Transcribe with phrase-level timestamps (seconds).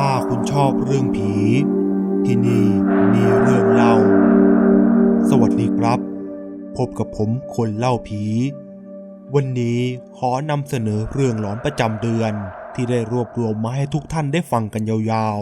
[0.00, 1.32] ถ้าคุณชอบเรื่องผี
[2.26, 2.66] ที่นี่
[3.12, 3.94] มีเรื่องเล่า
[5.28, 6.00] สวัสดีครับ
[6.76, 8.22] พบกับผมคนเล่าผี
[9.34, 9.80] วันนี้
[10.16, 12.32] ขอนำเสนอเรื่องหลอนประจำเดือน
[12.74, 15.40] ที่ได้รวบรวมมาให้ทุกท่านได้ฟังกันยาว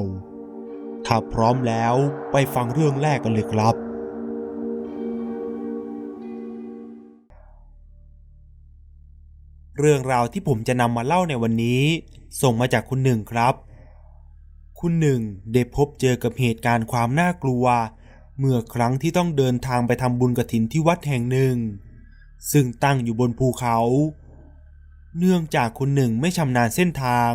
[0.55, 1.95] ๆ ถ้าพร้อมแล้ว
[2.33, 3.75] ไปฟังเรื่องแรกกันเลยครับ
[9.79, 11.83] เรื่องราวที่ผมจะนำมาเล่าในวันนี้
[12.43, 13.57] ส่งมาจากคุณหนึ่งครับ
[14.87, 15.23] คุณหนึ่ง
[15.55, 17.65] ได้พบเจอกับเหตุการณ์ความน่ากลัว
[18.39, 21.57] เมื่อครั้งที่ต้องเดินทางไปทำบุญกระถินที่วัดแห่งหนึ่ง
[22.53, 23.79] ซึ่งตั้งอยู่บนภูเขา
[25.19, 27.33] เนื่องจากคุณหนึ่งไม่ชำนาญเส้นทาง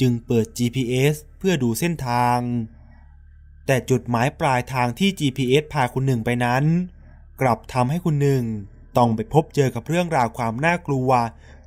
[0.00, 2.38] จึงเปิด GPS เพื่อดูเส้นทาง
[3.66, 6.64] แต่จุดหมายปลายทางที่ GPS พาคุณหนึ่งไปนั้น
[7.40, 8.44] กลับทำให้คุณหนึ่ง
[8.96, 11.10] ต้องไปพบเจอกับเรื่องราวความน่ากลัว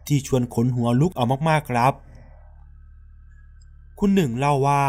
[0.08, 1.94] ที่ชวนขนหัวลุกเอามากๆครับ
[4.00, 4.84] คุณหนึ่งเล่าว่า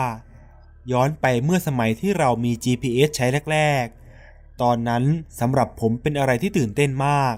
[0.93, 3.87] ย้อนไปเมื่อสมัยที่เรามี GPS ใช้แรก
[4.25, 5.05] ๆ ตอนนั้น
[5.41, 7.35] สำหรับผมเป็นอะไรที่ตื่นเต้นมาก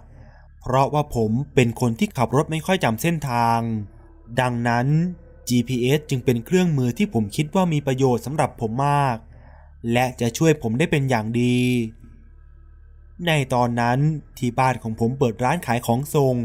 [0.61, 3.61] เพราะว่าผมเป็นคนที่ขับรถไม่ค่อยจำเส้นทาง
[4.41, 4.87] ดังนั้น
[5.49, 9.17] GPS จึงเป็นเครื่องมือที่ผมคิดว่ามีประโยชน์สำหรับผมมาก
[9.93, 11.59] และจะช่วยผมได้เป็นอย่างดี
[13.27, 13.99] ในตอนนั้น
[14.39, 16.37] ที่บ้านของผมเปิดร้านขายของส่ง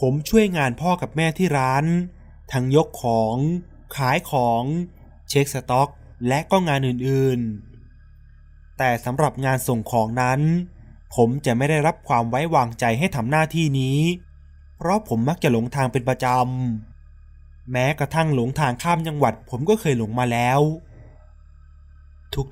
[0.00, 1.84] ผมช่วยงานพ่อกับแม่ที่ร้าน
[2.52, 3.36] ทั้งยกของ
[3.96, 4.62] ขายของ
[5.28, 5.88] เช็คสต็อก
[6.28, 10.40] และก็งานอื่นๆ แต่สำหรับงานส่งของนั้น
[11.14, 13.98] ผมจะไม่ได้รับความไว้วางใจให้ทำหน้าที่นี้
[14.76, 20.60] เพราะผมมักจะหลงทางเป็นประจำ แม้กระทั่งหลงทางข้ามจังหวัดผมก็เคยหลงมาแล้ว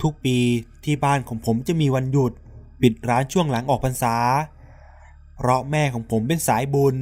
[0.02, 0.38] ทุกๆปี
[0.84, 2.33] ที่บ้านของผมจะมีวันหยุด
[2.83, 4.16] ปิดร้านช่วงหลังออกพรรษา
[5.36, 6.96] เพราะแม่ของผมเป็นสายบุญ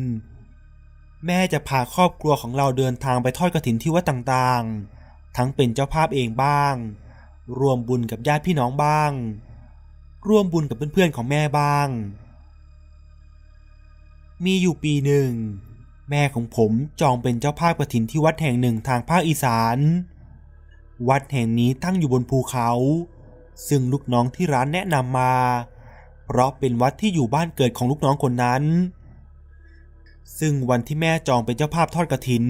[1.26, 4.93] แม่จะพาครอบครัวของเราเดินทางไปทอดกระถินที่วัดต่างๆ
[5.36, 6.74] ทั้งเป็นเจ้าภาพเองบ้าง
[7.58, 9.12] รวมบุญกับญาติพี่น้องบ้าง
[10.28, 11.88] ร่วมบุญกับเพื่อนๆของแม่บ้าง
[14.44, 15.30] มีอยู่ปีหนึ่ง
[16.10, 19.78] แม่ของผมจองเป็นเจ้าภาพกระถินที่วัดแห่งหนึ่งทางภาคอีสาน
[21.08, 22.70] วัดแห่งนี้ตั้งอยู่บนภูเขา
[23.68, 25.34] ซึ่งลูกน้องที่ร้านแนะนำมา
[26.24, 28.62] เพราะเป็นวัดที่อยู่บ้านเกิดของลูกน้องคนนั้น
[30.38, 32.44] ซึ่งวันที่แม่จองเป็นเจ้าภาพทอดกระถิน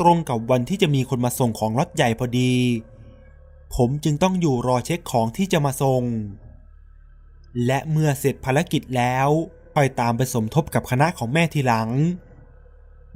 [0.00, 2.54] ตรงกับวันที่จะมีคนมาส่งของรถใหญ่พอดี
[3.74, 6.02] ผมจึงต้องอยู่รอเช็คของที่จะมาส่ง
[7.66, 9.28] และเมื่อเสร็จภารกิจแล้ว
[9.74, 11.90] ค่อยตามไปสมทบกับคณะของแม่ทีหลัง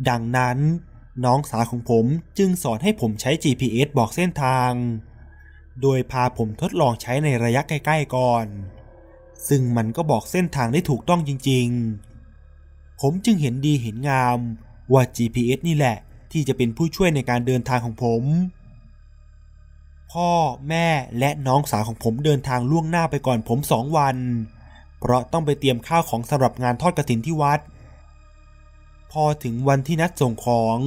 [0.08, 0.58] ดังนั้น
[1.24, 2.04] น้องสาวของผม
[2.38, 4.72] จึงสอนให้ผมใช้ GPS บอกเส้นทาง
[5.82, 8.46] โดยพาผมทดลองใช้ในระยะใกล้ๆก่อน
[9.48, 14.38] ซึ่งมันก็บอกเส้นทางได้ถูกต้องจริงๆ ผมจึงเห็นดีเห็นงาม
[14.92, 15.98] ว่า GPS นี่แหละ
[16.36, 18.22] ที่จะเป็นผู้ช่วยในการเดินทางของผม
[20.12, 20.30] พ่อ
[20.68, 20.88] แม่
[21.18, 24.16] และน้องสาวของผมเดินทางล่วงหน้าไปก่อนผมสองวัน
[25.00, 27.60] เพราะต้องไปเตรียมข้าวของสำหรับงานทอดกระถินที่วัด
[29.12, 30.78] พอถึงวันที่นัดส่งของ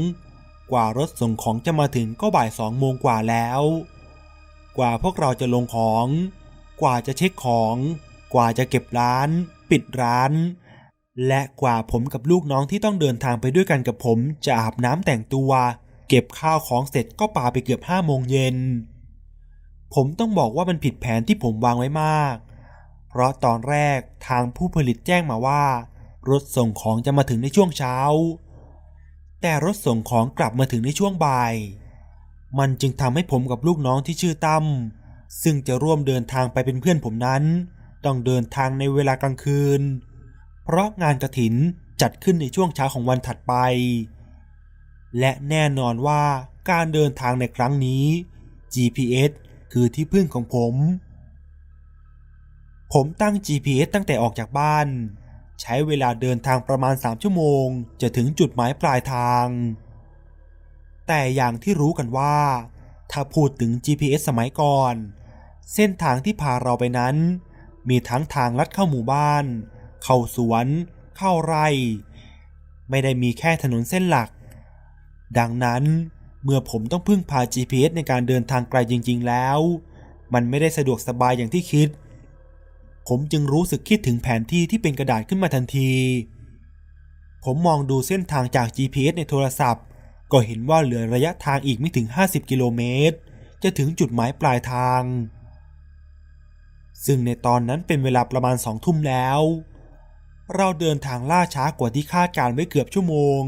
[0.71, 3.61] กว่ารถส่งของจะมาถึงก็บ่ายสองโมงกว่าแล้ว
[4.77, 6.05] กว่าพวกเราจะลงของ
[6.81, 7.75] กว่าจะเช็คของ
[8.33, 9.29] กว่าจะเก็บร้าน
[9.69, 10.31] ปิดร้าน
[11.28, 15.52] และกว่าผมกับลูกน้องที่ต้องเดินทางไปด้วยกันกับผม จะอาบน้ำแต่งตัว
[16.07, 18.57] เก็บข้าวของเสร็จก็ป่าไปเกือบห้าโมงเย็น
[19.94, 22.35] ผมต้องบอกว่ามันผิดแผนที่ผมวางไว้มาก
[23.09, 25.63] เพราะตอนแรกทางผู้ผลิตแจ้งมาว่า
[26.29, 27.97] รถส่งของจะมาถึงในช่วงเช้า
[29.41, 31.53] แต่รถส่งของกลับมาถึงในช่วงบ่าย
[32.59, 34.66] มันจึงทำให้ผมกับลูกน้องที่ชื่อตั้ม
[35.44, 37.44] ซึ่งจะร่วมเดินทางไปเป็นเพื่อนผมนั้น
[38.06, 39.81] ต้องเดินทางในเวลากลางคืน
[40.72, 41.56] เพราะงานกระถิน
[42.02, 43.53] จัดขึ้นในช่วงเช้าของวันถัดไป
[45.19, 46.24] และแน่นอนว่า
[46.69, 48.06] การเดินทางในครั้งนี้
[48.74, 49.31] GPS
[49.72, 50.75] คือที่พึ่งของผม
[52.94, 54.88] ผมตั้ง GPS ตั้งแต่ออกจากบ้าน
[55.62, 57.66] ใช้เวลาเดินทางประมาณ 3 ชั่วโมง
[58.02, 59.47] จะถึงจุดหมายปลายทาง
[61.08, 62.38] แต่อย่างที่รู้กันว่า
[63.11, 64.93] ถ้าพูดถึง GPS สมัยก่อน
[65.73, 67.16] เส้นทางที่พาเราไปนั้น
[67.90, 69.46] มีทั้งทางลัดเข้าหมู่บ้าน
[70.03, 70.67] เข้าสวน
[71.17, 71.67] เข้าไร่
[72.90, 74.29] ไม่ได้มีแค่ถนนเส้นหลัก
[75.37, 75.84] ดังนั้น
[76.43, 79.59] เมื่อผมต้องพึ่งพา GPS ในการเดินทางไกลจริง ๆ แล้ว
[80.34, 81.87] มันไม่ได้สะดวกสบายอย่างที่คิด
[83.07, 85.91] ผมจึงรู้สึกคิดถึงแผนที่ที่เป็นกระดาษขึ้นมาทันที
[87.45, 89.85] ผมมองดูเส้นทางจาก GPS ในโทรศัพท์
[90.31, 93.17] ก็เห็นว่าเหลือระยะทางอีกไม่ถึง 50 กิโลเมตร
[93.63, 95.03] จะถึงจุดหมายปลายทาง
[97.05, 99.40] ซึ่งในตอนนั้นเป็นเวลาประมาณสองทุ่มแล้ว
[100.55, 103.43] เราเดินทางล่าช้ากว่าที่คาดการไว้เกือบชั่วโมง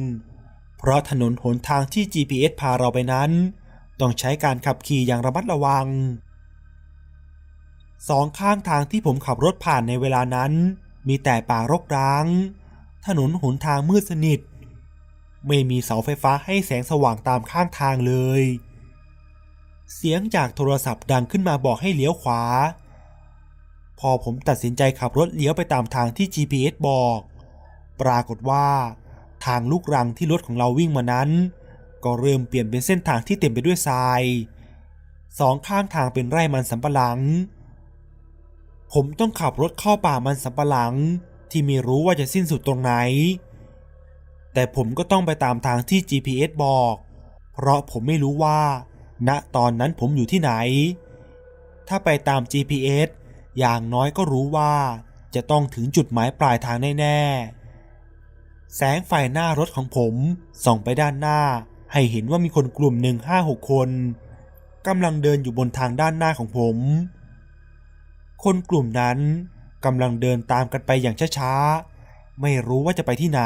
[0.77, 3.31] เพราะถนนหนทางที่ GPS พาเราไปนั้น
[3.99, 5.87] ต้องใช้การขับขี่อย่างระมัดระวัง
[8.09, 10.51] สองข้างทางที่ผมขับรถผ่านในเวลานั้น
[11.07, 12.25] มีแต่ป่ารกร้าง
[13.05, 14.39] ถนนหนทางมืดสนิท
[15.47, 18.43] ไม่มีเสาไฟฟ้าให้แสงสว่างตามข้างทางเลย
[19.95, 22.41] เสียงจากโทรศัพท์ดังขึ้นมาบอกให้เลี้ยวขวา
[24.01, 27.19] พอผมตัดสินใจขับรถเลี้ยวไปตามทางที่ GPS บอก
[28.01, 28.67] ปรากฏว่า
[29.45, 31.29] ทางลูกรังที่รถของเราวิ่งมานั้น
[32.03, 34.23] ก็เริ่มเปลี่ยนเป็นเส้นทางที่เต็มไปด้วยทราย
[35.39, 37.19] สองข้างทางเป็นไร่มันสำปะหลัง
[38.93, 40.93] ผมต้องขับรถเข้าป่ามันสำปะหลัง
[41.51, 42.93] ที่ไม่รู้ว่าจะสิ้นสุดตรงไหน
[44.53, 46.95] แต่ผมก็ต้องไปตามทางที่ GPS บอก
[47.53, 48.61] เพราะผมไม่รู้ว่า
[49.27, 50.51] ณตอนนั้นผมอยู่ที่ไหน
[51.87, 53.09] ถ้าไปตาม GPS
[53.59, 54.73] อย่างน้อยก็รู้ว่า
[55.35, 60.13] จะต้องถึงจุดหมายปลายทางแน่ๆ แสงไฟหน้ารถของผม
[60.65, 61.39] ส่องไปด้านหน้า
[61.93, 63.89] ให้เห็นว่ามีคนกลุ่มหนึ่งห้าหกคน
[64.87, 66.77] กำลังเดินอยู่บนทางด้านหน้าของผม
[68.43, 69.17] คนกลุ่มนั้น
[69.85, 73.41] กำลังเดินตามกันไปอย่างช้าๆ ไม่รู้ว่าจะไปที่ไหน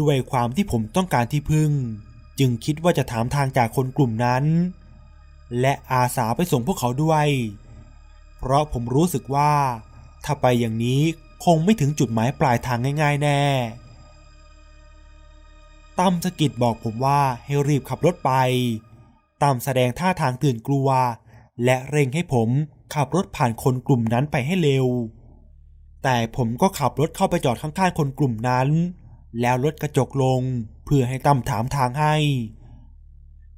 [0.00, 1.70] ด้วยความที่ผมต้องการที่พึ่ง
[2.38, 4.44] จึงคิดว่าจะถามทางจากคนกลุ่มนั้น
[5.60, 7.26] และอาสาไปส่งพวกเขาด้วย
[8.42, 9.52] เพราะผมรู้สึกว่า
[10.24, 11.02] ถ้าไปอย่างนี้
[11.44, 13.42] คงไม่ถึงจุดหมายปลายทางง่าย ๆ แน่
[15.98, 18.32] ตั้มสกิดบอกผมว่าให้รีบขับรถไป
[19.42, 20.88] ตั้มแสดงท่าทางตื่นกลัว
[21.64, 22.48] และเร่งให้ผม
[22.94, 24.86] ขับรถผ่านคนกลุ่มนั้นไปให้เร็ว
[26.02, 28.68] แต่ผมก็ขับรถเข้าไปจอดข้างๆคนกลุ่มนั้น
[29.40, 30.40] แล้วลดกระจกลง
[30.84, 32.14] เพื่อให้ตั้มถามทางให้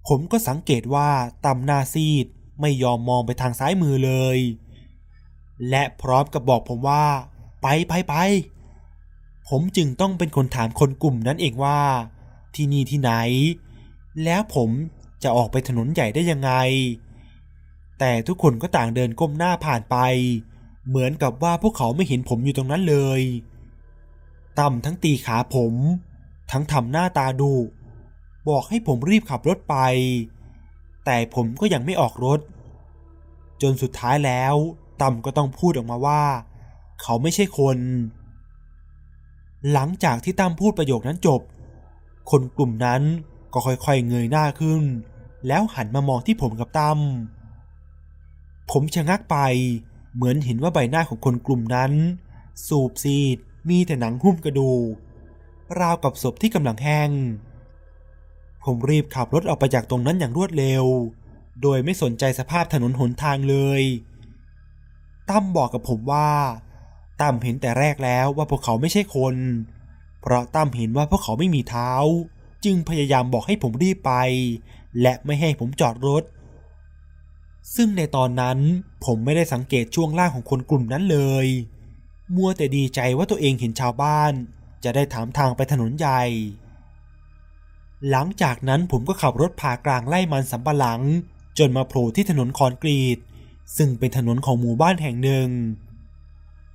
[0.08, 1.10] ผมก็สังเกตว่า
[1.44, 2.26] ตั้มหน้าซีด
[2.60, 4.38] ไม่ยอมมองไปทางซ้ายมือเลย
[5.68, 7.04] และพร้อมกับบอกผมว่า
[7.62, 8.14] ไปไปไป
[9.48, 11.80] ผมจึงต้องเป็นคนถามคนกลุ่มนั้นเองว่า
[12.54, 13.12] ที่นี่ที่ไหน
[14.24, 14.70] แล้วผม
[15.22, 16.52] จะออกไปถนนใหญ่ได้ยังไง
[17.98, 19.96] แต่ทุกคนก็ต่างเดินก้มหน้าผ่านไป
[20.88, 23.22] เหมือนกับว่าพวกเขาไม่เห็นผมอยู่ตรงนั้นเลย
[24.58, 25.74] ตั้มทั้งตีขาผม
[26.50, 27.54] ทั้งทำหน้าตาดุ
[28.48, 29.76] บอกให้ผมรีบขับรถไป
[31.04, 32.40] แต่ผมก็ยังไม่ออกรถ
[33.62, 34.54] จนสุดท้ายแล้ว
[35.00, 36.22] ตั้มก็ต้องพูดออกมาว่า
[37.02, 37.78] เขาไม่ใช่คน
[39.72, 41.40] หลังจากที่ตั้มพูดประโยคนั้นจบ
[42.30, 43.02] คนกลุ่มนั้น
[43.52, 44.82] ก็ค่อยๆเงยหน้าขึ้น
[45.46, 46.98] แล้วหันมามองที่ผมกับตั้ม
[48.70, 49.36] ผมชะงักไป
[50.14, 51.92] เหมือนเห็นว่าใบหน้าของคนกลุ่มนั้น
[52.68, 53.38] สูบซีด
[53.68, 54.92] มีแต่หนังหุ้มกระดูก
[55.80, 57.10] ราวกับศพที่กำลังแห้ง
[58.64, 60.84] ผมรีบขับรถออกไปจากตรงนั้นอย่างรวดเร็ว
[61.62, 63.82] โดยไม่สนใจสภาพถนนหนทางเลย
[65.30, 66.30] ตั้มบอกกับผมว่า
[67.20, 69.36] ตั้มเห็นแต่แรกแล้วว่าพวกเขาไม่ใช่คน
[70.20, 71.90] เพราะตั้มเห็นว่าพวกเขาไม่มีเท้า
[72.64, 74.12] จึงพยายามบอกให้ผมรีบไป
[75.00, 76.22] และไม่ให้ผมจอดรถ
[77.74, 78.58] ซึ่งในตอนนั้น
[79.04, 81.46] ผมไม่ได้สังเกตช่วงล่างของคนกลุ่มนั้นเลย
[82.34, 84.32] มัวแต่ดีใจว่าตัวเองเห็นชาวบ้าน
[84.84, 86.22] จะได้ถามทางไปถนนใหญ่
[88.10, 91.00] หลังจากนั้นผมก็ขับรถผ่ากลางไล่มันสำปะหลัง
[91.58, 93.18] จนมาโผล่ที่ถนนคอนกรีต
[93.76, 95.48] ซึ่งเป็นถนนของหมู่บ้านแห่งหนึ่ง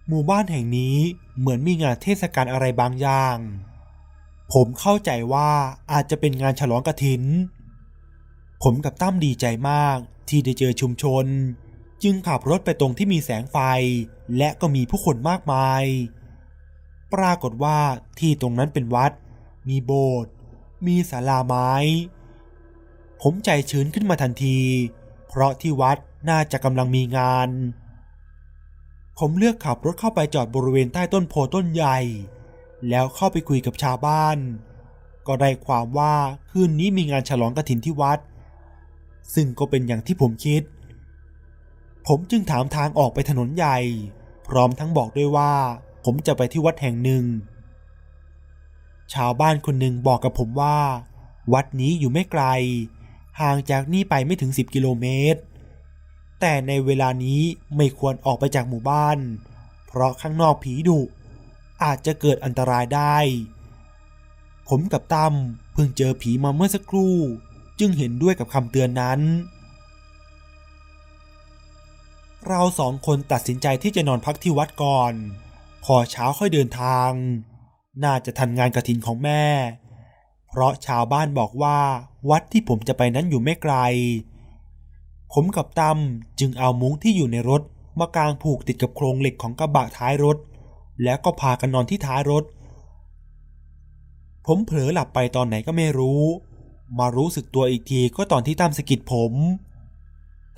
[0.08, 0.98] หมู่บ้านแห่งนี้
[1.40, 3.38] เหมือนมีงานเทศกาลอะไรบางอย่าง
[4.54, 5.52] ผมเข้าใจว่า
[5.92, 7.24] อาจจะเป็นงานฉลองกระถิน
[8.64, 9.98] ผมกับตั้มดีใจมาก
[10.30, 11.26] ที่ได้เจอชุมชน
[12.04, 13.58] จึงขับรถไปตรงที่มีแสงไฟ
[14.38, 15.84] และก็มีผู้คนมากมาย
[17.14, 17.80] ปรากฏว่า
[18.20, 19.12] ที่ตรงนั้นเป็นวัด
[19.70, 20.32] มีโบสถ์
[20.86, 21.72] มีศาลาไม้
[23.22, 24.60] ผมใจชื้นขึ้นมาทันที
[25.28, 25.98] เพราะที่วัด
[26.28, 27.50] น่าจะกำลังมีงาน
[29.20, 31.98] ผมเลือกขับรถเข้าไปจอดบริเวณใต้ต้นโพต้นใหญ่
[32.90, 34.38] แล้วเข้าไปคุยกับชาวบ้าน
[35.28, 36.16] ก็ได้ความว่า
[36.50, 38.20] คืนนี้มีงานฉลองกระถินที่วัด
[39.34, 40.64] ซึ่งก็เป็นอย่างที่ผมคิด
[42.08, 43.78] ผมจึงถามทางออกไปถนนใหญ่
[44.48, 45.54] พร้อมทั้งบอกด้วยว่า
[46.04, 47.24] ผมจะไปที่วัดแห่งหนึ่ง
[49.14, 50.80] ชาวบ้านคนหนึ่งบอกกับผมว่า
[51.54, 52.44] วัดนี้อยู่ไม่ไกล
[53.42, 55.42] ห่างจากนี่ไปไม่ถึง 10 กิโลเมตร
[56.40, 57.42] แต่ในเวลานี้
[57.76, 59.18] ไม่ควรออกไปจากหมู่บ้าน
[59.88, 61.00] เพราะข้างนอกผีดุ
[61.84, 63.18] อาจจะเกิดอันตรายได้
[64.70, 65.34] ผมกับตั้ม
[65.74, 67.16] เพิ่งเจอผีมาเมื่อสักครู่
[67.80, 69.20] จึงเห็นด้วยกับคำเตือนนั้น
[72.48, 75.14] เราสองคนตัดสินใจที่จะนอนพักที่วัดก่อน
[75.84, 77.12] พอเช้าค่อยเดินทาง
[78.04, 79.46] น่าจะทันงานกระถินของแม่
[80.48, 81.80] เพราะชาวบ้านบอกว่า
[82.30, 83.76] วัดที่ผมจะไปนั้นอยู่ไม่ไกล
[85.34, 85.98] ผมกับตั้ม
[86.40, 87.62] จึงเอามุ้งที่อยู่ในรถ
[88.00, 90.38] มากางผูกติดกับโครงเหล็กของกระบะท้ายรถ
[91.04, 92.44] แล้วก็พากันนอนที่ท้ายรถ
[94.46, 96.22] ผมเผลอหลับไปตอนไหนก็ไม่รู้
[97.00, 99.34] มารู้สึกตัวอีกทีก็ตอนที่ตั้มสะกิดผม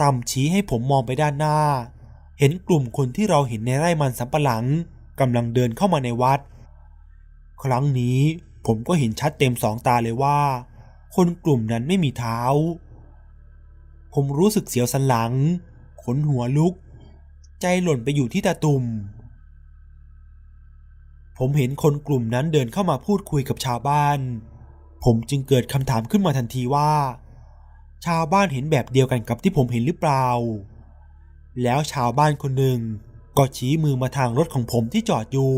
[0.01, 1.57] ตั้มชี้ให้ผมมองไปด้านหน้า
[2.39, 4.65] เห็นกลุ่มคนที่เราเห็นในไร่มันสำปะหลัง
[5.19, 6.39] กำลังเดินเข้ามาในวัด
[7.63, 8.19] ครั้งนี้
[8.65, 10.39] ผมก็เห็นชัดเต็มสองตาเลยว่า
[11.15, 12.39] คนกลุ่มนั้นไม่มีเท้า
[14.13, 15.33] ผมรู้สึกเสียวสันหลัง
[16.03, 16.73] ขนหัวลุก
[17.61, 18.83] ใจหล่นไปอยู่ที่ตาตุ่ม
[21.37, 24.19] ผมเห็นคนกลุ่มนั้นเดินเข้ามาพูดคุยกับชาวบ้าน
[25.03, 26.93] ผมจึงเกิดคำถามขึ้นมาทันทีว่า
[28.05, 30.27] ชาวบ้านเห็นแบบเดียวกันกับที่ผมเห็นหรือเปล่า
[31.63, 32.79] แล้วชาวบ้านคนหนึ่ง
[33.37, 35.55] ก็ชี้มือมาทางรถของผมที่จอดอยู่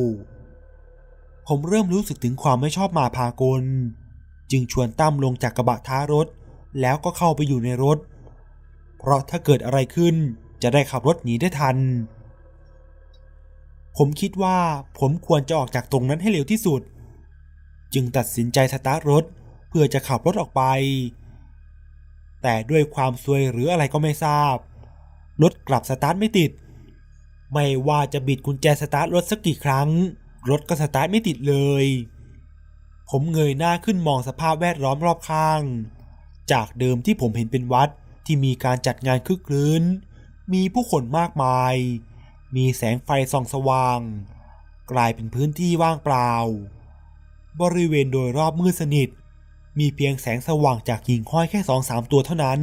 [1.47, 3.63] ผมเริ่มรู้สึกถึงความไม่ชอบมาพากล
[4.51, 6.27] จึงชวนตั้มลงจากกระบะท้ารถ
[6.81, 7.97] แล้วก็เข้าไปอยู่ในรถ
[9.03, 10.15] เพราะถ้าเกิดอะไรขึ้น
[10.63, 11.77] จะได้ขับรถหนีได้ทัน
[13.97, 14.57] ผมคิดว่า
[14.99, 16.81] ผมควรจะออกจากตรงนั้นให้เร็วที่สุด
[17.93, 19.23] จึงตัดสินใจสตาร์ทรถ
[19.69, 20.63] เพื่อจะขับรถออกไป
[22.43, 24.55] แต่ด้วยความซวยหรืออะไรก็ไม่ทราบ
[25.41, 26.51] รถกลับสตาร์ทไม่ติด
[27.53, 29.89] ไม่ว่าจะบิดกุญแจสตาร์ทรถสักกี่ครั้ง
[30.49, 31.85] รถก็สตาร์ทไม่ติดเลย
[33.09, 35.61] ผมเงยหน้าขึ้นมองสภาพแวดล้อมรอบข้าง
[36.51, 37.89] จากเดิมที่ผมเห็นเป็นวัด
[38.25, 39.83] ที่มีการจัดงานคึกคื้น
[40.53, 41.75] มีผู้คนมากมาย
[42.55, 43.99] มีแสงไฟส่องสว่าง
[44.91, 46.33] กลายเป็นพื้นที่ว่างเปล่า
[47.61, 49.09] บริเวณโดยรอบมืดสนิท
[49.79, 52.61] มีเพียงแสงสว่างจากหิ่งห้อยแค่สองสามตัวเท่านั้น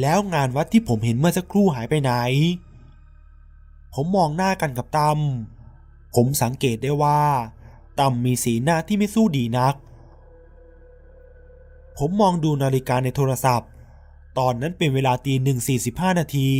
[0.00, 2.12] แล้วงานวัดที่ผมเห็นเมื่อสักครู่หายไปไหน
[3.94, 5.18] ผมมองหน้ากันกับตั้ม
[6.14, 7.22] ผมสังเกตได้ว่า
[7.98, 9.74] ตั้มมีสีหน้าที่ไม่สู้ดีนัก
[11.98, 13.70] ผมมองดูนาฬิกาในโทรศัพท์
[14.38, 16.50] ตอนนั้นเป็นเวลาตีหนึ่งสี่สิบห้านาที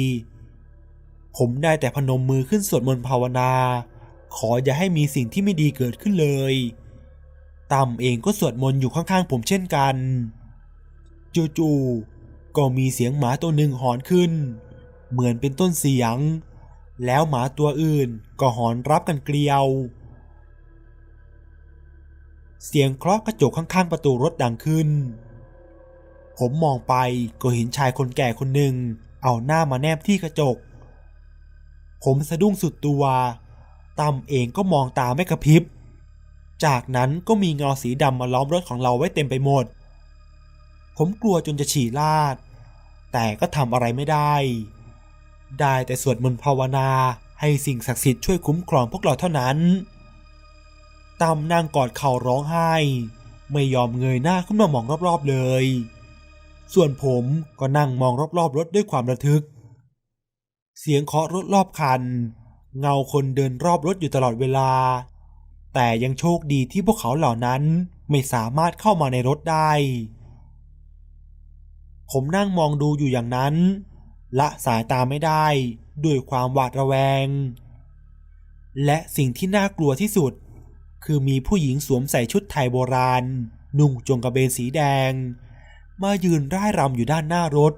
[1.36, 3.52] ผมได้แต่พนมมือขึ้นสวดมนต์ภาวนา
[4.36, 6.54] ขออย่าให้มีสิ่งที่ไม่ดีเกิดขึ้นเลย
[7.72, 9.96] ตั้มเองก็สวดมนต์อยู่ข้างๆผมเช่นกัน
[11.58, 14.32] จู่ๆก็มีเสียงหมาตัวหนึ่งหอนขึ้น
[15.10, 16.16] เหมือนเป็นต้นเสียง
[17.04, 18.08] แล้วหมาตัวอื่น
[18.40, 19.66] ก็หอนรับกันเกลียว
[22.66, 24.88] เสียงเคาะกระจกข้างๆประตูรถดังขึ้น
[26.38, 26.94] ผมมองไป
[27.40, 28.74] ก็เห็นชายคนแก่คนหนึ่ง
[29.22, 30.56] เอาหน้ามาแนบที่กระจก
[32.04, 33.04] ผมสะดุ้งสุดตัว
[34.00, 35.62] ตั้มเองก็มองตาไม่กระพริบ
[36.64, 39.64] จากนั้นก็มีเงาสีดำมาล้อมรถของเราไว้เต็มไปหมด
[40.96, 42.36] ผมกลัวจนจะฉี่ลาด
[43.12, 44.34] แต่ก็ทำอะไรไม่ได้
[45.60, 46.90] ได้แต่สวดมนต์ภาวนา
[47.40, 49.58] ให้สิ่งศักดิ์สิทธิ์ช่วยคุ้มครองพวกเราเท่านั้น
[51.22, 52.74] ตั้มนั่งกอดเข่าร้องไห้
[53.52, 55.64] ไม่ยอมเงยหน้าขึ้นมามองรอบๆเลย
[56.74, 57.24] ส่วนผม
[57.60, 59.42] ก็นั่งมองรอบๆรถด้วยความระทึก
[60.80, 62.02] เสียงเคาะรถรอบคัน
[62.80, 64.70] เงาคนเดินรอบรถอยู่ตลอดเวลา
[65.74, 67.62] แต่ยังโชคดีที่พวกเขาเหล่านั้น
[68.10, 69.70] ไม่สามารถเข้ามาในรถได้
[72.10, 73.54] ผมนั่งมองดูอยู่อย่างนั้น
[74.38, 75.46] ละสายตาไม่ได้
[76.04, 76.94] ด้วยความหวาดระแว
[77.24, 77.26] ง
[78.84, 80.32] และสิ่งที่น่ากลัวที่สุด
[81.04, 83.24] คือมีผู้หญิงสวมใส่ชุดไทยโบราณ
[83.78, 84.80] นุ่งจงกระเบนสีแด
[85.10, 85.12] ง
[86.02, 87.72] มายืนร่ายรำอยู่ด้านหน้ารถ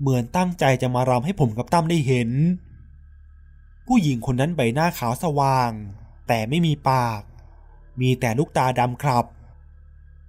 [0.00, 2.30] เหมือนตั้งใจจะมารำให้ผมกับตั้มได้เห็น
[3.86, 5.70] ผู้หญิงคนนั้นใบหน้าขาวสว่าง
[6.28, 7.20] แต่ไม่มีปาก
[8.00, 9.24] มีแต่ลูกตาดำครับ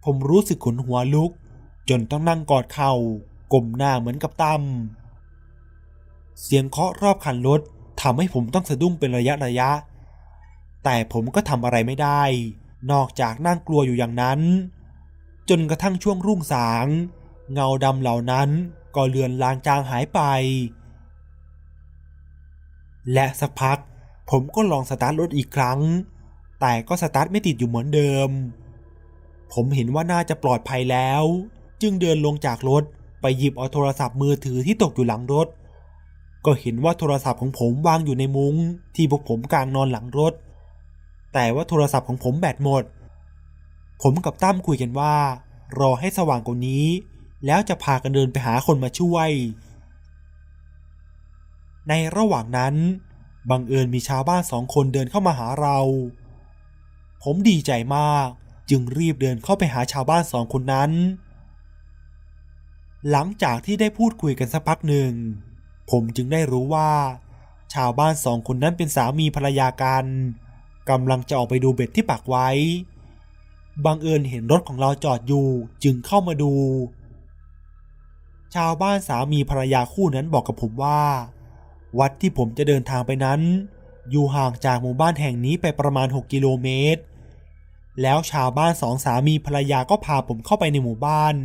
[0.04, 1.32] ผมรู้สึกขนหัวลุก
[1.90, 2.94] จนต้องนั่งกอดเข่า
[3.54, 4.64] กลมหน้าเหมือนกับตั้ม
[6.42, 7.62] เสียงเคาะรอบคันรถ
[8.02, 9.70] ทำให้ผมต้องสะดุ้งเป็นระยะระยะ
[10.84, 12.22] แต่ผมก็ทำอะไรไม่ได้
[12.92, 14.40] นอกจากนั่งกลัวอยู่อย่างนั้น
[15.50, 16.88] จนกระทั่งช่วงรุ่งสาง
[17.54, 18.50] เงาดำเหล่านั้น
[18.96, 20.20] ก็เลือนลางจางหายไป
[23.14, 23.78] และสักพัก
[24.30, 25.80] ผมก็ลองสตาร์ทรถอีกครั้ง
[26.62, 28.30] แต่ก็สตาร์ทไม่ติดอยู่เหมือนเดิม
[29.54, 31.24] ผมเห็นว่าน่าจะปลอดภัยแล้ว
[31.82, 32.84] จึงเดินลงจากรถ
[33.22, 35.48] ไปหยิบเอาโทรศัพท์มือถือที่ตกอยู่หลังรถ
[36.46, 38.56] ก็เห็นว่าโทรศัพท์ของผมวางอยู่ในมุง้ง
[38.96, 40.34] ที่พวกผมกางนอนหลังรถ
[41.34, 42.84] แต่ว่าโทรศัพท์ของผมแบตหมด
[44.02, 45.16] ผมกับตั้มคุยกันว่า
[45.80, 46.86] รอให้สว่างกว่านี้
[47.46, 49.30] แล้วจะพากันเดินไปหาคนมาช่วย
[51.90, 52.76] ในระหว่างนั้น
[53.50, 55.80] บังเอิญมีชาวบ้านสองคนเดินเข้ามาหาเรา
[57.24, 58.28] ผมดีใจมาก
[58.70, 60.92] จึงรีบเดินเข้าไปหาชาวบ้านสองคนนั้น
[63.10, 65.12] หลังจากที่ได้พูดคุยกันสักพักหนึ่ง
[65.92, 66.92] ผมจึงได้รู้ว่า
[67.74, 70.06] ชาวบ้านสองคนนั้นเป็นสามีภรรยากัน
[70.90, 72.50] กำลังจะออกไปดูเบ็ดที่ปักไว้
[73.86, 75.48] บังเอิญเห็นรถของเราจอดอยู่
[75.84, 76.54] จึงเข้ามาดู
[78.56, 81.02] ชาวบ้านสามีภรรยาคู่นั้นบอกกับผมว่า
[82.00, 83.42] วัดที่ผมจะเดินทางไปนั้น
[84.12, 87.02] อยู่ห่างจากหมู่บ้านแห่งนี้ไปประมาณ 6 กิโลเมตร
[88.02, 91.36] แล้วชาวบ้านสองสามีภรรยาก็พาผมเข้าไปในหมู่บ้าน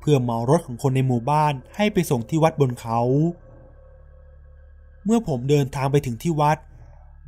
[0.00, 3.00] เพื่อเหมารถของคนในหมู่บ้านให้ไปส่งที่วัดบนเขา
[5.04, 6.58] เมื่อผมเดินทางไปถึงที่วัด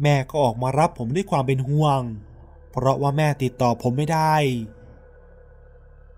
[0.03, 2.01] แม่ก็ออกมารับผมด้วยความเป็นห่วง
[2.75, 4.35] เพราะว่าแม่ติดต่อผมไม่ได้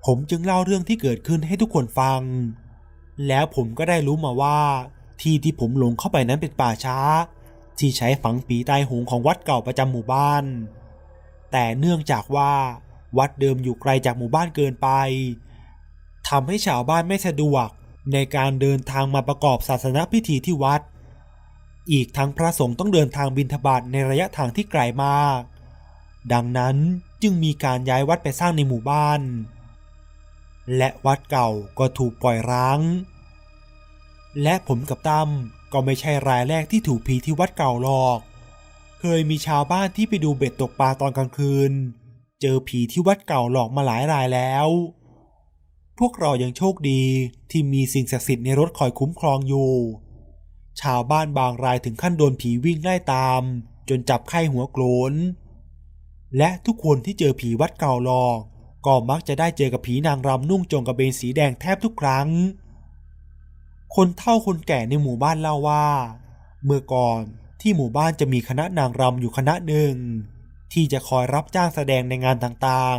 [0.06, 2.20] ผมจึงเล่าเรื่องที่เกิดขึ้นให้ทุกคนฟัง
[3.28, 4.58] แล้วผมก็ได้รู้มาว่า
[5.20, 6.98] ที่ที่ผมหลงเข้าไปนั้นเป็นป่าช้า
[7.78, 10.44] ที่ใช้ฝังผีตายหงของวัดเก่าประจำหมู่บ้าน
[11.52, 12.52] แต่เนื่องจากว่า
[13.18, 14.88] วัดเดิมอยู่ไกลจากหมู่บ้านเกินไป
[16.28, 17.68] ทำให้ชาวบ้านไม่สะดวก
[18.12, 20.80] ในการเดินทางมาประกอบศาสนพิธีที่วัด
[21.92, 25.40] อีกทั้งพระสงฆ์ต้องเดินทางบิณฑบาตในระยะทางที่ไกลมาก
[26.32, 26.76] ดังนั้น
[27.22, 29.20] จึงมีการย้ายวัดไปสร้างในหมู่บ้าน
[30.76, 32.80] และวัดเก่าก็ถูกปล่อยร้าง
[34.42, 35.28] และผมกับตั้ม
[35.72, 38.18] ก็ไม่ใช่รายแรกที่ถูกผีที่วัดเก่าหรอก
[39.00, 41.72] เคยมีชาวบ้านที่ไปดูเบ็ดตกปลาตอนกลางคืน
[42.40, 44.68] เจอผีที่วัดเก่าหลอกมาหลายรายแล้ว
[45.98, 47.02] พวกเรายังโชคดี
[47.50, 49.72] ที่มีสิ่งศักดิ์สิทธิ์ในรถคอยคุ้มครองอยู่
[50.80, 53.42] ชาวบ้านบางรายถึงขั้นโดนผีวิ่งไล่ตาม
[53.88, 55.14] จนจับไข้หัวโกรน
[56.38, 58.38] และทุกคนที่เจอผีวัดเก่าลอก
[58.86, 62.28] ก็มักจะได้เจอกับผีนางรำนุ่งจงกระเบนสีแดงแทบทุกครั้ง
[63.94, 65.88] คนเฒ่าคนแก่ในหมู่บ้านเล่าว่า
[66.64, 67.22] เมื่อก่อน
[67.60, 69.94] ที่หมู่บ้านจะมีคณะนางรำอยู่คณะหนึ่ง
[70.72, 72.98] ที่จะคอยรับจ้างแสดงในงานต่าง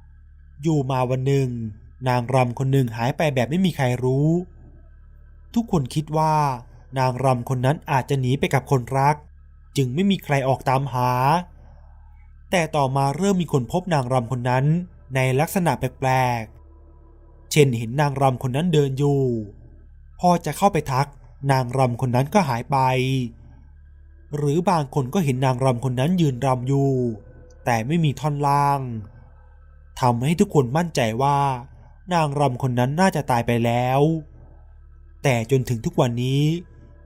[0.00, 1.48] ๆ อยู่มาวันหนึ่ง
[2.08, 4.28] นางรำคนหนึ่งหายไปแบบไม่มีใครรู้
[5.54, 6.34] ทุกคนคิดว่า
[6.98, 9.16] นางรำคนนั้นอาจจะหนีไปกับคนรัก
[9.76, 11.10] จึงไม่มีใครออกตามหา
[12.56, 14.64] แต่ต่อมาเริ่มมีคนพบนางรำคนนั้น
[15.14, 19.22] ในลักษณะแปลกๆ เช่นเห็นนางรำคนนั้นเดินอยู่
[20.20, 21.08] พอจะเข้าไปทัก
[21.52, 22.78] นางรำคนนั้นก็หายไป
[24.36, 26.90] หรือบางคนก็เห็นนางรำคนนั้นยืนรำอยู่
[27.64, 28.80] แต่ไม่มีท่อนล่าง
[30.00, 31.38] ทำให้ทุกคนมั่นใจว่า
[32.14, 34.00] นางรำคนนั้นน่าจะตายไปแล้ว
[35.22, 36.42] แต่จนถึงทุกวันนี้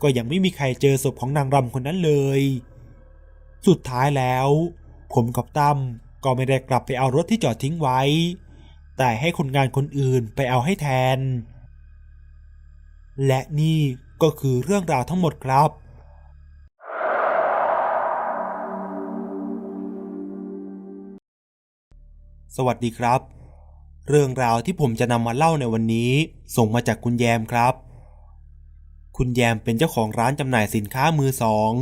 [0.03, 2.41] ก็ยังไม่มีใครเจอศพของนางรำคนนั้นเลย
[3.67, 4.49] สุดท้ายแล้ว
[5.13, 5.79] ผมกับตั้ม
[6.25, 8.01] ก็ไม่ได้กลับไปเอารถที่จอดทิ้งไว้
[8.99, 11.19] แต่ให้คนงานคนอื่นไปเอาให้แทน
[13.27, 13.81] และนี่
[14.23, 15.71] ก็คือเรื่องราวทั้งหมดครับ
[22.57, 23.21] สวัสดีครับ
[24.09, 26.13] เรื่องราวที่ผมจะนำมาเล่าในวันนี้
[26.57, 27.75] ส่งมาจากคุณแยมครับ
[29.17, 31.73] คุณแยมเป็นเจ้าของร้านจำหน่ายสินค้ามือสอง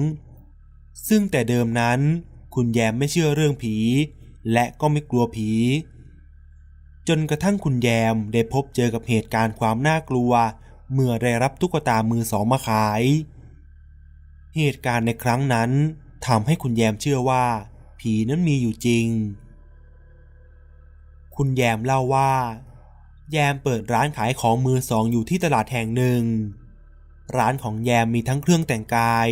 [1.09, 2.01] ซึ่งแต่เดิมนั้น
[2.57, 3.77] คุณแยมไม่เชื่อเรื่องผี
[4.53, 5.51] และก็ไม่กลัวผี
[7.09, 10.33] จนกระทั่งคุณแยมได้พบเจอกับเหตุการณ์ความน่ากลัว
[10.93, 13.03] เมื่อได้รับตุ๊กตามือสองมาขาย
[14.57, 15.71] เหตุการณ์ในครั้งนั้น
[16.27, 17.47] ทำให้คุณแยมเชื่อว่า
[18.01, 19.07] ผีนั้นมีอยู่จริง
[21.37, 22.33] คุณแยมเล่าว่า
[23.33, 26.23] แยมเปิดร้านขายของมือสองอยู่ที่ตลาดแห่งหนึ่ง
[27.37, 29.29] ร้านของแยมมีทั้งเครื่องแต่งกาย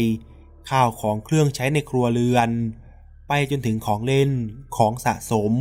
[0.70, 2.50] ข้าวของเครื่องใช้ในครัวเรือน
[3.28, 4.30] ไปจนถึงของเล่น
[4.76, 5.52] ของสะสม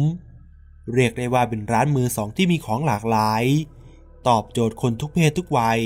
[0.93, 3.43] เรียกได้ว่าเป็นร้านมือสองที่มีของหลากหลาย
[4.28, 5.82] ตอบโจทย์คนทุกเพศทุกวัย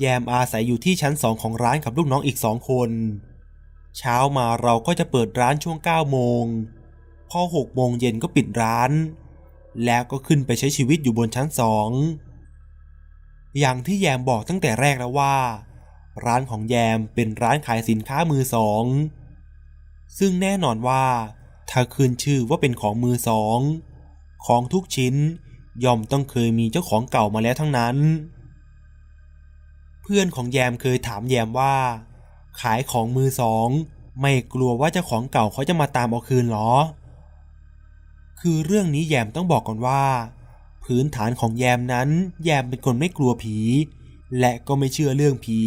[0.00, 2.90] แยมอาศัยอยู่ที่ชั้นสองของร้านกับลูกน้องอีกสองคน
[3.98, 6.44] เช้ามาเราก็จะเปิดร้านช่วง9โมง
[7.30, 8.90] พอหกโมงเย็นก็ปิดร้าน
[9.84, 11.90] แล้วก็ขึ้นไปใช้ชีวิตอยู่บนชั้นสอง
[13.58, 15.36] อย่างที่แยมบอกตั้งแต่แรกแล้วว่า
[16.26, 18.84] ร้านของแยมเป็นร้านขายสินค้ามือสอง
[20.18, 21.04] ซึ่งแน่นอนว่า
[21.70, 23.58] ถ้าคืนชื่อว่าเป็นของมือสอง
[24.46, 25.14] ของทุกชิ้น
[25.84, 27.96] ย่อมต้องเคยมีเจ้าของเก่ามาแล้วทั้งนั้น
[30.02, 31.74] เพื่อนของแยมเคยถามแยมว่า
[32.60, 33.68] ขายของมือสอง
[34.20, 36.72] ไม่กลัวว่าเจ้าของเก่าเขาจะมาตามเอาคืนหรอ
[38.40, 40.04] คือเรื่องนี้แยมต้องบอกก่อนว่า
[40.84, 42.08] พื้นฐานของแยมนั้น
[42.44, 43.58] แยมเป็นคนไม่กลัวผี
[44.38, 45.60] และก็ไม่เชื่อเรื่องผี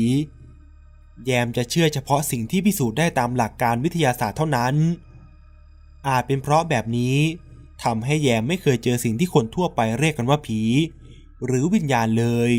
[1.25, 4.75] แยมจะเชื่อเฉพาะสิ่งที่พิสูจน์ได้ตามหลักการวิทยาศาสตร์เท่านั้น
[6.07, 7.17] อาจเป็นเพราะแบบนี้
[7.83, 10.61] ทำให้แยมไม่เคยเจอสิ่งที่คนทั่วไปเรียกกันว่าผี
[11.45, 12.51] หรือวิญญาณเลย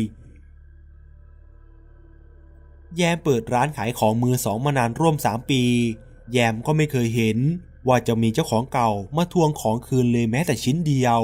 [2.97, 5.63] แยมเปิดร้านขายของมือสองมานานร่วมสามปี
[6.31, 7.37] แยมก็ไม่เคยเห็น
[7.87, 11.21] ว่าจะมีเจ้าของเก่ามาทวงของคืนเลยแม้แต่ชิ้นเดียว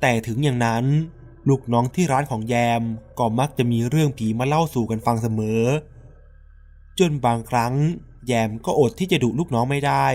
[0.00, 0.84] แต่ถึงอย่างนั้น
[1.48, 2.82] ลูกน้องที่ร้านของแยม
[3.18, 5.62] ก็มักจะมีเรื่องผีมาเล่าสู่กันฟังเสมอ
[6.98, 7.74] จนบางครั้ง
[8.26, 10.06] แยมก็อดที่จะดุลูกน้องไม่ได้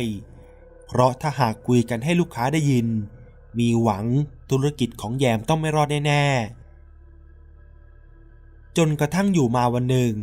[0.87, 2.87] เพราะถ้าหากคุยกันให้ลูกค้าได้ยิน
[3.59, 4.05] มีหวัง
[4.49, 10.13] ธุรกิจของแยมต้องไม่รอดแน่ๆ จนกระทั่งอยู่มาวันหนึ่ง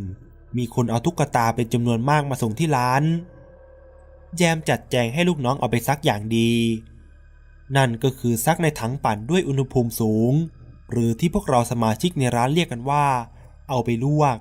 [0.57, 3.03] มีคนเอาตุ๊กตาเป็นจำนวนมากมาส่งที่ร้าน
[4.37, 6.53] แยมจัดแจงให้ลูกน้องเอาไปซักอย่างดี
[7.77, 10.33] นั่นก็คือซักในถังปั่นด้วยอุณหภูมิสูง
[10.91, 13.07] หรือที่พวกเราสมาชิกในร้านเรียกกันว่า
[13.69, 14.39] เอาไปลวก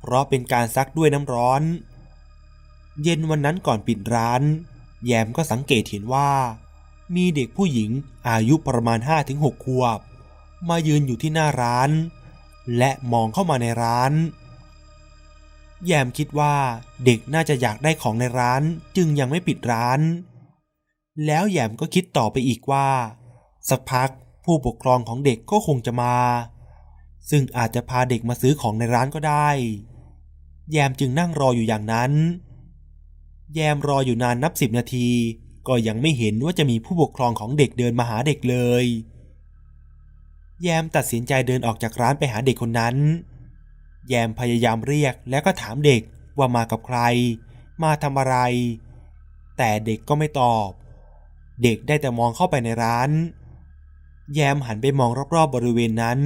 [0.00, 1.62] เพราะเป็นการซักด้วยน้ำร้อน
[3.02, 4.42] เย็นวันนั้นก่อนปิดร้าน
[5.06, 6.30] แยมก็สังเกตเห็นว่า
[7.14, 7.90] มีเด็กผู้หญิง
[8.28, 8.98] อายุประมาณ
[9.32, 9.98] 5-6ขวบ
[10.68, 11.90] มายืนอยู่ที่หน้าร้าน
[12.78, 14.12] และมองเข้ามาในร้าน
[15.86, 16.54] แยมคิดว่า
[17.04, 18.62] เด็กน่าจะอยากได้ของในร้าน
[18.96, 20.00] จึงยังไม่ปิดร้าน
[21.26, 22.88] แล้วแยมก็คิดต่อไปอีกว่า
[23.70, 24.10] สักพัก
[24.44, 26.14] ผู้ปกครองของเด็กก็คงจะมา
[27.30, 29.48] ซึ่งอาจจะพาเด็กมาซื้อของในร้านก็ได้
[30.72, 32.12] แยมจึงนั่งรออยู่อย่างนั้น
[33.54, 35.08] แยมรออยู่นานนับสิบนาที
[35.68, 38.86] ก็ยังไม่เห็นว่าจะมีผู้ปกครองของเด็กเดินมาหาเด็กเลย
[40.62, 42.96] แยมตัดสินใจเดินออกจากร้านไปหาเด็กคนนั้น
[44.08, 46.02] แยมพยายามเรียกแล้วก็ถามเด็ก
[46.38, 46.98] ว่ามากับใคร
[47.82, 48.36] มาทำอะไร
[49.58, 50.68] แต่เด็กก็ไม่ตอบ
[51.62, 53.10] เด็กได้แต่มองเข้าไปในร้าน
[54.34, 56.18] แยมหันไปมองรอบๆบริเวณนั้น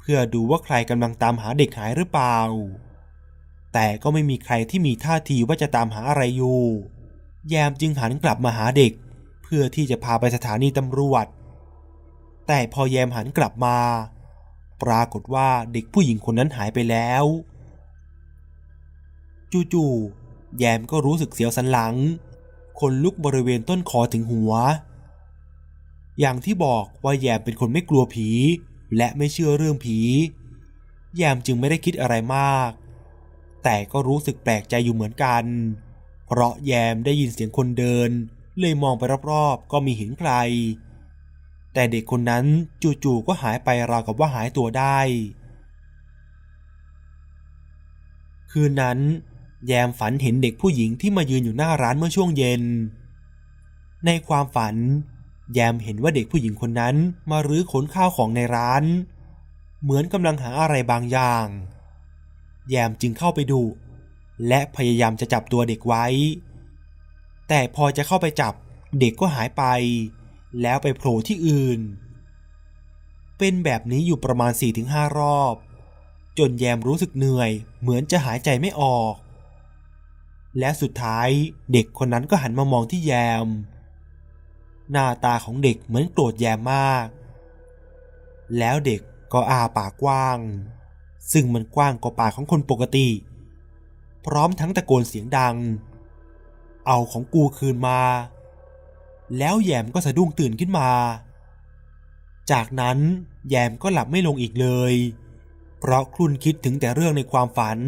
[0.00, 2.38] เพื่อดูว่าใครกำลังตามหาเด็กหายหรือเปล่า
[3.72, 6.62] แต่ก็ไม่มีใครที่มีท่าทีว่าจะตามหาอะไรอยู่
[7.48, 8.92] แยมจึงหันกลับมาหาเด็ก
[9.42, 11.26] เพื่อที่จะพาไปสถานีตำรวจ
[12.46, 13.78] แต่พอแยมหันกลับมา
[14.82, 17.24] ปรากฏว่าเด็กผู้หญิงคนนั้นหายไปแล้ว
[19.72, 21.94] จู่ๆแยมก็รู้สึกเสียวสันหลัง
[22.80, 24.52] คนลุกบริเวณต้นคอถึงหัว
[26.20, 28.28] อย่างที่บอกว่าแยมเป็นคนไม่กลัวผี
[28.96, 29.98] และไม่เชื่อเรื่องผี
[31.16, 32.70] แยมจึงไม่ได้คิดอะไรมาก
[33.64, 35.44] แต่ก็รู้สึกแปลกใจอยู่เหมือนกัน
[36.26, 38.10] เพราะแยมได้ยินเสียงคนเดิน
[38.58, 40.32] เลยมองไปรอบๆ ก็มีเห็นใคร
[41.74, 42.44] แต่เด็กคนนั้น
[43.04, 44.98] จู่ๆก็หายไปราวกับว่าหายตัวได้
[48.50, 48.98] คืนนั้น
[49.66, 52.62] แยมฝันเห็นเด็กผู้หญิงที่มายืนอยู่หน้าร้านเมื่อช่วงเย็น
[54.06, 54.74] ในความฝัน
[55.54, 56.96] แยมเห็นว่าเด็กผู้หญิงคนนั้น
[57.30, 58.84] มารื้อขนข้าวของในร้าน
[59.82, 61.46] เหมือนกำลังหาอะไรบางอย่าง
[62.70, 63.60] แยมจึงเข้าไปดู
[64.48, 66.06] และพยายามจะจับตัวเด็กไว้
[67.48, 68.54] แต่พอจะเข้าไปจับ
[69.00, 69.64] เด็กก็หายไป
[70.62, 71.80] แล้วไปโผล่ที่อื่น
[73.38, 74.52] เป็นแบบนี้อยู่ประมาณ
[74.84, 75.54] 4-5 รอบ
[76.38, 79.14] จนแยมรู้สึกเหนื่อย เหมือนจะหายใจไม่ออก
[80.58, 81.28] และสุดท้าย
[81.72, 83.12] เด็กคนนั้นก็หันมามองที่แย
[83.44, 83.46] ม
[84.90, 87.06] หน้าตาของเด็กเหมือนโกรธแยมมาก
[88.58, 89.00] แล้วเด็ก
[89.32, 90.38] ก็อาปากกว้าง
[91.32, 93.08] ซึ่งมันกว้างกว่าปากของคนปกติ
[94.26, 95.56] พร้อมทั้งตะโกนเสียงดัง
[96.86, 98.00] เอาของกูคืนมา
[99.38, 100.90] แล้วแยมก็สะดุ้งตื่นขึ้นมา
[102.50, 102.98] จากนั้น
[103.48, 104.94] แยมก็หลับไม่ลงอีกเลย
[105.78, 107.78] เพราะครุ่นคิดถึงแต่เรื่องในความฝัน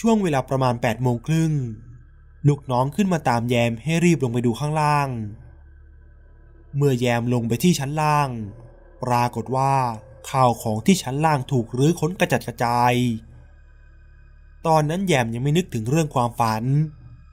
[0.00, 1.52] ช่วงเวลาประมาณ8ปดโมงครึ่ง
[2.48, 5.08] ลูกน้องขึ้นมาตามแยมให้รีบลงไปดูข้างล่าง
[6.76, 8.28] เมื่อแยมลงไปที่ชั้นล่าง
[9.04, 9.74] ปรากฏว่า
[10.30, 12.94] ข้าวของที่ชั้นล่างถูกรื้อค้นกระจัดกระจาย
[14.66, 16.64] ตอนนั้นแยมยังไม่นึกถึงเรื่องความฝัน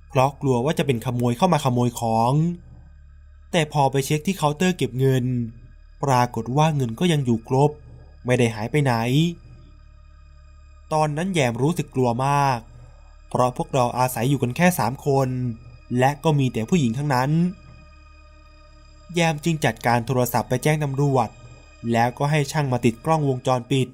[0.09, 2.33] เพราะกลัวว่าจะเป็นขโมยเข้ามาขโมยของ
[3.51, 5.25] แต่พอไปเช็คที่เคาน์เตอร์เก็บเงิน
[6.03, 7.71] ปรากฏว่าเงินก็ยังอยู่ครบ
[8.25, 8.93] ไม่ได้หายไปไหน
[10.93, 12.59] ตอนนั้นแยมรู้สึกกลัวมาก
[13.31, 15.29] เพราะพวกเราอาศัยอยู่กันแค่สามคน
[15.99, 17.31] และก็มีแต่ผู้หญิงทั้งนั้น
[19.13, 21.29] แยมจึงจัดการโทรศัพท์ไปแจ้งตำรวจ
[21.91, 23.87] แล้วก็ให้ช่างมาติดกล้องวงจรปิด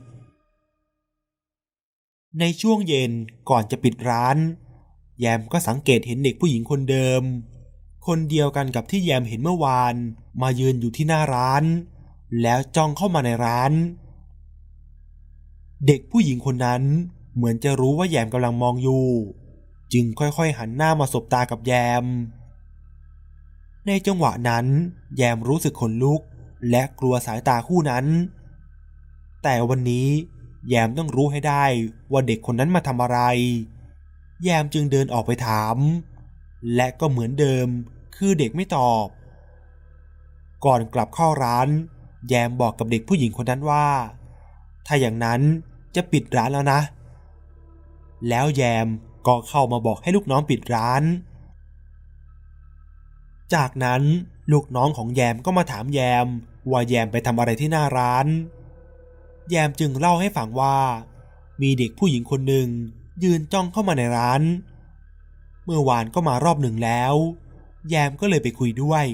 [2.39, 3.11] ในช่วงเย็น
[3.49, 4.37] ก่อนจะปิดร้าน
[5.19, 7.23] แยมก็สังเกตเห็นเด็กผู้หญิงคนเดิม
[8.07, 9.95] คนเดียวกันกับที่แยมเห็นเมื่อวาน
[10.41, 11.63] มายืนอยู่ที่หน้าร้าน
[12.41, 13.71] แล้วจ้องเข้ามาในร้าน
[15.87, 16.83] เด็กผู้หญิงคนนั้น
[17.37, 19.05] เหมือนจะรู้ว่าแยมกำลังมองอยู่
[19.93, 21.73] จึงค่อยๆหันหน้ามาสบตากับแย
[22.03, 22.05] ม
[23.87, 24.65] ในจังหวะนั้น
[25.17, 26.21] แยมรู้สึกขนลุก
[26.69, 28.05] และกลัวสายตาคู่นั้น
[29.43, 30.07] แต่วันนี้
[30.69, 31.65] แยมต้องรู้ให้ได้
[32.11, 33.19] ว่าเด็กคนนั้นมาทำอะไร
[34.43, 35.77] แยมจึงเดินออกไปถาม
[36.75, 37.67] และก็เหมือนเดิม
[38.15, 39.07] คือเด็กไม่ตอบ
[40.65, 41.67] ก่อนกลับเข้าร้าน
[42.27, 43.87] แยมบอกกับเด็กผู้หญิงคนนั้นว่า
[44.85, 45.41] ถ้าอย่างนั้น
[45.95, 46.79] จะปิดร้านแล้วนะ
[48.29, 48.87] แล้วแยม
[49.27, 51.03] ก็เข้ามาบอกให้ลูกน้องปิดร้าน
[53.53, 54.03] จากนั้น
[54.51, 56.25] ลูกน้องของแยมก็มาถามแยม
[56.71, 58.27] ว่าแยมไปทำอะไรที่หน้าร้าน
[59.49, 60.77] แยมจึงเล่าให้ฟังว่า
[61.61, 62.67] มีเด็กผู้หญิงคนหนึ่ง
[63.23, 64.41] ยืนจ้องเข้ามาในร้าน
[65.65, 67.13] เมื่อวานก็มารอบหนึ่งแล้ว
[67.89, 69.05] แยมก็เลยไปคุยด้วย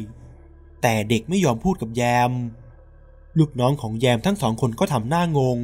[0.82, 2.32] แต่เด็กไม่ยอมพูดกับแยม
[3.40, 5.60] ลูกน้องของแยมทั้งสองคนก็ทำหน้างง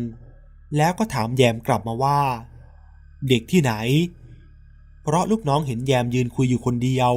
[0.78, 2.20] แล้วก็ถามแยมกลับมาว่า
[3.28, 3.74] เด็กที่ไหน
[5.02, 7.14] เพราะลูกน้องเห็นแยมยืนคุยอยู่คนเดียว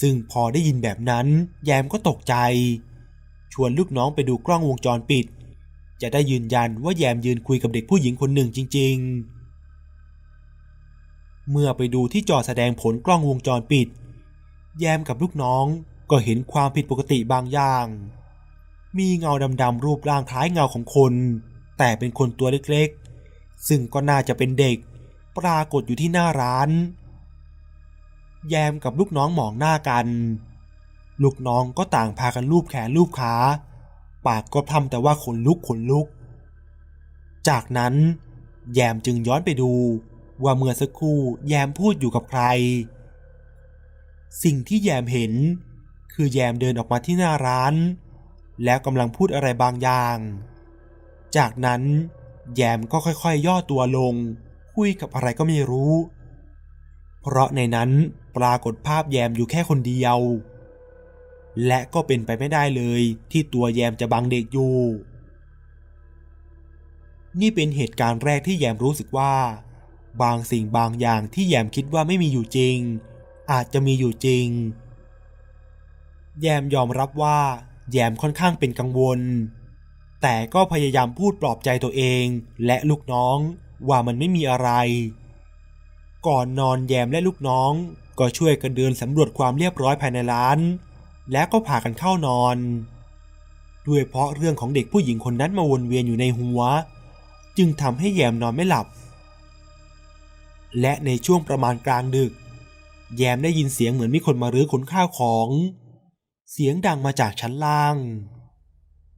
[0.00, 1.26] ซึ่งพอได้ยินแบบนั้น
[1.64, 2.34] แยมก็ตกใจ
[3.52, 5.26] ชวนลูกน้องไปดูกล้องวงจรปิด
[6.02, 8.96] จะได้ยืนยันว่าแยมยืนคุยกับเด็กผู้หญิงคนหนึ่งจริง
[10.62, 13.88] ๆ เมื่อไปดูที่จอแสดงผลกล้องวงจรปิด
[14.80, 15.64] แยมกับลูกน้อง
[16.10, 17.86] ก็เห็นความผิดปกติบางอย่าง
[18.98, 21.14] มีเงาดำๆรูปร่างคล้ายเงาของคน
[21.78, 23.01] แต่เป็นคนตัวเล็กๆ
[23.68, 24.76] ซึ่งก็น่าจะเป็นเด็ก
[25.38, 26.70] ปรากฏอยู่ที่หน้าร้าน
[28.48, 30.06] แยมกับลูกน้องมองหน้ากัน
[31.22, 33.34] ลูกน้องก็ต่างพากันลูบแขนลูบขา
[34.26, 36.06] ปากก็ทำแต่ว่าขนลุกขนลุก
[37.48, 37.94] จากนั้น
[38.74, 39.72] แยมจึงย้อนไปดู
[40.42, 42.42] ว่าเมื่อสักครู่แยมพูดอยู่กับใคร
[44.42, 45.32] สิ่งที่แยมเห็น
[46.12, 47.74] คือแยมเดินออกมาที่หน้าร้าน
[48.64, 50.16] แล้วกำลังพูดอะไรบางอย่าง
[51.36, 51.82] จากนั้น
[52.54, 54.14] แยมก็ค่อยๆย่อตัวลง
[54.74, 55.92] คุยกับอะไรก็ไม่รู้
[57.20, 57.90] เพราะในนั้น
[58.36, 60.18] ปรากฏภาพแยมอยู่แค่คนเดียว
[61.66, 64.76] และก็เป็นไปไม่ได้เลยที่ตัวแยมจะบังเด็กอยู่
[67.40, 69.34] นี่เป็นเหตุการณ์แรกที่แยมรู้สึกว่า
[70.22, 72.76] บางสิ่งบางอย่างที่แยมคิดว่าไม่มีอยู่จริง
[73.52, 74.46] อาจจะมีอยู่จริง
[76.40, 77.40] แยมยอมรับว่า
[77.92, 79.20] แยมค่อนข้างเป็นกังวล
[80.22, 82.24] แต่ก็พยายามพูดปลอบใจตัวเอง
[82.66, 83.38] และลูกน้อง
[83.88, 84.70] ว่ามันไม่มีอะไร
[86.26, 87.72] ก่อนนอนแยมและลูกน้อง
[88.18, 90.58] ก็ช่วยกันเดินสำรวจความเรียบร้อยภายในร้าน
[91.32, 92.56] แล้วก็พากันเข้านอน
[93.88, 96.60] ด้วยเพราะเรื่องของเด็กผู้หญิงคนนั้นมาวนเวียนอยู่ในหัว
[97.58, 98.86] จึงทำให้แยมนอนไม่หลับ
[100.80, 102.32] และในช่วงประมาณกลางดึก
[103.16, 105.48] แยมได้ยินเสียงเหมือนมีคนมารื้อขนข้าวของ
[106.52, 107.96] เสียงดังมาจากชั้นล่าง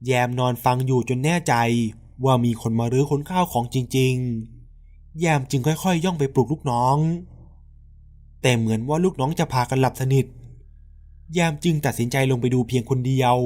[0.05, 1.53] แยมนอนฟังอยู่จนแน่ใจ
[2.25, 4.15] ว่ามีคนมารื้อขนข้าวของจริง
[4.67, 6.97] ๆ แยมจึงค่อยๆย่องไปปลุกลูกน้อง
[8.41, 10.25] แต่เหมือนว่าลูกน้องจะพากันหลับสนิท
[11.33, 13.37] แยมจึงตัดสินใจลงไปดูเพียงคนเดียว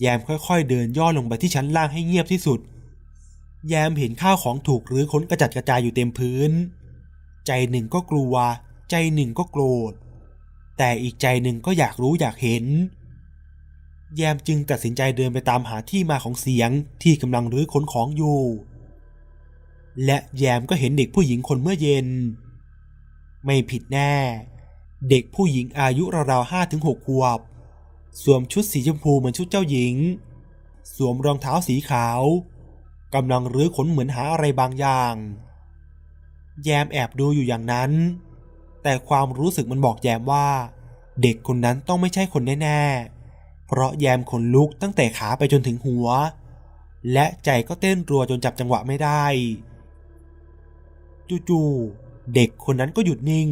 [0.00, 2.60] แยมค่อยๆเดินย่อลงไปที่ชั้นล่างให้เงียบที่สุด
[3.68, 6.50] แยมเห็นข้าวของถูกรื้อค้นกระจัดกระจายอยู่เต็มพื้น
[7.46, 8.34] ใจหนึ่งก็กลัว
[8.90, 9.92] ใจหนึ่งก็โกรธ
[10.78, 12.64] แต่อีกใจหนึ่งก็อยากรู้อยากเห็น
[14.16, 16.70] แยมจึงตัดสินใจเดินไปตามหาที่มาของเสียง
[17.02, 18.42] ที่กำลังรื้อค้นของอยู่
[20.04, 22.08] และแยมก็เห็นเด็กผู้หญิงคนเมื่อเย็น
[23.44, 24.14] ไม่ผิดแน่
[25.10, 27.38] เด็กผู้หญิงอายุราวๆห้าถึงหกขวบ
[28.22, 29.94] สวมชุดสีชมพูเหมือนชุดเจ้าหญิง
[30.94, 32.22] สวมรองเท้าสีขาว
[33.14, 35.14] กำลังรื้อขนเหมือนหาอะไรบางอย่าง
[36.64, 37.90] แยมแอบดูอยู่อย่างนั้น
[38.82, 40.48] แต่ความรู้สึกมันบอกแยมว่า
[41.22, 43.17] เด็กคนนั้นต้องไม่ใช่คนแน่ๆ
[43.68, 46.08] เพราะแยมขนลุกตั้งแต่ขาไปจนถึงหัว
[47.12, 49.24] และใจก็เต้นรัวจนจับจังหวะไม่ได้
[51.48, 53.48] จู่ๆเด็กคนนั้นก็หยุดนิ่ง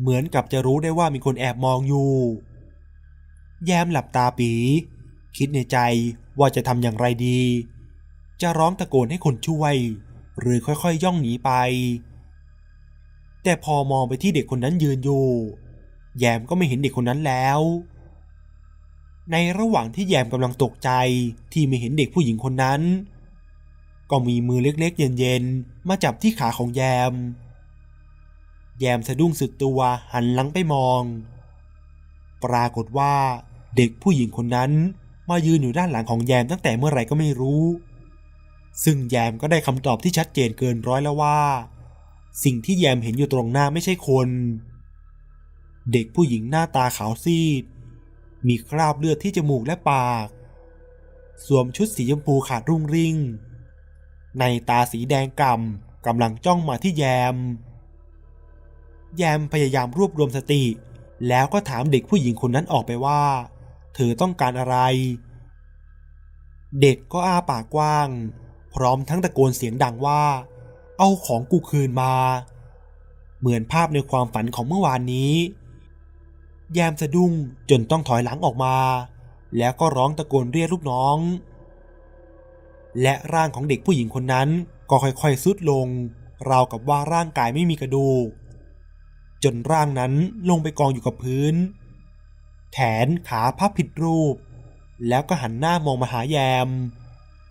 [0.00, 2.12] เหมือนกับจะรู้ได้ว่ามีคนแอบมองอยู่
[3.66, 4.52] แยมหลับตาปี
[5.36, 5.78] คิดในใจ
[6.38, 7.40] ว่าจะทำอย่างไรดี
[8.40, 9.74] จะร้องตะโกนให้คนช่วย
[10.40, 11.50] หรือค่อยๆย่องหนีไป
[13.42, 15.26] แต่พอมองไปที่เด็กคนนั้นยืนอยู่
[16.18, 17.60] แยมก็ไม่เห็นเด็กคนนั้นแล้ว
[19.32, 20.90] ในระหว่างที่แยมกำลังตกใจ
[21.52, 22.80] ที่ไม่เห็นเด็กผู้หญิงคนนั้น
[24.10, 27.12] ก็มีมือเล็กๆเย็นๆ มาจับที่ขาของแยม
[28.80, 29.78] แยมสะดุ้งสึกตัว
[30.12, 31.02] หันหลังไปมอง
[32.44, 33.14] ปรากฏว่า
[33.76, 34.70] เด็กผู้หญิงคนนั้น
[35.28, 37.64] มายืนอยู่ด้านหลังของแยมตั้งแต่เมื่อไหร่ก็ไม่รู้
[38.84, 41.40] ซึ่งแยมก็ได้คำตอบที่ชัดเจนเกินร้อยแล้วว่า
[42.44, 44.28] สิ่งที่แยมเห็นอยู่ตรงหน้าไม่ใช่คน
[45.92, 47.64] เด็กผู้หญิงหน้าตาขาวซีด
[48.46, 50.26] มีคราบเลือดที่จมูกและปาก
[51.46, 53.16] สวมชุดสีชมพูขาดรุ่งริ่ง
[54.38, 57.04] ในตาสีแดงก่ำกำลังจ้องมาที่แย
[57.34, 57.36] ม
[59.16, 60.64] แยมพยายามรวบรวมสติ
[61.28, 63.22] แล้วก็ถามเด็กผู้หญิงคนนั้นออกไปว่า
[63.94, 64.76] เธอต้องการอะไร
[66.80, 68.08] เด็กก็อ้าปากกว้าง
[68.74, 70.24] พร้อมทั้งตะโกนเสียงดังว่า
[70.98, 72.14] เอาของกูคืนมา
[73.40, 75.32] เหมือนภาพในความฝันของเมื่อวานนี้
[76.74, 77.32] แยมสะดุ้ง
[77.70, 78.76] จนต้องถอยหลังออกมา
[79.58, 81.18] แล้วก็ร้องตะโกนเรียกลูกน้อง
[83.02, 84.48] และร่างของเด็กผู้หญิงคนนั้น
[84.90, 85.86] ก็ค่อยๆซุดลง
[86.50, 88.26] ราวกับว่าร่างกายไม่มีกระดูก
[89.44, 90.12] จนร่างนั้น
[90.50, 91.54] ลงไปกองอยู่กับพื้น
[92.72, 94.34] แขนขาพับผิดรูป
[95.08, 96.68] แล้วก็หันหน้ามองมาหาแยม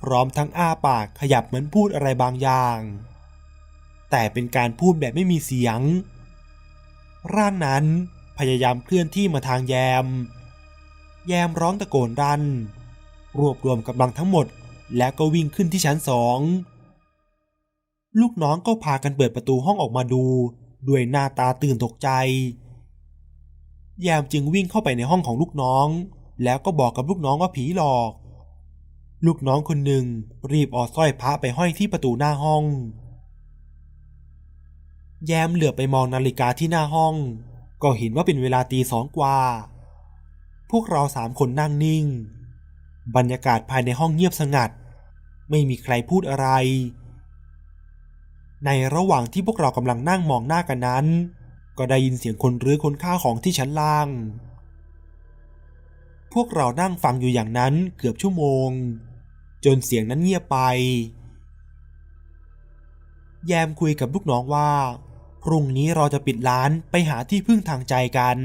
[0.02, 2.80] พร้อมทั้งอ้าปากขยับเหมือนพูดอะไรบางอย่าง
[4.12, 5.80] แต่เป็นการพูดแบบไม่มีเสียง
[7.36, 7.86] ร่างนั้น
[8.38, 10.06] พยายามเคลื่อนที่มาทางแยม
[11.28, 12.42] แยมร้องตะโกนรัน
[13.40, 14.46] รวบรวมกำลังทั้งหมด
[14.98, 16.40] แล้วก็วิ่งขึ้นที่ชั้นสอง
[18.22, 20.24] ลูกน้องก็พากันเปิดประตูห้องออกมาดู
[20.88, 22.10] ด้วยหน้าตาตื่นตกใจ
[24.04, 25.88] แยมจึงวิ่งเข้าไปในห้องของลูกน้อง
[26.44, 28.12] แล้วก็บอกกับลูกน้องว่าผีหลอก
[29.26, 30.06] ลูกน้องคนหนึ่ง
[30.52, 32.64] รีบเอาสร้อยพระไปห้อยที่ประตูหน้าห้อง
[35.28, 37.16] แยมเหลือไปมองนาฬิกาที่หน้าห้อง
[37.84, 39.38] ก็เห็นว่าเป็นเวลาตีสองกว่า
[40.72, 42.06] พวกเราสามคนนั่งนิ่ง
[43.16, 44.70] บรรยากาศภายในห้องเงียบสงัด
[45.50, 46.48] ไม่มีใครพูดอะไร
[48.66, 51.06] ในระหว่างที่พวกเรากำลังนั่งมองหน้ากันนั้น
[51.78, 54.08] ก็ได้ยินเสียงคนรื้อคนข้าของที่ชั้นล่าง
[56.34, 58.70] พวกเรานั่งฟังอยู่อย่างนั้นเกือบชั่วโมง
[59.66, 60.58] จนเสียงนั้นเงียบไป
[63.48, 64.72] แยมคุยกับลูกน้องว่า
[65.46, 68.38] พรุ่งนี้เราจะปิดร้านไปหาที่พึ่งทางใจกัน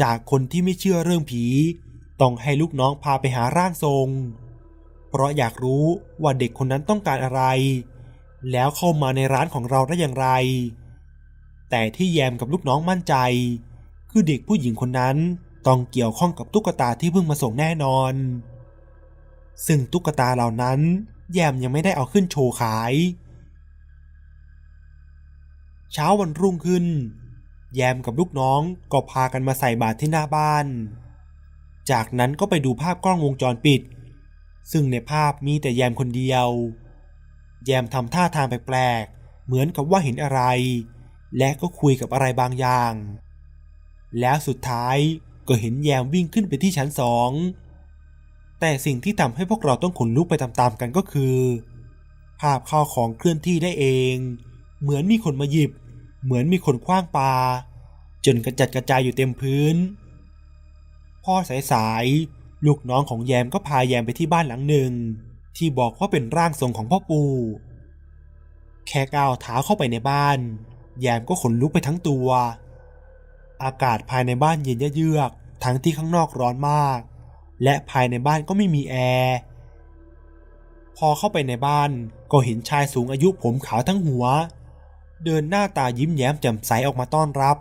[0.00, 1.44] จากคนที่ไม่เชื่อเรื่องผี
[2.20, 4.08] ต้องให้ลูกน้องพาไปหาร่างทรง
[5.10, 5.84] เพราะอยากรู้
[6.22, 7.42] ว่าเด็กคนนั้นต้องการอะไร
[8.52, 10.28] แล้วเข้ามาในร้านของเราได้อย่างไร
[11.70, 13.14] แต่ที่แยมกับลูกน้องมั่นใจ
[14.10, 15.16] คือเด็กผู้หญิงคนนั้น
[15.66, 18.14] ต้องเกี่ยวข้องกับตุ๊กตาที่เพิ่งมาส่งแน่นอน
[19.66, 20.80] ซึ่งตุ๊กตาเหล่านั้น
[21.34, 22.92] แยมยังไม่ได้เอาขึ้นโชว์ขาย
[25.92, 26.86] เช้าวันรุ่งขึ้น
[27.74, 28.60] แยมกับลูกน้อง
[28.92, 30.66] ก็พากันมาใส่บาตรที่หน้าบ้าน
[31.90, 33.82] จากนั้นก็ไปดูภาพกล้องวงจรปิด
[34.72, 36.48] ซึ่งในภาพมีแต่แยมคนเดียว
[37.66, 40.40] แยมทำท่าทางแปลกๆ เหมือนกับว่าเห็นอะไร
[41.38, 42.92] และก็คุยกับอะไรบางอย่าง
[44.20, 44.96] แล้วสุดท้าย
[45.48, 47.30] ก็เห็นแยมวิ่งขึ้นไปที่ชั้นสอง
[48.60, 51.36] แต่สิ่งที่ทำให้พวกเราต้องขนลุกไปตามๆกันก็คือ
[52.40, 54.16] ภาพข้าวของเคลื่อนที่ได้เอง
[54.86, 55.70] เหมือนมีคนมาหยิบ
[56.24, 57.34] เหมือนมีคนคว้างปลา
[58.26, 59.76] จนกระจัดกระจายอยู่เต็มพื้น
[61.24, 61.34] พ่อ
[61.72, 64.92] สายๆลูกน้องของแยมก็พาแยมไปที่บ้านหลังหนึ่ง
[65.56, 67.32] ที่บอกว่าเป็นร่างทรงของพ่อปู่
[68.88, 70.38] แค่ก้าวเท้าเข้าไปในบ้าน
[71.00, 72.28] แยมก็ขนลุกไปทั้งตัว
[73.62, 75.30] อากาศภายในบ้านเย็นเยือก
[75.64, 77.00] ทั้งที่ข้างนอกร้อนมาก
[77.62, 79.36] และภายในบ้านก็ไม่มีแอร์
[80.96, 81.90] พอเข้าไปในบ้าน
[82.32, 84.24] ก็เห็นชายสูงอายุผมขาวทั้งหัว
[85.26, 87.56] เดินหน้าตายิ้มแย้มแจ่มใสออกมาต้อนรับ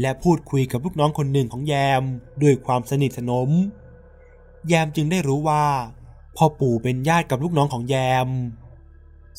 [0.00, 2.02] และพูดคุยกับลูกน้องคนหนึ่งของแยม
[2.42, 3.50] ด้วยความสนิทสนม
[4.68, 5.64] แยมจึงได้รู้ว่า
[6.36, 8.28] พ่อปู่เป็นญาติกับลูกน้องของแยม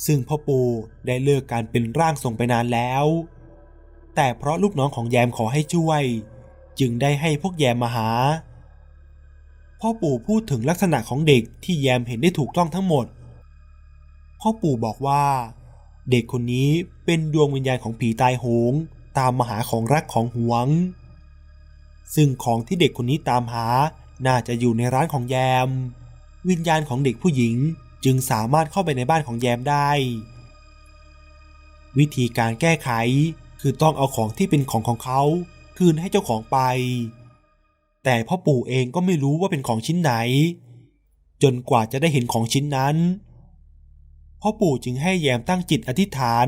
[0.06, 0.68] ซึ่งพ่อปู่
[1.06, 3.06] ได้เลิกการเป็นร่างทรงไปนานแล้ว
[4.16, 6.04] แต่เพราะลูกน้องของแยมขอให้ช่วย
[6.80, 8.10] จึงได้ให้พวกแยมมาหา
[9.80, 13.06] พ่อปู่พูดถึงลักษณะของเด็กที่แยมเห็นได้ถูกต้องทั้งหมด
[14.40, 15.24] พ่อปู่บอกว่า
[16.12, 16.70] เด็กคนนี้
[17.06, 18.74] เป็นดวงวิญญาณของผีตายโหง
[19.18, 20.68] ตามมาหาของรักของหวง
[22.16, 23.68] ซึ่งของที่เด็กคนนี้ตามหา
[24.28, 25.36] น่าจะอยู่ในร้านของแย
[25.68, 25.70] ม
[26.50, 27.56] วิญญาณของเด็กผู้หญิง
[28.06, 29.90] จึงสามารถเข้าไปในบ้านของแยมได้
[31.98, 32.90] วิธีการแก้ไข
[33.62, 35.22] คือต้องเอาของที่เป็นของของเขา
[35.78, 36.58] คืนให้เจ้าของไป
[38.04, 40.14] แต่พ่อปู่เองก็ไม่รู้ว่าเป็นของชิ้นไหน
[41.44, 42.96] จนกว่าจะได้เห็นของชิ้นนั้น
[44.46, 46.48] พ่อปู่จึงให้แยมตั้งจิตอธิษฐาน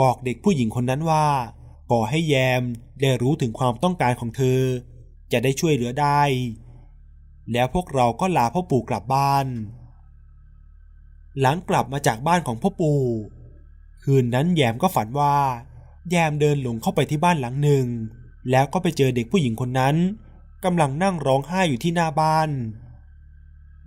[0.00, 1.26] บอกเด็กผู้หญิงคนนั้นว่า
[1.90, 2.62] ขอให้แยม
[3.00, 4.60] ได้รู้ถึงความต้องการของเธอ
[5.32, 6.22] จะได้ช่วยเหลือได้
[7.52, 9.46] แล้วพวกเราก็ลาพ่อปู่กลับบ้าน
[11.40, 13.02] หลังกลับมาจากบ้านของพ่อปู่
[14.02, 15.36] คืนนั้นแยมก็ฝันว่า
[16.10, 17.86] แยมเดินหลงเข้าไปที่บ้านหลังหนึ่ง
[18.50, 19.96] แล้วก็ไปเจอเด็กผู้หญิงคนนั้น
[20.64, 22.48] กำลังนั่งร้องไห้อยู่ที่หน้าบ้าน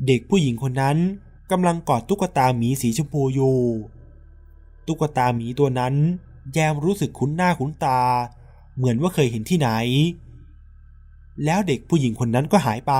[0.07, 0.97] เด็กผู้หญิงคนนั้น
[1.51, 3.57] กำลังกอดตุ๊กตาหมีสีชมพูอยู่
[4.87, 5.93] ตุ๊กตาหมีตัวนั้น
[6.53, 7.99] แยมรู้สึกคุ้นหน้าคุ้นตา
[8.75, 9.69] เหมือนว่าเคยเห็นที่ไหน
[11.45, 12.93] แล้วเด็กผู้หญิงคนนั้นก็หายไป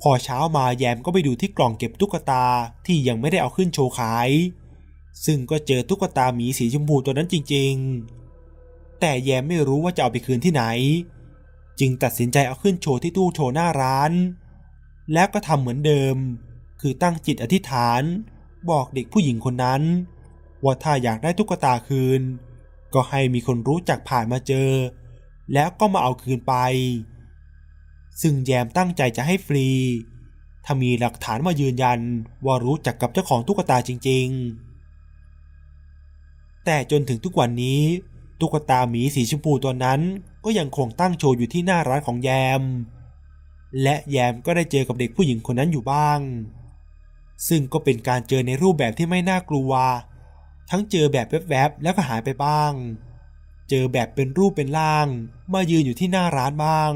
[0.00, 2.44] พอเช้ามาแยมก็ไปดูที่กล่องเก็บตุ๊กตา
[2.86, 4.28] ที่ยังไม่ได้เอาขึ้นโชว์ขาย
[5.24, 7.74] ซึ่งก็เจอตุ๊กตาหมีสีชมพูตัวนั้นจริง
[8.36, 10.64] ๆ แต่แยมไม่รู้ว่าจะเอาไปคืนที่ไหน
[11.80, 14.12] จึงตัดสินใจเอาขึ้นโชว์ที่ตู้โชว์หน้าร้าน
[15.12, 16.16] แล้วก็ทำเหมือนเดิม
[16.80, 18.02] คือตั้งจิตอธิษฐาน
[18.70, 19.82] บอกเด็กผู้หญิงคนนั้น
[20.64, 22.20] ว่าถ้าอยากได้ตุ๊กตาคืน
[22.94, 24.70] ก็ให้มีคนรู้จักผ่านมาเจอ
[25.52, 26.54] แล้วก็มาเอาคืนไป
[28.20, 29.68] ซึ่งแยมตั้งใจจะให้ฟรี
[30.64, 32.00] ถ้ามีหลักฐานมายืนยัน
[32.46, 34.26] ว่ารู้จักกับเจ้าของตุ๊กตาจริง
[35.06, 37.82] ๆ แต่จนถึงทุกวันนี้
[38.40, 40.00] ตุ๊กตาหมีสีชมพูตัวนั้น
[40.44, 42.30] ก็ยังคงตั้งโชว์อยู่ที่หน้าร้านของแย
[42.60, 42.62] ม
[43.82, 46.20] และแยมก็ได้เจอกับเด็กผู้หญิงคนนั้นอยู่บ้าง
[47.48, 49.72] ซึ่งก็เป็นการเจอในรูปแบบที่ไม่น่ากลัว
[50.70, 52.72] ทั้งเจอแบบแวบๆแล้วก็หายไปบ้าง
[53.70, 55.06] เจอแบบเป็นรูปเป็นร่าง
[55.52, 56.92] มายืนอยู่ที่หน้าร้านบ้าง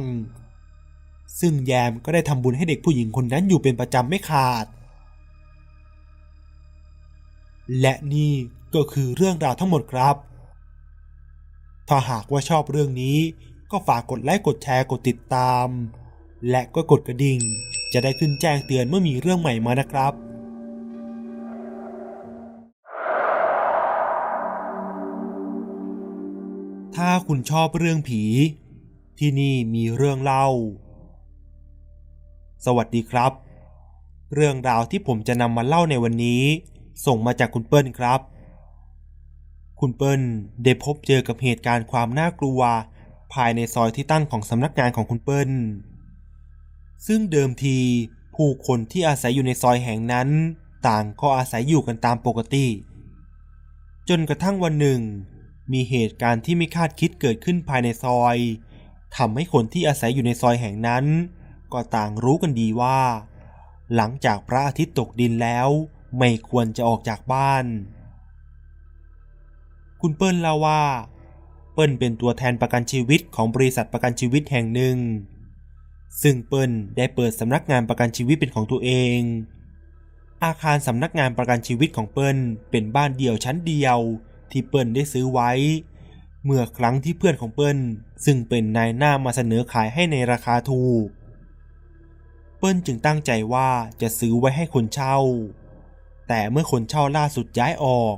[1.41, 4.66] ซึ่งแยมก็ได้ทำบุญให้เด็กผู้หญิงคนนั้นอยู่เป็นประจำไม่ขาด
[7.81, 8.33] และนี่
[8.75, 10.16] ก็คือเรื่องราวทั้งหมดครับ
[11.89, 13.18] ถ้าหากว่าชอบเรื่องนี้
[13.71, 15.66] ก็ฝากกดไลค์กดแชร์กดติดตาม
[16.49, 17.41] และก็กดกระดิ่ง
[17.93, 20.12] จะได้ขึ้นแจ้งเตือนเมื่อมีเรื่องใหม่มานะครับ
[26.97, 28.22] ถ้าคุณชอบเรื่องผี
[29.18, 30.47] ที่นี่มีเรื่องเล่า
[32.64, 33.32] สวัสดีครับ
[34.34, 36.43] เรื่องราวที่ผมจะนำมาเล่าในวันนี้
[37.07, 38.20] ส่งมาจากคุณเปิ้ลครับ
[39.80, 40.20] คุณเปิ้ล
[40.64, 42.61] ได้พบเจอกับเหตุการณ์ความน่ากลัว
[43.32, 45.51] ภายในซอยที่ตั้งของสำนักงานของคุณเปิ้ล
[47.07, 47.78] ซึ่งเดิมที
[48.34, 50.28] ผู้คนที่อาศัยอยู่ในซอยแห่งนั้น
[50.86, 52.66] ต่างก็อาศัยอยู่กันตามปกติ
[54.09, 55.01] จนกระทั่งวันหนึ่ง
[55.72, 58.36] มีเหตุการณ์ที่ไม่คาดคิดเกิดขึ้นภายในซอย
[59.16, 61.05] ทำให้คนที่อาศัยอยู่ในซอยแห่งนั้น
[61.72, 63.01] ก็ต่างรู้กันดีว่า
[63.94, 65.68] หลังจากพระอาทิตย์ตกดินแล้ว
[66.18, 67.64] ไม่ควรจะออกจากบ้าน
[70.01, 70.82] คุณเปิ้ลเล่าว่า
[71.72, 74.96] เปิ้ลเป็นตัวแทนประกันชีวิตของบริษัทประกันชีวิตแห่งหนึ่ง
[76.22, 79.20] ซึ่งเปิ้ลได้เปิดสำนักงานประกันชีวิตเป็นของตัวเอง
[80.44, 82.38] อาคารสำนักงานประกันชีวิตของเปิ้ล
[82.70, 83.98] เป็นบ้านเดี่ยวชั้นเดียว
[84.50, 85.50] ที่เปิ้ลได้ซื้อไว้
[86.44, 87.78] เมื่อครั้งที่เพื่อนของเปิ้ล
[88.24, 91.06] ซึ่งเป็นนายหน้ามาเสนอขายให้ในราคาถูก
[92.58, 95.18] เปิ้ลจึงตั้งใจว่าจะซื้อไว้ให้คนเช่า
[96.28, 98.16] แต่เมื่อคนเช่าล่าสุดย้ายออก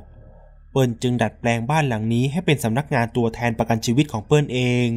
[0.71, 4.89] เปิ้ลจึงดัดแปลงบ้านหลังนี้ให้เป็นสำนักงานตัวแทนประกันชีวิตของเปิ้ลเอง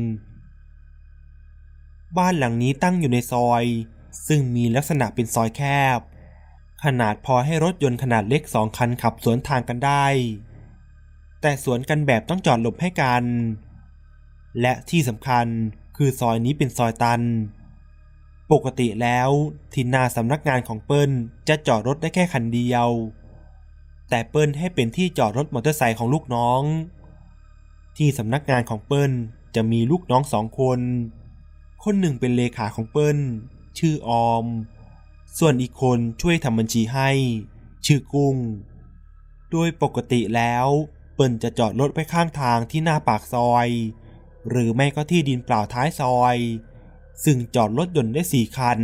[2.18, 3.64] บ้านหลังนี้ตั้งอยู่ในซอย
[4.26, 5.62] ซึ่งมีลักษณะเป็นซอยแค
[5.96, 5.98] บ
[6.84, 10.06] ขนาดพอให้รถยนต์ขนาดเล็กสองคันขับสวนทางกันได้
[11.40, 13.24] แต่สวนกันแบบต้องจอดหลบให้กัน
[14.60, 15.46] และที่สำคัญ
[15.96, 17.22] คือซอยนี้เป็นซอยตัน
[18.52, 19.30] ปกติแล้ว
[19.72, 21.10] ที่หน้าสำนักงานของเปิ้ล
[21.48, 22.88] จะจอดรถได้แค่คันเดียว
[24.10, 26.62] แต่เปิ้ลให้เป็นที่จอดรถมอเตอร์ไซค์ของลูกน้อง
[27.96, 29.12] ที่สำนักงานของเปิ้ล
[29.54, 30.80] จะมีลูกน้องสองคน
[31.90, 33.18] คนหนึ่งเป็นเลขาของเปิ้ล
[33.78, 34.44] ชื่อออม
[35.38, 37.10] ส่วนอีกคนช่วยทำบัญชีให้
[37.86, 38.36] ชื่อกุ้ง
[39.50, 40.66] โดยปกติแล้ว
[41.14, 43.68] เปิ้ลจะจอดรถไว้ข้างทางที่หน้าปากซอย
[44.48, 46.36] หรือไม่ก็ที่ดินเปล่าท้ายซอย
[47.24, 48.80] ซึ่งจอดรถยนต์ได้สี่คัน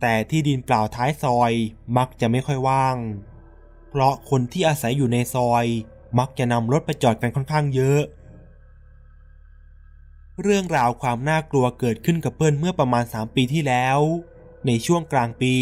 [0.00, 1.52] แต่ที่ดินเปล่าท้ายซอย
[1.96, 2.96] มักจะไม่ค่อยว่าง
[3.90, 5.66] เพราะคนที่อาศัยอยู่ในซอย
[6.18, 8.02] มักจะนำรถไปจอดกันค่อนข้างเยอะ
[10.40, 13.98] เรื่องราวความน่ากลัวเกิดขึ้นกับเปิ้ลเมื่อประมาณ 3 ปีที่แล้ว
[14.66, 15.54] ในช่วงกลางปี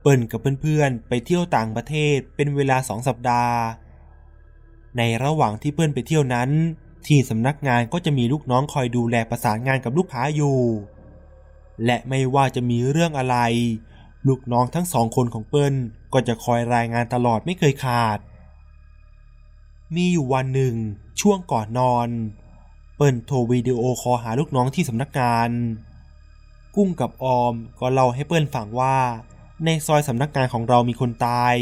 [0.00, 3.58] เปิ้ลกับเพื่อนๆ ไปเที่ยวต่างประเทศเป็นเวลาสองสัปดาห์
[4.96, 6.50] ในระหว่างที่เปิ้ลไปเที่ยวนั้น
[7.06, 10.58] ที่สำนักงานก็จะมีลูกน้องคอยดูแลประสานงานกับลูกค้าอยู่
[11.84, 13.36] และไม่ว่าจะมีเรื่องอะไร
[14.28, 15.74] ลูกน้องทั้งสองคนของเปิ้ล
[16.12, 18.18] ก็จะคอยรายงานตลอดไม่เคยขาด
[19.94, 20.74] มีอยู่วันหนึ่ง
[21.20, 25.50] ช่วงก่อนนอนเปิ้ลโทรวิดีโอคอหาลูกน้องที่สำนักงาน
[26.76, 28.98] กุ้งกับออมก็เล่าให้เปิ้ลฟังว่า
[29.64, 31.56] ในซอยสำนักงานของเรามีคนตาย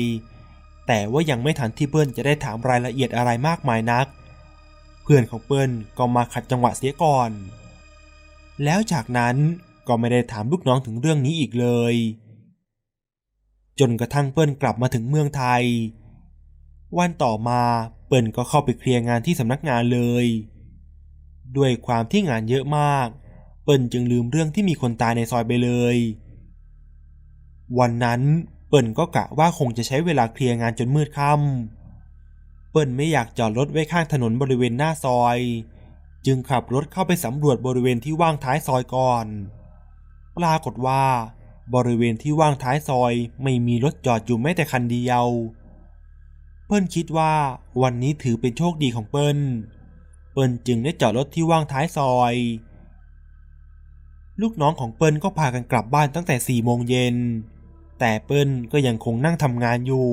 [0.87, 4.07] แต่ว่ายังไม่ทันที่เปิ้ลจะได้ถามรายละเอียดอะไรมากมายนัก
[5.03, 7.31] เพื่อนของเปิ้ลก็มาขัดจังหวะเสียก่อน
[8.65, 9.37] แล้วจากนั้น
[9.89, 11.95] ก็ไม่ได้ถามลูกน้องถึงเรื่องนี้อีกเลย
[13.81, 15.65] จนกระทั่งเปิ้ลกลับมาถึงเมืองไทย
[16.99, 17.61] วันต่อมา
[18.07, 20.27] เปิ้ลก็เข้าไปเคลียร์งานที่สำนักงานเลย
[21.57, 23.09] ด้วยความที่งานเยอะมาก
[23.65, 25.97] เปิ้ลจึงลืมเรื่องที่มีคนตายในซอยไปเลย
[27.79, 28.21] วันนั้น
[28.69, 35.39] เปิ้ลก็กะว่าคงจะใช้เวลาเคลียร์งานจนมืดค่ำเปิ้ลไม่อยากจอดรถไว้ข้างถนนบริเวณหน้าซอย
[36.27, 39.27] จึงขับรถเข้าไปสำรวจบริเวณที่ว่างท้ายซอยก่อน
[40.37, 41.05] ปรากฏว่า
[41.75, 45.27] บริเวณที่ว่างท้ายซอยไม่มีรถจอดอยู่แม้แต่คันเดียว
[46.67, 47.33] เปิ้ลคิดว่า
[47.83, 49.39] วันนี้ถือเป็นโชคดีของเปิ้ล
[50.33, 52.35] เปิ้ลจึงได้จอดรถที่ว่างท้ายซอย
[54.41, 57.17] ลูกน้องของเปิ้ลก็พากันกลับบ้านตั้งแต่สี่โมงเย็น
[58.01, 60.09] แต่เปิ้ลก็ยังคงนั่งทำงานอยู่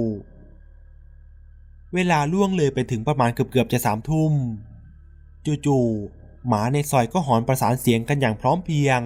[1.93, 4.33] เวลาล่วงเลยไปถึงประมาณเกือบๆจะสามทุ่ม
[5.65, 9.01] จู่ๆหมาในซอยก็หอนประสานเสียงกันอย่างพร้อมเพรียง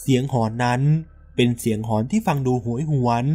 [0.00, 0.80] เสียงหอนนั้น
[1.36, 3.26] เป็นเสียงหอนที่ฟังดูโหยหวน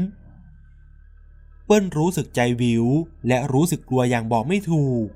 [1.66, 2.86] เปิ้ลรู้สึกใจวิว
[3.28, 5.08] และรู้สึกกลัวอย่างบอกไม่ถูก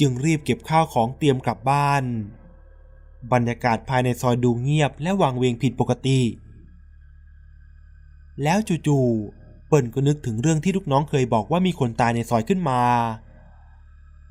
[0.00, 2.04] จึงรีบเก็บข้าวของเตรียมกลับบ้าน
[3.32, 6.20] บรรยากาศภายในซอยดูเงียบและวางเวงผิดปกติ
[8.42, 12.80] แล้วจู่ๆเปิ้ลก็นึกถึงเรื่องที่ลูกน้องเคยบอกว่ามีคนตายในซอยขึ้นมา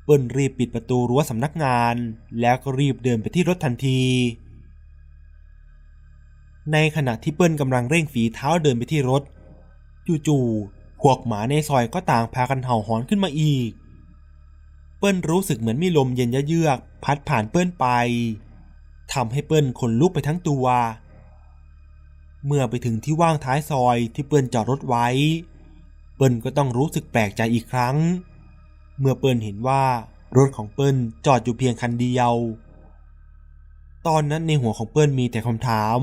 [0.04, 1.94] เปิ้ลรีบปิดประตูรั้วสำนักงาน
[2.40, 4.02] แล้วก็รีบเดินไปที่รถทันที
[6.72, 9.22] ในขณะที่เปิ้ลกำลังเร่งฝีเท้าเดินไปที่รถ
[10.26, 13.70] จู่ๆ พวกหมาในซอยก็ต่างพากันเห่าหอนขึ้นมาอีก
[14.98, 17.86] เปิ้ลรู้สึกเหมือนมีลมเย็นเยือกพัดผ่านเปิ้ลไป
[19.12, 20.66] ทำให้เปิ้ลขนลุกไปทั้งตัว
[22.46, 25.06] เมื่อไปถึงที่ว่างท้ายซอยที่เปิ้ลจอดรถไว้
[26.16, 27.96] เปิ้ลก็ต้องรู้สึกแปลกใจอีกครั้ง
[28.98, 29.84] เมื่อเปิ้ลเห็นว่า
[30.36, 30.96] รถของเปิ้ล
[31.26, 32.34] จอดอยู่เพียงคันเดียว
[34.06, 35.98] ตอนนั้นในหัวของเปิ้ลมีแต่คำถาม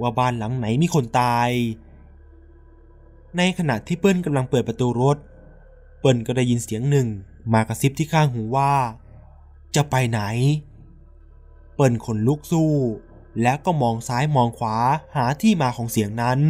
[0.00, 1.50] ว่าบ้านหลังไหนมีคนตาย
[3.36, 5.16] ในขณะที่เปิ้ลกำลังเปิดประตูรถ
[6.00, 7.08] เปิ้ลก็ได้ยินเสียงหนึ่ง
[7.52, 8.72] มากระซิบที่ข้างหูว่า
[9.76, 10.20] จะไปไหน
[11.74, 12.72] เปิ้ลขนลุกสู้
[13.42, 14.76] แล้วก็มองซ้ายมองขวา
[15.16, 16.40] หาที่มาของเสียงนั้น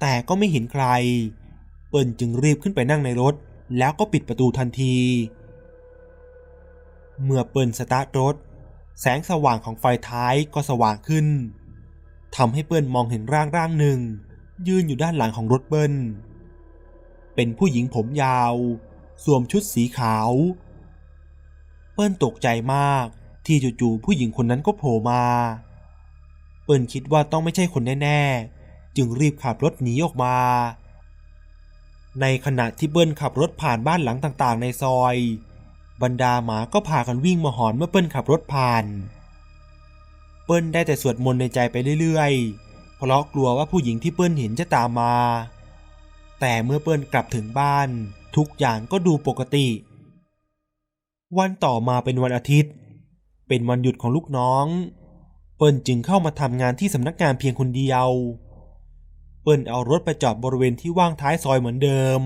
[0.00, 0.84] แต่ก็ไม่เห็นใคร
[1.88, 3.34] เปิ้ลจึงรีบขึ้นไปนั่งในรถ
[3.78, 4.96] แล้วก็ปิดประตูทันที
[7.24, 8.34] เมื่อเปิ้ลสตาร์ทรถ
[9.00, 11.26] แสงสว่างของไฟท้ายก็สว่างขึ้น
[12.36, 13.98] ทำให้เปิ้ลมองเห็นร่างร่างหนึ่ง
[14.68, 15.92] ยืนอยู่ด้านหลังของรถเปิ้ล
[17.34, 18.54] เป็นผู้หญิงผมยาว
[19.24, 20.30] สวมชุดสีขาว
[21.94, 23.06] เปิ้ลตกใจมาก
[23.46, 25.24] ที่จู่ๆผู้หญิงคนนั้นก็โผล่มา
[26.64, 30.36] เปิ้ลคิดว่าต้องไม่ใช่คนแน่ๆ จึงรีบขับรถหนีออกมา
[32.20, 35.16] ในขณะที่เปิ้ลขับรถผ่านบ้านหลังต่างๆ ในซอย
[36.02, 38.84] บรรดาหมาก็พากันวิ่งมาหอนเมื่อเปิ้ลขับรถผ่าน
[40.44, 45.14] เปิ้ลได้แต่สวดมนต์ในใจไปเรื่อยๆ เพราะกลัวว่าผู้หญิงที่เปิ้ลเห็นจะตามมา
[46.40, 47.88] แต่เมื่อเปิ้ลกลับถึงบ้าน
[48.36, 49.66] ทุกอย่างก็ดูปกติ
[51.38, 52.72] วันต่อมาเป็นวันอาทิตย์
[53.48, 54.66] เป็นวันหยุดของลูกน้อง
[55.56, 58.08] เปิ้ลจึงเข้ามาทำงานที่สำนักงานเพียงคนเดียว
[59.42, 62.20] เปิ้ลเอารถไปจอดบริเวณที่ว่างท้ายซอยเหมือนเดิม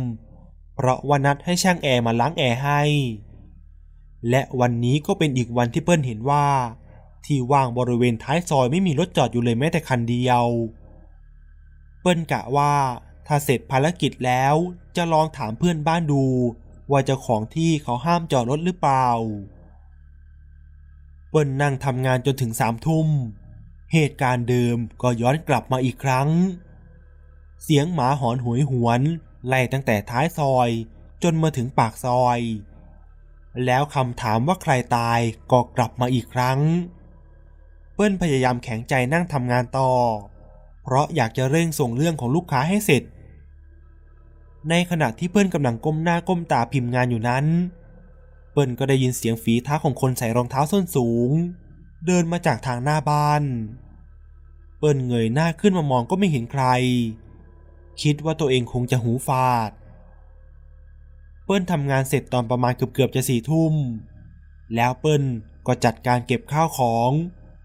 [0.74, 2.82] เพราะวันนัดให้ช่างแอร์มาล้างแอร์ให้
[4.30, 6.46] และวันนี้ก็เป็นอีกวันที่เปิ้ลเห็นว่า
[7.24, 10.44] ที่ว่างบริเวณท้ายซอยไม่มีรถจอดอยู่เลยแม้แต่คันเดียว
[12.00, 12.72] เปิ้ลกะว่า
[13.28, 14.54] ถ้าเสร็จภารกิจแล้ว
[14.96, 16.24] จะลองถามเพื่อนบ้านดู
[16.90, 19.08] ว่าเจ้าของที่เขาห้ามจอดรถหรือเปล่า
[21.30, 23.08] เปิ้ลนั่งทำงานจนถึงสามทุ่ม
[23.92, 26.28] เหตุการณ์เดิมก็ย้อนกลับมาอีกครั้ง
[27.62, 29.00] เสียงหมาหอนหวยหวน
[29.46, 30.70] ไล่ตั้งแต่ท้ายซอย
[31.22, 32.40] จนมาถึงปากซอย
[33.64, 35.20] แล้วคำถามว่าใครตาย
[35.52, 36.60] ก็กลับมาอีกครั้ง
[37.94, 39.90] เปิ้ลพยายามแข็งใจนั่งทำงานต่อ
[40.82, 43.02] เพราะอยากจะเร่งส่งเรื่องของลูกค้าให้เสร็จ
[44.68, 47.44] ในขณะที่เปิ้ลกำลังก้มหน้าก้มตาพิมพ์งานอยู่นั้น
[48.52, 51.30] เปิ้ลก็ได้ยินเสียงฝีเท้าของคนใส่รองเท้าส้นสูง
[52.06, 53.42] เดินมาจากทางหน้าบ้าน
[54.78, 56.64] เปิ้ลเงยหน้าขึ้นมามองก็ไม่เห็นใคร
[58.02, 59.70] คิดว่าตัวเองคงจะหูฟาด
[61.44, 63.74] เปิ้ลทำงานเสร็จตอนประมาณเกือบๆจะสี่ทุ่ม
[64.74, 65.22] แล้วเปิ้ล
[65.66, 67.10] ก็จัดการเก็บข้าวของ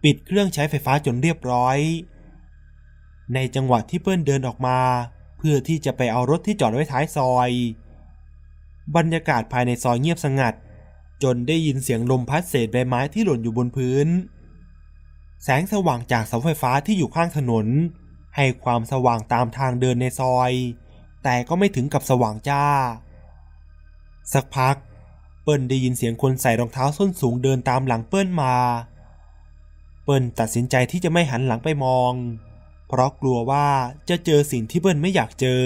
[0.04, 1.78] ปิดเครื่องใช้ไฟฟ้าจนเรียบร้อย
[3.34, 4.80] ในจังหวะที่เปิ้ลเดินออกมา
[5.44, 7.50] พื่อที่จะไปเอารถที่จอดไว้ท้ายซอย
[8.96, 10.54] บรรยากาศภายในซอยเงียบสงัด
[11.24, 14.08] จนได้ยินเสียงลมพัดเศษใบไม้ที่หล่นอยู่บนพื้น
[15.44, 17.68] แสงสว่างจากเสาไฟฟ้าที่อยู่ข้างถนน
[18.36, 20.52] ให้ความสว่างตามทางเดินในซอย
[21.24, 22.66] แต่ก็ไม่ถึงกับสว่างจ้า
[24.34, 24.76] สักพัก
[25.44, 28.56] เปิ้ลได้ยินเสียงคนใส่รองเท้าส้นสูงเดินตามหลังเปิ้ลมา
[30.04, 32.12] เปิ้ลตัดสินใจที่จะไม่หันหลังไปมอง
[32.96, 33.68] เพราะกลัวว่า
[34.10, 35.64] จะเจอสิ่งที่เปิ้ลไม่อยากเจอ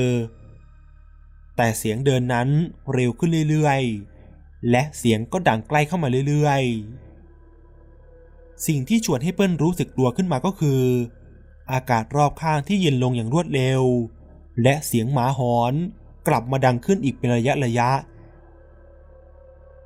[1.58, 2.50] แต่เสียงเดินนั้น
[2.94, 10.82] เร็วขึ้นเรื่อยๆ และเสียงก็ดังใกล้เข้ามาเรื่อยๆ สิ่งที่ชวนให้เปิ้ลรู้สึกกลัวขึ้นมาก็คือ
[11.72, 13.84] อากาศรอบข้างที่เย็นลงอย่างรวดเร็ว
[14.64, 15.74] และเสียงหมาหอน
[16.28, 17.90] กลับมาดังขึ้นอีกเป็นระยะระยะ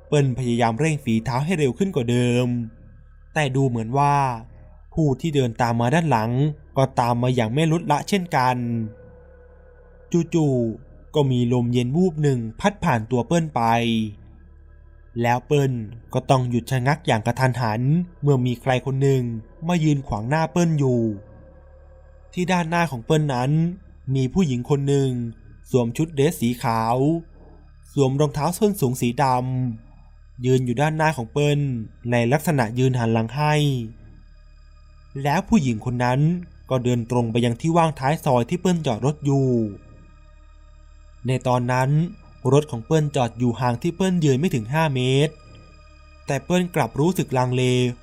[0.08, 2.46] เปิ้ลพยายามเร่งฝีเท้าให้เร็วขึ้นกว่าเดิม
[3.34, 4.14] แต่ดูเหมือนว่า
[4.94, 6.32] ผู้ที่เดินตามมาด้านหลัง
[6.76, 8.56] ก็ตามมาอย่างไม่ลดละเช่นกัน
[10.34, 13.62] จู่ๆก็มีลมเย็นวูบหนึ่งพัดผ่านตัวเปิ้ลไป
[15.22, 15.72] แล้วเปิ้ล
[16.14, 17.80] ก็ต้องหยุดชะงักอย่างกระทันหัน
[18.22, 19.22] เมื่อมีใครคนหนึ่ง
[19.68, 21.00] มายืนขวางหน้าเปิ้ลอยู่
[22.32, 23.50] ที่ด้านหน้าของเปิ้ลนั้น
[24.14, 25.10] มีผู้หญิงคนหนึ่ง
[25.70, 26.96] สวมชุดเดรสสีขาว
[27.92, 31.60] สวมรองเท้าส้นสูงสีดำยืนอยู่ด้านหน้าของเปิ้ล
[32.10, 33.54] ในลักษณะยืนหันหลังให้
[35.22, 36.20] แล้วผู้หญิงคนนั้น
[36.72, 39.48] ก็เดินตรงไปยังที่ว่างท้ายซอยที่เปิ้ลจอดรถอยู่
[41.26, 41.90] ในตอนนั้น
[42.52, 45.32] รถของเปิ้ลจอดอยู่ห่างที่เปิ้ลยืนไม่ถึง 5 เมตร
[46.26, 47.62] แต่เปิ้ลกลับรู้สึกลังเล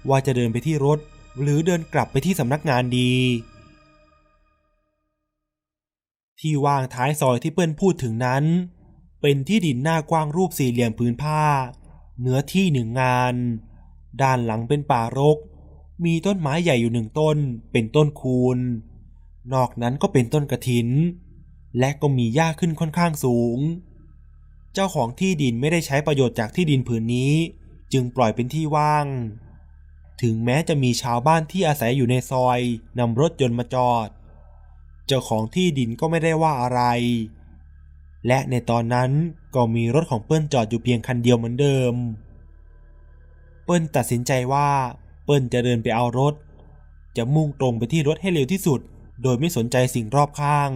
[0.10, 1.00] ว่าจะเดินไปที่รถ
[1.42, 3.14] หรือเดินกลับไปที่สำนักงานดี
[6.40, 8.44] ที่ว่างท้ายซอยที่เปิ้ลพูดถึงนั้น
[9.22, 11.44] เป็นที่ดินหน้ากว้างรูปสี่เหลี่ยมพื้นผ้า
[12.20, 13.36] เนื้อที่หนึ่งงาน
[14.22, 15.38] ด้านหลังเป็นป่ารก
[16.06, 17.38] มีต้นไม้ใหญ่อยู่หนึ่งต้น
[17.72, 18.58] เป็นต้นคูน
[19.54, 20.90] นอกนั้นก็เป็นต้นกระถิน
[21.80, 23.60] และก็มีหญ้าขึ้นค่อนข้างสูง
[24.74, 27.34] เจ้าของที่ดินไม่ได้ใช้ประโยชน์จากที่ดินผืนนี้
[27.94, 29.06] จึงปล่อยเป็นที่ว่าง
[30.22, 32.60] ถึงแม้จะมีชาวบ้านที่อาศัยอยู่ในซอย
[33.00, 34.08] นำรถยนต์มาจอด
[35.08, 36.82] เจ้าของที่ดินก็ไม่ได้ว่าอะไร
[38.28, 39.12] และในตอนนั้น
[39.56, 41.94] ก็มีรถของเปิ้ลจอดอยู่เพียงคันเดียวเหมือนเดิม
[43.64, 44.70] เปิ้ลตัดสินใจว่า
[45.30, 46.34] ปิ้ลจะเดินไปเอารถ
[47.18, 48.80] จะมุ่งตรงไปที่รถให้เร็วที่สุด
[49.24, 50.72] โดยไม่สนใจสิ่งรอบข้าง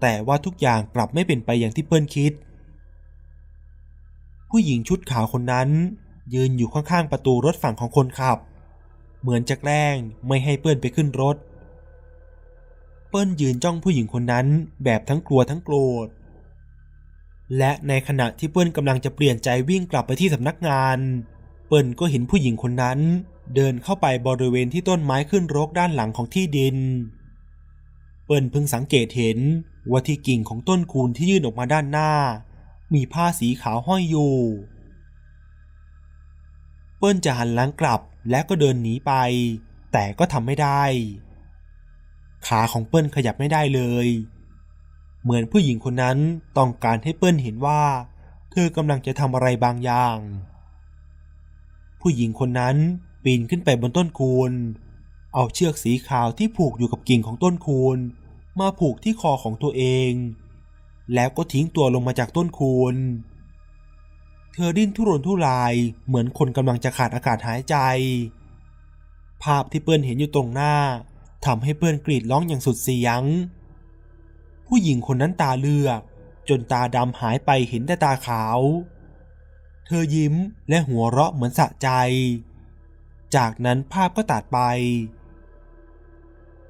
[0.00, 2.32] แต่ว่าทุกอย่างกลับไม่เป็นไปอย่างที่เปิ้ลคิด
[4.50, 5.68] ผู้หญิงชุดขาวคนนั้น
[6.34, 8.38] ยืนอยู่ข้างๆประตูรถฝั่งของคนขับ
[9.20, 9.96] เหมือนจะแกล้ง
[10.26, 11.36] ไม่ให้เปิ้ลไปขึ้นรถ
[13.08, 14.46] เปิ้ลยืนจ้องผู้หญิงคนนั้น
[14.84, 16.08] แบบทั้งกลัวทั้งโกรธ
[17.58, 20.98] และในขณะที่เปิ้ลกำลังจะเปลี่ยนใจวิ่งกลับไปที่สำนักงาน
[21.66, 22.98] เปิ้ลก็เห็นผู้หญิงคนนั้น
[23.54, 26.76] เดินเข้าไปบริเวณที่ต้นไม้ขึ้นรกด้านหลังของที่ดิน
[28.24, 29.38] เปิ้ลเพิ่งสังเกตเห็น
[29.90, 32.12] ว่าที่กิ่งของต้นคูนที่ยื่นออกมาด้านหน้า
[32.94, 34.36] มีผ้าสีขาวห้อยอยู่
[36.98, 38.00] เปิ้ลจะหันหลังกลับ
[38.30, 39.12] และก็เดินหนีไป
[39.92, 40.82] แต่ก็ทำไม่ได้
[42.46, 44.06] ขาของเปิ้ลขยับไม่ได้เลย
[45.22, 46.18] เหมือนผู้หญิงคนนั้น
[46.56, 47.82] ต้องการให้เปิ้ลเห็นว่า
[48.50, 50.16] เธอกำลังจะทำอะไรบางอย่าง
[52.08, 52.76] ผู้หญิงคนนั้น
[53.24, 54.52] ปีนขึ้นไปบนต้นคูน
[55.34, 57.98] เอาเชือกสีขาวที่ผูกอยู่กับกิ่งของต้นคูน
[58.60, 60.12] มาผูกที่คอของตัวเอง
[61.14, 62.94] แล้วก็ทิ้งตัวลงมาจากต้นคูน
[64.52, 65.74] เธอดิ้นทุรนทุราย
[66.06, 67.76] เหมือนคนกำลังจะขาดอากาศหายใจ
[69.42, 70.74] ภาพที่เปิ้ลเห็นอยู่ตรงหน้า
[71.46, 73.22] ทำให้เปิ้ลกรีดร้องอย่างสุดเสียง
[74.66, 76.00] ผู้หญิงคนนั้นตาเลือก
[76.48, 78.60] จนตาดำหายไปเห็นแต่ตาขาว
[79.86, 80.34] เธอยิ้ม
[80.68, 81.88] และหัวเราะเหมือนสะใจ
[83.36, 84.58] จากนั้นภาพก็ตัดไป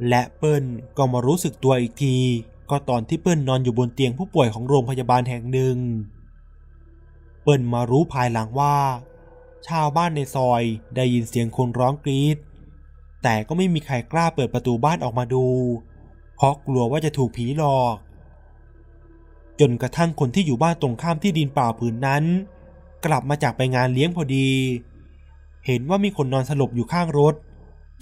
[0.08, 0.64] และเปิ้ล
[0.96, 2.16] ก็มารู้สึกตัวอีกที
[2.70, 5.76] ก็ตอนที่เปิ้ลนอนอยู่บนเตียงผู้ป่วยของโรงพยาบาลแห่งหนึ่ง
[7.42, 8.76] เปิ้ลมารู้ภายหลังว่า
[9.68, 10.62] ชาวบ้านในซอย
[10.96, 12.36] ได้ยินเสียงคนร้องกรีด
[13.22, 15.46] แต่ก็ไม่มีใครกล้าเปิดประตูบ้านออกมาดู
[16.36, 17.96] เพราะกลัวว่าจะถูกผีหลอก
[19.60, 22.24] จนกระทั่งคนที่อยู่บ้านตรงข้ามที่ดินเปล่าผืนนั้น
[23.04, 24.50] กลับมาจากไปงานเลี้ยงพอดี
[25.66, 27.34] เห็นว่ามีคนนอนสลบอยู่ข้างรถ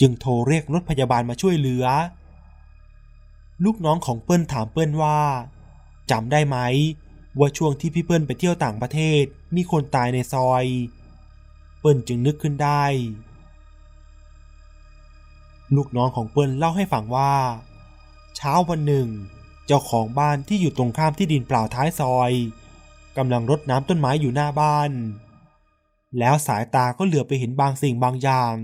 [0.01, 1.87] จึงโทรเรียกรถพยาบาลมาช่วยเหลือ
[3.65, 5.19] ลูกน้องของเปิ้ลถามเปิ้ลว่า
[6.11, 6.59] จำได้ไหม
[7.39, 9.23] ว่าช่วงที่พี่เปิ้ลไปเที่ยวต่างประเทศ
[9.55, 10.65] มีคนตายในซอย
[11.81, 12.85] เปิ้ลจึงนึกขึ้นได้
[15.77, 17.35] ลูกน้องของเปิ้ลเล่าให้ฟังว่า
[18.37, 19.09] เช้าวันหนึ่ง
[19.67, 22.33] เจ้าของบ้านที่อยู่ตรงข้ามที่ดินเปล่าท้ายซอย
[23.17, 24.91] กำลังรดน้ำต้นไม้อยู่หน้าบ้าน
[26.19, 28.55] แล้วสายตาก็เหลือไปเห็นบางสิ่งบางอย่าง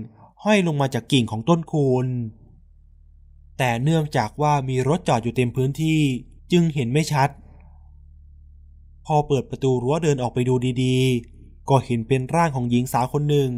[0.43, 2.07] ห้อยลงมาจากกิ่งของต้นคูน
[3.57, 6.01] แต่เนื่องจากว่ามีรถจอดอยู่เต็มพื้นที่
[6.51, 7.29] จึงเห็นไม่ชัด
[9.05, 13.51] พอเปิดประตูรั้วเดินออกไปดูดีๆ ก็เห็นเป็นร่างของหญิงสาวคนหนึ่ง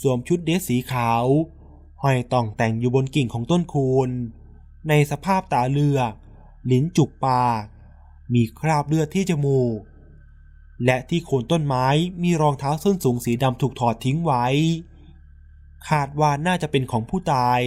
[0.00, 1.24] สวมชุดเดรสสีขาว
[2.02, 4.10] ห้อยต่องแต่งอยู่บนกิ่งของต้นคูน
[4.88, 6.12] ในสภาพตาเลือก
[6.70, 7.62] ลิ้นจุกปาก
[8.34, 9.78] มีคราบเลือดที่จมูก
[10.84, 11.86] และที่โคนต้นไม้
[12.22, 14.46] มีรองเท้าส้นสูงสีดำถูกถอดทิ้งไว้
[15.88, 17.60] คาดว่าน่าจะเป็นของผู้ตาย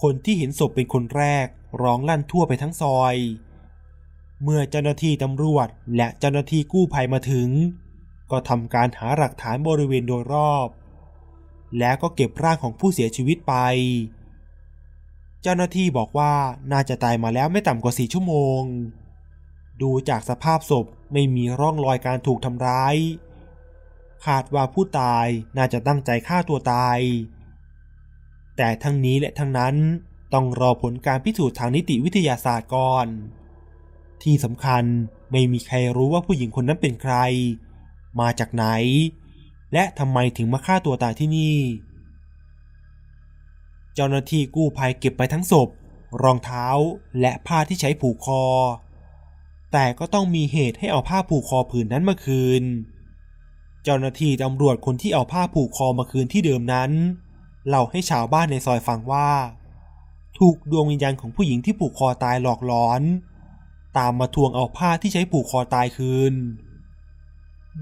[0.00, 1.46] คนที่เห็นศพเป็นคนแรก
[1.82, 3.16] ร้องลั่นทั่วไปทั้งซอย
[4.42, 7.48] เมื่อเจ้าหน้าที่ตำรวจและเจ้าหน้าที่กู้ภัยมาถึง
[8.30, 10.68] ก็ทำการหาหลักฐานบริเวณโดยรอบ
[11.78, 13.54] แล้วก็เก็บร่างของผู้เสียชีวิตไป
[15.42, 16.32] เจ้าหน้าที่บอกว่า
[16.72, 18.62] น่าจะตายมาแล้วไม่ต่ำกว่าสี่ชั่วโมง
[19.82, 22.96] ดูจากสภาพศพไม่มีร่องรอยการถูกทำร้าย
[24.26, 26.98] คาดว่าผู้ตายน่าจะตั้งใจฆ่าตัวตาย
[28.56, 29.74] แต่ทั้งนี้และทั้งนั้น
[30.34, 33.06] ต้องรอผลการพิสูจน์ทางนิติวิทยาศาสตร์ก่อน
[34.22, 34.84] ที่สำคัญ
[35.30, 37.16] ไม่มีใครรู้ว่าผู้หญิงคนนั้นเป็นใคร
[38.20, 38.66] มาจากไหน
[39.72, 41.58] และทำไมถึงมาฆ่าตัวตายที่นี่
[43.94, 45.68] เจ้าหน้าที่กู้ภัยเก็บไปทั้งศพ
[46.22, 46.66] รองเท้า
[47.20, 48.44] และผ้าที่ใช้ผูกคอ
[49.76, 52.62] แต่ก็ต้องมีเหตุให้เอาผ้าผูกคอผืนนั้นมาคืน
[53.84, 56.90] เจ้าหน้าที่ตำรวจคนที่เอาผ้าผูกคอมาคืนที่เดิมนั้น
[57.68, 59.30] เล่าให้ชาวบ้านในซอยฟังว่า
[60.38, 63.02] ถูกดวงวิญญาณของผู้หญิงที่ผูกคอตายหลอกหลอน
[63.98, 66.34] ตามมาทวงเอาผ้าที่ใช้ผูกคอตายคืน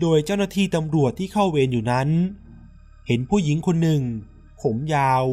[0.01, 2.09] โดยเจ้าหน้าที่ตำรวจที่เข้าเวรอยู่นั้น
[3.07, 4.03] เห็นผู้หญิงคนหนึ่ง
[4.63, 5.25] ผมยาว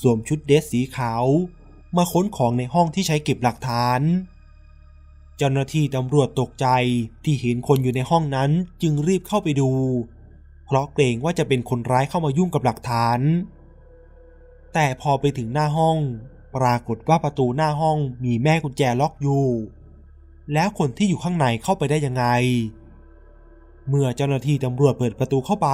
[0.00, 1.24] สวมชุดเดรสสีขาว
[1.96, 4.02] มาค้นของในห้องที่ใช้เก็บหลักฐาน
[5.36, 6.66] เจ้าหน้าที่ตำรวจตกใจ
[7.24, 8.50] ที่เห็นคนอยู่ในห้องนั้น
[8.82, 9.70] จึงรีบเข้าไปดู
[10.66, 13.20] เพราะเกรงว่าจะเป็นคนร้ายเข้ามายุ่งกับหลักฐาน
[14.74, 15.98] แต่พอไปถึงหน้าห้อง
[16.56, 19.46] ปรากฏว่าประตูหน้าห้องมีแม่กุญแจล็อกอยู่
[20.52, 22.26] แล้วคนที่อยู่ข้างในเข้าไปได้ยังไง
[23.88, 25.68] เมื่อเจ้าหน้าที่ตำรวจเปิดประตูเข้าไป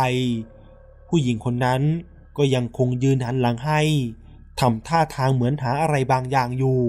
[1.09, 1.83] ผู้หญิงคนนั้น
[2.37, 3.81] ก็ยังคงยืนหันหลังให้
[4.61, 6.81] ทำท่าทางเหมือนหาอะไรบางอย่างอยู่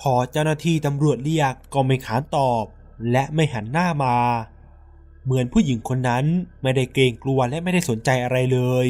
[0.00, 2.64] พอเจ้าหน้าที่ตำรวจเรียกก็ไม่ขานตอบ
[3.10, 4.16] และไม่หันหน้ามา
[5.24, 6.24] เหมือนผู้หญิงคนนั้น
[6.62, 8.88] ไม่ได้เกรงกลัวและไม่ได้สนใจอะไรเลย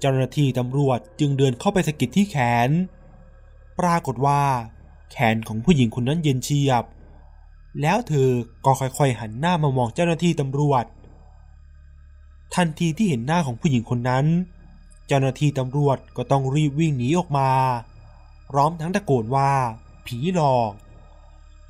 [0.00, 2.36] เจ้าหน้าที่ตำรวจจึงเดินเข้าไปสะกิดที่แข
[2.68, 2.70] น
[3.78, 4.42] ปรากฏว่า
[5.12, 6.84] แขนของผู้หญิงคนนั้นเย็นเฉียบ
[7.80, 8.30] แล้วเธอ
[8.64, 10.84] ก็ค่อยๆหันหน้ามามองเจ้าหน้าที่ตำรวจ
[12.54, 14.26] ทันทีที่เห็นหน้าของผู้หญิงคนนั้น
[15.06, 17.50] เจ้าหน้าที่ตำรวจก็ต้องรีบวิ่งหนีออกมา
[18.50, 19.52] พร้อมทั้งตะโกนว่า
[20.06, 20.72] ผีหลอก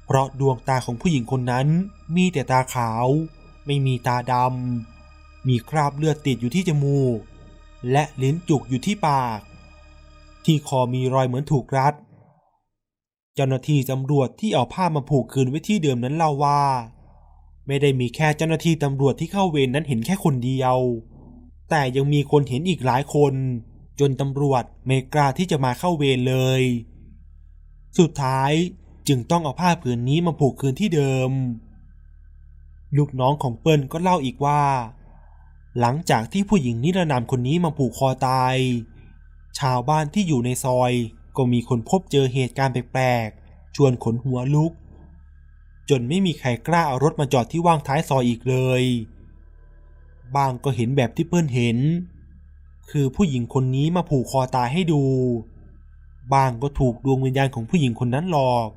[0.07, 1.66] เพราะดวงตาของผู้หญิงคนนั้น
[2.16, 3.07] มีแต่ตาขาว
[3.66, 7.18] ไม่มีตาดำ มีคราบเลือดติดอยู่ที่จมูก
[7.91, 9.41] และลิ้นจุกอยู่ที่ปาก
[10.45, 11.95] ที่คอมีรอยเหมือนถูกรัด
[13.35, 16.62] เจ้าหน้าที่ตำรวจที่เอาผ้ามาผูกคืนไว้ที่เดิมนั้นเล่าว่า
[17.66, 20.77] ไม่ได้มีแค่เจ้าหน้าที่ตำรวจที่เข้าเวรนนั้นเห็นแค่คนเดียว
[21.70, 23.35] แต่ยังมีคนเห็นอีกหลายคน
[24.01, 26.62] จนตำรวจไม่กล้าที่จะมาเข้าเวรเลย
[27.99, 28.53] สุดท้าย
[29.09, 31.30] จึงต้องเอาผ้าผืนนี้มาผูกคืนที่เดิม
[32.97, 34.62] ลูกน้องของเปิ้ลก็เล่าอีกว่า
[35.80, 38.57] หลังจากที่ผู้หญิงนิรนามคนนี้มาผูกคอตาย
[39.59, 40.92] ชาวบ้านที่อยู่ในซอย
[41.36, 44.72] ก็มีคนพบเจอเหตุการณ์แปลกๆ ชวนขนหัวลุก
[45.90, 48.82] จนไม่มีใครกล้าเอารถมาจอดที่ว่างท้ายซอยอีกเลย
[50.36, 51.78] บางก็เห็นแบบที่เปิ้ลเห็น
[52.91, 55.03] คือผู้หญิงคนนี้มาผูกคอตายให้ดู
[56.32, 58.68] บางก็ถูกดวงวิญญาณของผู้หญิงคนนั้นหลอก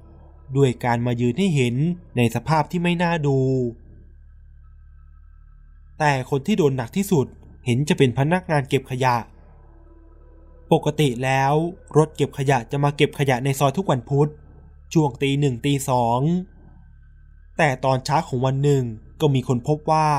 [0.58, 1.76] ด้วยการมายืนให้เห็น
[2.18, 3.38] ในสภาพที่ไม่น่าดู
[6.00, 7.26] แต่คนที่โดนหนักที่สุด
[7.66, 9.16] เห็นจะเป็นพนักงานเก็บขยะ
[10.72, 11.54] ปกติแล้ว
[11.98, 14.30] รถเก็บขยะจะมาเก็บขยะในซอยทุกวันพุธ
[14.94, 16.22] ช่วงตีหนึ่งตีสอง
[17.58, 18.84] แต่ตอนเช้าของวันหนึ่ง
[19.22, 20.10] ก็มีคนพบว่า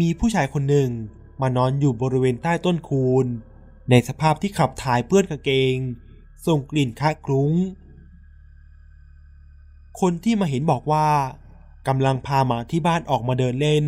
[0.00, 0.90] มีผู้ชายคนหนึ่ง
[1.42, 3.26] มานอนอยู่บริเวณใต้ต้นคูน
[3.90, 5.76] ในสภาพที่ขับถ่ายเปื้อนกางเกง
[6.46, 7.52] ส่งกลิ่นคะคลุ้ง
[10.00, 11.08] คนที่มาเห็นบอกว่า
[11.88, 13.86] กำลังพาหมาที่บ้านออกมาเดินเล่น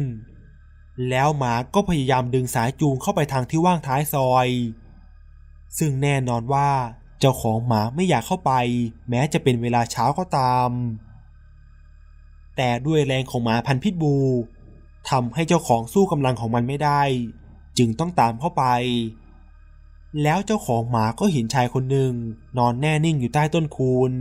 [1.08, 4.48] แล้วหมาก็พยายามดึงสายจูงเข้าไปทางที่ว่างท้ายซอย
[5.78, 6.68] ซึ่งแน่นอนว่า
[7.20, 8.52] เจ้าของหมาไม่อยากเข้าไป
[9.08, 10.70] แม้จะเป็นเวลาเช้าก็ตาม
[12.56, 14.16] แต่ด้วยแรงของหมาพันธุ์พิษบู
[15.10, 17.02] ทำให้เจ้าของสู้กำลังของมันไม่ได้
[17.78, 18.64] จึงต้องตามเข้าไป
[20.22, 22.12] แล้วเจ้าของหมาก็เห็นชายคนหนึ่ง
[22.58, 24.12] นอนแน่นิ่งอยู่ใต้ต้นคูน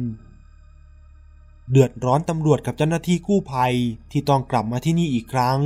[1.71, 3.73] เดือดร้อนตำรวจกับเจ้าหน้าที่กู้ภัย
[4.11, 5.61] ที่ต้องกลับมาที่นี่อีกครั้ง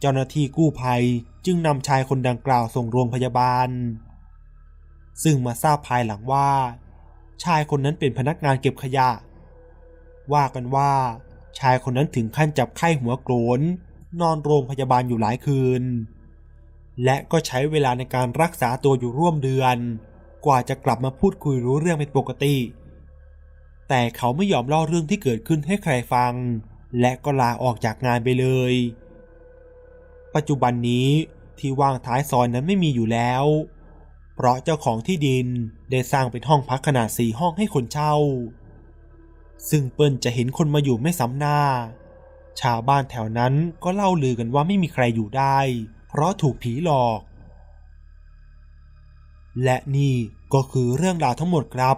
[0.00, 1.02] เจ้าหน้าที่กู้ภัย
[1.44, 3.68] จึงนำชายคนดังกล่าวส่งโรงพยาบาล
[5.22, 6.50] ซึ่งมาทราบภายหลังว่า
[7.44, 9.10] ชายคนนั้นเป็นพนักงานเก็บขยะ
[10.32, 10.92] ว่ากันว่า
[11.58, 13.60] ชายคนนั้นถึงขั้นจับไข้หัวโกรน
[14.20, 15.82] นอนโรงพยาบาลอยู่หลายคืน
[17.04, 19.76] และก็ใช้เวลาในการรักษาตัวอยู่ร่วมเดือน
[20.46, 22.56] กว่าจะกลับมาพูดคุยรู้เรื่องเป็นปกติ
[23.88, 26.32] แต่เขาไม่ยอมเล่าเรื่องที่เกิดขึ้นให้ใครฟัง
[27.00, 28.74] และก็ลาออกจากงานไปเลย
[30.34, 31.08] ปัจจุบันนี้
[31.58, 33.44] ที่ว่างท้ายซอยนั้นไม่มีอยู่แล้ว
[34.34, 35.46] เพราะเจ้าของที่ดิน
[35.90, 38.14] ได้สร้างเป็นห้องพักขนาดสี่ห้องให้คนเช่า
[39.70, 41.58] ซึ่งเปิ้ลจะเห็นคนมาอยู่ไม่ซ้ำหน้า
[42.60, 45.58] ชาวบ้านแถวนั้นก็เล่าลือกันว่าไม่มีใครอยู่ได้
[46.08, 47.20] เพราะถูกผีหลอก
[49.64, 50.14] และนี่
[50.54, 51.96] ก็คือเรื่องราวทั้งหมดครับ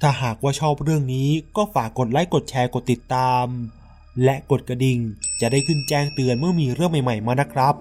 [0.00, 3.46] ถ้าหากว่าชอบเรื่องนี้ก็ฝากกดไลค์กดแชร์กดติดตาม
[4.24, 4.98] และกดกระดิ่ง
[5.40, 7.74] จะได้ขึ้นแจ้งเตือนเมื่อมีเรื่องใหม่ ๆ มานะครับ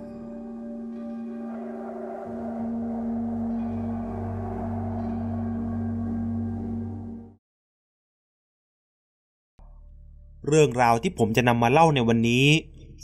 [10.48, 12.48] เรื่องราวที่ผมจะนำมาเล่าในวันนี้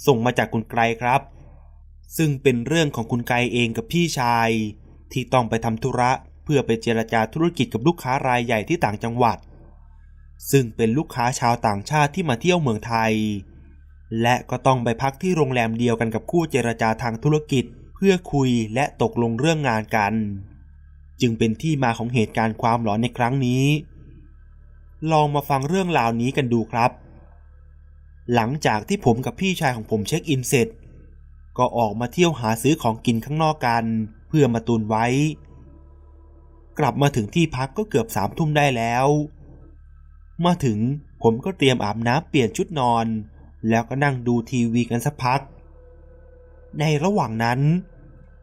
[0.05, 1.21] ส่งมาจากคุณไกรครับ
[2.17, 4.49] ซึ่งเป็นเรื่องของคุณไกรเองกับพี่ชาย
[5.11, 6.11] ที่ต้องไปทำธุระ
[6.43, 9.37] เพื่อไปเจรจาธุรกิจกับลูกค้ารายใหญ่ที่ต่างจังหวัด
[10.51, 13.13] ซึ่งเป็นลูกค้าชาวต่างชาติที่มาเที่ยวเมืองไทย
[14.21, 17.63] และก็ต้องไปพักที่โรงแรมเดียวกันกับคู่เจรจาทางธุรกิจ
[17.95, 20.13] เพื่อคุยและตกลงเรื่องงานกัน
[21.21, 23.65] จึงเป็นที่มาของเหตุการณ์ความหลอนในครั้งนี้
[25.11, 26.91] ลองมาฟังเรื่องราวนี้กันดูครับ
[28.33, 30.67] หลังจากที่ผมกับพี่ชายของผมเช็คอินเสร็จ
[31.57, 33.83] ก็ออกมาเที่ยวหาซื้อของกินข้างนอกกัน
[34.27, 35.05] เพื่อมาตุนไว้
[36.79, 39.07] กลับมาถึงที่พักก็เกือบสามทุ่มได้แล้ว
[40.45, 40.77] มาถึง
[41.23, 43.05] ผมก็เตรียมอาบน้ำเปลี่ยนชุดนอน
[43.69, 45.41] แล้วก็นั่งดูทีวีกันสักพัก
[46.79, 47.59] ในระหว่างนั้น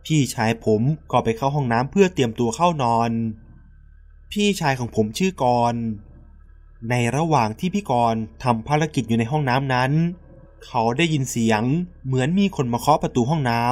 [0.06, 3.10] พี่ชายผมก็ไปเข้าห้องน้ำเพื่อเตรียมตัวเข้านอน
[4.32, 5.74] พี่ชายของผมชื่อกร
[6.88, 9.92] ในระหว่างที่พี่กรณ์ทำภารกิจอยู่ในห้องน้ำนั้น
[10.66, 11.62] เขาได้ยินเสียง
[12.06, 13.62] เหมือนมีคนมาเคาะประตูห้องน้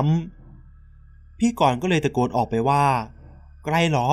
[0.67, 2.85] ำพี่กรณ์ก็เลยตะโกนออกไปว่า
[3.65, 4.09] ไกลเหรอ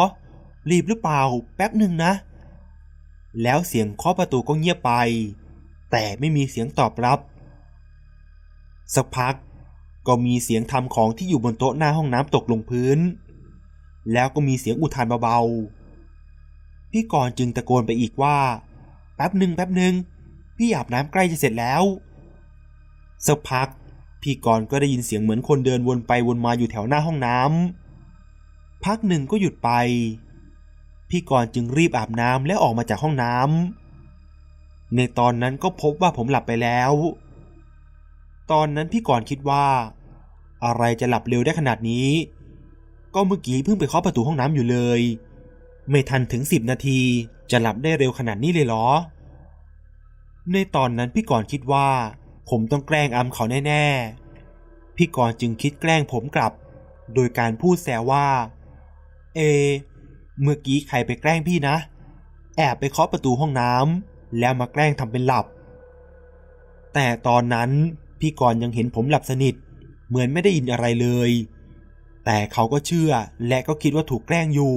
[0.70, 1.22] รีบหรือเปล่า
[1.56, 2.14] แป๊บหนึ่งนะ
[3.44, 4.92] แล้วเสียงเคาะประตูก็เงียบไป
[5.92, 7.20] แต่ไม่มีเสียงตอบรับ
[8.96, 9.36] สักพัก
[10.08, 13.00] ก็มีเสียงทำของที่อยู่บนโต๊ะหน้าห้องน้ำตกลงพื้น
[14.14, 18.38] แล้วก็มีเสียงอุทานเบาๆพี่กรณ์จึงตะโกนไปอีกว่า
[19.16, 19.94] แป๊บหนึ่งแป๊บหนึ่ง
[20.58, 21.84] พี่อาบน้ำใกล้จะเสร็จแล้ว
[23.26, 23.68] สักพัก
[24.22, 29.70] พี่กรณ์ก็ได้ยินเสียงเหมือนคนเดินวนไปวนมาอยู่แถวหน้าห้องน้ำพักหนึ่งก็หยุดไป
[31.10, 36.92] พี่กรณ์จึงรีบอาบน้ำและออกมาจากห้องน้ำในตอนนั้นก็พบว่าผมหลับไปแล้ว
[38.52, 39.66] ตอนนั้นพี่กรณ์คิดว่า
[40.66, 42.10] อะไรจะหลับเร็วได้ขนาดนี้
[43.16, 45.02] ก็เมื่อกี้เพิ่งไปเคาะประตูห้องน้ำอยู่เลย
[45.90, 47.02] ไม่ทันถึงสิบนาที
[47.52, 48.88] จะหลับได้เร็วขนาดนี้เลยเหรอ
[50.52, 51.88] ในตอนนั้นพี่กรณ์คิดว่า
[52.50, 56.54] ผมต้องแกล้งอำเขาแน่ๆ พี่กรณ์จึงคิดแกล้งผมกลับ
[57.14, 58.28] โดยการพูดแซวว่า
[59.36, 59.40] เอ
[60.42, 61.76] เมื่อกี้ใครไปแกล้งพี่นะ
[62.58, 65.46] แอบไปเคาะประตูห้องน้ำแล้วมาแกล้งทำเป็นหลับ
[66.94, 67.70] แต่ตอนนั้น
[68.20, 69.56] พี่กรณ์ยังเห็นผมหลับสนิท
[70.08, 71.32] เหมือนไม่ได้ยินอะไรเลย
[72.26, 73.12] แต่เขาก็เชื่อ
[73.48, 74.76] และก็คิดว่าถูกแกล้งอยู่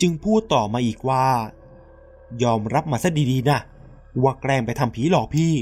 [0.00, 1.26] จึงพูดต่อมาอีกว่า
[2.42, 3.58] ยอมรับมาซะดีๆนะ
[4.22, 5.52] ว่าแกล้งไปทำผีหลอกพี่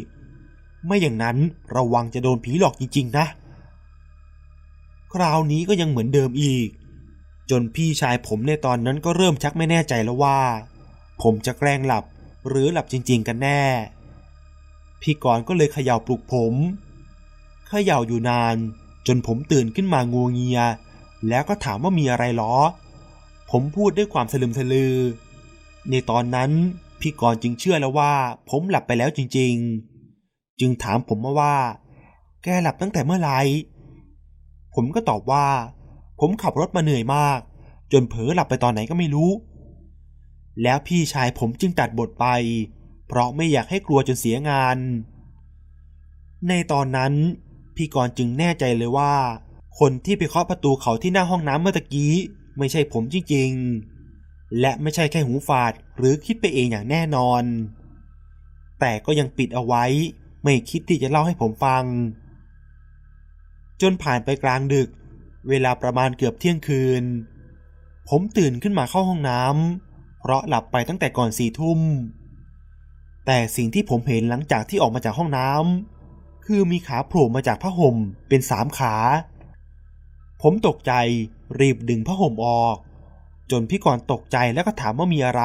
[0.87, 1.37] ไม่อย่างนั้น
[1.77, 3.27] ระวังจะโดนผีหลอกจริงๆนะ
[5.13, 6.69] คราวนี้ก็ยังเหมือนเดิมอีก
[7.51, 10.39] จนพี่ชายผมในตอนนั้นก็เริ่มชักไม่แน่ใจแล้วว่า
[11.23, 12.05] ผมจะแกล้งหลับ
[12.49, 13.63] หรือหลับจริง ๆ กันแน่
[15.03, 16.55] พี่กรณ์ก็เลยเขย่าปลุกผม
[17.69, 18.57] เขย่าอยู่นาน
[19.07, 20.61] จนผมตื่นขึ้นมางัวเงีย
[21.29, 22.55] แล้วก็ถามว่ามีอะไรหรอ
[23.51, 24.95] ผมพูดด้วยความสลึมสลือ
[25.91, 26.51] ในตอนนั้น
[27.01, 28.13] พี่กรณ์จึงเชื่อแล้วว่า
[28.51, 29.55] ผมหลับไปแล้วจริง
[30.09, 31.57] ๆ จึงถามผมมาว่า
[32.43, 33.39] แกหลับตั้งแต่เมื่อไหร่
[34.75, 35.47] ผมก็ตอบว่า
[36.21, 37.41] ผมขับรถมาเหนื่อยมาก
[37.93, 39.31] จนเผลอหลับไปตอนไหนก็ไม่รู้
[40.63, 42.27] แล้วพี่ชายผมจึงตัดบทไป
[43.09, 44.79] เพราะไม่อยากให้กลัวจนเสียงาน
[46.49, 47.13] ในตอนนั้น
[47.77, 49.15] พี่กรณ์จึงแน่ใจเลยว่า
[49.79, 52.15] คนที่ไปเคาะประตูเขาที่หน้าห้องน้ำเมื่อตะกี้
[52.59, 53.96] ไม่ใช่ผมจริงๆ
[54.61, 57.43] และไม่ใช่แค่หูฝาดหรือคิดไปเองอย่างแน่นอน
[58.81, 59.85] แต่ก็ยังปิดเอาไว้
[60.43, 61.85] ไม่คิดที่จะเล่าให้ผมฟัง
[63.81, 64.89] จนผ่านไปกลางดึก
[65.49, 67.05] เวลาประมาณเกือบเที่ยงคืน
[68.09, 71.81] ผมตื่นขึ้นมาเข้าห้องน้ำเพราะหลับไปตั้งแต่ก่อนสี่ทุ่ม
[73.27, 77.97] แต่สิ่งที่ผมเห็นหลังจากที่ออกมาจากห้องน้ำคือมีขาโผล่มาจากผ้าห่ม
[78.29, 78.95] เป็นสามขา
[80.43, 80.93] ผมตกใจ
[81.61, 82.77] รีบดึงผ้าห่มออก
[83.51, 85.45] จนพี่กรตกใจแล้วก็ถามว่ามีอะไร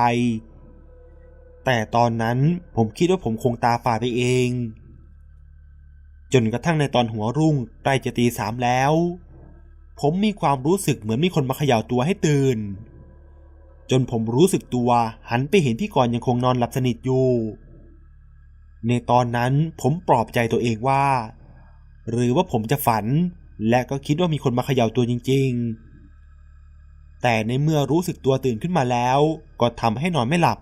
[1.66, 2.38] แต่ตอนนั้น
[2.76, 4.50] ผมคิดว่าผมคงตาฝาดไปเอง
[6.34, 8.94] จนกระทั่งในตอนหัวรุ่งใกล้จะตีสามแล้ว
[10.00, 12.58] ผมมีความรู้สึกเหมือนมีคนมาเขย่าตัวให้ตื่น
[13.92, 14.90] จนผมรู้สึกตัว
[15.30, 17.28] หันไปเห็นพี่กรยังคงนอนหลับสนิทอยู่
[18.88, 21.06] ในตอนนั้นผมปลอบใจตัวเองว่า
[22.10, 23.06] หรือว่าผมจะฝัน
[23.70, 25.91] และก็คิดว่ามีคนมาเขย่าตัวจริง ๆ
[27.22, 29.20] แต่ในเมื่อรู้สึกตัวตื่นขึ้นมาแล้ว
[29.62, 30.60] ก็ทำให้นอนไม่หลับ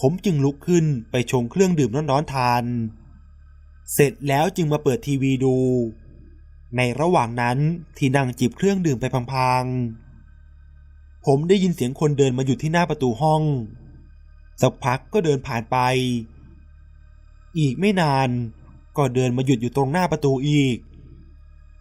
[0.00, 2.64] ผมจึงลุกขึ้นไปชงเครื่องดื่มร้อนๆทาน
[3.92, 5.56] เสร็จแล้วจึงมาเปิดทีวีดู
[6.76, 7.58] ในระหว่างนั้น
[7.98, 13.42] ที่นั่งจิบเครื่องดื่มไปพังๆ ผมได้ยินเสียงคนเดินมาหยุดที่หน้าประตูห้อง
[14.62, 15.76] สักพักก็เดินผ่านไป
[17.58, 18.28] อีกไม่นาน
[18.96, 20.76] ก็เดินมาหยุดอยู่ตรงหน้าประตูอีก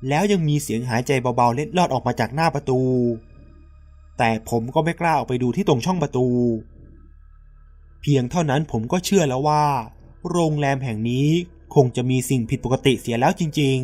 [0.10, 2.82] แล้วยังมีเสียงหายใจเบาๆเล็ดลอดออกมาจากหน้าประตู
[4.18, 6.28] แต่ผมก็ไม่กล้าออกไปดูที่ตรงช่องประตู
[8.02, 9.66] เพียงเท่านั้นผมก็เชื่อแล้วว่า
[10.30, 11.28] โรงแรมแห่งนี้
[11.76, 13.80] คงจะมีสิ่งผิดปกติเสียแล้วจริง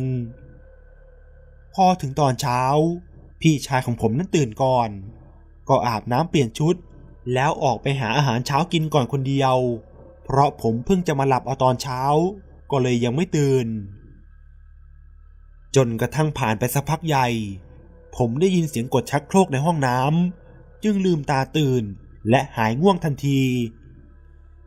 [0.86, 2.62] ๆ พอถึงตอนเช้า
[3.40, 4.88] พี่ชายของผมนั้นตื่นก่อน
[5.68, 6.74] ก็อาบน้ำเปลี่ยนชุด
[7.34, 9.56] แล้วออกไปหาอาหารเช้ากินก่อนคนเดียว
[10.24, 12.02] เพราะผมเพิ่งจะมาหลับเอาตอนเช้า
[12.70, 13.66] ก็เลยยังไม่ตื่น
[15.76, 17.28] จนกระทั่งผ่านไปสักพักใหญ่
[18.16, 21.84] ผมได้ยินเสียงกดชักโครกในห้องน้ำจึงลืมตาตื่น
[22.30, 23.42] และหายง่วงทันที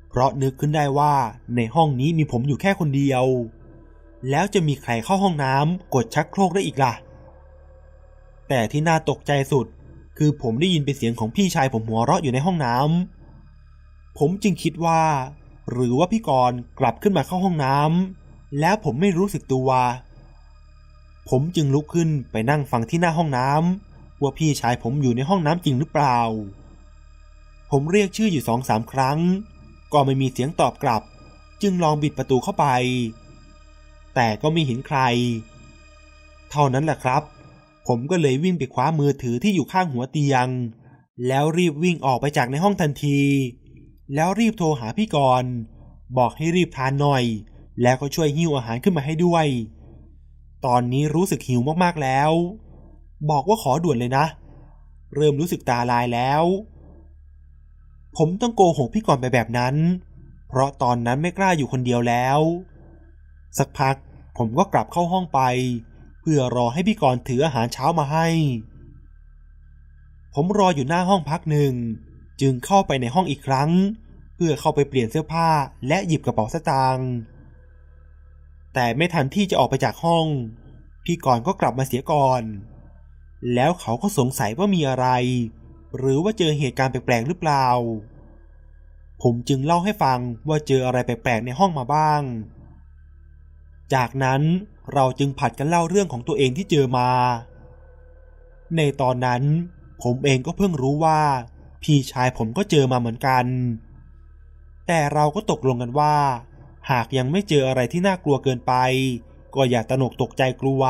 [0.09, 1.15] เพราะนึกขึ้นได้ว่า
[1.55, 3.25] ในห้องนี้มีผมอยู่แค่คนเดียว
[4.29, 6.93] แล้วจะมีใครเข้าห้องน้ำกดชักโครกได้อีกล่ะ
[8.47, 9.65] แต่ที่น่าตกใจสุด
[10.17, 15.01] คือผมได้ยินเป็นเสียงของพี่ชายผมหัวเราะอยู่ในห้องน้ำผมจึงคิดว่า
[15.71, 19.69] หรือว่าพี่กรณ์กลับขึ้นมาเข้าห้องน้ำแล้วผมไม่รู้สึกตัว
[21.29, 26.19] ผมจึงลุกขึ้นไปนั่งฟังที่หน้าห้องน้ำว่าพี่ชายผมอยู่ในห้องน้ำจริงหรือเปล่า
[27.71, 29.19] ผมเรียกชื่ออยู่สองสามครั้ง
[29.93, 31.01] ก็ไม่มีเสียงตอบกลับ
[31.61, 32.65] จึงลองบิดประตูเข้าไป
[34.15, 34.99] แต่ก็ไม่เห็นใคร
[36.51, 37.23] เท่านั้นแหละครับ
[37.87, 40.47] ผมก็เลยวิ่งไปคว้ามือถือที่อยู่ข้างหัวเตียง
[41.27, 43.21] แล้วรีบวิ่งออกไปจากในห้องทันที
[44.15, 45.51] แล้วรีบโทรหาพี่กรณ์
[46.17, 47.23] บอกให้รีบทานหน่อย
[47.81, 49.47] แล้วก็ช่วยหิ้วอาหารขึ้นมาให้ด้วย
[50.65, 52.31] ตอนนี้รู้สึกหิวมากๆแล้ว
[53.29, 54.25] บอกว่าขอด่วนเลยนะ
[55.15, 56.43] เริ่มรู้สึกตาลายแล้ว
[58.17, 59.75] ผมต้องโกหกพี่กรณ์ไปแบบนั้น
[60.47, 62.39] เพราะตอนนั้นไม่กล้าอยู่คนเดียวแล้ว
[63.57, 63.95] สักพัก
[64.37, 65.41] ผมก็กลับเข้าห้องไป
[66.21, 68.27] เพื่อรอให้พี่กรณ์ถืออาหารเช้ามาให้
[70.33, 71.73] ผมรออยู่หน้าห้องพักหนึ่ง
[72.41, 73.69] จึงเข้าไปในห้องอีกครั้ง
[74.35, 75.49] เพื่อเข้าไปเปลี่ยนเสื้อผ้า
[75.87, 77.09] และหยิบกระเป๋าสตางค์
[78.75, 80.25] แต่ไม่ทันที่จะออกไปจากห้อง
[81.05, 82.41] พี่กรณ์ก็กลับมาเสียก่อน
[83.53, 85.07] แล้วเขาก็สงสัยว่ามีอะไร
[85.97, 87.67] หรือว่าเจอเหตุการณ์แปลกๆหรือเปล่า
[89.23, 92.21] ผมจึงเล่าให้ฟังว่าเจออะไรแปลกๆในห้องมาบ้าง
[93.93, 94.41] จากนั้น
[94.93, 97.09] เราจึงผัดกันเล่าเรื่องของตัวเองที่เจอมา
[98.77, 99.41] ในตอนนั้น
[100.03, 101.19] ผมเองก็เพิ่งรู้ว่า
[101.83, 103.45] พี่ชายผมก็เจอมาเหมือนกัน
[104.87, 106.15] แต่เราก็ตกลงกันว่า
[106.91, 108.73] หากยังไม่เจออะไรที่น่ากลัวเกินไป
[109.55, 110.83] ก็อย่าตนกตกใจกลัว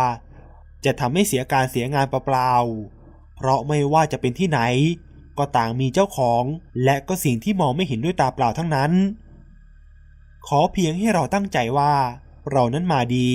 [0.86, 4.62] จะทำให้เสียการเสียงานเปล่าๆเพราะไม่ว่าจะเป็นที่ไหน
[5.38, 6.44] ก็ต่างมีเจ้าของ
[6.84, 8.92] และก็สิ่งที่มองไม่เห็นด้วยตาเปล่าทั้งนั้น
[10.48, 11.94] ขอเพียงให้เราตั้งใจว่า
[12.52, 13.32] เรานั้นมาดี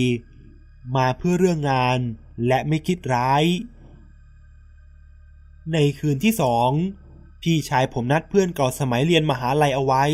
[0.96, 1.98] มาเพื่อเรื่องงาน
[2.46, 3.44] และไม่คิดร้าย
[5.72, 6.70] ในคืนที่สอง
[7.42, 10.04] พี่ชายผมนัดเพื่อนเก่าสมัยเรียนมหาลัยเอาไว้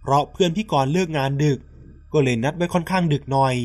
[0.00, 1.58] เพราะเพื่อนพี่กรณ์เลิกงานดึก
[2.12, 3.56] ก็เลยนัดไว้ค่อนข้างดึกหน่อย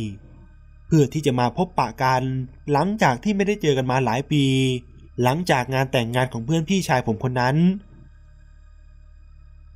[0.87, 2.23] เพื่อที่จะมาพบปะกัน
[2.71, 4.43] หลังจากที่ไม่ได้เจอกันมาหลายปี
[5.23, 7.55] หลังจากงานแต่งงานของเพื่อนพี่ชายผมคนนั้น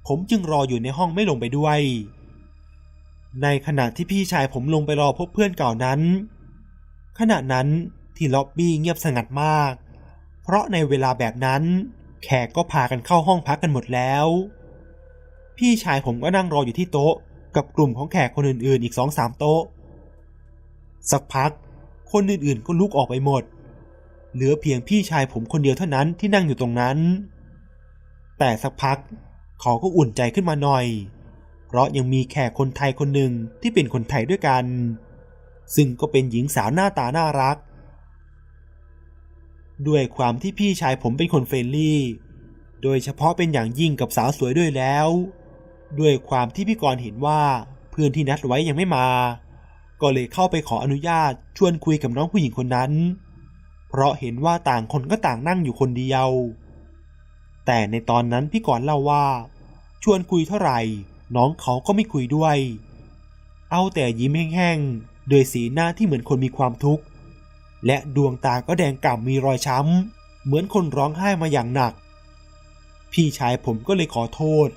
[0.07, 1.79] ผมจึงรออยู่ในห้องไม่ลงไปด้วย
[3.43, 5.99] ในขณะที่พี่ชายผมลงไปรอพบเพื่อนเก่านั้น
[7.19, 7.67] ขณะนั้น
[8.15, 9.73] ที่ล็อบบี้เงียบสงัดมาก
[10.43, 11.63] เพราะในเวลาแบบนั้น
[12.23, 14.25] แขกก็พากันเข้าห้องพักกันหมดแล้ว
[15.59, 17.13] พี่ชายผมก็นั่งรออยู่ที่โต๊ะ
[17.55, 19.61] กับกลุ่มของแขกคนอื่นๆ อีกสองสามโต๊ะ
[21.11, 21.51] สักพัก
[22.11, 23.43] คนอื่นๆก็ลุกออกไปหมด
[24.33, 26.97] เหลือเพียงพี่ชายผมคนเดียวเท่านั้นที่นั่งอยู่ตรงนั้น
[28.39, 28.97] แต่สักพัก
[29.61, 30.85] เขาก็อุ่นใจขึ้นมาหน่อย
[31.67, 33.31] เพราะยังมีแขกคนไทยคนหนึ่ง
[33.61, 34.65] ที่เป็นคนไทยด้วยกัน
[35.75, 37.57] ซึ่งก็เป็นหญิงสาวหน้าตาน่ารัก
[39.87, 41.99] ด้วยความที่พี่ชายผมเป็นคนเฟรนลี่
[42.83, 45.07] โดยเฉพาะเป็นอย่างยิ่งกับสาวสวยด้วยแล้ว
[45.99, 47.41] ด้วยความที่พี่กรณ์เห็นว่า
[47.91, 49.07] เพื่อนที่นัดไว้ยังไม่มา
[50.01, 52.91] ก็เลยเข้าไปขออนุญาตชวนคุยกับน้องผู้หญิงคนนั้น
[53.89, 56.29] เพราะเห็นว่าต่างคนก็ต่างนั่งอยู่คนเดียว
[57.65, 59.25] แต่ในตอนนั้นพี่กรณ์เล่าว่า
[60.03, 60.79] ชวนคุยเท่าไหร่
[61.35, 62.57] น้องเขาก็ไม่คุยด้วย
[63.71, 67.03] เอาแต่ยิ้มแห้งๆโดยสีหน้าที่เหมือนคนมีความทุกข์
[67.85, 71.93] และดวงตาก็แดงก่ำมีรอยช้ำ เหมือนคนร้องไห้มาอย่างหนัก
[73.11, 74.69] พี่ชายผมก็เลยขอโทษ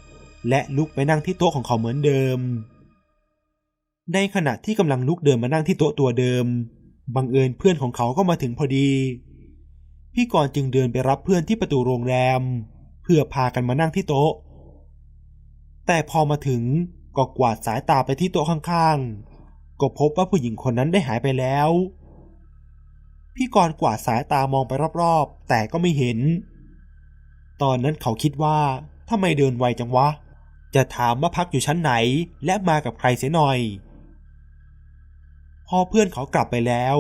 [0.49, 2.39] และลุกไปนั่งที่โต๊ะของเขาเหมือนเดิม
[4.15, 6.45] ในขณะที่กำลังลุกเดินมานั่งที่โต๊ะตัวเดิม
[7.15, 8.91] บังเอิญเพื่อนของเขาก็มาถึงพอดี
[10.15, 12.41] พี่กรณ์จึงเดินไปรับเพื่อนที่ประตูโรงแรม
[13.03, 14.33] เพื่อพากันมานั่งที่โต๊ะ
[15.87, 16.63] แต่พอมาถึง
[17.17, 21.71] ก็กวาดสายตาไปที่โต๊ะข้างๆ ก็พบว่าผู้หญิงคนนั้นได้หายไปแล้ว
[23.35, 26.19] พี่กรณ์กวาดสายตามองไปรอบๆ แต่ก็ไม่เห็น
[27.63, 28.59] ตอนนั้นเขาคิดว่า
[29.11, 30.09] ทำไมเดินไวจังวะ
[30.75, 31.93] จะถามว่าพักอยู่ชั้นไหน
[32.45, 33.59] และมากับใครเสียหน่อย
[35.69, 36.97] พอเพื่อนเขากลับไปแล้ว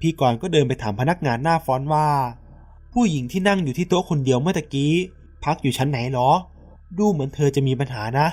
[0.00, 2.08] พี่กรณ์ก็เดินไปถามพนักงานหน้าฟอนว่า
[2.92, 4.92] ผู้หญิงที่นั่งอยู่ที่โต๊ะคนเดียวเมื่อตะกี้
[5.44, 6.30] พักอยู่ชั้นไหนหรอ
[6.98, 8.28] ดูเหมือนเธอจะมีปัญหานะ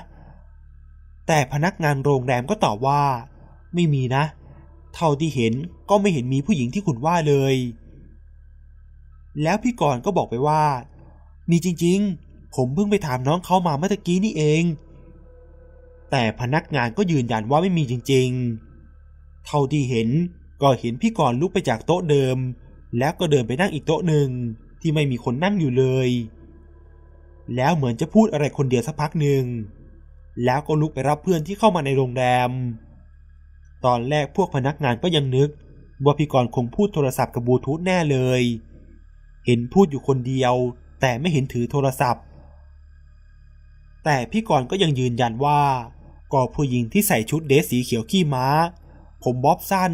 [1.27, 3.01] แต่พนักงานโรงแรมก็ตอบว่า
[3.73, 4.23] ไม่มีนะ
[4.95, 5.53] เท่าที่เห็น
[5.89, 7.55] ก็ไม่เห็นมีผู้หญิงที่คุณว่าเลย
[9.43, 10.63] แล้วพี่กรณ์ก็บอกไปว่า
[11.49, 12.26] มีจริงๆ
[12.57, 14.63] ผมเพิ่งไปถามน้องเขามาเมื่อกี้นี่เอง
[16.11, 20.09] แต่พนักงานก็ยืนยันว่าไม่มีจริงๆ เท่าที่เห็น
[20.61, 22.37] ก็เห็นพี่กรณ์ลุกไปจากโต๊ะเดิม
[22.97, 24.29] แล้วก็เดินไปนั่งอีกโต๊ะหนึ่ง
[24.81, 26.09] ที่ไม่มีคนนั่งอยู่เลย
[27.55, 29.43] แล้วเหมือนจะพูดอะไรคนเดียวสักพักหนึ่ง
[30.45, 32.51] แล้วก็ลุกไปรับเพื่อนที่เข้ามาในโรงแรม
[33.85, 35.49] ตอนแรกพวกพนักงานก็ยังนึก
[36.05, 38.41] ว่าพี่กรณ์คงพูดโทรศัพท์กับบลูทูธแน่เลย
[39.45, 40.53] เห็นพูดอยู่คนเดียว
[41.01, 42.23] แต่ไม่เห็นถือโทรศัพท์
[44.09, 45.61] แต่พี่กรณ์ก็ยังยืนยันว่า
[46.33, 48.47] ก็ผู้หญิงที่ใส่ชุดเดรสสีเขียวขี้ม้า
[49.23, 49.93] ผมบ๊อบสั้น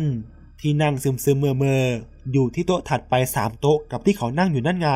[0.62, 1.82] ที่นั่งซึมซึมเมื่อเมื่อ
[2.32, 4.90] อยู่ที่โต๊ะถัดไปสามโต๊ะกับที่เขานั่งอยู่นั่นไง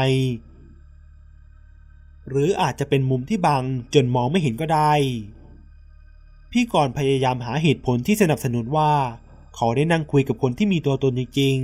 [2.29, 3.63] หรืออาจจะเป็นมุมที่บัง
[3.93, 4.93] จนมองไม่เห็นก็ได้
[6.51, 8.91] พี่กรณ์พยายามหาเหตุผลที่สนับสนุนว่า
[9.55, 11.57] เขาได้นั่งคุยกับคนที่มีตัวตนจริง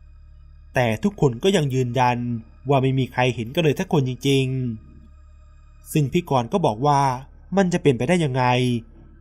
[0.00, 2.18] ๆแต่ทุกคนก็ยังยืนยัน
[2.68, 4.87] ว่าไม่มีใครเห็นก็เลยทักคนจริงๆ
[5.92, 7.00] ซึ่งพี่กรณ์ก็บอกว่า
[7.56, 8.44] มันจะเป็นไปได้ยังไง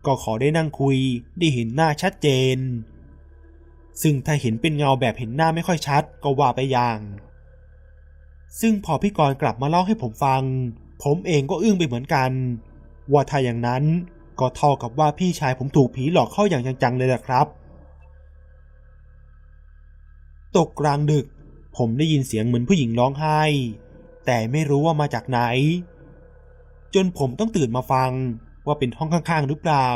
[0.06, 0.98] ก็ขอได้นั่งคุย
[1.38, 2.58] ได้เห็นหน้าชัดเจน
[4.02, 7.00] ซึ่งถ้าเห็นเป็นเงาแบบเห็นหน้าไม่ค่อยชัดก็ว่าไปอย่าง
[8.60, 10.44] ซึ่งพอพี่กรณ์กลับมาเล่าให้ผมฟัง
[11.04, 12.32] ผมเองก็อึ้งไปเหมือนกัน
[13.12, 13.84] ว่าถ้าอย่างนั้น
[14.40, 17.48] ก็เท่ากับว่าพี่ชายผมถูกผีหลอกเข้าอย่างจังๆเลยแหละครับ
[20.58, 21.26] ตกกลางดึก
[21.78, 23.42] ผมได้ยินเสียงเหมือนผู้หญิงร้องไห้
[24.26, 25.40] แต่ไม่รู้ว่ามาจากไหน
[26.96, 28.12] จนผมต้องตื่นมาฟัง
[28.66, 29.90] ว่าเป็นห้องข้างๆหรือเปล่า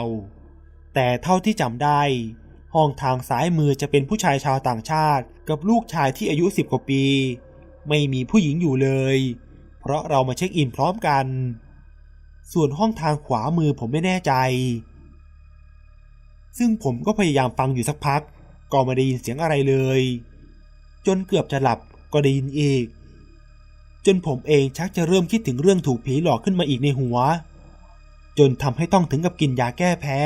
[0.94, 2.02] แต่เท่าที่จำได้
[2.76, 7.04] ห้องทางซ้ายมือจะเป็นผู้ชายชาวต่างชาติ กับลูกชายที่อายุสิบกว่าปี
[7.90, 9.18] ไม่มีผู้หญิงอยู่เลย
[9.80, 11.26] เพราะเรามาเช็คอินพร้อมกัน
[12.54, 14.34] ส่วนห้องทางขวามือผมไม่แน่ใจ
[16.58, 18.22] ซึ่งผมก็พยายามฟังอยู่สักพัก
[18.72, 20.02] ก็ไม่ได้ยินเสียงอะไรเลย
[21.06, 21.80] จนเกือบจะหลับ
[22.14, 22.86] ก็ได้ยินอีก
[24.06, 27.18] จนผมเองชักจะเริ่มคิดถึงเรื่องถูกผีหลอกขึ้นมาอีกในหัว
[28.38, 30.20] จนทำให้ต้องถึงกับกินยาแก้แพ้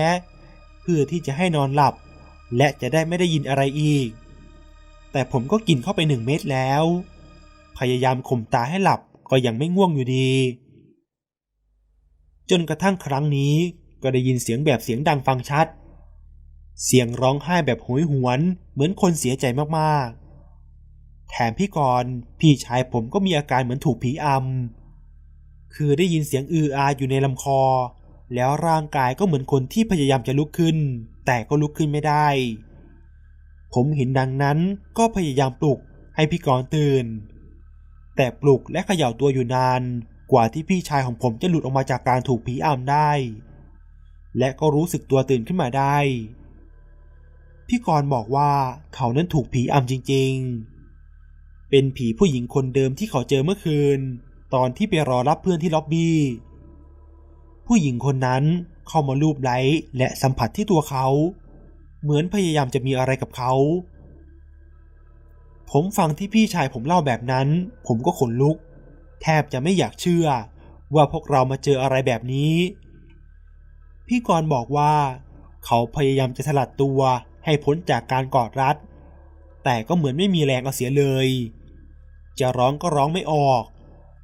[0.82, 1.94] เพื่อที่จะให้นอนหลับ
[2.58, 4.08] และจะได้ไม่ได้ยินอะไรอีก
[5.12, 6.84] แต่ผมก็กินเข้าไปหนึ่งเม็ดแล้ว
[7.78, 9.00] พยายามข่มตาให้หลับ
[9.32, 10.32] ก็ยังไม่ง่วงอยู่ดี
[12.50, 13.56] จนกระทั่งครั้งนี้
[14.04, 15.68] ก็ได้ยินเสียงแบบเสียงดังฟังชัด
[16.84, 18.40] เสียงร้องไห้แบบโหยหวน
[18.74, 19.46] เหมือนคนเสียใจ
[19.78, 20.25] มากๆ
[21.30, 27.62] แถมพี่กรณ์พี่ชายผมก็มีอาการเหมือนถูกผีอำ คือได้ยินเสียงอืออาอยู่ในลำคอ
[28.36, 30.78] แล้วร่างกายก็เหมือนคนที่พยายามจะลุกขึ้น
[31.26, 32.28] แต่ก็ลุกขึ้นไม่ได้
[33.74, 34.58] ผมเห็นดังนั้น
[34.98, 35.80] ก็พยายามปลุก
[36.16, 37.06] ให้พี่กรณ์ตื่น
[38.16, 39.82] แต่ปลุกและเขย่าตัวอยู่นาน
[40.32, 43.12] กว่าที่พี่ชายของผมจะหลุดออกมาจากการถูกผีอำได้
[44.38, 45.98] และก็รู้สึกตัวตื่นขึ้นมาได้
[47.68, 48.52] พี่กรณ์บอกว่า
[48.96, 50.34] เขานั้นถูกผีอำจริง
[50.68, 50.75] ๆ
[51.70, 54.00] เป็นผีผู้หญิงคนเดิมที่เขาเจอเมื่อคืน
[54.54, 56.18] ตอนที่ไปรอรับเพื่อนที่ล็อบบี้
[57.68, 58.44] ผู้หญิงคนนั้น
[58.88, 59.60] เข้ามาลูบไล้
[59.98, 61.08] และสัมผัสที่ตัวเขา
[62.02, 63.54] เหมือนพยายามจะมีอะไรกับเขา
[65.72, 67.48] ผมฟังที่พี่ชายผมเล่าแบบนั้น
[67.88, 68.58] ผมก็ขนลุก
[69.22, 70.28] แทบจะไม่อยากเชื่อ
[70.96, 72.56] ว่าพวกเรามาเจออะไรแบบนี้
[74.08, 74.94] พี่กรณ์บอกว่า
[75.66, 77.00] เขาพยายามจะสลัดตัว
[77.46, 78.76] ให้พ้นจากการกอดรัด
[79.66, 81.30] แต่ก็เหมือนไม่มีแรงเอาเสียเลย
[82.40, 83.64] จะร้องก็ร้องไม่ออก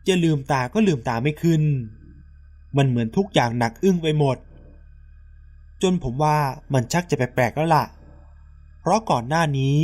[0.08, 1.64] จะลืมตาก็ลืมตาไม่ขึ้น
[2.78, 4.38] มันเหมือนทุกอย่างหนักอึ้งไปหมด
[5.82, 6.38] จนผมว่า
[6.74, 7.86] มันชักจะแปลกๆแล้วล่ะ
[8.82, 9.78] เพราะก่อนหน้านี้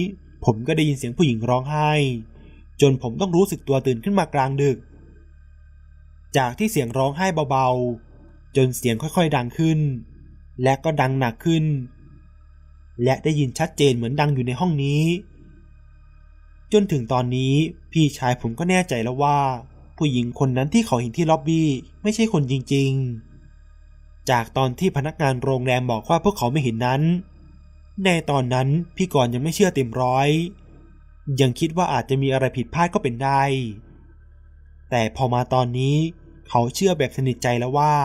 [0.45, 1.91] ผมก็ได้ยินเสียงผู้หญิงร้องไห้
[2.81, 4.77] จนผมต้องรู้สึกตัวตื่นขึ้นมากลางดึก
[6.37, 9.79] จากที่เสียงร้องไห้เบาๆ จนเสียงค่อยๆดังขึ้น
[10.63, 11.65] และก็ดังหนักขึ้น
[13.03, 15.01] และได้ยินชัดเจนเหมือนดังอยู่ในห้องนี้
[16.73, 17.53] จนถึงตอนนี้
[17.91, 19.39] พี่ชายผมก็แน่ใจแล้วว่า
[19.97, 21.69] ผู้หญิงคนนั้นที่เขาเห็นที่ล็อบบี้
[22.03, 27.01] ไม่ใช่คนจริงๆ จากตอนที่พนักงานโรงแรมบอกว่าพวกเขาไม่เห็นนั้น
[28.05, 30.29] ในตอนนั้นพี่กรณ์ยังไม่เชื่อเต็มร้อย
[31.41, 33.41] ยังคิดว่าอาจจะมีอะไรผิดพลาดก็เป็นได้
[34.89, 35.95] แต่พอมาตอนนี้
[36.49, 37.95] เขาเชื่อแบบสนิทใจแล้วว่า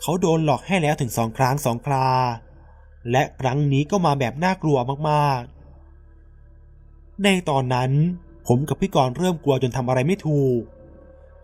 [0.00, 2.08] เขาโดนหลอกให้แล้วถึงสองครั้งสองครา
[3.10, 4.78] และครั้งนี้ก็มาแบบน่ากลัว
[5.10, 5.55] มากๆ
[7.24, 7.90] ในตอนนั้น
[8.46, 10.60] ผมกับพี่กรณ์เริ่มกลัวจนทำอะไรไม่ถูก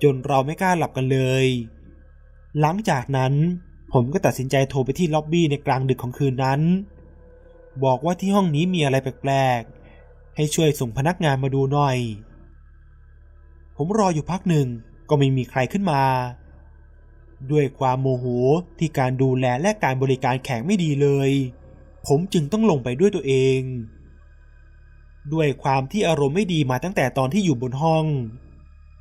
[0.02, 1.46] จนเราไม่กล้าหลับกันเลย
[2.60, 3.34] หลังจากนั้น
[3.92, 6.60] ผมก็ตัดสินใจโทรไปที่ล็อบบี้ในกลางดึกของคืนนั้น
[7.84, 11.98] บอกว่าที่ห้องนี้มีอะไรแปลกๆ ให้ช่วยส่งพนักงานมาดูหน่อย
[13.76, 14.66] ผมรออยู่พักหนึ่ง
[15.08, 16.02] ก็ไม่มีใครขึ้นมา
[17.50, 18.26] ด้วยความโมโห
[18.78, 21.30] ที่การดูแลและการบริการแขกไม่ดีเลย
[22.06, 23.60] ผมจึงต้องลงไปด้วยตัวเอง
[25.32, 28.06] ด้วยความที่อารมณ์ไม่ดีมาตั้งแต่ตอนที่อยู่บนห้อง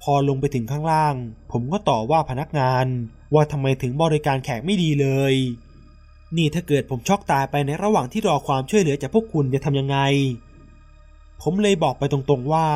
[0.01, 1.15] พอลงไปถึงข้างล่าง
[1.51, 2.85] ผมก็ต่อว่าพนักงาน
[3.33, 5.33] ว่าทำไมถึงบริการแขกไม่ดีเลย
[6.37, 9.97] นี่ถ้าเกิดผมช็อกตายไปในระหว่างที่รอความช่วยเหลือจากพวกคุณจะทำยังไง
[11.41, 12.67] ผมเลยบอกไปตรงๆว่า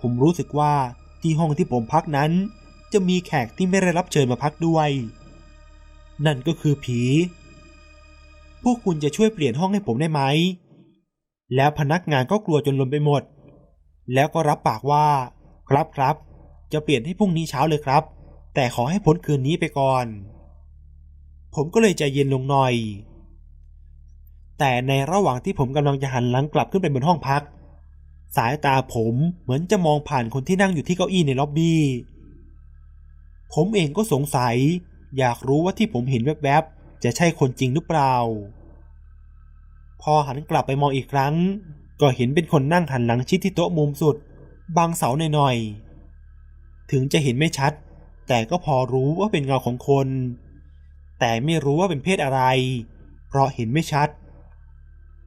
[0.00, 0.74] ผมรู้สึกว่า
[1.20, 2.30] ที่ห้องที่ผมพักนั้น
[2.92, 4.88] จะมีแขกที่ไม่ได้รับเชิญมาพักด้วย
[6.26, 7.00] นั่นก็คือผี
[8.62, 10.22] พวกคุณจะช่วยเปลี่ยนห้องให้ผมได้ไหม
[11.54, 13.22] แล้วพนักงานก็กลัวจนลนไปหมด
[14.14, 15.06] แล้วก็รับปากว่า
[15.68, 16.14] ครับครับ
[16.72, 18.02] จะเปลี่ยนให้พรุ่งนี้เช้าเลยครับ
[18.54, 20.06] แต่ขอให้พ้นคืนนี้ไปก่อน
[21.54, 22.74] ผมก็เลยใจเย็นลงหน่อย
[24.58, 27.42] แต่ในระหว่างที่ผมกำลังจะหันหลังกลับขึ้นไปบนห้องพัก
[28.36, 31.82] สายตาผมเหมือนจะมองผ่านคนที่นั่งอยู่ที่เก้าอี้ในล็อบบี้
[33.54, 34.56] ผมเองก็สงสัย
[35.18, 38.14] อยากรู้ว่าที่ผมเห็นแวบๆจะใช่คนจริงหรือเปล่า
[40.06, 41.34] พอหันกลับไปมองอีกครั้ง
[42.00, 44.16] ก็เห็นเป็นคนนั่งหันหลังชิดที่โต๊ะมุมสุด
[44.76, 47.72] บางเสาหน่อยๆ ถึงจะเห็นไม่ชัด
[48.28, 50.08] แต่ก็พอรู้ว่าเป็นเงาของคน
[51.20, 52.40] แต่ไม่รู้ว่าเป็นเพศอะไร
[53.28, 54.08] เพราะเห็นไม่ชัด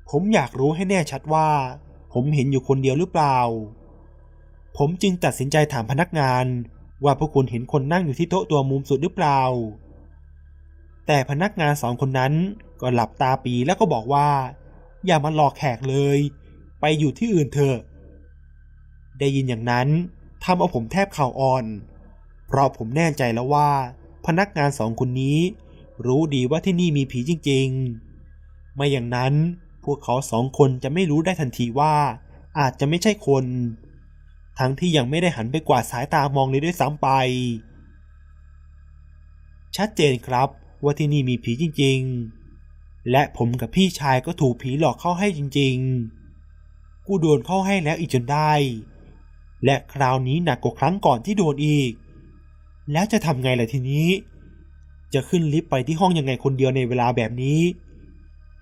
[0.09, 1.49] ผมอยากรู้ให้แน่ชัดว่า
[2.13, 3.37] ผมเห็นอยู่คนเดียวหรือเปล่า
[4.77, 6.45] ผมจึงตัดสินใจถามพนักงาน
[7.03, 9.41] ว่าพวกคุณเห็นคนนั่งอยู่ที่โต๊ะตัวมุมสุดหรือเปล่า
[11.07, 12.33] แต่พนักงานสองคนนั้น
[12.81, 14.27] ก็หลับตาปีแล้วก็บอกว่า
[15.07, 16.19] อย่ามาหลอกแขกเลย
[16.79, 17.77] ไปอยู่ที่อื่นเถอะ
[19.19, 19.87] ได้ยินอย่างนั้น
[20.43, 21.65] ทำเอาผมแทบเข่าอ่อน
[22.47, 23.69] เพราะผมแน่ใจแล้วว่า
[24.25, 25.39] พนักงานสองคนนี้
[26.05, 29.33] รู้ดีว่าที่นี่มีผีจริงๆ ไม่อย่างนั้น
[29.83, 31.95] พวกเขาสองคนจะไม่รู้ได้ทันทีว่า
[32.59, 33.45] อาจจะไม่ใช่คน
[34.59, 37.07] ทั้งที่ยังไม่ได้หันไปกวาดสายตามองเลยด้วยซ้ำไป
[39.77, 40.49] ชัดเจนครับ
[40.83, 42.36] ว่าที่นี่มีผีจริงๆ
[43.11, 48.53] และผมกับพี่ชายก็ถูกผีหลอกเข้าให้จริงๆ กูโดนเข้าให้แล้วอีกจนได้
[49.65, 51.91] และคราวนี้หนักกว่าครั้งก่อนที่โดนอีก
[52.91, 54.07] แล้วจะทำไงล่ะทีนี้
[55.13, 57.61] จะขึ้นลิฟต์ไปที่ห้องยังไงคนเดียวในเวลาแบบนี้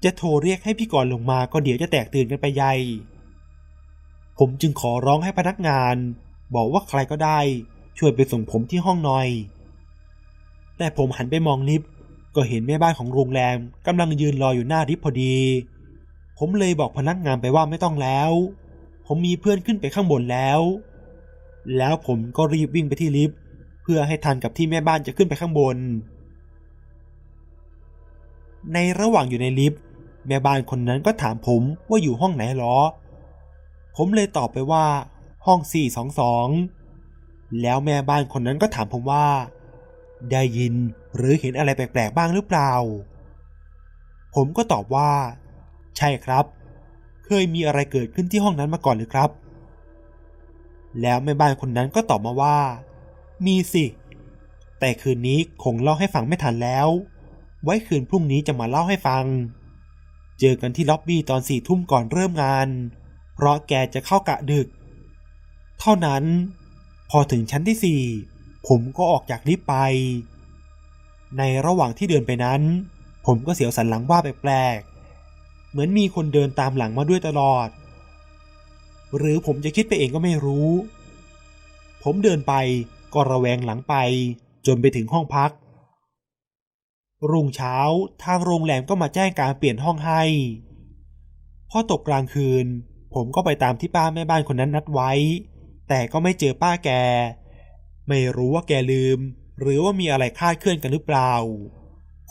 [0.04, 2.74] จะโทรเรียกให้พี่กรณ์ลงมาก็เดี๋ยวจะแตกตื่นกันไปใหญ่
[4.40, 5.96] ผมจึงขอร้องให้พนักงาน
[6.56, 7.40] บอกว่าใครก็ได้
[7.98, 9.28] ช่วยไปส่งผมที่ห้องหน่อย
[10.78, 11.90] แต่ผมหันไปมองลิฟต์
[12.36, 13.58] ก็เห็นแม่บ้านของโรงแรม
[13.88, 15.36] กำลังยืนรออยู่หน้าลิฟต์พอดี
[16.38, 18.32] ผมเลยบอกพนักงานไปว่าไม่ต้องแล้ว
[19.08, 20.60] ผมมีเพื่อนขึ้นไปข้างบนแล้ว
[21.78, 23.38] แล้วผมก็รีบวิ่งไปที่ลิฟต์
[23.84, 25.78] เพื่อให้ทันกับที่แม่บ้านจะขึ้นไปข้างบน
[28.74, 29.82] ในระหว่างอยู่ในลิฟต์
[30.28, 32.78] แม่บ้านคนนั้นก็ถามผมว่าอยู่ห้องไหนหรอ
[33.96, 34.86] ผมเลยตอบไปว่า
[35.46, 35.60] ห้อง
[36.82, 39.26] 422 แล้วแม่บ้านคนนั้นก็ถามผมว่า
[40.32, 40.74] ได้ยิน
[41.16, 42.72] หรือเห็นอะไรแปลกๆบ้างหรือเปล่า
[44.36, 45.12] ผมก็ตอบว่า
[45.98, 46.46] ใช่ครับ
[47.26, 49.30] เคยมีอะไรเกิดขึ้นที่ห้องนั้นมาก่อนหรือครับ
[51.02, 52.58] แล้วแม่บ้านคนนั้นก็ตอบมาว่า
[53.46, 53.86] มีสิ
[54.80, 56.88] แต่คืนนี้คงเล่าให้ฟังไม่ทันแล้ว
[57.64, 59.26] ไว้คืนพรุ่งนี้จะมาเล่าให้ฟัง
[60.40, 62.68] เจอกันที่ล็อบบี้ตอนสี่ทุ่มก่อนเริ่มงาน
[63.36, 64.68] เพราะแกจะเข้ากะดึก
[65.80, 66.24] เท่านั้น
[67.10, 68.02] พอถึงชั้นที่สี่
[68.68, 69.76] ผมก็ออกจากลิฟต์ไป
[71.38, 72.62] ในระหว่างที่เดินไปนั้น
[73.26, 77.68] ผมก็เสียวสันหลังว่าแปลกๆ เหมือนมีคนเดินตามหลังมาด้วยตลอด
[79.18, 80.70] หรือผมจะคิดไปเองก็ไม่รู้
[82.04, 82.54] ผมเดินไป
[83.14, 83.96] ก็ระแวงหลังไป
[84.68, 85.52] จนไปถึงห้องพัก
[87.32, 87.76] รุ่งเช้า
[88.24, 90.24] ทางโรงแรมก็มาแจ้งการเปลี่ยนห้องให้
[91.70, 92.66] พอตกกลางคืน
[93.14, 95.12] ผมก็ไปตามที่ป้าแม่บ้านคนนั้นนัดไว้
[95.90, 96.90] แต่ก็ไม่เจอป้าแก
[98.08, 99.20] ไม่รู้ว่าแกลืม
[99.60, 101.34] หรือว่ามีอะไรคลาดเคลื่อนกันหรือเปล่า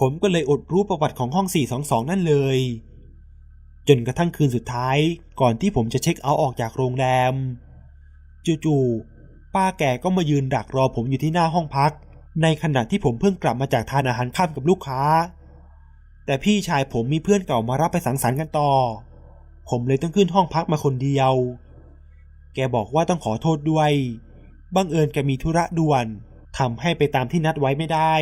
[0.01, 1.47] ผมก็เลยอดรู้ประวัติของห้อง
[1.79, 2.59] 422 นั่นเลย
[3.89, 4.99] จนกระทั่งคืนสุดท้าย
[5.41, 7.35] ก่อนที่ผมจะเช็คเอาท์ออกจากโรงแรม
[8.65, 11.93] จู่ๆป้าแกก็มายืนดักรอผมอยู่ที่หน้าห้องพัก
[12.43, 15.03] ในขณะที่ผมเพิ่งกลับมาจากทานอาหารค่ำกับลูกค้า
[16.27, 18.71] แต่พี่ชายผมมีเพื่อนเก่ามารับไปสังสรรค์กันต่อ
[19.69, 21.33] ผมเลยต้องขึ้นห้องพักมาคนเดียว
[22.55, 23.93] แกบอกว่าต้องขอโทษด้วย
[24.75, 26.07] บังเอิญแกมีธุระด่วน
[26.59, 28.15] ทำให้ไปตามที่นัดไว้ไม่ได้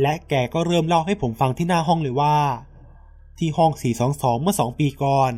[0.00, 2.38] และแกก็เริ่มเล่าให้ผมฟังที่หน้าห้องเลยว่า
[3.38, 3.70] ที่ห้อง
[4.06, 5.32] 422 เมื่อสองปีก่อน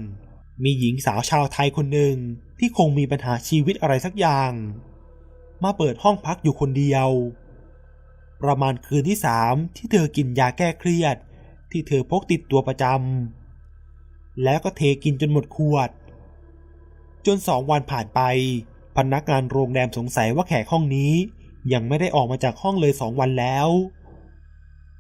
[0.65, 2.17] มีหญิงสาวชาวไทยคนหนึ่ง
[2.59, 4.53] ที่คงมีปัญหาชีวิตอะไรสักอย่าง
[5.65, 7.09] มาเปิดห้องพักอยู่คนเดียว
[8.43, 11.17] ประมาณคืนที่สามที่เธอกินยาแก้เครียด
[11.71, 15.91] ที่เธอพกติดตัวประจำแล้วก็เทกินจนหมดขวด
[17.27, 18.21] จนสองวันผ่านไป
[18.97, 21.13] พนักงานโรงแรมสงสัยว่าแขกห้องนี้
[21.73, 23.69] ยังไม่ได้ออกมาจากห้องเลยสองวันแล้ว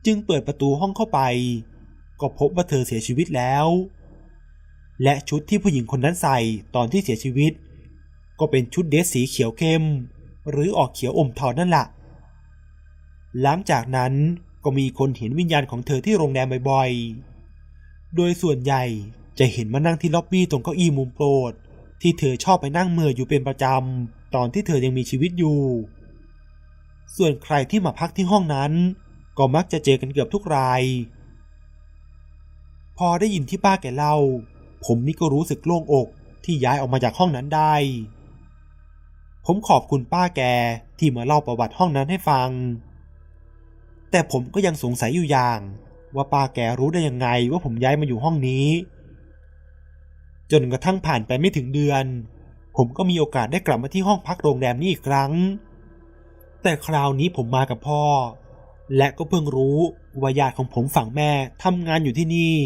[0.07, 1.21] จึงเปิดประตูห้องเข้าไป
[2.21, 3.67] ก็พบว่าเธอเสียชีวิตแล้ว
[5.03, 6.39] และชุดที่ผู้หญิงคนนั้นใส่
[6.75, 7.53] ตอนที่เสียชีวิต
[8.39, 9.83] ก็เป็นชุดเดรสสีเขียวเข้ม
[10.51, 11.87] หรือออกเขียวอมทองนั่นแหละ
[13.43, 14.13] หลังจากนั้น
[14.65, 18.85] ก็มีคนเห็นวิญญาณของเธอที่โรงแรมบ่อยๆ โดยส่วนใหญ่
[19.39, 21.53] จะเห็นมานั่งที่ล็อบบี้ตรงเก้าอี้มุมโปรด
[22.01, 25.61] ที่เธอชอบไปนั่งเมื่ออยู่เป็นประจำ ตอนที่เธอยังมีชีวิตอยู่
[27.17, 28.73] ส่วนใครที่มาพักที่ห้องนั้น
[29.39, 30.83] ก็มักจะเจอกันเกือบทุกราย
[32.99, 34.17] พอได้ยินที่ป้าแกเล่า
[34.85, 36.09] ผมนี่ก็รู้สึกโล่งอก
[36.45, 37.75] ที่ย้ายออกมาจากห้องนั้นได้
[39.47, 40.43] ผมขอบคุณป้าแก
[40.99, 42.51] ที่มาเล่าประวัติห้องนั้นให้ฟัง
[44.11, 45.61] แต่ผมก็ยังสงสัยอยู่อย่าง
[46.15, 48.67] ว่าป้าแกรู้ได้ยังไงว่าผมย้ายมาอยู่ห้องนี้
[50.53, 52.05] จนกระทั่งผ่านไปไม่ถึงเดือน
[52.77, 55.33] ผมก็มีโอกาสได้กลับมาที่ห้องพักโรงแรมนี้อีกครั้ง
[56.63, 58.05] แต่คราวนี้ผมมากับพ่อ
[58.97, 59.79] และก็เพิ่งรู้
[60.21, 61.31] ว่าญาติของผมฝั่งแม่
[61.65, 62.57] ทำงานอยู่ที่นี่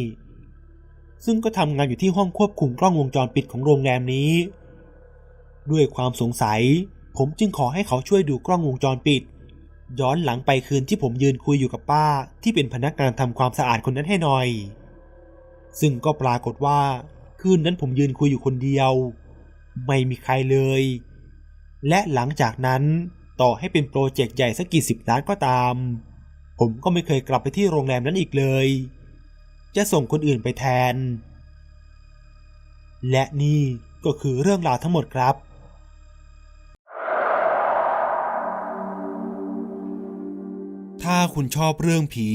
[1.25, 4.33] ซึ่งก็ทำงานอยู่ที่ห้องควบคุมกล้องวงจรปิดของโรงแรมนี้
[5.71, 6.61] ด้วยความสงสัย
[7.17, 9.23] ผมจึงขอให้เขาช่วยดูกล้องวงจรปิด
[10.01, 12.07] ย้อนหลังไปคืนที่ผมยืนคุยอยู่กับป้า
[12.43, 14.49] ที่เป็นพนักงานทำความสะอาดคนนั้นให้หน่อย
[15.81, 16.81] ซึ่งก็ปรากฏว่า
[17.41, 18.93] คืนนั้นผมยืนคุยอยู่คนเดียว
[19.87, 20.83] ไม่มีใครเลย
[21.89, 22.83] และหลังจากนั้น
[23.41, 25.75] ต่อให้เป็นโปรเจกต์ใหญ่สักกี่สิบล้านก็ตาม
[26.59, 28.67] ผมก็ไม่เคยกลับไปที่โรงแรมนั้นอีกเลย
[29.77, 30.95] จะส่งคนอื่นไปแทน
[33.11, 33.63] และนี่
[34.05, 35.35] ก็คือเรื่องราวทั้งหมดครับ
[41.03, 42.29] ถ้าคุณชอบเรื่องผี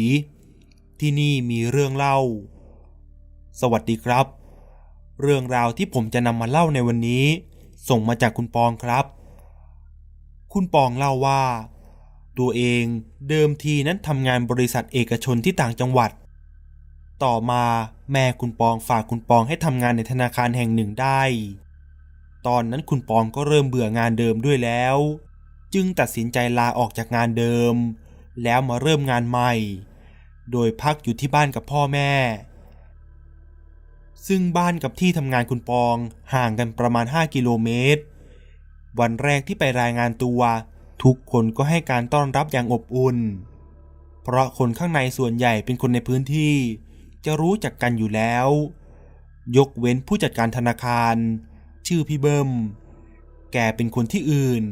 [1.00, 2.18] ที่นี่มีเรื่องเล่า
[3.62, 4.45] สวัสดีครับ
[5.22, 7.26] เรื่องราวที่ผมจะนำมาเล่าในวันนี้
[7.90, 9.06] ส่งมาจากคุณปองครับ
[10.54, 11.44] คุณปองเล่าว่า
[12.40, 12.84] ตัวเอง
[13.30, 16.12] เดิมทีนั้นทำงานบริษัทเอกชนที่ต่างจังหวัด
[17.24, 17.64] ต่อมา
[18.12, 21.22] แม่คุณปองฝากคุณปองให้ทำงานในธนาคารแห่งหนึ่งได้
[22.48, 24.98] ตอนนั้นคุณปองก็เริ่มเบื่องานเดิมด้วยแล้ว
[25.74, 27.76] จึงตัดสินใจลาออกจากงานเดิม
[28.44, 29.54] แล้วมาเริ่มงานใหม่
[30.52, 32.12] โดยพักอยู่ที่บ้านกับพ่อแม่
[34.28, 35.96] ซึ่งบ้านกับที่ทำงานคุณปอง
[36.34, 38.02] ห่างกันประมาณ 5 กิโลเมตร
[39.00, 40.42] วันแรกที่ไปรายงานตัว
[41.04, 43.18] ทุกคนก็ให้การต้อนรับอย่างอบอุ่น
[44.24, 46.56] เพราะคนข้างในส่วนใหญ่เป็นคนในพื้นที่
[47.26, 48.48] จะรู้จักกันอยู่แล้ว
[49.58, 51.16] ยกเว้นผู้จัดการธนาคาร
[51.88, 52.50] ชื่อพี่เบิม
[53.54, 54.64] แกเป็นคนที่อื่น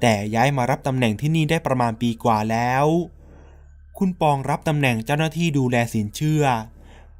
[0.00, 2.86] แต่ย้ายมารับตำแหน่งที่นี่ได้ประมาณปีกว่าแล้ว
[3.98, 6.44] คุณปองรับตำแหน่งเจ้าหน้าที่ดูแลสินเชื่อ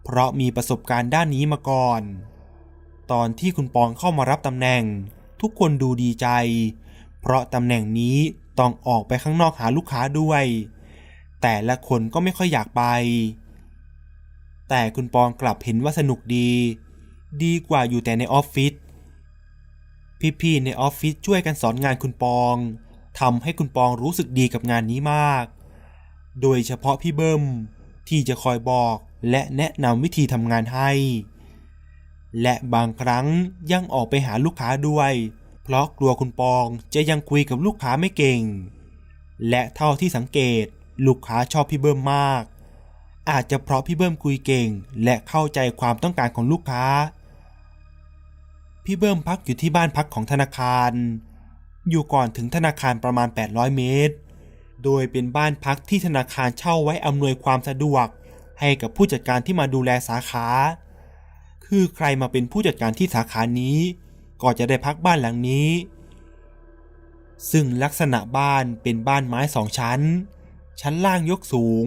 [0.05, 2.03] เพราะมีประสบการณ์ด้านนี้มาก่อน
[3.13, 4.85] ตอนที่คุณปองเข้ามารับตำแหน่ง
[5.41, 6.29] ทุกคนดูดีใจ
[7.21, 8.19] เพราะตำแหน่งนี้
[8.59, 10.45] ต้องออกไปข้างนอกหาลูกค้าด้วย
[11.43, 12.83] แต่ละคนก็ไม่ค่อยอยากไป
[14.69, 16.51] แต่คุณปองกลับเห็นว่าสนุกดี
[17.43, 18.73] ดีกว่าอยู่แต่ในออฟฟิศ
[20.41, 22.57] พี่ๆในออฟฟิศช่วยกันสอนงานคุณปอง
[23.21, 25.45] ทำให้คุณปองรู้สึกดีกับงานนี้มาก
[26.43, 27.43] โดยเฉพาะพี่เบิ้ม
[28.09, 28.97] ที่จะคอยบอก
[29.31, 30.91] และแนะนำวิธีทำงานให้
[32.43, 33.27] และบางครั้ง
[33.73, 35.13] ยังออกไปหาลูกค้าด้วย
[35.63, 38.41] เพราะกลัวคุณปองจะยังคุยกับลูกค้าไม่เก่ง
[39.49, 40.65] และเท่าที่สังเกต
[41.07, 42.43] ลูกค้าชอบพี่เบิ้มมาก
[43.31, 44.69] อาจจะเพราะพี่เบิ้มคุยเก่ง
[45.05, 46.85] และเข้าใจความต้องการของลูกค้า
[48.85, 50.93] พี่เบิ้มพักอยู่ที่บ้านพักของธนาคาร
[51.91, 54.15] อยู่ก่อนถึงธนาคารประมาณ 800 เมตร
[54.85, 58.07] โดยเป็นบ้านพักที่ธนาคารเช่าไว้อำนวยความสะดวก
[58.61, 60.49] ให้กับผู้จัดการที่มาดูแลสาขา
[61.67, 63.79] คือใครมาเป็นผู้จัดการที่สาขานี้
[64.43, 65.71] ก็จะได้พักบ้านหลังนี้
[67.51, 70.01] ซึ่งลักษณะบ้านเป็นบ้านไม้สองชั้น
[70.81, 71.87] ชั้นล่างยกสูง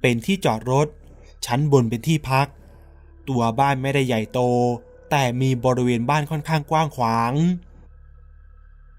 [0.00, 0.88] เป็นที่จอดรถ
[1.46, 2.46] ชั้นบนเป็นที่พัก
[3.28, 4.40] ตัวบ้านไม่ได้ใหญ่โต
[5.10, 7.32] แต่มีบริเวณบ้านค่อนข้างกว้างขวาง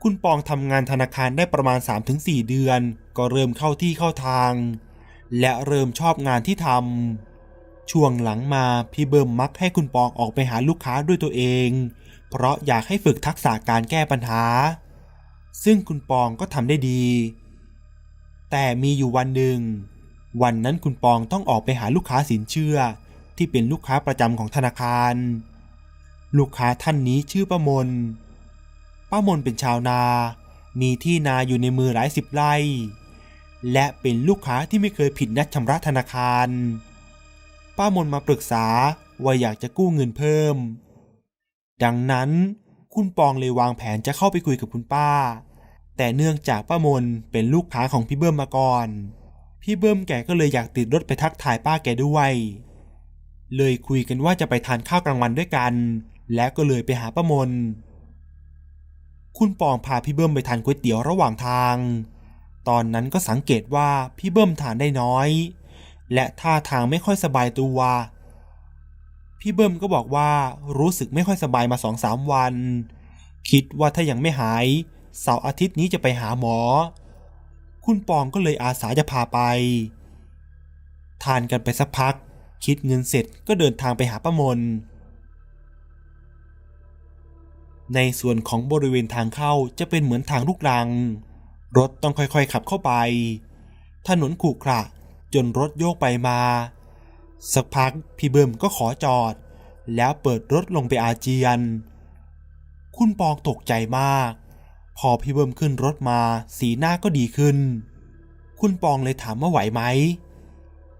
[0.02, 1.80] คุณปองทำงานธนาคารได้ประมาณ
[2.14, 2.80] 3-4 เดือน
[3.18, 4.52] ก็เริ่มเข้าที่เข้าทาง
[5.40, 11.70] และเริ่มชอบงานที่ทำช่วงหลังมาพี่เบิ่มมักให้คุณปองออกไปหาลูกค้าด้วยตัวเอง
[12.30, 14.44] เพราะอยากให้ฝึกทักษะการแก้ปัญหา
[15.64, 17.04] ซึ่งคุณปองก็ทำได้ดี
[18.52, 19.60] แต่มีอยู่วันหนึ่ง
[20.42, 22.78] วันนั้นคุณปองต้องออกไปหาลูกค้าสินเชื่อ
[23.38, 25.16] ที่เป็นลูกค้าประจำของธนาคาร
[26.38, 27.90] ลูกค้าท่านนี้ชื่อป้ามน
[29.12, 30.02] ป้ามนเป็นชาวนา
[30.82, 32.54] มีที่นาอยู่ในมือหลายสิบไร่
[33.72, 36.50] และเป็นลูกค้าที่ไม่เคยผิดนัดชำระธนาคาร
[37.78, 38.66] ป้ามนมาปรึกษา
[39.24, 40.56] ว่าอยากจะกู้เงินเพิ่ม
[41.84, 42.30] ดังนั้น
[42.94, 45.12] คุณปองเลยวางแผนจะเข้าไปคุยกับคุณป้า
[45.98, 48.88] แต่เนื่องจากป้ามนเป็นลูกค้าของพี่เบิ้มมาก่อน
[49.62, 52.32] พี่เบิ้มแกก็เลยอยากติดรถไปทักทายป้าแกด้วย
[53.56, 55.74] เลยคุยกันว่าจะไปทานข้าวกลางวันด้วยกัน
[56.36, 57.50] และก็เลยไปหาป้ามน
[59.38, 61.76] คุณปองพาพี่เบิ้มไปทานก๋วยเตี๋ยวระหว่างทาง
[62.70, 65.30] ตอนนั้นก็สังเกตว่าพี่เบิ้มทานได้น้อย
[66.14, 67.78] และท่าทางไม่ค่อยสบายตัว
[69.40, 70.32] พี่เบิ้มก็บอกว่า
[70.80, 72.54] รู้สึกไม่ค่อยสบายมาสองสามวัน
[73.50, 74.66] คิดว่าถ้ายังไม่หาย
[75.22, 76.58] เสาร์อาทิตย์นี้จะไปหาหมอ
[77.86, 79.40] คุณปองก็เลยอาสาจะพาไป
[81.24, 82.14] ทานกันไปสักพัก
[82.66, 84.60] คิดเงินเสร็จก็เดินทางไปหาป้ามน
[87.96, 90.88] ในส่วนของบริเวณทางเข้าจะเป็นเหมือนทางลูกรัง
[91.78, 92.92] รถต้องค่อยๆขับเข้าไป
[94.08, 94.82] ถนนขรุขระ
[95.34, 96.40] จนรถโยกไปมา
[97.54, 99.34] สักพักพี่เบิ้มก็ขอจอด
[99.96, 101.60] แล้วเปิดรถลงไปอาเจียน
[102.98, 104.32] คุณปองตกใจมาก
[104.98, 106.20] พอพี่เบิ้มขึ้นรถมา
[106.58, 107.58] สีหน้าก็ดีขึ้น
[108.60, 109.82] คุณปองเลยถามว่าไหวไหม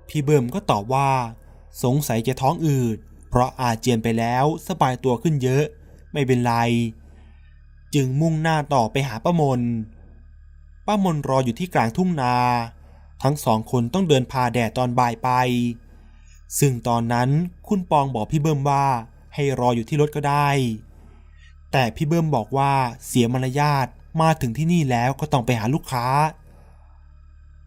[0.08, 1.10] พี่เบิ้มก็ตอบว่า
[1.84, 2.98] สงสัยจะท้องอืด
[3.30, 5.64] เพราะอาเจียนไปแล้วสบายตัวขึ้นเยอะ
[6.14, 6.54] ไม่เป็นไร
[7.96, 9.62] จึงมุ่งหน้าต่อไปหาป้ามน
[10.86, 12.36] ป้ามนรออยู่ที่กลางทุ่งนา
[13.24, 15.30] ทั้งสองคนต้องเดินพาแดดตอนบ่ายไป
[16.60, 17.30] ซึ่งตอนนั้น
[17.68, 18.86] คุณปองบอกพี่เบิ้มว่า
[19.34, 20.50] ให้รออยู่ที่รถก็ได้
[21.72, 22.72] แต่พี่เบิ้มบอกว่า
[23.06, 23.88] เสียมารยาท
[24.22, 26.06] มาถึงที่นี่แล้วก็ต้องไปหาลูกค้า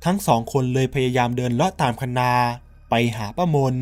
[0.04, 2.32] ทั้งสองคนเลยพยายามเดินเลาะตามคันนา
[2.90, 3.74] ไปหาป้ามน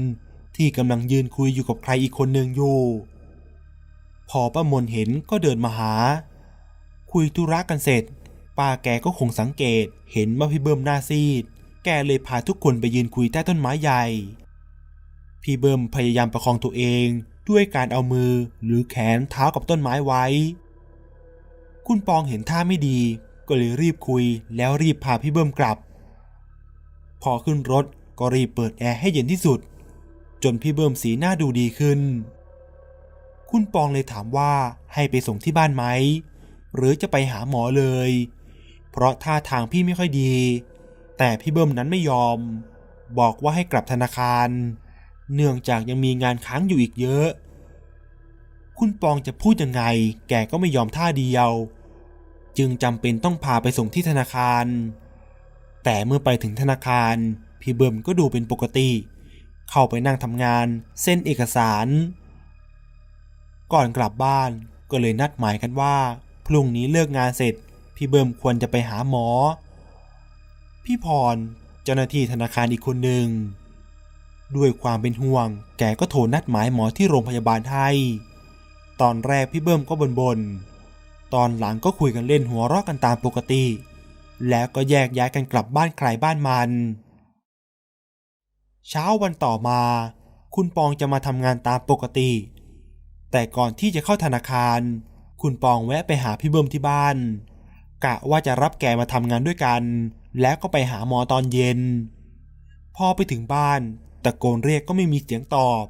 [0.56, 2.80] ที่กำลังยืนคุยอยู่กับใครอีกคนหนึ่งอยู่
[4.30, 5.94] พอป้ามนเห็นก็เดินมาหา
[7.12, 8.02] คุยธุระกันเสร็จ
[8.58, 11.42] ป้าแกก็คงสังเกต เห็นว่าพี่เบิ้มหน้าซีด
[11.84, 14.04] แกเลยพาทุกคนไปยืนคุยใต้ต้นไม้ใหญ่
[15.42, 17.06] พี่เบิ้มพยายามประคองตัวเอง
[17.48, 18.32] ด้วยการเอามือ
[18.64, 20.24] หรือแขนเท้ากับต้นไม้ไว้
[21.86, 23.00] คุณปองเห็นท่าไม่ดี
[23.48, 24.24] ก็เลยรีบคุย
[24.56, 25.78] แล้วรีบพาพี่เบิ้มกลับ
[27.22, 27.84] พอขึ้นรถ
[28.18, 29.60] ก็รีบเปิดแอร์ให้เย็นที่สุด
[30.42, 32.00] จนพี่เบิ้มสีหน้าดูดีขึ้น
[33.50, 34.52] คุณปองเลยถามว่า
[34.94, 35.84] ให้ไปส่งที่บ้านไหม
[36.74, 38.10] หรือจะไปหาหมอเลย
[38.96, 40.34] เพราะท่าทางพี่ไม่ค่อยดี
[41.18, 42.38] แต่พี่เบิ้มนั้นไม่ยอม
[43.18, 44.48] บอกว่าให้กลับธนาคาร
[45.34, 47.28] เนื่องจากยังมีงานค้างอยู่อีกเยอะ
[48.78, 49.82] คุณปองจะพูดยังไง
[50.28, 51.50] แกก็ไม่ยอมท่าเดียว
[52.58, 54.64] จึงจำเป็นต้องพาไปส่งที่ธนาคาร
[55.84, 57.14] แต่เมื่อไปถึงธนาคาร
[57.60, 58.90] พี่เบิ้มก็ดูเป็นปกติ
[59.70, 60.66] เข้าไปนั่งทำงาน
[61.02, 61.86] เส้นเอกสาร
[63.72, 64.50] ก่อนกลับบ้าน
[64.90, 65.96] ก็เลยนัดหมายกันว่า
[66.46, 67.54] พรุ่งนี้เลิกงานเสร็จ
[67.96, 69.26] พี่เบิ้มควรจะไปหาหมอ
[70.84, 71.36] พี่พร
[71.84, 73.26] เจ้าหน้าที่ธนาคารอีกคนหนึ่ง
[74.56, 75.48] ด้วยความเป็นห่วง
[75.78, 77.88] แกก็โทรนัดหมายหมอที่โรงพยาบาลให้
[79.00, 83.64] ตอนแรกพี่เบิ้มก็บนบนๆตอนหลังก็คุยกันเล่นหัวเราะกันตามปกติ
[84.48, 86.70] แล้วก็แยกย้ายกันกลับบ้านใครบ้านมัน
[88.88, 89.80] เช้าวันต่อมา
[90.54, 92.30] คุณปองจะมาทำงานตามปกติ
[93.32, 94.80] แต่ก่อนที่จะเข้าธนาคาร
[95.42, 97.16] คุณปองแวะไปหาพี่เบิ้มที่บ้าน
[98.04, 99.82] กะว่าจะรับแกมาทำงานด้วยกัน
[100.40, 101.80] แล้วก็ไปหาหมอตอนเย็น
[102.96, 103.80] พอไปถึงบ้าน
[104.24, 105.84] ตะโกนเรียกก็ไม่มีเสียงตอบ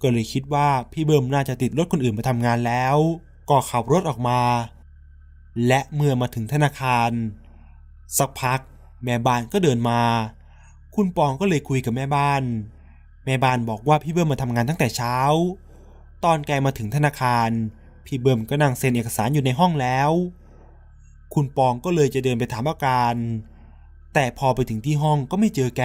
[0.00, 2.96] ก็เลยคิดว่าพี่เบิ้มน่าจะติดรถคนอื่นมาทำงานแล้ว
[3.50, 4.40] ก็ขับรถออกมา
[5.66, 7.10] และเมื่อมาถึงธนาคาร
[8.18, 8.60] สักพัก
[9.04, 10.00] แม่บ้านก็เดินมา
[10.94, 12.42] คุณปองก็เลยคุยกับแม่บ้าน
[13.26, 15.16] แม่บ้านบอกว่าพี่เบิ้มมาทำงานตั้งแต่เช้า
[16.24, 17.50] ตอนแกมาถึงธนาคาร
[18.06, 20.10] พี่เบิ้มก็นั่งเซ็นเอกสารอยู่ในห้องแล้ว
[21.34, 23.14] คุณปองก็เลยจะเดินไปถามอาการ
[24.14, 25.82] แต่พอไปถึงที่ห้องก็ไม่เจอแก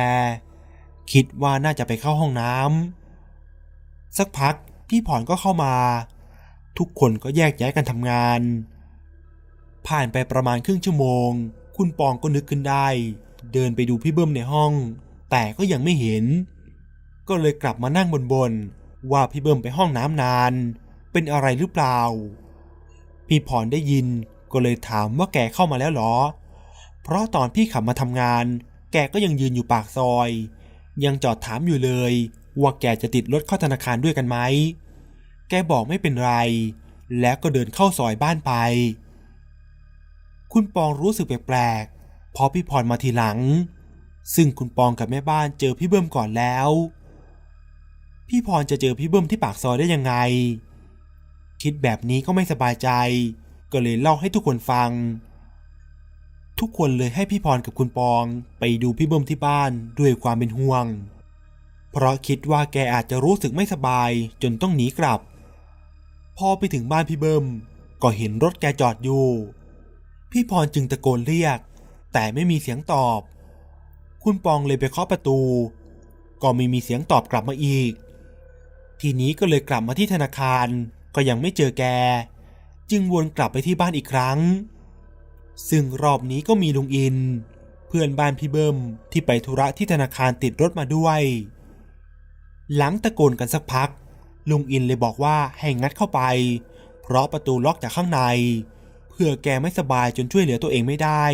[1.11, 4.55] คิดว่าน่าจะไปเข้าห้องน้ำสักพัก
[4.89, 5.75] พี่ผ่อนก็เข้ามา
[6.77, 8.41] ทุกคนก็แยกย้ายกันทำงาน
[9.87, 11.29] ผ่านไปประมาณครึ่งชั่วโมง
[11.77, 12.87] คุณปองก็นึกขึ้นได้
[13.53, 14.73] เดินไปดูพี่เบิ้มในห้อง
[15.31, 16.25] แต่ก็ยังไม่เห็น
[17.27, 20.53] ก็เลยกลับมานั่งบนๆว่าพี่เบิ้มไปห้องน้ำนาน
[21.11, 21.99] เป็นอะไรหรือเปล่า
[23.27, 24.07] พี่ผ่อนได้ยิน
[24.53, 26.13] ก็เลยถามว่าแกเข้ามาแล้วหรอ
[27.03, 28.45] เพราะตอนพี่ขับมาทำงาน
[28.93, 30.29] แกก็ยังยืนอยู่ปากซอย
[31.05, 32.13] ยังจอดถามอยู่เลย
[32.61, 34.37] ว่าแกจะติดรถเข้าธนาคารด้วยกันไหม
[35.49, 36.33] แกบอกไม่เป็นไร
[37.19, 38.53] แล้วก็เดินเข้าซอยบ้านไป
[40.53, 43.39] คุณปองรู้สึกแปลกๆเพราะพี่พรมาทีหลัง
[44.35, 46.69] ซึ่งคุณปองกับแม่บ้านเจอพี่เบิ้มก่อนแล้ว
[48.27, 50.13] พี่พรจะเจอพี่เบิ้มที่ปากซอยได้ยังไง
[51.61, 52.89] คิดแบบนี้ก็ไม่สบายใจ
[53.71, 54.91] ก็เลยเล่าให้ทุกคนฟัง
[56.59, 58.23] ทุกคนเลยให้พี่พรกับคุณปอง
[58.59, 60.85] ไปดูพี่เบิ้มที่บ้านด้วยความเป็นห่วง
[61.91, 64.11] เพราะคิดว่าแกอาจจะรู้สึกไม่สบาย
[64.41, 65.19] จนต้องหนีกลับ
[66.37, 67.45] พอไปถึงบ้านพี่เบิ้ม
[68.01, 69.27] ก็เห็นรถแกจอดอยู่
[70.31, 71.59] พี่พรจึงตะโกนเรียก
[72.13, 73.21] แต่ไม่มีเสียงตอบ
[74.23, 75.39] คุณปองเลยไปเคาะประตู
[76.41, 77.91] ก็ไม่มีเสียงตอบกลับมาอีก
[79.01, 80.67] ทีนี้ก็เลยกลับมาที่ธนาคาร
[81.15, 81.83] ก็ยังไม่เจอแก
[82.91, 84.39] จึงวนกลับไปที่บ้านอีกครั้ง
[85.69, 87.17] ซึ่งรอบนี้ก็มีลุงอิน
[87.87, 88.77] เพื่อนบ้านพี่เบิ้ม
[89.11, 91.21] ที่ไปธุระที่ธนาคารติดรถมาด้วย
[92.75, 93.89] หลังตะโกนกันสักพัก
[94.49, 96.21] ลุงอินเลยบอกว่าให้งัดเข้าไป
[97.01, 98.21] เพราะประตูล็อกจากข้างใน
[99.09, 101.25] เพื่อแกไม่สบายจนช่วยเหลือตัวเองไม่ได้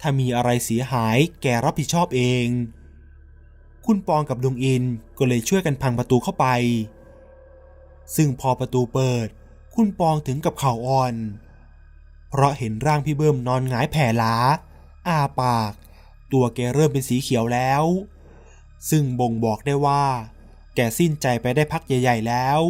[0.00, 2.46] ถ้ามีอะไรเสียหายแกรับผิดชอบเอง
[3.86, 4.84] คุณปองกับลุงอิน
[5.18, 6.46] ก็เลยช่วยกันพังประตูเข้าไป
[8.16, 9.28] ซึ่งพอประตูเปิด
[9.80, 11.14] คุณปองถึงกับเข่าอ่อน
[12.30, 14.34] เพราะเห็นร่างพี่เบิ้มนอนหงายแผ่ล้า
[15.06, 15.72] อ้าปาก
[16.32, 17.84] ตัวแกเริ่มเป็นสีเขียวแล้ว
[18.90, 20.04] ซึ่งบ่งบอกได้ว่า
[20.74, 22.60] แกสิ้นใจไปได้พักใหญ่ ๆแล้ว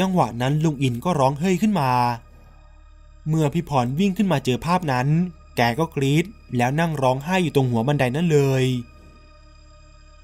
[0.00, 1.92] จังหวะนั้นลุงอินก็ร้องเฮ้ยขึ้นมา
[3.28, 5.08] เมื่อพี่พรวิ่งขึ้นมาเจอภาพนั้น
[5.56, 6.24] แกก็กรีด
[6.56, 8.64] แล้วนั่งร้องไห้อยู่ตรงหัวบันไดนั่นเลย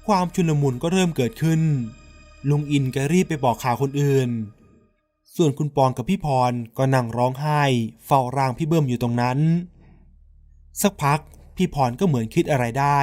[0.07, 1.61] ความชุลมุนก็เริ่มเกิดขึ้น
[2.49, 4.31] ลุงอินก็รีบไปบอกข่าวคนอื่น
[5.39, 7.63] ส่วนคุณปองกับพี่พรก็นั่งร้องไห้
[8.05, 9.39] เฝ้าร่างพี่เบิ้มอยู่ตรงนั้น
[10.81, 11.19] สักพัก
[11.57, 12.99] พี่พรก็เหมือนคิดอะไรได้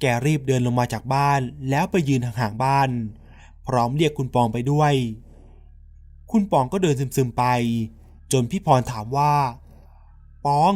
[0.00, 1.40] แกรีบเดินลงมาจากบ้าน
[1.70, 2.90] แล้วไปยืนห่างๆบ้าน
[3.66, 4.94] พร้อมเรียกคุณปองไปด้วย
[6.30, 7.44] คุณปองก็เดินซึมๆไป
[8.32, 9.34] จนพี่พรถามว่า
[10.46, 10.72] ปอง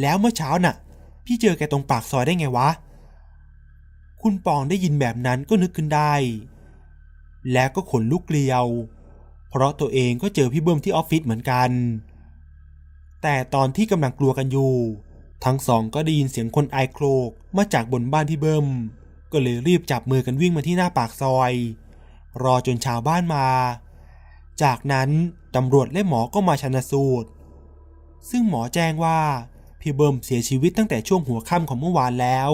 [0.00, 0.76] แล้วเมื่อเช้าน่ะ
[1.24, 2.68] พี่เจอแกตรงปากซอยได้ไงวะ
[4.22, 6.14] คุณปองได้ยินแบบนั้นก็นึกขึ้นได้
[7.52, 8.66] แล้วก็ขนลุกเกลียว
[9.52, 11.70] เพราะตัวเองก็เจอพี่เบิ้มที่ออฟฟิศเหมือนกัน
[13.22, 14.74] แต่ตอนที่กำลังกลัวกันอยู่
[15.44, 18.66] ทั้งสองก็ได้ยินเสียงคนไอโครกมาจากบนบ้านพี่เบิ้ม
[19.32, 21.52] ก็เลยรีบจับมือกันวิ่งมาที่หน้าปากซอย
[22.42, 23.46] รอจนชาวบ้านมา
[24.62, 25.10] จากนั้น
[25.56, 27.28] ตำรวจและหมอก็มาชันสูตร
[28.30, 29.20] ซึ่งหมอแจ้งว่า
[29.80, 32.52] พี่เบิ้มเสียชีวิตตั้งแต่ช่วงหัวค่ำของเมื่อวานแล้ว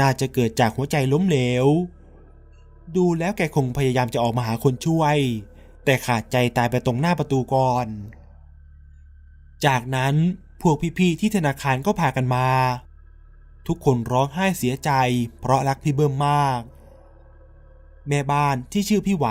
[0.00, 1.66] น่าจะเกิดจากหัวใจล้มเหลว
[2.96, 5.16] ดูแล้วแกคงพยายามจะออกมาหาคนช่วย
[5.84, 7.86] แต่ขาดใจตายไปตรงหน้าประตูก่อน
[9.66, 10.14] จากนั้น
[10.62, 12.48] พวกพี่ๆที่ธนาคารก็พากันมา
[13.66, 14.90] ทุกคนร้องไห้เสียใจ
[15.40, 16.60] เพราะรักพี่เบิ้มมาก
[18.08, 19.26] แม่บ้านที่ชื่อพี่ไหว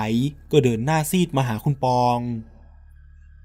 [0.51, 2.17] ก็เดินหน้าซีดมาหาคุณปอง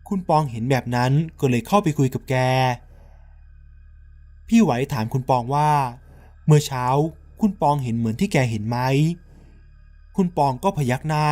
[0.08, 2.34] คุณปองเห็นแบบนั้นก็เลยเข้าไปคุยกับแก
[4.48, 5.70] พี่ไหวถามคุณปองว่า
[6.46, 6.84] เมื่อเช้า
[7.40, 8.78] คุณปองเห็นเหมือนที่แกเห็นไหม
[10.20, 11.26] คุณปองก็พยักหน้า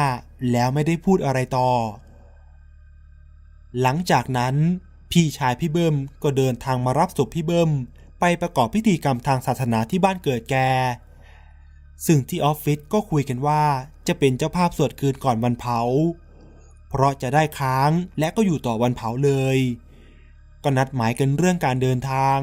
[0.53, 1.71] แล้วไม่ได้พูดอะไรต่อ
[3.81, 4.55] หลังจากนั้น
[5.13, 7.71] พี่ชายพี่เบิ้มก็เดินทางมารับศพพี่เบิ้ม
[8.21, 10.57] ไปประกอบพิธีกรรมทางศาสนาที่บ้านเกิดแก
[12.07, 13.63] ซึ่งที่ออฟฟิศก็คุยกันว่า
[14.09, 15.81] จะเป็นเจ้าภาพสวดคืนก่อนวันเผา
[16.89, 19.59] เพราะจะได้ค้างและก็อยู่ต่อวันเผาเลย
[20.63, 22.39] ก็นัดหมายกันเรื่องการเดินทาง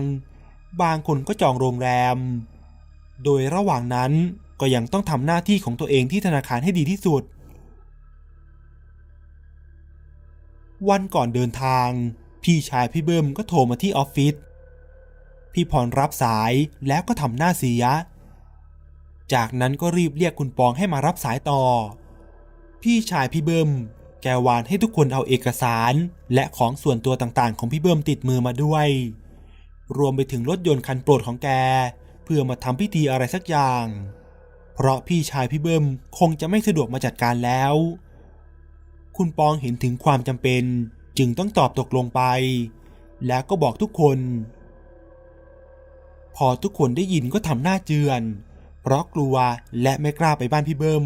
[0.81, 2.17] บางคนก็จองโรงแรม
[3.23, 4.11] โดยระหว่างนั้น
[4.59, 7.23] ก็ยังต้องทำหน้าที่ของตัวเองที่ธนาคารให้ดีที่สุด
[10.89, 11.89] วันก่อนเดินทาง
[12.43, 14.35] พี่ชายพี่เบิ้มก็โทรมาที่ออฟฟิศ
[15.53, 16.51] พี่พรรับสาย
[16.87, 17.83] แล้วก็ทำหน้าเสีย
[19.33, 21.61] จากนั้นก็รีบเรียกคุณปองให้มารับสายต่อ
[22.83, 23.69] พี่ชายพี่เบิ้ม
[24.21, 25.93] แกวานให้ทุกคนเอาเอกสาร
[26.33, 28.87] และของส่วนตัวต่างๆ ของพี่เบิ้มติดมือมาด้วย
[29.97, 31.49] รวมไปถึงรถยนต์คันโปรดของแก
[32.23, 33.85] เพื่อมาทำพิธีอะไรสักอย่าง
[34.73, 35.85] เพราะพี่ชายพี่เบิ้ม
[36.19, 37.73] คงจะไม่สะดวกมาจัดการแล้ว
[39.17, 40.63] คุณปองเห็นถึงความจำเป็น
[41.17, 42.21] จึงต้องตอบตกลงไป
[43.27, 44.19] แล้วก็บอกทุกคน
[46.35, 48.21] พอทุกคนได้ยินก็ทำหน้าเจือน
[48.81, 49.35] เพราะกลัว
[49.81, 51.05] และไม่กล้าไปบ้านพี่เบิ้ม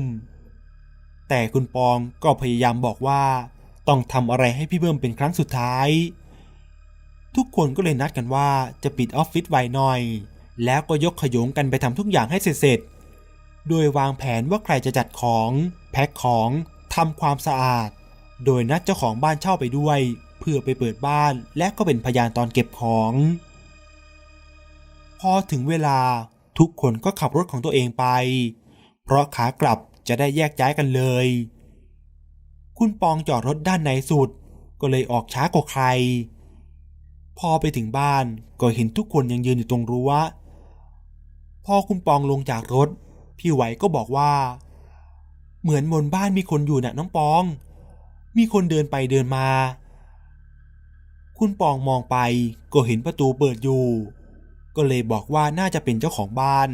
[1.30, 3.24] แต่คุณปองก็พยายามบอกว่า
[3.88, 5.90] ต้องทำอะไรให้พี่เบิ้มเป็นครั้งสุดท้าย
[7.36, 8.50] ทุกคนก็เลยนัดกันว่า
[8.84, 10.02] จะปิดออฟฟิศไวหน่อย
[10.66, 12.97] แล้วก็ยกขยงกันไปทำทุกอย่างให้เสร็จๆ
[13.70, 15.50] โดยวางแผนว่าใครจะจัดของ
[15.92, 16.50] แพ็คของ
[16.96, 17.90] ทำความสะอาด
[18.46, 20.00] โดยนัดเจ้าของบ้านเช่าไปด้วย
[20.40, 23.14] เพื่อไปเปิดบ้านและก็เป็นพยานตอนเก็บของ
[25.20, 26.00] พอถึงเวลา
[26.60, 28.06] ทุกคนก็ขับรถของตัวเองไป
[29.04, 31.28] เพราะขากลับจะได้แยกย้ายกันเลย
[32.78, 34.30] คุณปองจอดรถด้านในสุด
[34.82, 35.84] ก็เลยออกช้ากว่าใคร
[37.40, 38.26] พอไปถึงบ้าน
[38.62, 40.12] ก็เห็นทุกคนยังยืนอยู่ตรงรั้ว
[41.66, 42.90] พอคุณปองลงจากรถ
[43.40, 44.32] พี่ไหวก็บอกว่า
[45.62, 47.44] เหมือนบนบ้านมีคนอยู่น่ะน้องปอง
[48.38, 49.48] มีคนเดินไปเดินมา
[51.38, 52.18] คุณปองมองไป
[52.74, 53.86] ก็เห็นประตูเปิดอยู่
[54.76, 56.70] ก็เลยบอกว่าน่าจะเป็นเจ้าของบ้าน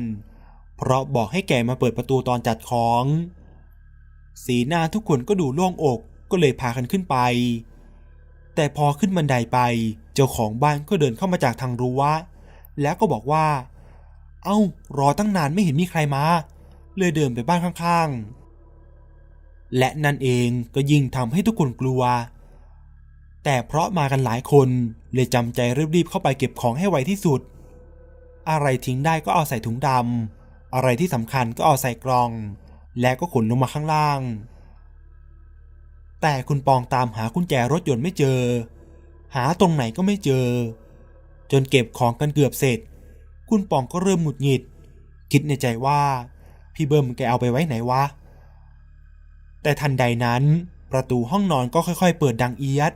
[0.77, 3.03] เพราะบอกให้แกมาเปิดประตูตอนจัดของ
[4.45, 5.99] สีหน้าทุกคนก็ดูโล่งอก
[6.31, 7.17] ก็เลยพากันขึ้นไป
[8.55, 9.59] แต่พอขึ้นบันไดไป
[10.13, 12.01] เจ้าของบ้านก็เดินเข้ามาจากทางรั้ว
[12.81, 13.45] แล้วก็บอกว่า
[14.45, 14.57] เอ้า
[14.97, 16.23] รอตั้งนานไม่เห็นมีใครมา
[16.97, 22.01] เลยเดินไปบ้านข้างๆ และนั่นเองก็ยิ่งทำให้ทุกคนกลัว
[23.43, 24.69] แต่เพราะมากันหลายคน
[25.13, 25.59] เลยจำใจ
[25.95, 27.41] รีบๆเข้าไปเก็บของให้ไวที่สุด
[28.49, 32.31] อะไรทิ้งได้ก็เอาใส่ถุงดำอะไรที่สำคัญก็เอาใส่กล่อง
[33.01, 34.21] และก็ขนลงมาข้างล่าง
[36.21, 38.39] แต่คุณปองตามหากุญแจรถยนต์ไม่เจอ
[39.35, 40.45] หาตรงไหนก็ไม่เจอ
[41.51, 42.79] จนเก็บของกันเกือบเสร็จ
[43.49, 44.61] คุณปองก็เริ่มหงุดหงิด
[45.31, 46.01] คิดในใจว่า
[46.73, 48.03] พี่เบิ้มแกเอาไปไว้ไหนวะ
[49.61, 50.43] แต่ทันใดนั้น
[50.91, 52.93] ประตูห้องนอนก็ค่อยๆ เปิดดังเอียด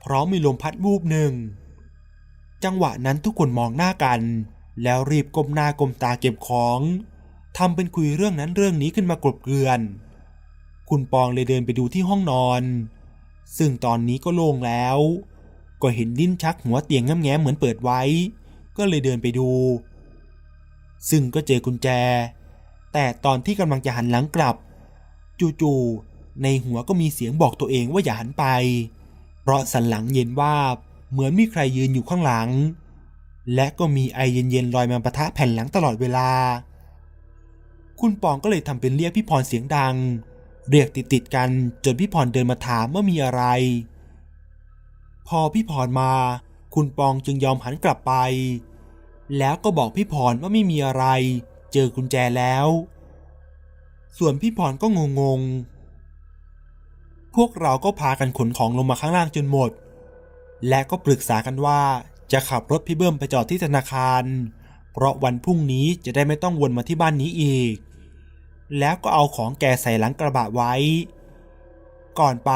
[0.00, 1.32] เพราะมีลมพัดวูบหนึ่ง
[2.64, 4.20] จังหวะนั้นทุกคนมองหน้ากัน
[4.82, 6.80] แล้วรีบก้มหน้าก้มตาเก็บของ
[7.56, 9.80] ทำเป็นคุยเรื่องนั้นเรื่องนี้ขึ้นมากลบเกลื่อน
[10.88, 12.62] คุณปองเลยเดินไปดูที่ห้องนอน
[13.58, 14.98] ซึ่งตอนนี้ก็โล่งแล้ว
[15.82, 18.02] ก็เห็นดิ้นชักหัวเตียงง้ำแง้มเหมือนเปิดไว้
[18.76, 19.48] ก็เลยเดินไปดู
[21.10, 21.88] ซึ่งก็เจอกุญแจ
[22.92, 24.56] แต่ตอนที่กำลังจะหันหลังกลับ
[25.60, 28.44] จู่ๆในหัวก็มีเสียงบอกตัวเองว่าอย่าหันไป
[29.42, 30.54] เพราะสันหลังเย็นว่า
[31.10, 32.48] เหมือนมีใครยืนอยู่ข้างหลัง
[33.54, 36.28] และก็มีไอเย็นๆลอยมาปะทะแผ่นหลังตลอดเวลา
[38.00, 39.94] คุณปองก็เลยทำเป็นเรียกพี่พรเสียงดัง
[40.70, 41.48] เรียกติดๆกัน
[41.84, 43.42] จนพี่พรเดินมาถามว่ามีอะไร
[45.28, 46.12] พอพี่พรมา
[46.74, 48.14] คุณปองจึงยอมหันกลับไป
[49.38, 51.04] แล้วก็บอกพี่พรว่าไม่มีอะไร
[51.72, 52.66] เจอกุญแจแล้ว
[54.18, 54.86] ส่วนพี่พรก็
[55.20, 59.70] งงๆ พวกเราก็พากันขนของลงมาข้างล่างจนหมด
[60.68, 61.80] และก็ปรึกษากันว่า
[62.32, 64.24] จะขับรถพี่เบิ้มไปจอดที่ธนาคาร
[64.92, 67.74] เพราะวันพรุ่งนี้จะได้ไม่ต้องวนมาที่บ้านนี้อีก
[68.78, 70.74] แล้วก็เอาของแกใส่หลังกระบะไว้
[72.18, 72.52] ก่อนไป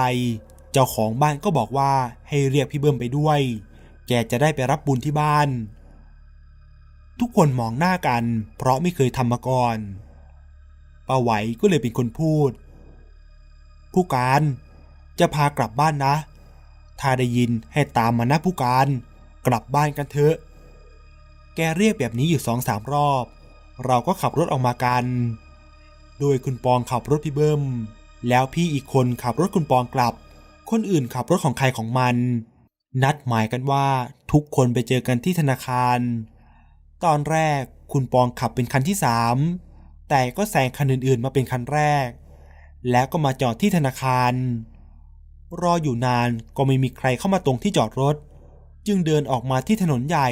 [0.72, 1.92] เจ้าของบ้านก็บอกว่า
[2.28, 3.40] ให้เรียกพี่เบิ้มไปด้วย
[4.08, 5.48] แกจะได้ไปรับบุญที่บ้าน
[7.20, 8.24] ทุกคนมองหน้ากัน
[8.56, 9.76] เพราะไม่เคยทำมาก่อน
[11.08, 11.30] ป้าไหว
[11.60, 12.50] ก็เลยเป็นคนพูด
[13.92, 14.42] ผู้การ
[15.18, 16.14] จะพากลับบ้านนะ
[17.00, 18.86] ถ้าได้ยินให้ตามมานะผู้การ
[19.46, 20.36] กลับบ้านกันเถอะ
[21.56, 23.24] แกเรียกแบบนี้อยู่สองสามรอบ
[23.86, 25.04] เราก็ขับรถออกมากัน
[26.20, 27.62] โดยคุณปองขับรถพี่เบิ้ม
[28.28, 30.14] แล้วพี่อีกคนขับรถคุณปองกลับ
[30.70, 32.16] คนอื่นขับรถของใครของมัน
[33.02, 33.86] นัดหมายกันว่า
[34.32, 35.98] ทุกคนไปเจอกันที่ธนาคาร
[37.04, 37.60] ตอนแรก
[37.92, 39.36] คุณปองขับเป็นคันที่สาม
[40.08, 42.08] แต่ก็แซงคันอื่นๆมาเป็นคันแรก
[42.90, 44.32] แล้วก็มาจอดที่ธนาคาร
[45.62, 48.16] รออยู่นานก็ไม่มีใครเข้ามาตรงที่จอดรถ
[48.86, 50.30] จึงเดินออกมาที่ถนนใหญ่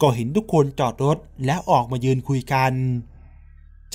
[0.00, 2.72] ก็เห็นทุกคนจอดรถแล้วออกมายืนคุยกัน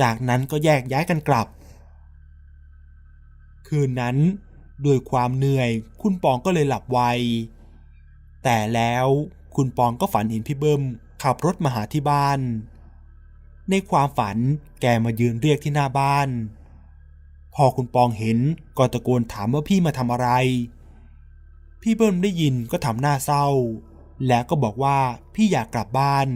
[0.02, 1.48] จากนั้นก็แยกย้ายกันกลับ
[3.68, 4.18] คืนนั้น
[4.86, 5.70] ด้วยความเหนื่อย
[6.02, 7.00] คุณปองก็เลยหลับไว
[8.44, 9.08] แต่แล้ว
[9.56, 10.82] คุณปองก็ฝันเห็นพี่เบิ้ม
[11.24, 12.40] ขับรถมาหาที่บ้าน
[13.70, 14.38] ในความฝัน
[14.82, 16.30] แกมายืนเรียกที่หน้าบ้าน
[17.56, 18.38] พอคุณปองเห็น
[18.78, 20.30] ก็ตะโกนถามว่าพี่มาทำอะไร
[21.82, 23.48] พี่เบิ้มได้ยินก็ทำหน้าเศร้า
[24.28, 24.98] แล้วก็บอกว่า
[25.36, 26.28] พี่อยากกลับบ้าน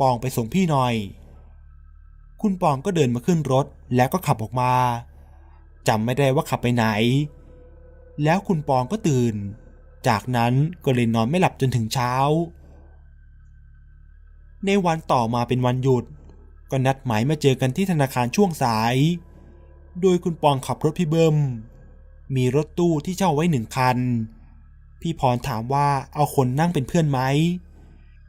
[0.00, 0.94] ปองไปส่งพี่หน่อย
[2.40, 4.72] คุณปองก็เดินมาขึ้นรถแล้วก็ขับออกมา
[5.88, 6.86] จำไม่ได้ว่าขับไปไหน
[8.24, 9.34] แล้วคุณปองก็ตื่น
[10.08, 10.52] จากนั้น
[10.84, 12.14] ก็เลยนอนไม่หลับจนถึงเช้า
[14.66, 16.04] ในวันต่อมาเป็นวันหยุด
[16.70, 18.94] ก็นัดหมายมาเจอกันที่ธนาคารช่วงสาย
[20.00, 21.36] โดยคุณปองขับรถพี่เบิ้ม
[22.36, 23.98] มีรถตู้ที่เช่าไว้หนึ่งคัน
[25.00, 27.20] พี่พรถามว่าเอาคนนั่งเป็นเพื่อนไหม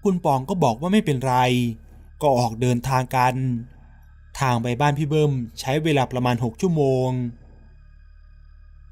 [0.04, 1.36] คุณปองก็บอกว่าไม่เป็นไร
[2.22, 3.36] ก็ออกเดินทางกัน
[4.40, 7.10] ทางไปบ้านพี่เบิ้มใช้เวลาประมาณหกชั่วโมง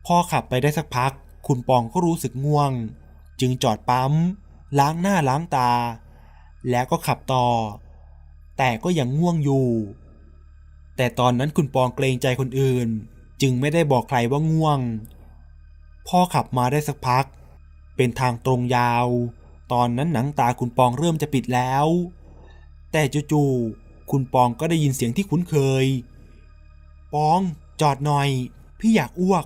[0.06, 1.12] พอขับไปได้สักพัก
[1.48, 2.72] คุณปองก็รู้สึกง่วง
[3.40, 4.14] จึงจอดปั๊ม
[4.80, 5.72] ล้างหน้าล้างตา
[6.70, 7.48] แล้วก็ขับต่อ
[8.58, 9.68] แต่ก็ยังง่วงอยู่
[10.98, 12.88] แต่ตอนนั้นคุณปองเกรงใจคนอื่น
[13.42, 14.80] จึงไม่ได้บอกใครว่าง่วง
[16.08, 17.26] พ่อขับมาได้สักพัก
[17.96, 19.08] เป็นทางตรงยาว
[19.72, 21.88] ตอนนั้นหนังตาคุณปองเริ่มจะปิดแล้ว
[22.92, 23.02] แต่
[23.32, 25.86] จู่ๆคุณปองก็ได้ยินเสียงที่คุ้นเคย
[27.14, 27.40] ปอง
[27.82, 28.30] จอดหน่อย
[28.80, 29.46] พี่อยากอ้วก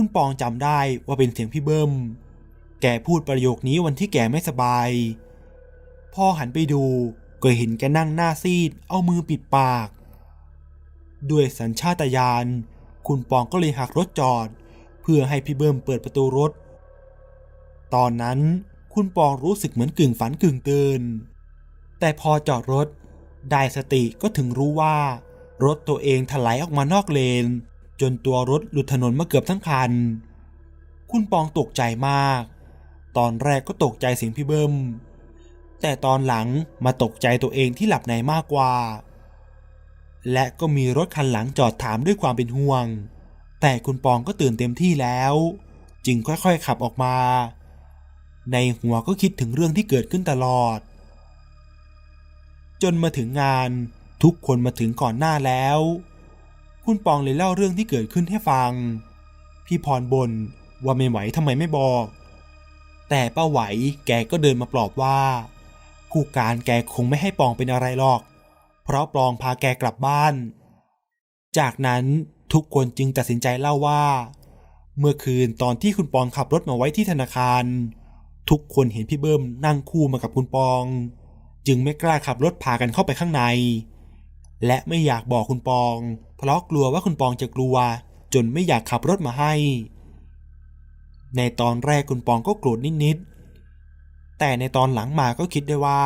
[0.00, 1.92] คุณปองจำได้ว่าเป็นเสียงพี่เบิ้ม
[2.82, 4.88] แกพูดประโยคนี้วันที่แกไม่สบาย
[6.14, 6.84] พอหันไปดู
[7.42, 9.88] ก็เห็นแกนั่งหน้าซีด เอามือปิดปาก
[11.30, 12.46] ด้วยสัญชาตญาณ
[13.06, 14.48] คุณปองก็เลยหักรถจอด
[15.02, 16.52] เพื่อให้พี่เบิ้มเปิดประตูรถ
[17.94, 18.38] ตอนนั้น
[18.94, 21.02] คุณปองรู้สึกเหมือนกึ่งฝันกึ่งตื่น
[22.00, 22.88] แต่พอจอดรถ
[23.50, 24.96] ได้สติก็ถึงรู้ว่า
[25.64, 27.46] รถตัวเองถลายออกมานอกเลน
[28.00, 29.92] จนตัวรถหลุดถนนมาเกือบทั้งคัน
[31.10, 32.42] คุณปองตกใจมาก
[33.16, 34.74] ตอนแรกก็ตกใจเสียงพี่เบิ้ม
[35.80, 36.46] แต่ตอนหลัง
[36.84, 38.74] มาตกใจตัวเองที่หลับในมากกว่า
[40.32, 42.86] และก็มีรถคันหลังจอดถามด้วยความเป็นห่วง
[43.60, 45.34] แต่คุณปองก็ตื่นเต็มที่แล้ว
[46.06, 47.16] จึงค่อยๆขับออกมา
[48.52, 50.78] ในหัวก็คิดถึงเรื่องที่เกิดขึ้นตลอด
[52.82, 53.70] จนมาถึงงาน
[54.22, 55.78] ทุกคนมาถึงก่อนหน้าแล้ว
[56.90, 58.72] คุณปองเลยเล่าเรื่องที่เกิดขึ้นให้ฟัง
[59.66, 60.30] พี่พรบน
[60.84, 62.04] ว่าไม่ไหวทำไมไม่บอก
[63.10, 63.60] แต่ป้าไหว
[64.06, 65.20] แกก็เดินมาปลอบว่า
[66.10, 68.20] ผู้การแกคงไม่ให้ปองเป็นอะไรหรอก
[68.84, 70.34] เพราะปองพาแกกลับบ้าน
[71.58, 72.04] จากนั้น
[72.52, 74.04] ทุกคนจึงตัดสินใจเล่าว่า
[74.98, 77.64] เมื่อคืนตอนที่คุณปองขับรถมาไว้ที่ธนาคาร
[78.50, 80.82] ทุกคนเห็นพี่เบิ้มนั่งคู่มากับคุณปอง
[81.66, 83.42] จึงไม่กล้าขับรถพากันเข้าไปข้างใน
[84.66, 85.96] และไม่อยากบอกคุณปอง
[86.38, 87.76] เพราะกลัวว่าคุณปองจะกลัว
[88.34, 89.54] จนไม่อยากขับรถมาให้
[91.36, 96.02] ในตอนแรกคุณปองก็โกรธนิดๆ แต่ในตอนหลังมาก็คิดได้ว่า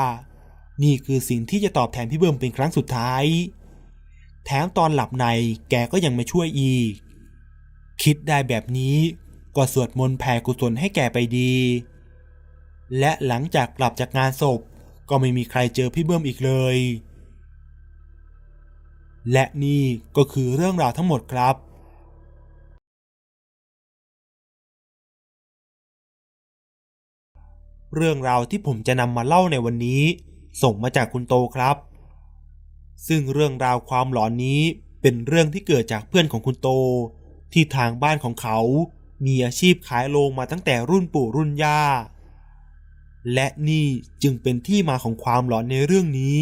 [0.82, 3.24] นี่คือสิ่งที่จะตอบแทนพี่เบิ้มเป็นครั้งสุดท้าย
[4.44, 5.26] แถมตอนหลับใน
[5.70, 6.92] แกก็ยังไม่ช่วยอีก
[8.02, 8.96] คิดได้แบบนี้
[9.56, 11.54] ก็สวดมนต์แผ่กุศลให้แกไปดี
[12.98, 14.60] และหลังจากกลับจากงานศพ
[15.08, 16.76] ก็ไม่มีใครเจอพี่เบิ้มอีกเลย
[19.32, 19.84] และนี่
[20.16, 21.56] ก็คือเรื่องราวทั้งหมดครับ
[27.96, 30.02] เรื่องราวที่ผมจะนำมาเล่าในวันนี้
[30.62, 31.76] ส่งมาจากคุณโตครับ
[33.08, 34.60] ซึ่งเรื่องราวความหลอนนี้
[35.02, 36.68] เป็นเรื่องที่เกิดจากเพื่อนของคุณโต
[37.52, 38.58] ที่ทางบ้านของเขา
[39.26, 41.82] มีอาชีพขายโลงมาตั้งแต่รุ่นปู่รุ่นย่า
[43.34, 43.86] และนี่
[44.22, 46.40] จึงเป็นที่มาของความหลอนในเรื่องนี้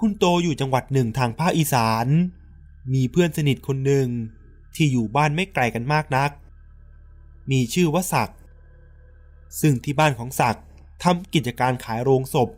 [0.00, 2.06] คุณโตอยู่จังหวัดหนึ่งทางภาคอีสาน
[2.94, 4.08] มีเพื่อนสนิทคนหนึ่ง
[4.74, 6.30] ที่อยู่บ้านไม่ไกลกันมากนัก
[7.50, 8.38] มีชื่อว่าศักดิ์
[9.60, 10.64] ซึ่งที่บ้านของศักดิ์
[11.02, 12.48] ทำกิจการขายโรงศพ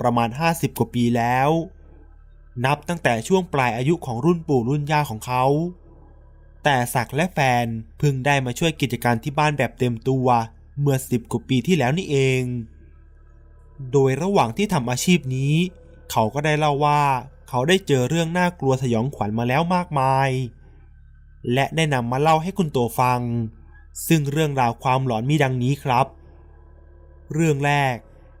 [0.00, 1.50] ประมาณ 50 กว่าปีแล้ว
[2.64, 5.44] นับตั้งแต่ช่วงปลายอายุของรุ่นปู่รุ่นย่าของเขา
[6.64, 7.66] แต่ศักดิ์และแฟน
[7.98, 10.26] เพิ่งได้มาช่วยกิจการที่บ้านแบบเต็มตัว
[10.80, 12.42] เมื่อสิบกว่าปีที่แล้วนี่เอง
[13.92, 15.54] โดยระหว่างที่ทำอาชีพนี้
[16.10, 17.02] เขาก็ได้เล่าว่า
[17.48, 20.30] เขาได้เจอเรื่องน่ากลัวสยองขวัญมาแล้วมากมาย
[21.52, 23.20] และได้นำมาเล่าให้คุณโตฟัง
[24.08, 26.06] ซึ่งเรื่องราวความหลอนมีดังนี้ครับ
[27.32, 27.96] เรื่องแรก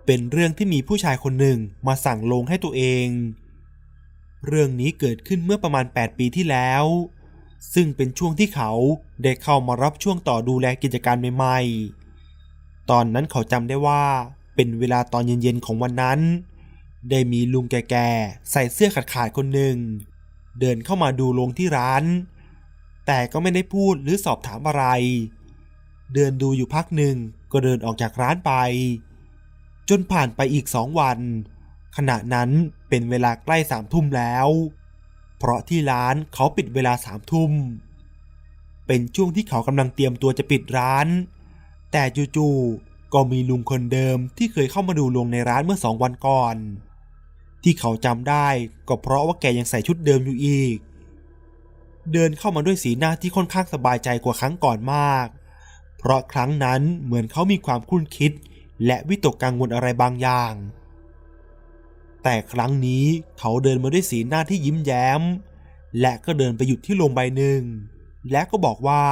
[0.06, 3.06] เป็นเรื่องที่มีผู้ชายคนหนึ่งมาสั่งลงให้ตัวเอง
[4.46, 6.84] เรื่องนี้เกิดขึ้นเมื่อประมาณ 8 ปีที่แล้ว
[7.74, 8.70] ซึ่งเป็นช่วงที่เขา
[9.22, 14.02] ได้เข้ามารับช่วงต่อดูแลกิจการใหม่ๆ ตอนนั้นเขาจำได้ว่า
[14.54, 16.20] เป็นเวลาตอนเย็นๆของวันนั้น
[17.10, 19.76] ได้มีลุงแก่ๆใส่เสื้อขาดๆคนหนึ่ง
[20.60, 22.04] เดินเข้ามาดูโรงที่ร้าน
[23.06, 24.84] แต่ก็ไม่ได้พูดหรือสอบถามอะไร
[26.14, 27.16] เดินดูอยู่พักหนึ่ง
[27.52, 28.52] ก็เดินออกจากร้านไป
[29.88, 31.18] จนผ่านไปอีกสองวัน
[31.96, 32.50] ขณะนั้น
[32.88, 34.48] เป็นเวลาใกล้สามทุ่มแล้ว
[35.38, 37.52] เพราะที่ร้านเขาปิดเวลาสามทุ่ม
[38.86, 41.06] เป็นช่วงที่เขากำลังเตรียมตัวจะปิดร้าน
[41.92, 42.02] แต่
[42.36, 46.56] จู่ๆก็มีลุงคนเดิมที่เคยเข้ามาดูลงในร้านเมื่อสองวันก่อน
[47.68, 48.48] ที่เขาจำได้
[48.88, 50.76] ก็เพราะว่าแกยังใส่ชุดเดิมอยู่อีก
[52.12, 55.26] เดินเข้ามาด้วยสีหน้าที่ค่อนข้างสบายใจกว่าครั้งก่อนมาก
[55.98, 58.32] เพราะครั้งนั้นเหมือนเขามีความคุ้นคิด
[58.86, 60.54] และวิตกกังวลอะไรบางอย่าง
[62.22, 63.06] แต่ครั้งนี้
[63.38, 65.22] เขาเดินมาด้วยสีหน้าที่ยิ้มแย้ม
[66.00, 67.62] และก็เดินไปหยุดที่โรงใบหนึ่ง
[68.30, 69.04] และก็บอกว่า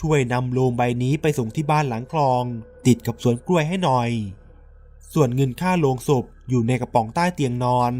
[0.00, 2.44] ช่วยนำโลงใบนี้ไปส่งที่บ้านหลังคลอง
[2.86, 4.10] ติดกับสวนกล้วยให้หน่อย
[5.12, 7.92] ส่วนเงินค่าโลงศพ อยู่ในกระป๋องใต้เตียงนอน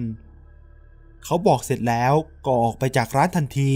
[1.24, 2.12] เขาบอกเสร็จแล้ว
[2.44, 3.74] ก็ออกไปจากร้านทันที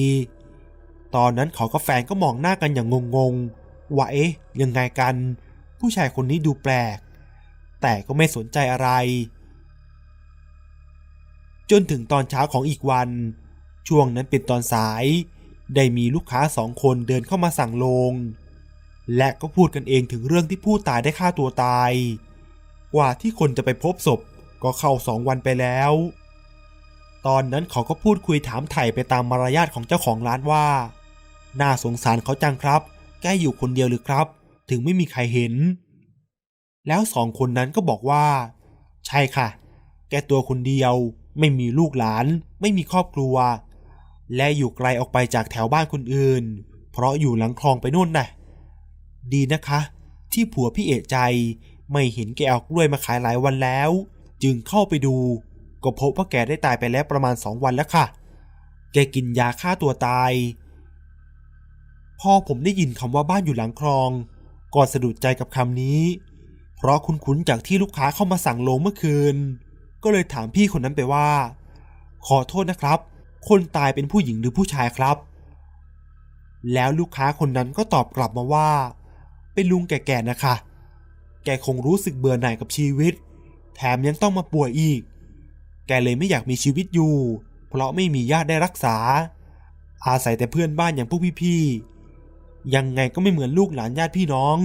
[1.16, 4.30] ตอนนั้นเขากับแฟนก็มองหน้ากันอย่างงงๆว่าเอ๊ะ
[4.62, 5.14] ยังไงกัน
[5.78, 6.98] ผู้ชายคนนี้ดูแปลก
[7.82, 8.88] แต่ก็ไม่สนใจอะไร
[11.70, 13.08] จนถึงตอนเช้าของอีกวัน
[13.88, 15.04] ช่วงนั้นเป็นตอนสาย
[15.74, 18.12] ได้มีลูกค้าสองคนเดินเข้ามาสั่งลง
[19.16, 21.92] และก็พูดกันเองถึงเรื่องที่ผู้ตายได้ฆ่าตัวตาย
[22.94, 24.20] กว่าที่คนจะไปพบศพ
[24.62, 25.92] ก็เข้าสองวันไปแล้ว
[27.26, 30.66] ตอนนั้นเขาก็พูดคุยถามไถ่ไปตามมารยาทของเจ้าของร้านว่า
[31.60, 32.80] น่าสงสารเขาจังครับ
[33.20, 34.26] แกอยู่คนเดียวหรือครับ
[34.70, 35.54] ถึงไม่มีใครเห็น
[36.88, 38.24] แล้วสองคนนั้นก็บอกว่า
[39.06, 39.48] ใช่ค่ะ
[40.10, 40.94] แกตัวคนเดียว
[41.38, 42.26] ไม่มีลูกหลาน
[42.60, 43.36] ไม่มีครอบครัว
[44.36, 46.44] และอยู่ไกลออกไปจากแถวบ้านคนอื่น
[46.92, 48.28] เพราะอยู่หลังคลองไปนู่นน่ะ
[49.32, 49.80] ดีนะคะ
[50.32, 51.18] ที่ผัวพี่เอะใจ
[51.92, 53.90] ไม่เห็นแกเอากล้วยมาขายหลายวันแล้ว
[54.42, 55.16] จึงเข้าไปดู
[55.84, 58.04] ก็พบว่าแกได้ตายไปแล้วประมาณสองวันแล้วค่ะ
[58.92, 60.32] แกกินยาฆ่าตัวตาย
[62.20, 64.10] พอผมได้ยินคำว่าบ้านอยู่หลังคลอง
[64.74, 66.02] ก็สะดุดใจกับคำนี้
[66.76, 69.36] เพราะคุ้นๆจากที่ลูกค้าเข้ามาสั่งโลงเมื่อคืน
[70.02, 71.28] ก็เลยถามพี่คนนั้นไปว่า
[72.26, 72.98] ขอโทษนะครับ
[73.48, 75.16] คนตายเป็นผู้หญิงหรือผู้ชายครับ
[76.74, 78.70] แล้วลูกค้าคนนั้นก็ตอบกลับมาว่า
[79.54, 80.54] เป็นลุงแก่ๆนะคะ
[81.44, 83.14] แกคงรู้สึกเบื่อหน่ายกับชีวิต
[83.76, 85.00] แถมยังต้องมาป่วยอีก
[85.86, 87.16] แกเลยไม่อยากมีชีวิตอยู่
[87.68, 88.96] เพราะไม่มีญาติได้รักษา
[90.06, 94.58] อาศัยแต่เพื่อนบ้านอย่างพวกพี่ๆ ยังไงก็ไม่เหมือนลูกหลานญาติพี่น้อง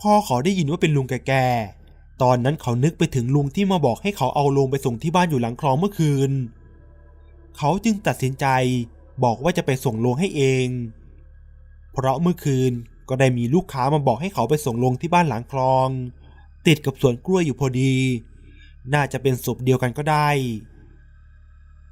[0.00, 1.46] พ่อเขาได้ยินว่าเป็นลุงแก่
[1.84, 6.30] ๆ ตอนนั้นเขานึกไปถึงลุงที่มาบอกให้เขาเอาลงไปส่งที่บ้านอยู่หลังคลองเมื่อคืน
[7.56, 8.46] เขาจึงตัดสินใจ
[9.24, 10.66] บอกว่าจะไปส่งลงให้เอง
[11.92, 12.72] เพราะเมื่อคืน
[13.08, 15.88] ก็ได้มีลูกค้ามาบอกให้เขาไปส่งลงที่บ้านหลังคลอง
[16.68, 17.94] ติดกับสวนกล้วยอยู่พอดี
[18.94, 20.30] น่าจะเป็นศพเดียวกันก็ได้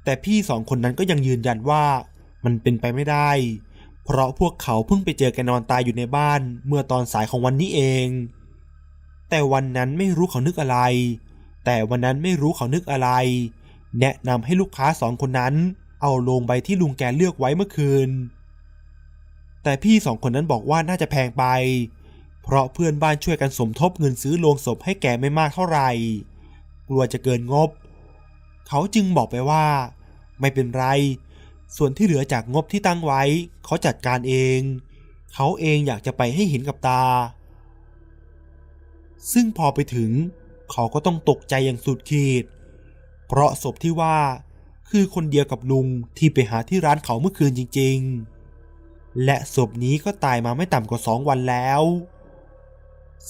[0.03, 1.85] แต่พี่สองคนนั้นก็ยังยืนยันว่า
[2.45, 3.31] มันเป็นไปไม่ได้
[4.03, 8.07] เพราะพวกเขาเพิ่งไปเจอแกนอนตายอยู่ในบ้านเมื่อตอนสายของวันนี้เอง
[9.29, 10.79] แต่วันนั้นไม่รู้เขานึกอะไร
[11.65, 13.09] แต่วันนั้นไม่รู้เขานึกอะไร
[13.99, 15.53] แนะนำให้ลูกค้าสองคนนั้น
[16.01, 18.09] เอาลงใบที่ลุงแกเลือกไว้เมื่อคืน
[19.63, 21.43] แต่พี่สองคนนั้นบอกว่าน่าจะแพงไป
[22.49, 25.89] เพราะเพื่อนบ้านช่วยกันสมทบเงินซื้อโลงศพให้แกไม่มากเท่าไหร่
[26.87, 27.69] กลัวจะเกินงบ
[28.67, 29.65] เขาจึงบอกไปว่า
[30.39, 30.85] ไม่เป็นไร
[31.77, 33.23] ส่วนที่เหลือจากงบที่ตั้งไว้
[33.65, 34.59] เขาจัดการเอง
[35.33, 37.03] เขาเองอยากจะไปให้เห็นกับตา
[39.33, 40.11] ซึ่งพอไปถึง
[40.71, 42.43] เขาก็ต้องตกใจอย่างสุดขีด
[43.27, 44.17] เพราะศพที่ว่า
[44.89, 45.87] คือคนเดียวกับลุง
[46.17, 47.97] ที่ไปหาที่ร้านเขาเมื่อคืนจริง
[48.61, 51.81] ๆ และศพนี้ก็ตายมาไม่ต่ำกว่าสองวันแล้ว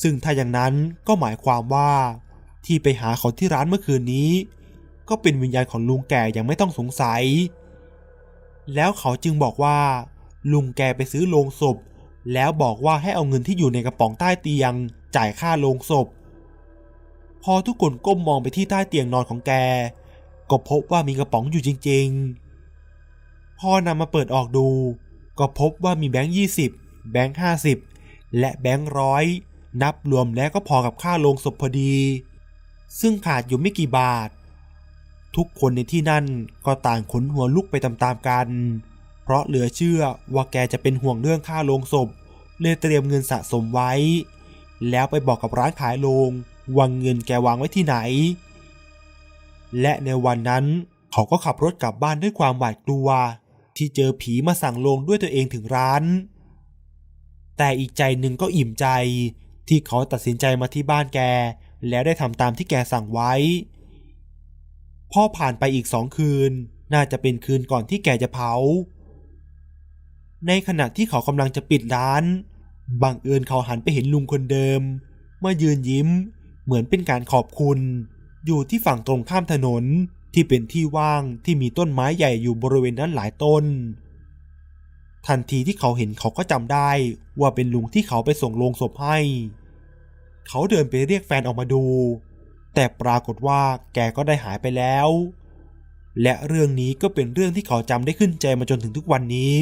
[0.01, 0.73] ซึ่งถ้าอย่างนั้น
[1.07, 1.91] ก็หมายความว่า
[2.65, 4.31] ที่ไปหาเขาที่ร้านเมื่อคืนนี้
[5.09, 7.23] ก็เป็นวิญญาณของลุงแก่ยังไม่ต้องสงสัย
[8.75, 9.79] แล้วเขาจึงบอกว่า
[10.51, 11.77] ลุงแกไปซื้อโลงศพ
[12.33, 14.73] แล้วบอกว่าให้เอาเงินที่อยู่ในกระป๋องใต้เตียง
[15.15, 16.07] จ่ายค่าโลงศพ
[17.43, 19.51] พอทุกคนก้มมองไปที่ใต้เตียงนอนของแก
[20.49, 22.07] ก็พบว่ามีกระป๋องอยู่จริง
[22.83, 24.67] ๆ พอนำมาเปิดออกดู
[25.39, 26.71] ก็พบว่ามีแบงค์ยี่สิบ
[27.11, 27.77] แบงค์ห้าสิบ
[28.39, 29.25] และแบงค์ร้อย
[29.81, 31.95] นับรวมแล้วก็พอกับค่าโลงศพพอดี
[32.99, 34.29] ซึ่งขาดอยู่ไม่กี่บาท
[35.35, 36.25] ทุกคนในที่นั่น
[36.65, 38.47] ก็ต่างขนหัวลุกไปตามๆกัน
[39.23, 40.01] เพราะเหลือเชื่อ
[40.33, 42.07] ว่าแกจะเป็นห่วงเรื่องค่าโลงศพ
[42.61, 43.91] เลยเตรียมเงินสะสมไว้
[44.89, 46.29] แล้วไปบอกกับร้านขายโลง
[46.77, 47.95] วางเงินแกวางไว้ที่ไหน
[49.81, 50.65] และในวันนั้น
[51.11, 53.07] เขาก็ขับรถกลับบ้านด้วยความหวาดกลัว
[53.77, 56.03] ที่เจอผีมาสั่งลงด้วยตัวเองถึงร้าน
[57.57, 58.87] แต่อีกใจหนึ่งก็อิ่มใจ
[59.67, 61.19] ที่เขาตัดสินใจมาที่บ้านแก
[61.89, 63.33] แล้วได้ทำตามที่แกสั่งไว้
[65.11, 66.51] พอผ่านไปอีกสองคืน
[66.93, 68.53] น่าจะเป็นคืนก่อนที่แกจะเผา
[70.47, 72.23] ในขณะที่เขากำลังจะปิดร้าน
[73.01, 74.81] บังเอิญเขาหันไปเห็นลุงคนเดิม
[75.43, 76.07] มายืนยิ้ม
[76.65, 77.79] เหมือนเป็นการขอบคุณ
[78.45, 79.83] อยู่ที่ฝั่งตรงข้ามถนน
[80.33, 83.65] ที่เป็นที่ว่างที่มีต้นไม้ใหญ่อยู่บริเวณนั้นหลายต้น
[85.27, 86.89] ทันทีที่เขาเห็นเขาก็จำได้
[87.39, 89.19] ว่าเป็นลุงที่เขาไปส่งโลงศพให้
[90.47, 91.83] เขาเดินไปเรียกแฟนออกมาดู
[92.73, 93.61] แต่ปรากฏว่า
[93.93, 95.09] แกก็ได้หายไปแล้ว
[96.21, 99.55] และเรื่องนี้ก็เป็นเรื่องที่เขาจำได้ขึ้นใจมาจนถึงทุกวันนี้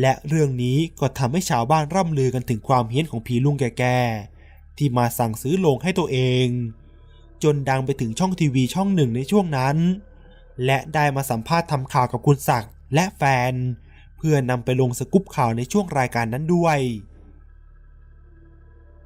[0.00, 6.48] และเรื่องนี้ก็ทำให้ชาวบ้านร่ำลือกันถึงความเฮี้ยนของผีลุงแก่ๆที่มาสั่งซื้อโลงให้ตัวเอง
[7.42, 9.76] จนดังไปถึงช่องทีวีช่องหนึ่งในช่วงนั้น
[10.64, 13.52] และได้มาสัมภาษณ์ทำข่าวกับคุณศักดิ์และแฟน
[14.16, 16.78] เพื่อนำไปลงสกุปข่าวในช่วงรายการนั้นด้วย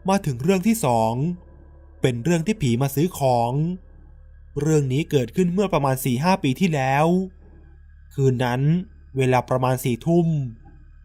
[0.09, 1.13] มาถึงเรื่องที่สอง
[2.01, 3.53] เป็นเรื่องที่ผีมาซื้อของ
[4.61, 7.07] เรื่องนี้เกิดขึ้นเมื่อประมาณ4ี่ห้าปีที่แล้ว
[8.15, 8.61] คืนนั้น
[9.17, 10.27] เวลาประมาณสี่ทุ่ม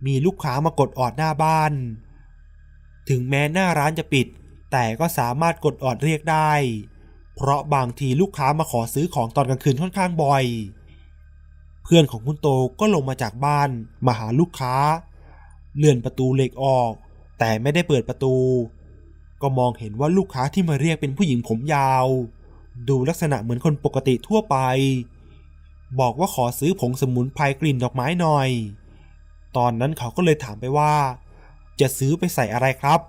[0.06, 1.74] มีลูกค้ามากดออดหน้าบ้าน
[3.10, 4.28] ถึงแม้หน้าร้านจะปิด
[4.72, 6.52] แต่ก็สามารถกดออดเรียกได้
[7.36, 10.46] เพราะบางทีลูกค้ามาขอซื้อของตอนกลางคืนค่อนข้างบ่อย
[11.84, 12.48] เพื่อนของคุณโต
[12.80, 13.70] ก็ลงมาจากบ้าน
[14.08, 14.76] มาหาลูกค้า
[15.78, 16.92] เลื่อนประตูเหล็กออก
[17.40, 18.36] แต่ไม่ได้เปิดประตู
[19.42, 22.08] ก็มองเห็นว่าลูกค้าที่มาเรียกเป็นผู้หญิงผมยาว
[22.90, 24.58] ดูลักษณะเหมือนคนปกติทั่วไป
[26.00, 28.50] บอกว่าขอซื้อผงสมุนไพรกลิ่นดอกไม้หน่อย
[29.58, 30.94] ตอนนั้นเขาก็เลยถามไปว่า
[31.80, 33.00] จะซื้อไปใส่อะไรครับ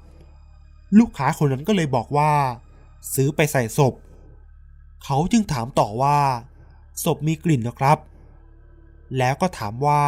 [0.98, 2.32] ลูกค้าคนนั้นก็เลยบอกว่า
[3.14, 3.94] ซื้อไปใส่ศพ
[5.05, 6.18] เขาจึงถามต่อว่า
[7.05, 7.98] ศพมีกลิ่นนะครับ
[9.18, 10.02] แล้วก็ถามว่า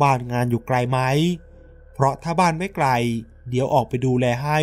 [0.00, 0.98] บ้านงานอยู่ไกลไหม
[1.92, 2.88] เพราะถ้าบ้านไม่ไกล
[3.48, 4.60] เดี๋ยวออกไปดูแลให้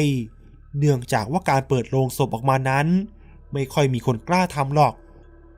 [0.78, 2.88] เนื่องจากว่าการเปิดโรงศพออกมานั้น
[3.54, 4.94] ไม่ค่อยมีคนกล้าทำหรอก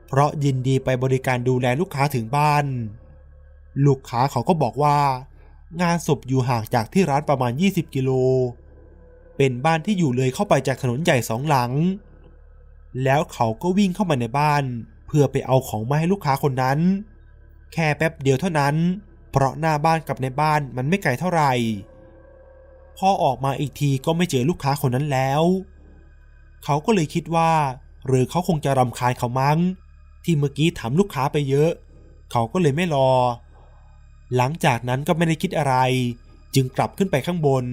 [0.06, 2.64] เพราะยินดีไปบริการดูแลลูกค้าถึงบ้าน
[3.86, 4.98] ลูกค้าเขาก็บอกว่า
[5.82, 8.10] งานศพอยู่ห่างจากที่ร้านประมาณ 20 กิโล
[9.36, 11.72] เป็นบ้านที่อยู่เลยเข้าไปจากถนนใหญ่สองหลัง
[13.04, 14.64] แล้วเขาก็วิ่งเข้ามาในบ้าน
[15.06, 16.78] เพื่อไปเอาของมาให้ลูกค้าคนนั้น
[17.72, 18.74] แค่แป๊บเดียวเท่านั้น
[19.30, 21.52] เพราะหน้าบ้านกับในบ้านมันไม่ไกลเท่าไหร่
[23.08, 25.42] อออกมาอีกทีก็ไม่เจอลูกค้าคนนั้นแล้ว
[26.64, 27.50] เขาก็เลยคิดว่า
[28.06, 29.58] หรือเขาคงจะรำคาญเขามั้ง
[30.24, 31.70] ที่เมื่อกี้ถามลูกค้าไปเยอะ
[32.32, 33.10] เขาก็เลยไม่รอ
[34.36, 35.74] หลังจากนั้นก็ไม่ได้คิดอะไร
[36.54, 37.64] จึงกลับขึ้นไปข้างบน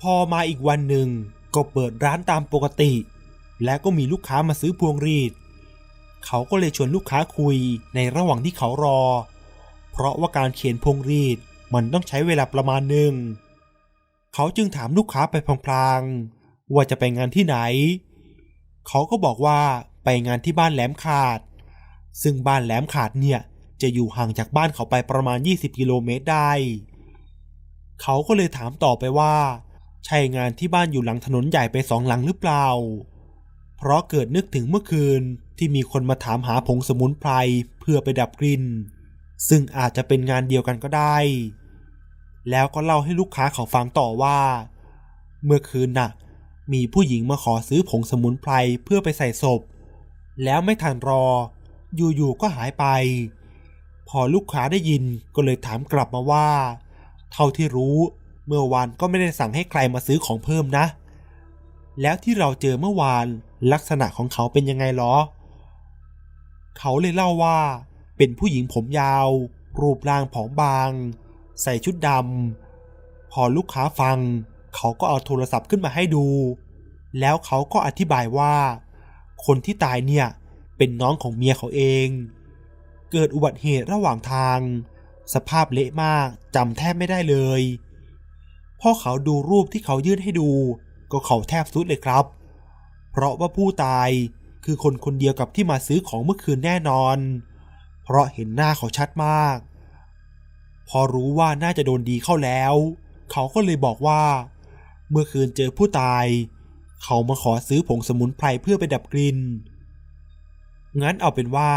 [0.00, 1.08] พอมาอีกวันหนึ่ง
[1.54, 2.92] ก็เปิดร้านตามปกติ
[3.64, 5.32] และก็มีลูกค้ามาซื้อพวงรีด
[6.26, 7.56] เขาก็เลยชวนลูกค้าคุย
[7.94, 9.00] ในระหว่างที่เขารอ
[9.92, 11.38] เพราะว่าการเขียนพวงรีด
[11.74, 13.12] มันต้องใช้เวลาประมาณหนึ่ง
[14.34, 15.34] เขาจึงถามลูกค้าไป
[15.66, 17.56] พลางๆ ว่าจะไปงานที่ไหน
[18.88, 19.60] เขาก็บอกว่า
[20.04, 21.40] ไปงานที่บ้านแหลมขาด
[22.22, 23.40] ซึ่งบ้านแหลมขาดเนี่ย
[23.82, 26.52] จะอยู่ห่างจากบ้านเขาไปประมาณ 20 กิโลเมตรได้
[28.02, 29.34] เขาก็เลยถามต่อไปว่า
[30.04, 32.66] ใช่งานที่บ้านอยู่หลังถนนใหญ่ไปสองหลังหรือเปล่า
[33.76, 35.20] เพราะเกิดนึกถึงเมื่อคืน
[35.58, 37.30] ที่มีคนมาถามหาผงสมุนไพร
[37.80, 38.64] เพื่อไปดับกลิ่น
[39.48, 41.16] ซึ่งอาจจะเป็นงานเดียวกันก็ได้
[42.50, 44.38] แล้วก็เล่าให้ลูกค้าเขาฟังต่อว่า
[45.44, 46.10] เมื่อคืนน่ะ
[46.72, 48.52] มีผู้หญิงมาขอซื้อผงสมุนไพร
[48.84, 49.60] เพื่อไปใส่ศพ
[50.44, 51.24] แล้วไม่ทันรอ
[51.96, 52.84] อยู่ๆก็หายไป
[54.08, 55.02] พอลูกค้าได้ยิน
[55.34, 56.48] ก็เลยถามกลับมาว่า
[57.32, 57.98] เท่าที่รู้
[58.46, 60.86] เมื่อวานก็ไม่ได้สั่งให้ใครมาซื้อของเพิ่มนะ
[62.00, 63.26] แล้วที่เราเจอเมื่อวาน
[63.72, 65.14] ลักษณะของเขาเป็นยังไงหรอ
[66.78, 67.58] เขาเลยเล่าว่า
[68.16, 69.28] เป็นผู้หญิงผมยาว
[69.80, 70.90] รูปร่างผอมบาง
[71.62, 74.18] ใส่ชุดดำ พอลูกค้าฟัง
[74.74, 76.26] เขาก็เอาโทรศัพท์ขึ้นมาให้ดู
[77.20, 78.54] แล้วเขาก็อธิบายว่า
[79.46, 80.26] คนที่ตายเนี่ย
[80.76, 82.08] เป็นน้องของเมียเขาเอง
[83.12, 84.58] เกิดอุบัติเหตุระหว่างทาง
[85.34, 87.62] สภาพเละมากจำแทบไม่ได้เลย
[88.80, 90.50] พ่อเขาดูรูปที่เขายื่นให้ดู
[91.12, 92.24] ก็เขาแทบสุดเลยครับ
[93.10, 94.10] เพราะว่าผู้ตาย
[94.64, 97.18] คือคนคนเดียวกับที่มาซื้อของเมื่อคืนแน่นอน
[98.06, 99.58] เพราะเห็นหน้าเขาชัดมาก
[100.88, 102.74] พอรู้ว่าน่าจะโดนดีเข้าแล้ว
[103.32, 104.22] เขาก็เลยบอกว่า
[105.10, 106.26] เมื่อคืนเจอผู้ตาย
[107.04, 109.38] เขามาขอซื้อผงสมุนไพรเพื่อไปดับกลิ่น
[111.02, 111.70] งั้นเอาเป็นว่า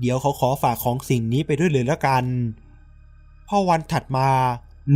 [0.00, 2.24] เดี๋ยวเขาขอฝากของสิ่งนี้ไปด้วยเลยแล้วกัน
[3.48, 4.28] พอวันถัดมา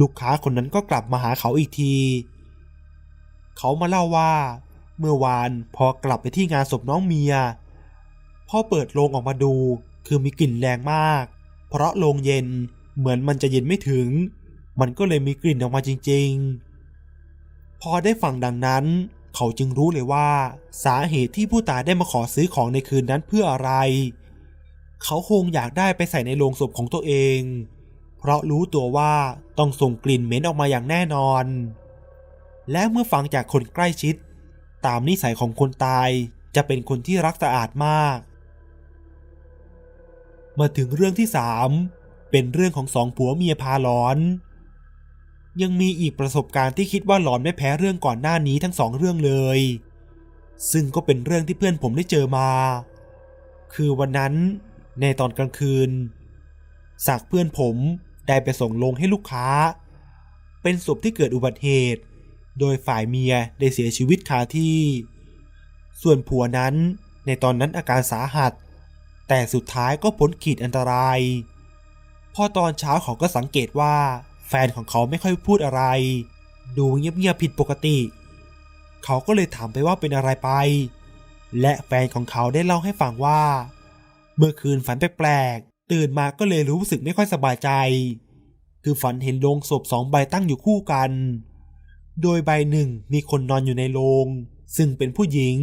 [0.01, 1.95] ลูกค้าคนนั้นก็กลับมาหาเขาอีกที
[3.59, 4.33] เขามาเล่าว่า
[4.99, 7.35] เมื่อวานพอกลับไปที่งานศพน้องเมีย
[8.49, 9.55] พอเปิดโลงออกมาดู
[10.07, 11.25] คือมีกลิ่นแรงมาก
[11.69, 12.47] เพราะโลงเย็น
[12.99, 14.09] เหมือนมันจะเย็นไม่ถึง
[14.81, 16.31] มันก็เลยมีกลิ่นออกมาจริง
[17.07, 18.85] ๆ พอได้ฟังดังนั้น
[19.35, 20.29] เขาจึงรู้เลยว่า
[20.85, 23.71] สาเหตุที่ผู้ตายได้มาขอซื้อของในคืนนั้นเพื่ออะไร
[25.05, 27.41] เขาคงอยากได้ไปใส่ในโลงศพของตัวเอง
[28.19, 29.15] เพราะรู้ตัวว่า
[29.59, 31.45] ต้องส่งกลิ่นเหม็นออกมาอย่างแน่นอน
[32.73, 34.15] และเมื่อฟังจากคนใกล้ชิด
[34.87, 36.11] ตามนิสัยของคนตาย
[36.57, 38.19] จะเป็นคนที่รักสะอาดมาก
[40.61, 41.69] มาถึงเรื่องที่สาม
[42.31, 44.19] เป็นเรื่องของสองผัวเมียพาหลอน
[45.63, 49.61] ยังมีอีกประสบการณ์ที่คิดว่าหลอนไม่แพ้เรื่องก่อนหน้านี้ทั้งสองเรื่องเลย
[50.73, 52.51] ซึ่งก็เป็นเรื่องที่เพื่อนผมได้เจอมา
[53.75, 54.35] คือวันนั้น
[55.01, 55.91] ในตอนกลางคืน
[57.07, 57.77] สักเพื่อนผม
[58.29, 59.49] ได้ไปส่งลงให้ลูกค้า
[60.63, 62.03] เป็นศพที่เกิดอุบัติเหตุ
[62.61, 64.79] โดยฝ่ายเมียได้เสียชีวิตคาที่
[66.03, 66.75] ส่วนผัวนั้น
[67.27, 68.53] ในตอนนั้นอาการสาหัส
[69.33, 71.21] แต่สุดท้ายก็พ้นขีดอันตราย
[72.35, 73.97] พอตอนเช้าเขาก็สังเกตว่า
[74.49, 75.83] แฟนของเขาไม่ค่อยพูดอะไร
[76.79, 77.99] ดูเงียบๆผิดปกติ
[79.05, 80.51] เขาก็เลยถามไปว่าเป็นอะไรไป
[81.61, 83.43] และแฟนของเขาได้เล่าให้ฟังว่า
[84.37, 87.71] เมื่อคืนฝันแปลกๆ ตื่นมาก็เลยรู้สึกไม่ค่อยสบายใจ
[88.85, 91.11] คือฝันเห็นโลงศพสองใบตั้งอยู่คู่กัน
[92.23, 94.27] โดยใบหนึ่งมีคนนอนอยู่ในโลง
[94.77, 95.57] ซึ่งเป็นผู้หญิง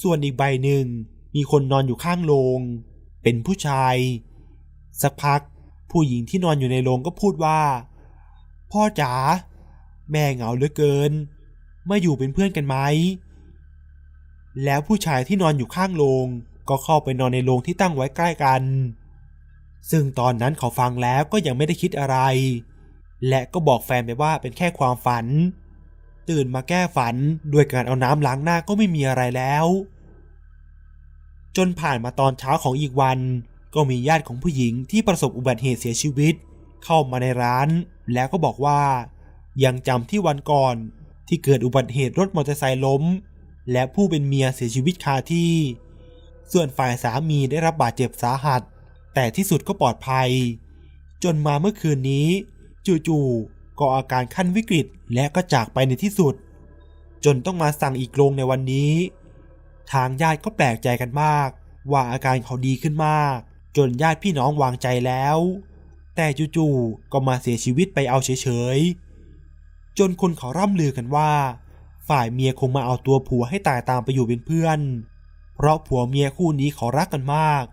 [0.00, 0.86] ส่วนอีกใบหนึ่ง
[1.34, 2.60] มีคนนอนอยู่ข้างโลง
[3.22, 3.96] เป็นผู้ชาย
[5.02, 5.40] สักพัก
[5.90, 7.60] ผู้หญิงที่นอนอยู่ในโรงก็พูดว่า
[8.72, 9.14] พ่อจ๋า
[10.10, 11.12] แม่เหงาเหลือเกิน
[11.88, 12.76] มาอยู่เป็นเพื่อนกันไหม
[14.64, 16.26] แล้วผู้ชายที่นอนอยู่ข้างโรง
[16.68, 18.62] ก็เข้าไปนอนในโรงที่ตั้งไว้ใกล้กัน
[19.90, 22.16] ซึ่งตอนนั้นเขาฟังแล้วก็ยังไม่ได้คิดอะไร
[23.28, 25.26] และก็บอกแฟนไปว่าเป็นแค่ความฝัน
[26.28, 27.14] ตื่นมาแก้ฝัน
[27.52, 29.66] ด้วยการเอาน้ำล้างหน้าก็ไม่มีอะไรแล้ว
[31.56, 33.18] จนผ่านมาตอนเช้าของอีกวัน
[33.74, 36.34] ก็มีญาติของผู้หญิงที่ประสบอุบัติเหตุเสียชีวิต
[36.84, 37.68] เข้ามาในร้าน
[38.14, 38.82] แล้วก็บอกว่า
[39.64, 40.76] ยังจำที่วันก่อน
[41.28, 43.02] ที่เกิดอุบัติเหตุรถมอเตอร์ไซค์ล้ม
[43.72, 45.52] และผู้เป็นเมียเสียชีวิตคาที่
[46.52, 48.62] ส่วนฝ่ายสามีได้รับบาดเจ็บสาหัส
[49.14, 50.30] แต่ที่สุดก็ปลอดภัย
[51.24, 52.28] จนมาเมื่อคืนนี้
[52.86, 56.34] จู่ๆก็อาการขั้นวิกฤตและก็จากไปในที่สุด
[57.24, 58.92] จนต้องมาสั่งอีกโรงในวันนี้
[59.92, 61.48] ทางญาติก็แปลกใจกันมาก
[61.92, 63.36] ว่าอาการเขาดีขึ้นมาก
[63.76, 65.38] จนญาติพี่น้องวางใจแล้ว
[66.16, 71.30] แต่จู่ๆก็มาเสียชีวิตไปเอาเฉยๆ จนคนเขาร่ำลือกันว่า
[72.08, 74.80] ฝ่ายเมียคงมาเอาตัวผัวให้ตายตามไปอยู่เป็นเพื่อน
[75.56, 77.64] เพราะผัวเมียคู่นี้เขารักกันมาก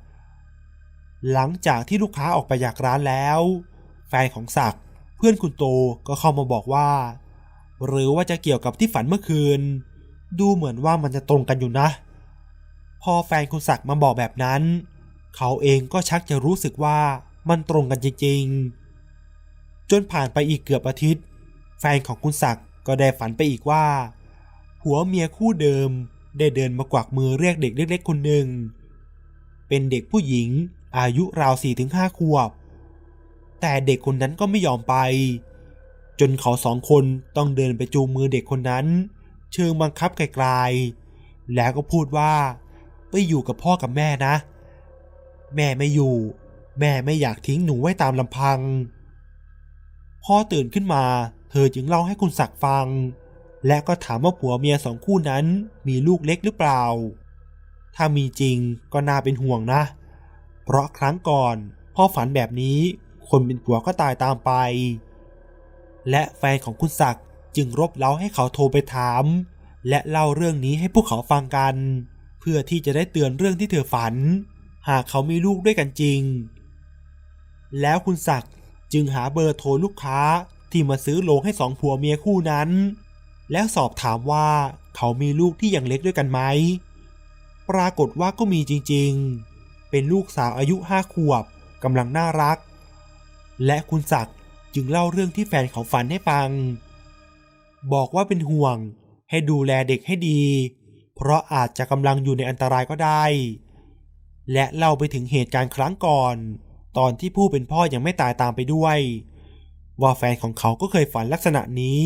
[1.31, 3.39] หลังจากที่ลูกค้าออกไปจากร้านแล้ว
[4.09, 4.81] แฟนของศักดิ์
[5.17, 5.65] เพื่อนคุณโต
[6.07, 6.89] ก็เข้ามาบอกว่า
[7.85, 9.61] หรือว่าจะเกี่ยวกับที่ฝันเมื่อคืน
[10.39, 11.87] ดูเหมือนว่ามันจะตรงกันอยู่นะ
[13.03, 14.61] พอแฟนคุณศักดิ์มาบอกแบบนั้น
[15.35, 16.99] เขาเองก็ชักจะรู้สึกว่า
[17.49, 21.23] มันตรงกันจริงๆ จนผ่านไปอีกเกือบอาทิตย์
[21.79, 23.85] แฟนของคุณศักดิ์ก็ได้ฝันไปอีกว่า
[24.83, 25.89] หัวเมียคู่เดิม
[26.37, 28.45] ได้เดินมากวักมือเรียกเด็กเล็กๆคนหนึ่ง
[29.67, 30.49] เป็นเด็กผู้หญิง
[30.97, 32.49] อายุราวสี่ถึงห้าขวบ
[33.61, 34.95] แต่เด็กคนนั้นก็ไม่ยอมไป
[36.19, 37.03] จนเขาสองคน
[37.37, 38.85] ต้องเดินไปจูงมือเด็กคนนั้น
[39.53, 42.33] เชิงบังคับไกลๆ แล้วก็พูดว่า
[43.09, 44.35] ไปอยู่กับพ่อกับแม่นะ
[45.55, 46.15] แม่ไม่อยู่
[46.79, 48.59] แม่ไม่อยากทิ้งหนูไว้ตามลำพัง
[50.23, 51.03] พ่อตื่นขึ้นมา
[51.51, 52.87] เธอจึงเล่าให้คุณศักดิ์ฟัง
[53.67, 55.45] และก็ถามว่าผัวเมียสองคู่นั้น
[55.87, 56.83] มีลูกเล็กหรือเปล่า
[57.95, 58.57] ถ้ามีจริง
[58.93, 59.81] ก็น่าเป็นห่วงนะ
[60.63, 61.55] เพราะครั้งก่อน
[61.95, 62.79] พ่อฝันแบบนี้
[63.29, 64.51] คนเป็นผัวก็ตายตามไป
[66.09, 67.21] และแฟนของคุณศักดิ
[67.55, 69.23] จึงรบเล้าให้เขาโทรไปถาม
[69.89, 71.75] และเล่าเรื่องนี้ให้พวกเขาฟังกัน
[72.39, 74.15] เพื่อที่จะได้เตือนเรื่องที่เธอฝัน
[74.89, 76.21] หากเขามีลูกด้วยกันจริง
[77.81, 78.53] แล้วคุณศักดิ์
[78.93, 80.21] จึงหาเบอร์โทรลูกค้า
[80.71, 82.69] ที่มาซื้อโลงให้สองผัวเมียคู่นั้น
[83.51, 84.49] แล้วสอบถามว่า
[84.95, 86.39] เขามีลูกที่ยังเล็กด้วยกันไหม
[87.69, 91.43] ปรากฏว่าก็มีจริงๆ เป็นลูกสาวอายุห้าขวบ
[91.83, 92.57] กำลังน่ารัก
[93.65, 94.35] และคุณศักดิ์
[94.73, 96.49] จึงเล่าเรื่องที่แฟนเขาฝันให้ฟัง
[97.93, 98.77] บอกว่าเป็นห่วง
[99.29, 100.41] ให้ดูแลเด็กให้ดี
[101.15, 103.23] เพราะอาจจะกำลังอยู่ในอันตรายก็ได้
[104.51, 106.35] และเล่าไปถึงเหตุการณ์ครั้งก่อน
[106.97, 108.97] ตอนที่ผู้เป็นพ่อยังไม่ตายตามไปด้วย
[110.01, 112.01] ว่าแฟนของเขาก็เคยฝันลักษณะนี้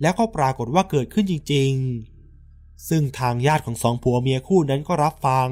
[0.00, 1.72] แล้วก็ปรากฏว่าเกิดขึ้นจริง
[2.30, 5.48] ๆ ซึ่งทางญาติของสองผัวเมียคู่นั้นก็รับฟัง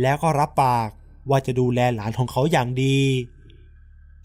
[0.00, 0.90] แล้วก็รับปาก
[1.30, 2.98] ว่าจะดูแลหลานของเขาอย่างดี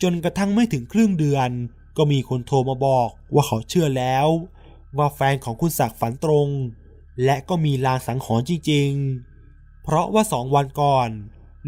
[0.01, 1.49] จนกระทั่งไม่ถึงครึ่งเดือน
[1.97, 4.27] ก็มีคนโทรมาบอกว่าเขาเชื่อแล้ว
[4.97, 6.47] ว่าแฟนของคุณศักดิ์ฝันตรง
[7.23, 8.89] และก็มีลางสังหรณ์จริง
[9.37, 11.09] ๆ เพราะว่าสองวันก่อน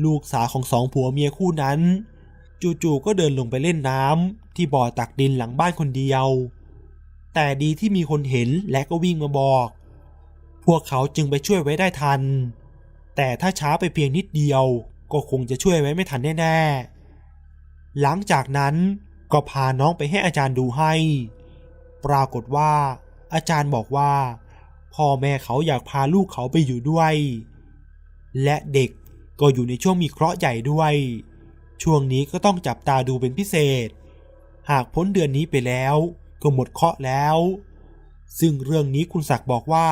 [0.03, 1.79] ลูกสาวของสองผัวเมียคู่นั้น
[2.61, 6.27] จู่ๆก็เดินลงไปเล่นน้ำที่บ่อตักดินหลังบ้านคนเดียว
[7.33, 9.67] แต่ดีที่มีคนเห็นและก็วิ่งมาบอก
[10.65, 12.21] พวกเขาจึงไปช่วยไว้ได้ทัน
[13.15, 14.63] แต่ถ้าช้าไปเพียงนิดเดียว
[15.11, 18.75] ก็คงจะช่วยไว้ไม่ทันแน่ๆหลังจากนั้น
[19.31, 20.93] ก็พาน้องไปให้อาจารย์ดูให้
[22.05, 22.71] ปรากฏว่า
[23.33, 24.11] อาจารย์บอกว่า
[24.95, 27.13] พ่อแม่เขาอยากพาลูกเขาไปอยู่ด้วย
[28.43, 28.89] และเด็ก
[29.39, 30.93] ก็อยู่ในช่วงมีเคราะห์ใหญ่ด้วย
[31.83, 33.55] ช่วงนี้ก็ต้องจับตาดูเป็นพิเศ
[33.87, 33.89] ษ
[34.69, 35.95] หากพ้นเดือนนี้ไปแล้ว
[36.41, 37.37] ก็หมดเคราะห์แล้ว
[38.39, 39.87] ซึ่งเรื่องนี้คุณศักดิ์บอกว่า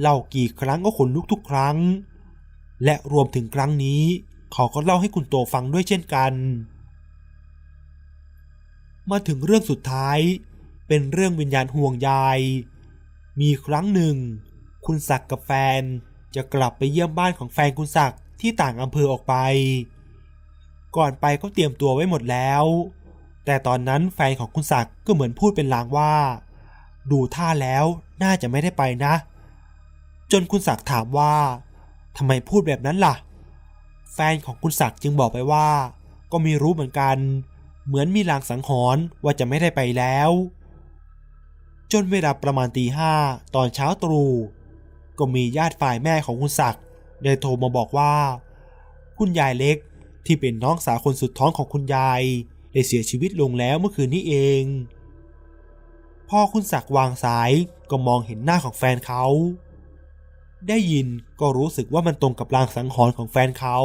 [0.00, 1.76] เล่ากี่ครั้งก็ขนลุกทุกครั้ง
[2.84, 4.02] และรวมถึงครั้งนี้
[4.52, 6.32] เขาก็เล่าให้คุณโตฟังด้วยเช่นกัน
[9.10, 10.18] มาถึงเรื่องสุดท้าย
[10.88, 12.10] เป็นเรื่องวิญญาณห่วงใย
[13.40, 14.16] มีครั้งหนึ่ง
[14.86, 15.82] คุณศักดิ์กับแฟน
[16.34, 19.34] จะกลับไปเยี่ยมบ้านของแฟนคุณศักดิ์ที่ต่างอำเภอออกไป
[20.96, 22.64] ก่อนไปก็เตรียมตัวไว้หมดแล้ว
[23.44, 26.14] แต่ตอนนั้นแฟนของคุณศักดิ์ก็เหมือนพูดเป็นลางว่า
[27.10, 27.84] ดูท่าแล้ว
[28.22, 29.14] น่าจะไม่ได้ไปนะ
[30.32, 31.34] จนคุณศักดิ์ถามว่า
[32.16, 33.14] ทำไมพูดแบบนั้นล่ะ
[34.14, 35.68] แฟนของคุณศักดิ์จึงบอกไปว่า
[36.32, 37.16] ก็ไม่รู้เหมือนกัน
[37.88, 40.30] เหมือนมีลางสังหรณ์ว่าจะไม่ได้ไปแล้ว
[41.92, 43.12] จนเวลาประมาณตีห้า
[43.54, 44.32] ตอนเช้าตรู่
[45.18, 46.84] ก็มีญาติฝ่ายแม่ของคุณศักดิ์
[47.24, 48.14] ได้โทรมาบอกว่า
[49.18, 49.76] คุณยายเล็ก
[50.26, 52.22] ที่เป็นน้องสาวคนสุดท้องของคุณยาย
[52.72, 54.62] ได้เสียชีวิตลงแล้วเมื่อคืนนี้เอง
[56.28, 57.50] พ่อคุณศักดิ์วางสาย
[57.90, 59.24] ก็มองเห็นหน้าของแฟนเขา
[60.68, 61.06] ได้ยิน
[61.40, 63.78] ก็รู้สึกว่ามันตรงกับลางสังหรณ์ของแฟนเขา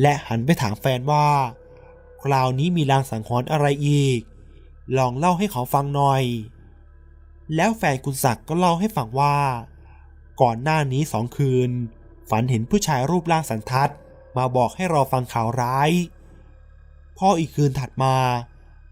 [0.00, 1.26] และหันไปถามแฟนว่า
[2.34, 4.20] ราวนี้มีลางสังหรณ์อะไรอีก
[4.96, 6.22] ลองเล่าให้เขาฟังหน่อย
[7.54, 9.36] แล้วแฟนคุณศักดิ์ก็เล่าให้ฟังว่า
[10.40, 11.70] ก่อนหน้านี้สองคืน
[12.30, 13.90] ฝันเห็นผู้ชายรูปร่างสันทัด
[14.36, 15.90] มาบอกให้รอฟังข่าวร้าย
[17.18, 18.16] พ่ออีกคืนถัดมา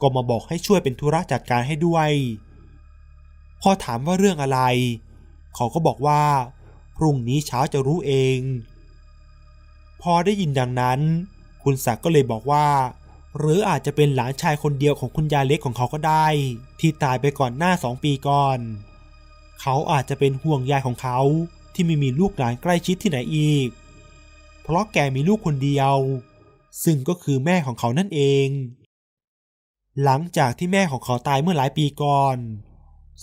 [0.01, 2.11] ก็มาบอกให้ช่วยเป็นธุระจัดการให้ด้วย
[3.61, 4.61] พ่อถามว่าเรื่องอะไร
[5.55, 6.23] เขาก็บอกว่า
[6.97, 8.39] พรุ่งนี้เช้าจะรู้เอง
[10.03, 11.01] พอได้ยินดังนั้น
[11.63, 12.67] คุณศักดิ์ก็เลยบอกว่า
[13.39, 16.27] หรืออาจจะเป็นหลานชายคนเดียวของคุณยายเล็กของเขาก็ได้
[16.81, 18.59] ที่ตายไปก่อนหน้าสองปีก่อน
[19.61, 21.19] เขาอาจจะเป็นห่วงยายของเขา
[21.75, 23.69] ที่ไม่มีลูกหลานใกล้ชิดที่ไหนอีก
[24.63, 25.95] เพราะแกมีลูกคนเดียว
[26.85, 28.49] ซึ่งก็คือแม่ของเขานั่นเอง
[30.03, 32.37] หลังจากที่แม่ของเขาตายเมื่อหลายปีก่อน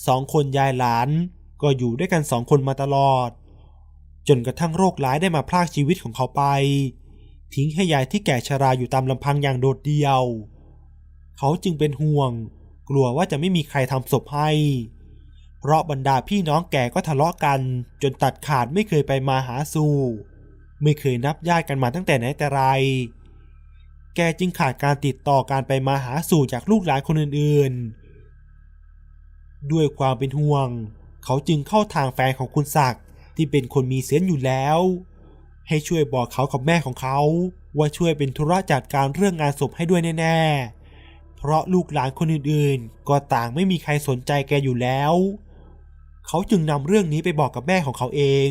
[0.07, 1.09] สองคนยายหลาน
[1.61, 3.29] ก็อยู่ด้วยกันสองคนมาตลอด
[4.27, 6.43] จนกระทั่งโรคร้ายได้มาพรากชีวิตของเขาไป
[7.53, 10.23] ทิ้งให้ยายที่แก่ชราอยู่ตามลำพังอย่างโดดเดี่ยว
[11.37, 12.31] เขาจึงเป็นห่วง
[12.89, 14.51] กลัวว่าจะไม่มีใครทำศพให้
[15.59, 17.59] เพราะบรรดาพี่น้องแก่ก็ทะเลาะกัน
[18.01, 19.95] จนตัดขาดไม่เคยไปมาหาสู่
[20.83, 22.61] ไม่เคยนับญาติกันมาตั้งแต่ไหนแต่ไร
[24.15, 30.67] แกจึงขาดการติดต่อการไปมาหาสู่จากลูกหลานคนอื่นๆ ด้วยความเป็นห่วง
[31.25, 33.03] เขาจึงเข้าทางแฟนของคุณศักดิ์
[33.35, 34.79] ที่เป็นคนมีเซนส์อยู่แล้ว
[35.71, 37.19] ให้ช่วยบอกเขากับแม่ของเขา
[37.77, 45.13] ว่าช่วยเป็นธุระจัดการเรื่องงานศพให้ด้วยแน่ๆ เพราะลูกหลานคนอื่นๆ ก็ต่างไม่มีใครสนใจแกอยู่แล้ว
[46.27, 48.49] เขาจึงนำเรื่องนี้ไปบอกกับแม่ของเขาเอง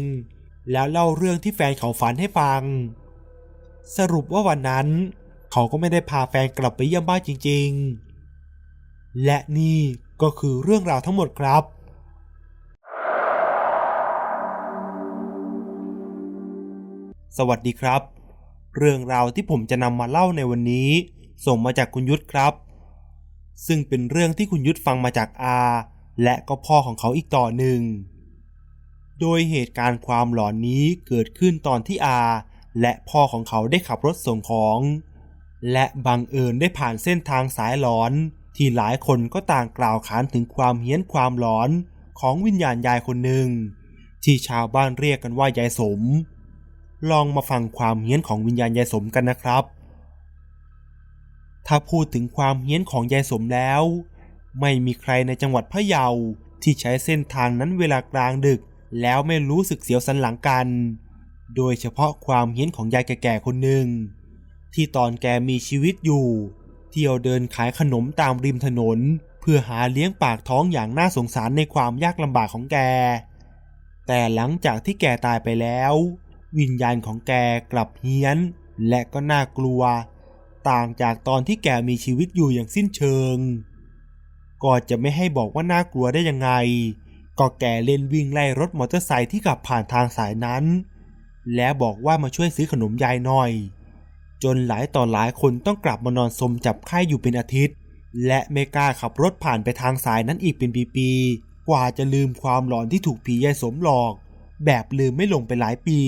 [0.70, 2.62] แล้วเล่าเรื่องที่แฟนเขาฝันให้ฟัง
[3.96, 4.86] สรุปว่าวันนั้น
[5.52, 7.68] เขาก็ไม่ได้พาแฟนกลับไปเยี่ยมบ้านจริง
[8.46, 9.80] ๆ และนี่
[10.22, 11.62] ก็คือเรื่องราวทั้งหมดครับ
[17.38, 18.02] สวัสดีครับ
[18.76, 20.90] เรื่องราวที่ผมจะนำมาเล่าในวันนี้
[21.46, 22.52] ส่งมาจากคุณยุทธครับ
[23.66, 25.60] ซึ่งเป็นเรื่องที่คุณยุทธฟังมาจากอา
[26.22, 27.80] และก็พ่อของเขาอีกต่อหนึ่ง
[29.20, 32.22] โดยเหตุการณ์ความหลอนนี้เกิดขึ้นตอนที่อา
[32.80, 34.78] และพ่อของเขาได้ขับรถส่งของ
[35.72, 38.12] และบังเอิญได้ผ่านเส้นทางสายหลอน
[38.56, 41.70] ที่หลายคนก็ต่างกล่าวขานถึงความเฮี้ยนความหลอน
[42.20, 43.48] ของวิญญาณยายคนหนึ่ง
[44.24, 46.02] ที่ชาวบ้านเรียกกันว่ายายสม
[47.10, 49.64] ลองมาฟังความเฮี้ยนของวิญญาณยายสมกันนะครับ
[51.66, 53.82] ถ้าพูดถึงความเฮี้ยนของยายสมแล้ว
[54.60, 56.06] ไม่มีใครในจังหวัดพะเยา
[56.62, 58.60] ที่ใช้เส้นทางนั้นเวลากลางดึก
[59.00, 60.66] แล้วไม่รู้สึกเสียวสันหลังกัน
[61.56, 63.86] โดยเฉพาะความเฮี้ยนของยายแก่ๆคนหนึ่ง
[64.74, 66.26] ที่ตอนแกมีชีวิตอยู่
[66.90, 68.98] เที่ยวเดินขายขนมตามริมถนน
[69.40, 72.78] เพื่อหาเลี้ยงปากท้องอย่างน่าสงสารในความยากลำบากของแก
[74.06, 75.94] แต่หลังจากที่แกตายไปแล้ว
[76.58, 77.32] วิญญาณของแก
[77.72, 78.38] กลับเฮี้ยน
[78.88, 79.82] และก็น่ากลัว
[80.70, 83.36] ต่างจากตอนที่แกมีชีวิตอยู่อย่างสิ้นเชิง
[84.64, 86.50] ก็จะไม่ให้บอกว่าน่ากลัวได้ยังไง
[87.38, 90.64] ก็แกเล่นวิ่งไล่รถมอเตอร์ไซค์ที่ขับผ่านทางสายนั้น
[91.54, 93.50] และบอกว่ามาช่วยซื้อขนมยายหน่อย
[94.42, 97.76] จนหลายต่อหลายคนต้องกลับมานอนสมจับไข้อยู่เป็นอาทิตย์
[98.26, 104.12] และไม่กล้าขับรถผ่านไปทางสายนั้นอีกเป็นปีๆกว่าจะลืมความหลอนที่ถูกผียายสมหลอก
[104.64, 106.00] แบบลืมไม่ลงไปหลายปี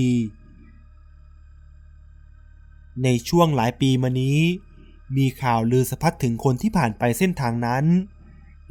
[3.02, 4.40] ในช่วงหลายปีมานี้
[5.16, 7.84] มีข่าวลือสะพัดถึงคนที่ผ่านไปเส้นทางนั้น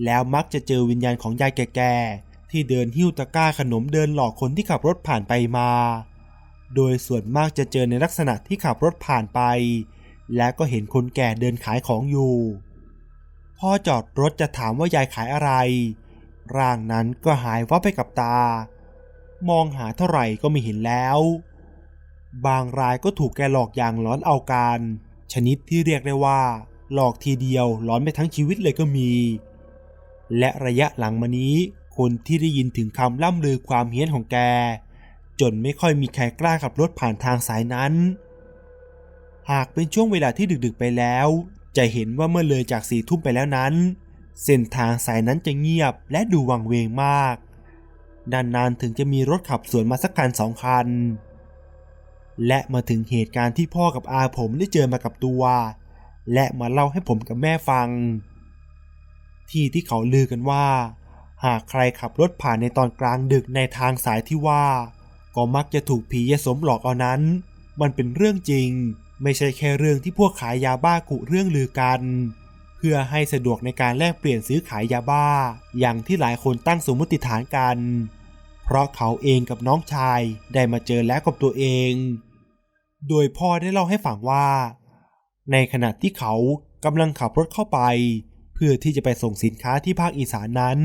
[0.03, 5.69] แล้วมักจะเจอวิญญาณของยายแก่ๆ ที่เดินหิ้วตะกร้าขนมเดินหลอกคนที่ขับรถผ่านไปมา
[6.75, 9.41] โดยส่วนมากจะเจอในลักษณะที่ขับรถผ่านไป
[10.35, 12.35] และก็เห็นคนแก่เดินขายของอยู่
[13.59, 15.51] พ่อจอดรถจะถามว่ายายขายอะไร
[16.57, 18.37] ร่างนั้นก็หายวับไปกับตา
[19.49, 21.19] มองหาเท่าไหร่ก็ไม่เห็นแล้ว
[22.45, 24.79] บางรายก็ถูกแกหลอกอย่างหลอนเอาการ
[25.33, 26.41] ชนิดที่เรียกได้ว่า
[26.93, 29.11] หลอกทีเดียวหลอนไปทั้งชีวิตเลยก็มี
[30.37, 31.55] และระยะหลังมานี้
[31.97, 34.37] คนที่ได้ยินถึงคำล่ำลือความเฮี้ยนของแก
[35.41, 37.93] จนไม่ค่อยมีใครกล้าขับรถผ่านทางสายนั้น
[39.51, 41.27] หากเป็นช่วงเวลาที่ดึกๆไปแล้ว
[41.77, 43.73] จะเห็นว่าเมื่อเลยจากสี่ทุ่มไปแล้วนั้น
[44.43, 47.35] เส้นทางสายนั้นจะเงียบและดูวังเวงมาก
[48.33, 50.87] นานๆถึงจะมีรถขับสวนมาสักคันสองคัน
[52.47, 55.43] และมาถึงเหตุการณ์ที่พ่อกับอาผมได้เจอมากับตัว
[56.33, 57.89] และมาเล่าให้ผมกับแม่ฟัง
[59.49, 60.65] ที่ที่เขาลือกันว่า
[61.45, 64.65] หากใครขับรถผ่านในตอนกลางดึกในทางสายที่ว่า
[65.35, 67.21] ก็มักจะถูกผียสมหลอกเอานั้น
[67.81, 68.69] มันเป็นเรื่องจริง
[69.23, 72.01] ไม่ใช่แค่เรื่องที่พวกขายยาบ้ากุเรื่องลือกัน
[72.85, 75.27] พื่อให้สะดวกในการแลกเปลี่ยนซื้อขายยาบ้า
[75.79, 77.77] อย่างที่หลายคนตั้งสมมติฐานกัน
[78.63, 80.21] เพราะเขาเองกับน้องชาย
[80.53, 81.93] ได้มาเจอแล้วกับตัวเอง
[83.09, 84.47] โดยพ่อได้เล่าให้ฟังว่า
[85.51, 86.33] ในขณะที่เขา
[86.85, 87.79] กำลังขับรถเข้าไป
[88.53, 90.79] เพื่อที่จะไปส่งสินค้าที่ภาคอีสานนั้น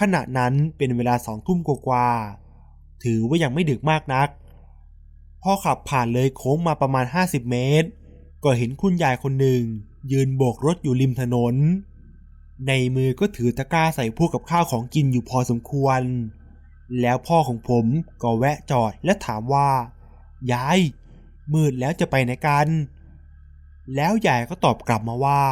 [0.00, 4.28] ขณะนั้นเป็นเวลาสองทุ่มกว่าๆถือว่ายังไม่ดึกมากนัก
[5.42, 7.88] พอขับผ่านเลยโค้งมาประมาณ 50 เมตร
[8.44, 9.62] ก็เห็นคุณยายคนหนึ่ง
[10.12, 11.54] ยืนโบกรถอยู่ริมถนน
[12.66, 16.00] ในมือก็ถือตะกร้าใส่พวกกับข้าวของกินอยู่พอสมควร
[17.00, 17.86] แล้วพ่อของผม
[18.22, 19.68] ก็แวะจอดและถามว่า
[20.52, 20.78] ยาย
[21.52, 22.68] มืดแล้วจะไปไหนกัน
[23.94, 25.42] แล้วยายก็ตอบกลับมาว่า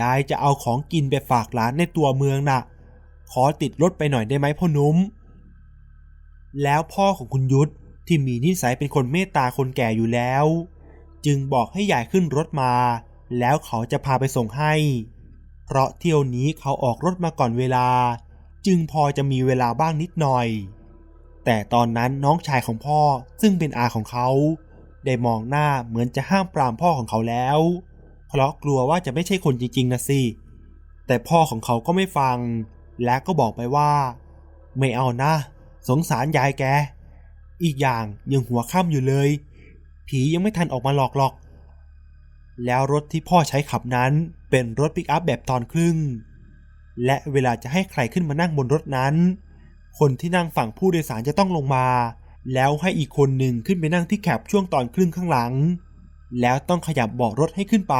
[0.00, 2.60] ยายจะเอาของกินไปฝากหลานในตัวเมืองน่ะ
[3.32, 4.96] ขอติดรถไปหน่อยได้ไหมพ่อนุ่ม
[6.62, 7.70] แล้วพ่อของคุณยุทธ
[8.06, 10.44] ที่มีนิสัยเป็นคนเมตตาคนแก่อยู่แล้ว
[11.26, 12.72] จึงบอกให้ยายขึ้นรถมา
[13.38, 14.74] แล้วเขาจะพาไปส่งให้
[15.66, 17.88] เพราะเที่ยวนี้เขาออกรถมาก่อนเวลา
[18.66, 20.46] จึงพอจะมีเวลาบ้างนิดหน่อย
[21.44, 23.00] แต่ตอนนั้นน้องชายของพ่อ
[23.40, 24.28] ซึ่งเป็นอาของเขา
[25.04, 27.58] ได้มองหน้าเหมือนจะห้ามปรามพ่อของเขาแล้ว
[28.28, 30.20] เพราะกลัวว่าจะไม่ใช่คนจริงๆนะสิ
[31.06, 32.38] แต่พ่อของเขาก็ไม่ฟัง
[33.04, 33.92] และก็บอกไปว่า
[34.78, 35.32] ไม่เอานะ
[35.88, 36.64] สงสารยายแก
[37.62, 39.28] อีกอย่างยังหัวค่ำอยู่เลย
[40.08, 41.34] ผียังไม่ทันออกมาหลอกหรอก
[42.64, 44.12] แล้วรถที่พ่อใช้ขับนั้น
[44.50, 45.96] เป็นรถปิกอัพแบบตอนครึ่ง
[47.04, 49.14] และเวลาจะให้ใครขึ้นมานั่งบนรถนั้น
[49.98, 51.86] คนที่นั่งฝั่งผู้โดยสารจะต้องลงมา
[52.54, 55.52] แล้วให้อีกคนหนึ่งขึ้นไปนั่งที่แคปช่วงตอนครึ่งข้างหลัง
[56.40, 57.96] แล้วต้องขยับเบอกรถให้ขึ้นไป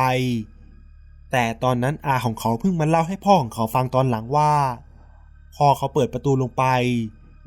[1.33, 4.53] แต่ตอนนั้นอาของเขาเพิ่งมาเล่าให้พ่อของเขาฟังตอนหลังว่า
[5.55, 6.65] พอเขาเปิดประตูลงไป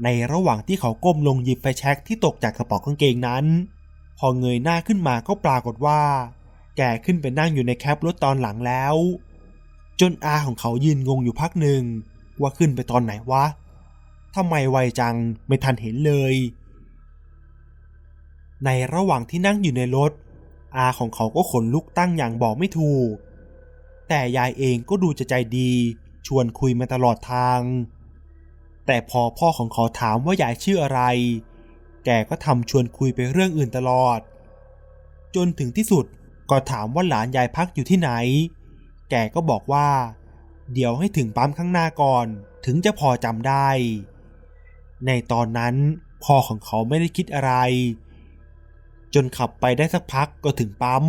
[0.04, 3.46] ในระหว่างที่เขาก้มลงหยิบไฟแช็กที่ตกจากกระเป๋ากางเกงนั้น
[4.18, 6.02] พอเงยหน้าขึ้นมาก็ปรากฏว่า
[6.78, 8.96] แกขึ้นไปนั่งอยู่ในแคปรถตอนหลังแล้ว
[10.02, 11.82] จนอาของเขายืนงงอยู่พักหนึ่ง
[12.42, 13.46] ว่าขึ้นไปตอนไหนวะ
[14.36, 15.16] ทำไมไวจัง
[15.48, 16.36] ไม่ทันเห็นเลย
[18.66, 20.12] ในระหว่างที่นั่งอยู่ในรถ
[20.78, 23.12] อาของเขาก็ขนลุกตั้งอย่างบอกไม่ถูก
[24.10, 25.72] แต่ยายเองก็ดูจะใจดี
[26.28, 27.62] ชวนคุยมาตลอดทาง
[28.86, 31.02] แต่พอพ่อของเขาถามว่ายายชื่ออะไร
[32.06, 34.20] แกก็ทำชวนคุยไปเรื่องอื่นตลอด
[35.36, 36.06] จนถึงที่สุด
[36.50, 38.12] ก็ถามว่าหลานยายพักอยู่ที่ไหน
[39.10, 39.88] แกก็บอกว่า
[40.74, 42.26] เดี๋ยวให้ถึงปั๊มข้างหน้าก่อน
[42.66, 43.70] ถึงจะพอจำได้
[45.06, 45.76] ในตอนนั้น
[46.24, 47.54] พ่อของเขาไม่ได้คิดอะไร
[49.14, 51.04] จนขับไปได้สักพักก็ถึงปั๊ม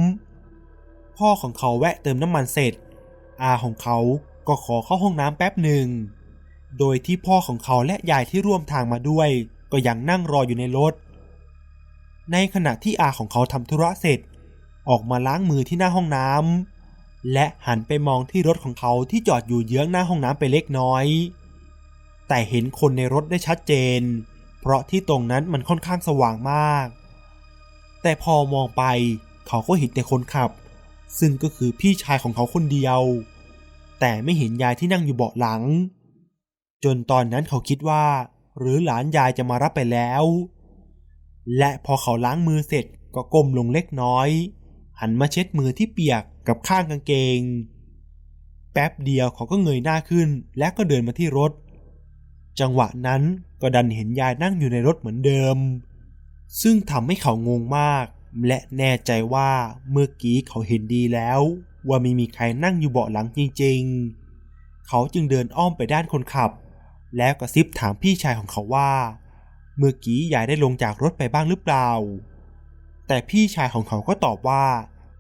[1.18, 2.74] พ่อของเขาแวะเติมน้ำมันเสร็จ
[3.42, 3.98] อาของเขา
[4.48, 5.86] ก็ขอเข้าห้องน้ำแป๊บหนึ่ง
[6.78, 9.28] โดยที่พ่อของเขาและยายที่ร่วมทางมาด้วย
[9.72, 10.94] ก็ยังนั่งรออยู่ในรถ
[12.32, 14.20] ในขณะที่อาของเขาทำธุระเสร็จ
[14.88, 21.04] ออกมาล้างมือที่หน้าห้องน้ำและหันไปมองที่รถของเขาที่จอดอยู่เยื้องหน้าห้องน้ำไปเล็กน้อย
[22.28, 24.00] แต่เห็นคนในรถได้ชัดเจน
[24.60, 26.86] เพราะที่ตรงนั้นมันค่อนข้างสว่างมาก
[28.02, 28.84] แต่พอมองไป
[29.48, 30.50] เขาก็เห็นแต่คนขับ
[31.18, 33.00] ซึ่งก็คือพี่ชายของเขาคนเดียว
[34.00, 35.62] แต่ไม่เห็นยายที่นั่งอยู่เบาะหลัง
[36.84, 38.04] จนตอนนั้นเขาคิดว่า
[38.58, 40.24] หรือหลานยายจะมารับไปแล้ว
[41.58, 44.28] และพอเขาล้างมือเสร็จก็ก้มลงเล็กน้อย
[45.00, 47.40] หันมาเช็ดมือที่เปียกกับข้างกางเกง
[48.72, 51.52] แป๊บเดียวเขาก็เงยหน้าขึ้น และก็เดินมาที่รถ
[52.60, 53.22] จังหวะนั้น
[53.60, 55.56] ก็ดันเห็นยายนั่งอยู่ในรถเหมือนเดิม
[56.62, 58.06] ซึ่งทำให้เขางงมาก
[58.46, 59.50] และแน่ใจว่า
[59.90, 61.40] เมื่อกี้เขาเห็นดีแล้ว
[61.88, 63.80] ว่าไม่มีใครนั่งอยู่เบาะหลังจริง
[64.34, 66.50] ๆ เขาจึงเดินอ้อมไปด้านคนขับ
[67.16, 68.92] แล้วก็ซิบถามพี่ชายของเขาว่า
[69.76, 71.90] เมื่อกี้ยายได้ลงจากรถไปบ้างหรือเปล่า
[73.06, 74.64] แต่พี่ชายของเขาก็ตอบว่า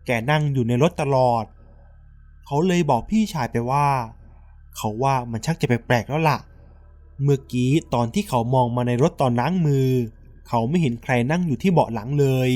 [0.06, 1.44] แกนั่งอยู่ในรถตลอด
[2.46, 3.86] เขาเลยบอกพี่ชายไปว่า
[4.76, 6.38] เขาว่ามันชักจะแปลกๆแล้วละ่ะ
[7.22, 9.88] เมื่อกี้ตอนที่เขามองมาในรถตอนล้างมือ
[10.48, 12.50] เขาไม่เห็นใครนั่งอยู่ที่เบาะหลังเลย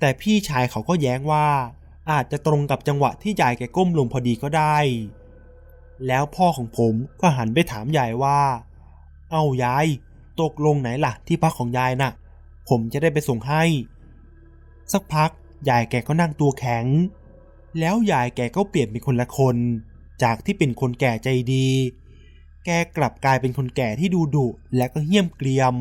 [0.00, 1.48] แต่พี่ชายเขาก็แย้งว่า
[2.10, 4.78] อาจจะตรงกับจังหวะที่ยายแกก้มลงพอดีก็ได้
[6.06, 8.40] แล้วพ่อของผมก็หันไปถามยายว่า
[9.32, 9.86] เอายาย
[10.40, 12.12] ตกลงไหนล่ะที่พักของยายนะ่ะ
[12.68, 13.62] ผมจะได้ไปส่งให้
[14.92, 15.30] สักพัก
[15.68, 16.86] ยายแกก็นั่งตัวแข็ง
[17.78, 19.56] แล้วยายแกก็เปลี่ยนเป็นคนละคน
[20.22, 21.68] จากที่เป็นคนแก่ใจดี
[22.64, 24.46] แกกลับกลายเป็นคนแก่ที่ดูดุ
[24.76, 25.74] และก็เหี้ยมเกรียม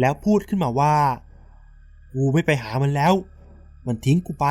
[0.00, 0.96] แล้วพูดขึ้นมาว่า
[2.12, 3.14] กูไม่ไปหามันแล้ว
[3.86, 4.46] มันทิ้งกูไป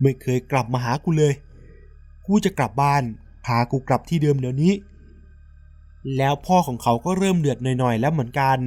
[0.00, 1.34] ไม่เคยกลับมาหากูเลย
[2.26, 3.02] กูจะกลับบ้าน
[3.44, 4.72] พากูกลับที่เดิมเดี๋ยวนี้
[6.16, 8.58] แล้วพ่อของเขาก็เริ่มเดือดหน่อยๆแล้วเหมือนกัน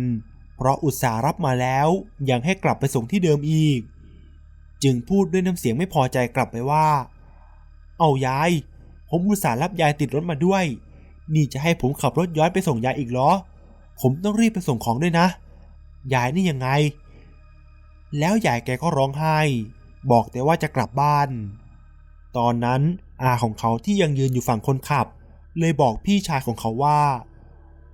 [0.55, 1.87] เพราะอุตส่าห์รับมาแล้ว
[2.29, 3.79] ยังให้กลับไปส่งที่เดิมอีก
[4.83, 6.87] จึงพูดด้วยน้ำเสียงไม่พอใจกลับไปว่า
[7.99, 8.51] เอายาย
[9.09, 10.63] ผมอุตส่าห์รับยายติดรถมาด้วย
[11.33, 13.31] นี่จะให้ผมขับรถย้อนไปส่งยายอีกเหรอ
[14.01, 15.27] ผมต้องรีบไปส่งของด้วยนะ
[16.13, 16.69] ยายนี่ยังไง
[18.19, 19.39] แล้วยายแกก็ร้องไห้
[20.11, 21.29] บอกแต่ว่าจะกลับบ้าน
[22.37, 22.81] ตอนนั้น
[23.21, 25.07] อาของเขาที่ยังยืนอยู่ฝั่งคนขับ
[25.59, 26.99] เลยบอกพี่ชายของเขาว่า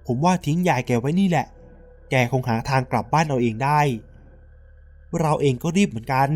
[0.06, 1.48] ผมว่าทิ้งยายแกไว้นี่แหละ
[2.10, 3.80] แกคงหาทางกลับบ้านเราเองได้
[5.20, 6.30] เราเองก็รีบเหมือนกัน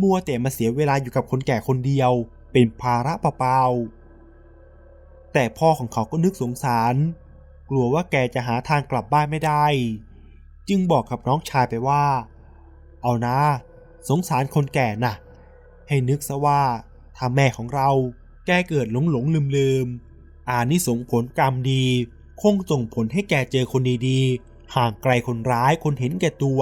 [0.00, 2.12] มัวแต่มาเสียเวลาอยู่กับคนแก่คนเดียว
[2.52, 6.94] เป็นภาระเปล่าๆแต่พ่อของเขาก็นึกสงสาร
[7.70, 9.66] กลัวว่าแกจะหาทางกลับบ้านไม่ได้
[10.68, 12.04] จึงบอกกับน้องชายไปว่า
[13.02, 13.38] เอานะ
[14.08, 15.14] สงสารคนแก่นะ่ะ
[15.88, 16.62] ให้นึกซะว่า
[17.16, 17.90] ถ้าแม่ของเรา
[18.46, 19.86] แกเกิดหลงหลงลืมลืม
[20.48, 21.84] อานิสงผลกรรมดี
[22.42, 26.60] คงส่งผลให้แกเจอคนดีๆ ห่างไกลคนร้ายคนเห็นแก่ตัว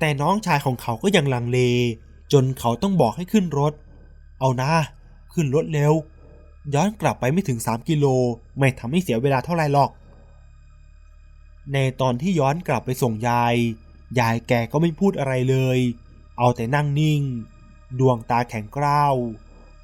[0.00, 1.58] แต่น้องชายของเขาก็ยังลังเล
[2.32, 3.72] จนเขาต้องบอกให้ขึ้นรถ
[4.40, 4.72] เอานะ
[5.34, 5.92] ขึ้นรถเร็ว
[6.74, 8.06] ย้อนกลับไปไม่ถึงสามกิโล
[8.58, 9.90] ไม่ทำให้เสียเวลาเท่าไรหรอก
[11.72, 13.54] ในตอนที่ย้อนกลับไปส่งยาย
[14.18, 15.78] ยายแกก็ไม่พูดอะไรเลย
[16.38, 17.22] เอาแต่นั่งนิ่ง
[17.98, 19.14] ดวงตาแข็งกร้าว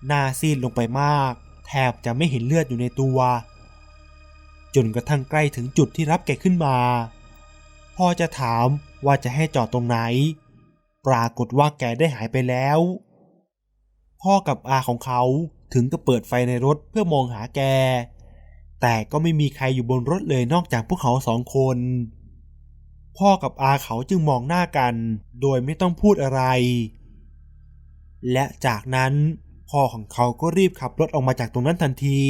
[0.06, 1.32] หน้าซีดลงไปมาก
[1.66, 3.18] แทบจะไม่เห็นเลือดอยู่ในตัว
[4.74, 6.76] จนกระทั่งใกล้ถึงจุดที่รับแกขึ้นมา
[7.96, 8.66] พอจะถาม
[9.04, 9.98] ว่าจะให้จอดตรงไหน
[11.06, 12.78] ปรากฏว่าแกได้หายไปแล้ว
[14.22, 15.22] พ่อกับอาของเขา
[15.72, 17.60] ถึงก็เปิดไฟในรถเพื่อมองหาแก
[18.80, 21.78] แต่ก็ไม่มีใครอยู่บนรถเลยนอกจากพวกเขาสองคน
[23.18, 24.94] พ่อกับอาเขาจึงมองหน้ากัน
[25.40, 26.42] โดยไม่ต้องพูดอะไร
[28.32, 29.12] และจากนั้น
[29.70, 32.20] พ่อของเขาก็รีบขับรถออกมาจากตรงนั้นทันที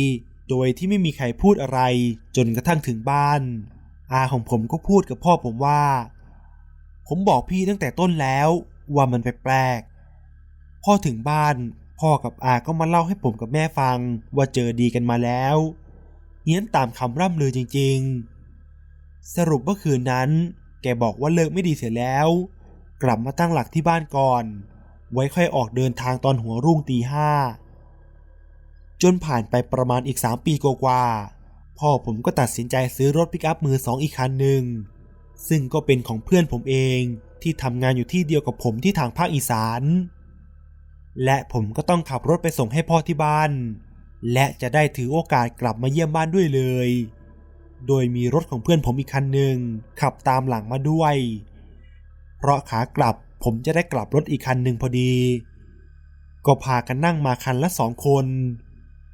[0.50, 1.80] โดยที่ไม่มีใครพูดอะไร
[2.36, 3.40] จนกระทั่งถึงบ้าน
[4.12, 5.82] อาของผมก็พูดกับพ่อผมว่า
[7.08, 8.48] ผมบอกพี่ตั้งแต่ต้นแล้ว
[8.94, 11.56] ว่ามันแปลกๆพ่อถึงบ้าน
[12.00, 13.98] พ่อกับอาก็มาเล่าให้ผมกับแม่ฟัง
[14.36, 15.56] ว่าเจอดีกันมาแล้ว
[16.44, 20.30] เงี้ยนตามคำร่ำลือจริงๆ สรุปว่าคืนนั้น
[20.82, 22.28] แกบอกว่าเลิกไม่ดีเสียแล้ว
[23.02, 24.44] กลับมาตั้งหลักที่บ้านก่อน
[25.12, 27.30] ไว้ค่อยออกเดินทางตอนหัวรุ่งตีห้า
[29.02, 34.62] จนผ่านไปประมาณอีกสามปีกว่าๆพ่อผมก็ตัดสินใจซื้อรถปิกอัพมือสองอีกคันหนึ่ง
[35.48, 37.00] ซึ่งก็เป็นของเพื่อนผมเอง
[37.42, 39.82] ที่ทำงานอยู่ที่เดียวกับผมที่ทางภาคอีสาน
[41.24, 43.50] และผมก็ต้องขับรถไปส่งให้พ่อที่บ้าน
[44.32, 46.88] และจะได้ถือโอกาสกลับมาเยี่ยมบ้านด้วยเลย
[47.86, 49.56] โดยมีรถของเพื่อนผมอีกคันหนึ่ง
[50.00, 51.14] ขับตามหลังมาด้วย
[52.38, 53.14] เพราะขากลับ
[53.44, 55.12] ผมจะได้กลับรถอีกคันหนึ่งพอดี
[56.46, 58.26] ก็พากันนั่งมาคันละสองคน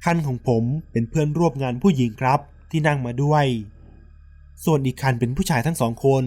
[0.05, 2.39] คันของผมเป็นเพื่อนร่วมงานผู้หญิงครับ
[2.71, 3.45] ที่นั่งมาด้วย
[4.63, 6.25] ส่วนอีกคันเป็นผู้ชายทั้งสองคน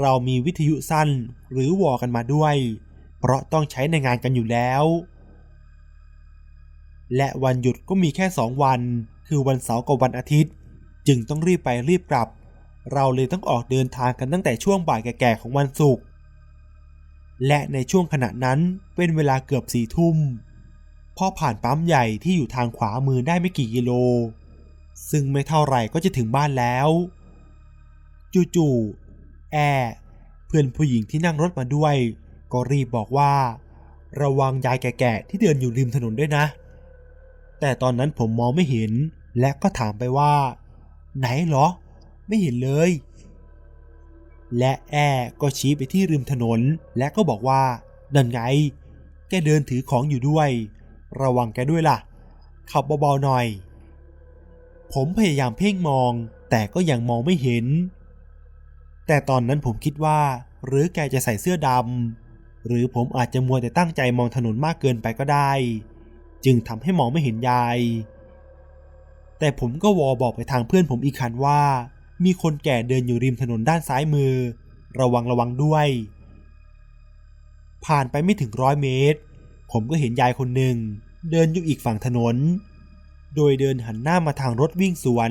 [0.00, 1.08] เรามีวิทยุสั้น
[1.52, 2.54] หรือวอกันมาด้วย
[3.18, 4.84] เพราะต้องใช้ในงานกันอยู่แล้ว
[7.16, 8.80] และวันหยุดก็มีแค่สองวัน
[9.28, 10.52] คือวันเสาร์กับวันอาทิตย์
[11.06, 12.28] จึงต้องรีบไปรีบกลับ
[12.92, 16.04] เราเลยต้องออกเดินทางกันตั้งแต่ช่วงบ่ายแก่ๆของวันศุกร์
[17.46, 18.58] และในช่วงขณะนั้น
[18.96, 20.16] เป็นเวลาเกือบสี่ทุ่ม
[21.16, 23.90] พอผ่านปั๊มใหญ่ที่อยู่ทางขวามือได้ไม่กี่กิโล
[25.10, 26.88] ซึ่งไม่เท่าไหร่ก็จะถึงบ้านแล้ว
[28.56, 29.56] จู่ๆแอ
[30.46, 31.94] เพื่อนผู้หญิงที่นั่งรถมาด้วย
[32.52, 33.32] ก็รีบบอกว่า
[34.22, 36.44] ระวังยายแก่ๆที่เดินอยู่ริมถนนด้วยนะ
[37.60, 38.92] แต่ตอนนั้นผมมองไม่เห็น
[39.40, 40.34] และก็ถามไปว่า
[41.18, 41.66] ไหนเหรอ
[42.28, 42.90] ไม่เห็นเลย
[44.58, 44.96] และแอ
[45.40, 46.60] ก็ชี้ไปที่ริมถนน
[46.98, 47.62] และก็บอกว่า
[48.14, 48.40] นั่นไง
[49.28, 50.48] แกเดินถือของอยู่ด้วย
[51.20, 51.98] ระวังแกด้วยล่ะ
[52.70, 53.46] ขับเบาๆหน่อย
[54.94, 56.12] ผมพยายามเพ่งมอง
[56.50, 57.66] แต่ก็ยังมองไม่เห็น
[59.06, 60.20] แต่ตอนนั้นผมคิดว่า
[60.66, 65.52] หรือแกจะใส่เสื้อดำหรือผมอาจจะมัวแต่ตั้งใจมองถนนมากเกินไปก็ได้
[66.44, 67.78] จึงทำให้มองไม่เห็นยาย
[69.38, 71.62] แต่ผมก็วอบอกไปทางเพื่อนผมอีกคันว่า
[72.24, 74.32] มีคนแก่เดินอยู่ริมถนนด้านซ้ายมือ
[75.00, 75.86] ระวังระวังด้วย
[77.86, 79.18] ผ่านไปไม่ถึงร้อยเมตร
[79.72, 80.76] ผมก็เห็นยายคนหนึ่ง
[81.30, 82.36] เดินอยู่อีกฝั่งถนน
[83.34, 85.30] โดยเดินหันหน้ามาทางรถวิ่งสวน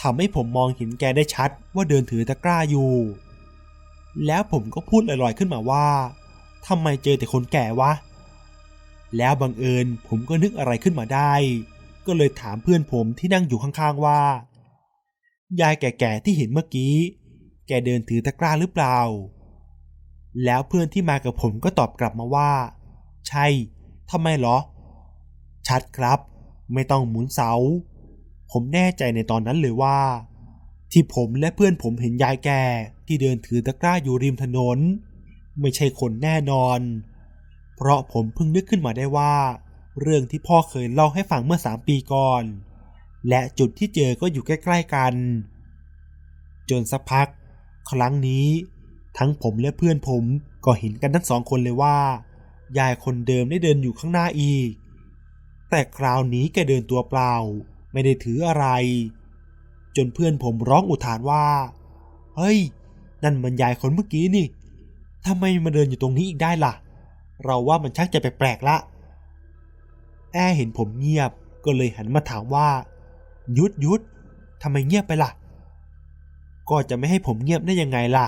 [0.00, 2.92] ทำให้ผมมองเห็นแกได้ชัดว่าเดินถือตะกร้าอยู่
[4.26, 5.88] แล้วผมก็พูดลอยๆขึ้นมาว่า
[6.66, 7.92] ทำไมเจอแต่คนแก่วะ
[9.16, 11.32] แล้วบังเอิญผมก็นึกอะไรขึ้นมาได้
[12.06, 14.20] ก็เลยถามเพื่อนผมที่นั่งอยู่ข้างๆว่า
[15.60, 16.94] ยายแก่ๆที่เห็นเมื่อกี้
[17.66, 18.98] แกเดินถือตะกร้าหรือเปล่า
[20.44, 22.52] แล้วเพื่อนที่มากับผมก็ตอบกลับมาว่า
[23.28, 23.46] ใช่
[24.10, 24.56] ทำไมหรอ
[25.68, 26.18] ชัดครับ
[26.72, 27.52] ไม่ต้องหมุนเสา
[28.50, 29.98] ผมแน่ใจในตอนนั้นเลยว่า
[30.92, 32.62] ที่ผมและเพื่อนผมเห็นยายแก่
[33.06, 34.78] ที่เดินถือตะกร้าอยู่ริมถนน
[35.60, 36.80] ไม่ใช่คนแน่นอน
[37.76, 39.34] เพราะผมเพิ่งนึกขึ้นมาได้ว่า
[40.00, 42.42] เรื่องที่พ่อเคยเล่าให้ฟังเมื่อสามปีก่อน
[43.28, 45.14] และจุดที่เจอก็อยู่ใกล้ๆกัน
[46.70, 47.28] จนสักพัก
[47.90, 48.46] ครั้งนี้
[49.18, 50.24] ทั้งผมและเพื่อนผม
[50.64, 51.98] ก็เห็นกันทั้งสองคนเลยว่า
[52.78, 54.70] ยายคนเดิมได้เดินอยู่ข้างหน้าอีก
[55.70, 57.34] แต่คราวนี้แกเดินตัวเปล่า
[57.92, 58.66] ไม่ได้ถืออะไร
[59.96, 61.46] จนเพื่อนผมร้องอุทานว่า
[62.36, 62.58] เฮ้ย
[63.24, 64.46] นั่นมันยายคนเมื่อกี้นี่
[65.26, 66.72] ทำไมมาเดินอยู่ตรงนี้อีกได้ล่ะ
[67.44, 68.76] เราว่ามันชักจะแปลกๆละ
[70.32, 71.30] แอเห็นผมเงียบ
[71.64, 72.68] ก็เลยหันมาถามว่า
[73.58, 74.00] ยุดยุด
[74.62, 75.30] ทำไมเงียบไปล่ะ
[76.70, 78.26] ก็จะไม่ให้ผมเงียบได้ยังไงล่ะ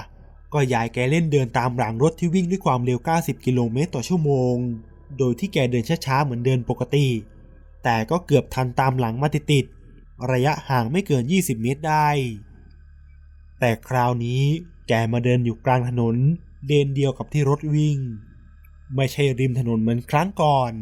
[0.52, 4.56] ก็ยายแกเล่นเดินตามหลังรถที่วิ่งด้วยความเร็ว 90 กิโลเมตรต่อชั่วโมง
[5.18, 7.06] โดยที่แกเดินช้าๆเหมือนเดินปกติ
[7.84, 12.08] แต่ก็เกือบทันตามหลังมาติดๆระยะห่างไม่เกิน 20 เมตรได้
[13.60, 14.42] แต่คราวนี้
[14.88, 16.16] แกมาเดินอยู่กลางถนน
[16.68, 17.98] เดินเดียวกับที่รถวิ่ง
[18.96, 20.72] ไม่ใช่ริมถนนเหมือนครั้งก่อน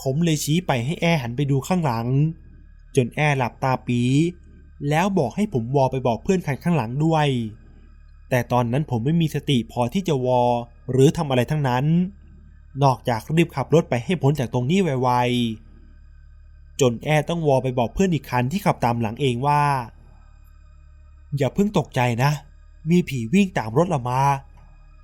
[0.00, 2.06] ผมเลยชี้ไปให้แอหันไปดูข้างหลัง
[2.96, 4.02] จนแอหลับตาปี
[4.88, 7.28] แล้วบอกให้ผมวอไปบอกเพื่อนคันข้างหลังด้วย
[8.30, 10.42] แต่ตอนนั้นผมไม่มีสติพอที่จะวอ
[10.90, 11.84] หรือทำอะไรทั้งนั้น
[12.82, 19.62] นอกจากรีบขับรถไปให้พ้นจากตรงนี้ไวๆ จนแอต้องวอไปบอกเพื่อนอีกคันที่ขับตามหลังเองว่า
[21.36, 22.30] อย่าเพิ่งตกใจนะ
[22.90, 24.22] มีผีวิ่งตามรถเรามา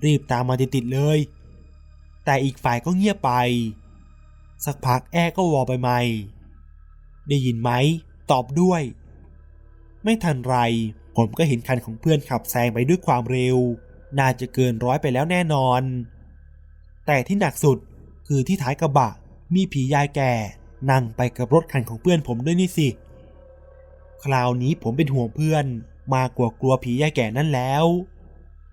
[0.05, 1.19] รีบตามมาติดๆเลย
[2.25, 3.33] แต่อีกฝ่ายก็เงียบไป
[4.65, 6.01] สักพักแอก็วอไปใหม่
[7.29, 7.71] ได้ยินไหม
[8.31, 8.83] ตอบด้วย
[10.05, 10.57] ไม่ทันไร
[11.17, 13.59] ผมก็เห็นคันของเพื่อนขับแซงไปด้วยความเร็ว
[14.19, 15.83] น่าจะเกินร้อยไปแล้วแน่นอน
[17.07, 17.79] แต่ที่หนักสุด
[18.27, 19.11] คือที่ท้ายกระบะ
[19.55, 20.33] มีผียายแก่
[20.91, 22.89] นั่งไปกับรถคันของเพื่อนผมด้วยนี่สิ
[24.25, 25.65] คราวนี้ผมเป็นห่วงเพื่อน
[26.15, 27.85] มากกว่ากลัวผียายแก่นั่นแล้ว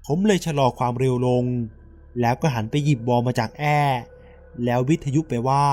[0.06, 1.46] ผมเลยชะลอความเร็วลง
[2.22, 4.02] แล้วก็หันไปหยิบบอลมาจากแอร์
[4.64, 5.66] แล้ววิทยุไปว่า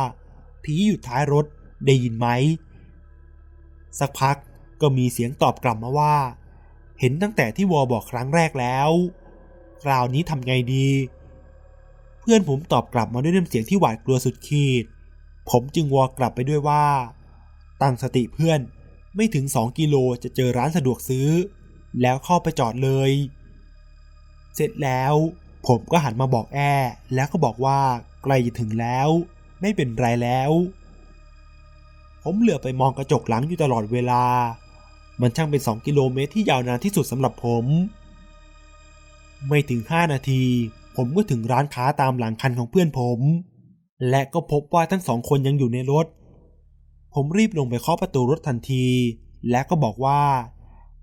[0.62, 1.47] ผีอยู่ท้ายรถ
[1.87, 2.28] ได้ยินไหม
[3.99, 4.37] สักพัก
[4.81, 6.16] ก็มีเสียงตอบกลับมาว่า
[7.01, 8.91] เห็นตั้งแต่ที่วอบอกครั้งแรกแล้ว
[9.83, 10.89] คราวนี้ทำไงดี
[12.28, 14.85] พื่อนผมตอบกลับมาด้วยน้ำเสียงที่หวาดกลัวสุดขีด
[15.51, 16.86] ผมจึงวอกลับไปด้วยว่า
[17.82, 18.61] ตั้งสติเพื่อน
[19.16, 21.28] ไม่ถึงสองกิโลจะเจอร้านสะดวกซื้อ
[22.03, 23.11] แล้วเข้าไปจอดเลย
[24.55, 25.15] เสร็จแล้ว
[25.66, 27.81] ผมก็หันมาบอกแอร์แล้วก็บอกว่า
[28.23, 29.09] ใกล้จะถึงแล้ว
[29.61, 30.51] ไม่เป็นไรแล้ว
[32.23, 34.24] ผมเหลือไปมองกระจกหลังอยู่ตลอดเวลา
[35.20, 37.65] มันช่างเป็นสองกิโลเมตรที่ยาวนานที่สุดสำหรับผม
[39.48, 40.44] ไม่ถึงห้านาที
[40.97, 43.20] ผมก็ถึงร้านค้าตามหลังคันของเพื่อนผม
[44.10, 46.06] และก็พบว่าทั้งสองคนยังอยู่ในรถ
[47.14, 48.86] ผมรีบลงไปเคาะประตูรถทันที
[49.51, 50.20] และก็บอกว่า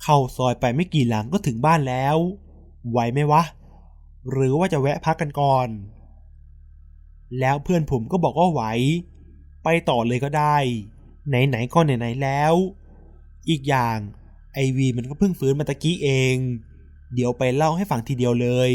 [0.03, 2.17] เข้าซอยไปไม่กี่หลังก็ถึงบ้านแล้ว
[2.89, 3.43] ไหวไหมวะ
[4.31, 5.67] หรือว่าจะแวะพักกันก่อน
[7.39, 8.61] แล้วเพื่อนผมก็บอกว่าไหว
[9.63, 10.57] ไปต่อเลยก็ได้
[11.27, 12.53] ไหนๆก็ไหนๆแล้ว
[13.49, 13.97] อีกอย่าง
[14.53, 16.35] ไอวีมันก็เพิ่งฟื้นมาตะกี้เอง
[17.13, 18.71] เดี๋ยวไปเล่าให้ฟังทีเดียวเลย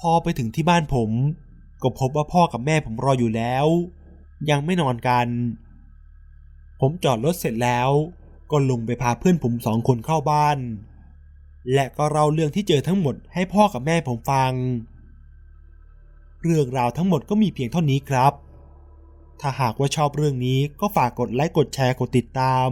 [0.00, 1.10] พอไปถึงที่บ้านผม
[1.82, 3.66] ก็พบว่าพ่อกับแม่ผมรออยู่แล้ว
[4.50, 5.26] ยังไม่นอนกัน
[6.80, 7.90] ผมจอดรถเสร็จแล้ว
[8.50, 10.58] ก็ลงไปพาเพื่อนผมสองคนเข้าบ้าน
[11.72, 14.52] และก็เล่าเรื่องที่เจอทั้งหมดให้พ่อกับแม่ผมฟัง
[16.42, 18.32] เรื่องราวทั้งหมดก็มีเพียงเท่านี้ครับ
[19.40, 22.70] ถ้าหากว่าชอบเรื่องนี้ก็ฝากกดไลค์กดแชร์กดติดตาม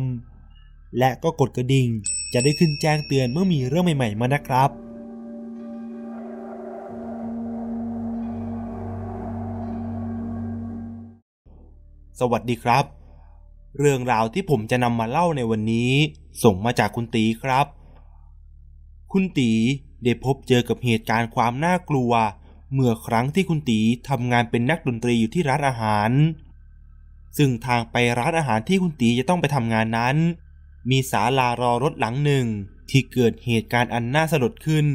[0.98, 1.88] และก็กดกระดิ่ง
[2.32, 4.70] จะได้ขึ้นแจ้งเตือนเมื่อมีเรื่องใหม่ ๆ มานะครับ
[12.20, 12.84] สวัสดีครับ
[13.78, 15.92] เรื่องราวที่ผมจะนำมาเล่าในวันนี้
[16.42, 17.66] ส่งมาจากคุณตีครับ
[19.12, 19.50] คุณตี
[20.04, 22.12] ได้พบเจอกับเหตุการณ์ความน่ากลัว
[22.72, 26.10] เมื่อครั้งที่คุณตีทำงานเป็นนักดนตรีอยู่ที่ร้านอาหาร
[27.36, 30.16] ซึ่งทางไปร้านอาหารที่คุณตีจะต้องไปทำงานนั้น
[30.90, 32.46] มีศาลารอรถหลังหนึ่ง
[32.90, 34.86] ที่เกิดเหตุการณ์อันน่าสลดขึ้น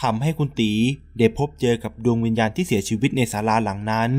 [0.00, 0.72] ทำให้คุณตี
[1.18, 4.12] ได้พบเจอกับดวงวิญญาณที่เสียชีวิตในศาลาหลังนั้น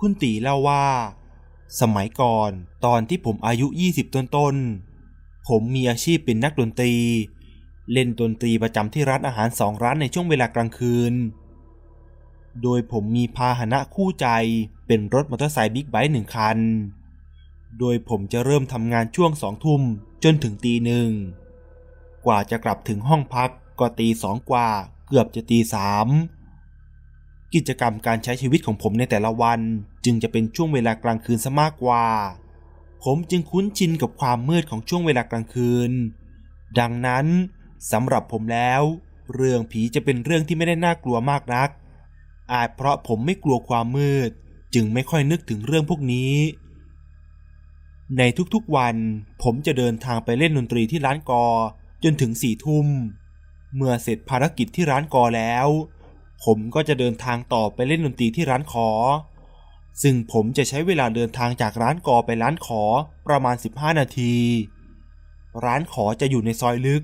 [0.00, 0.86] คุณตีเล่าว่า
[1.80, 2.50] สมัยก่อน
[2.84, 6.94] ตอนที่ผมอายุ 20 ต้นๆ ผมมีอาชีพเป็นนักดนตรี
[7.92, 11.14] เล่นดนตรีประจำที่ร้านอาหารสองร้านในช่วงเวลากลางคืน
[12.62, 14.28] โดยผมมีพาหนะคู่ใจ
[14.86, 16.58] เป็นรถมอเตอร์ไซค์บิ๊กไบค์หนึ่งคัน
[17.78, 19.82] โดยผมจะเริ่มทำงานช่วงสองทุ่ม
[20.24, 21.10] จนถึงตีหนึ่ง
[22.26, 23.50] กว่าจะกลับถึงห้องพัก
[23.80, 24.68] ก็ตีสองกว่า
[25.08, 26.08] เกือบจะตีสาม
[27.54, 29.60] กิจกรรมการใช้ชีวิตของผมในแต่ละวัน
[30.04, 32.06] จึงจะเป็นช่วงเวลากลางคืนซะมากกว่า
[33.04, 35.92] ผมจึงคุ้นชินกับความมืดของช่วงเวลากลางคืน
[36.78, 37.26] ดังนั้น
[37.92, 38.82] สำหรับผมแล้ว
[39.34, 41.68] เรื่องผีจะเป็นเรื่องที่ไม่ได้น่ากลัวมากนัก
[42.52, 44.30] อาจเพราะผมไม่กลัวความมืด
[44.74, 46.34] จึงไม่ค่อยนึกถึงเรื่องพวกนี้
[48.18, 48.22] ใน
[48.54, 48.96] ทุกๆวัน
[49.42, 51.44] ผมจะเดินทางไปเล่นดนตรีที่ร้านกอ
[52.04, 52.86] จนถึงสี่ทุ่ม
[53.76, 55.68] เมื่อเสร็จภารกิจที่ร้านกอแล้ว
[56.44, 58.88] ผมก็จะเดินทางต่อไปเล่นดนตรีที่ร้านขอ
[60.02, 62.82] ซึ่งผมจะใช้เวลาเดินทางจากร้านกอไปร้านขอ
[63.28, 64.34] ประมาณ 15 นาที
[65.64, 67.02] ร้านขอจะอยู่ในซอยลึก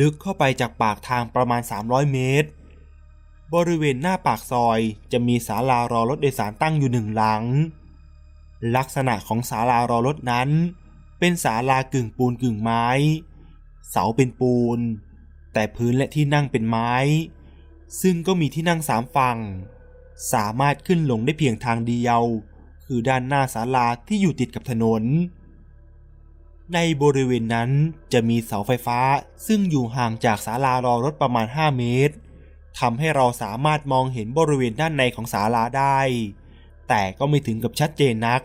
[0.00, 2.48] ลึกเข้าไปจากปากทางประมาณ 300 เมตร
[3.54, 4.80] บริเวณหน้าปากซอย
[5.12, 7.44] จะมีศาลารอรถโดยสารตั้งอยู่หนึ่งหลัง
[8.76, 10.48] ลักษณะของศาลารอรถนั้น
[11.18, 12.86] เป็นศาลากึ่งปูนกึ่งไม้
[13.90, 14.78] เสาเป็นปูน
[15.52, 16.92] แต่พื้นและที่นั่งเป็นไม้
[18.02, 19.38] ซึ่งก็มีที่นั่งสามฝั่ง
[20.32, 22.22] สามารถขึ้นลงได้เพียงทางเดียว
[22.84, 25.02] คือด้านหน้าศาลาที่อยู่ติดกับถนน
[26.74, 27.70] ในบริเวณนั้น
[28.12, 28.98] จะมีเสาไฟฟ้า
[29.46, 32.14] ซึ่งอยู่ห่างจากศาลารอรถประมาณ 5 เมตร
[32.80, 35.98] ทำให้เราสามารถมองเห็นบริเวณด้านในของศาลาได้
[36.88, 38.42] แต่ก็ไม่ถึงกับชัดเจนนัก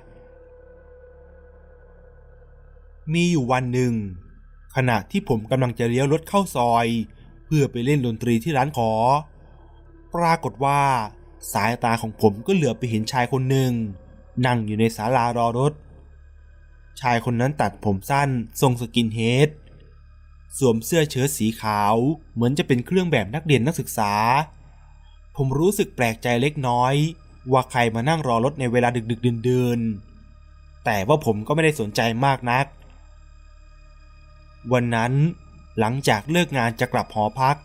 [3.13, 3.93] มีอยู่วันหนึ่ง
[4.75, 6.87] ขณะที่ผมกำลังจะเลี้ยวรถเข้าซอย
[7.51, 8.91] เพื่อไปเล่นดนตรีที่ร้านขอ
[10.15, 10.81] ปรากฏว่า
[11.53, 13.71] สายตาของผมก็เหลือไปเห็นชายคนหนึ่ง
[14.45, 15.73] นั่งอยู่ในศาลารอรถ
[17.01, 18.29] ชายคนนั้นตัดผมสั้น
[18.61, 19.49] ทรงสกินเฮด
[20.57, 21.95] สวมเสื้อเชิ้ตสีขาว
[22.33, 24.13] เหมือนจะเป็นเครื่องแบบนักเรียนนักศึกษา
[25.35, 26.93] ผมรู้สึกแปลกใจเล็กน้อย
[27.51, 29.79] ว่าใครมานั่งรอรถในเวลาดึกๆเดิน
[30.85, 32.65] แต่ว่าผมก็ไม่ได้สนใจมากนัก
[34.73, 35.13] วันนั้น
[35.79, 37.57] หลังจากเลิกงานจะกลับหอพัก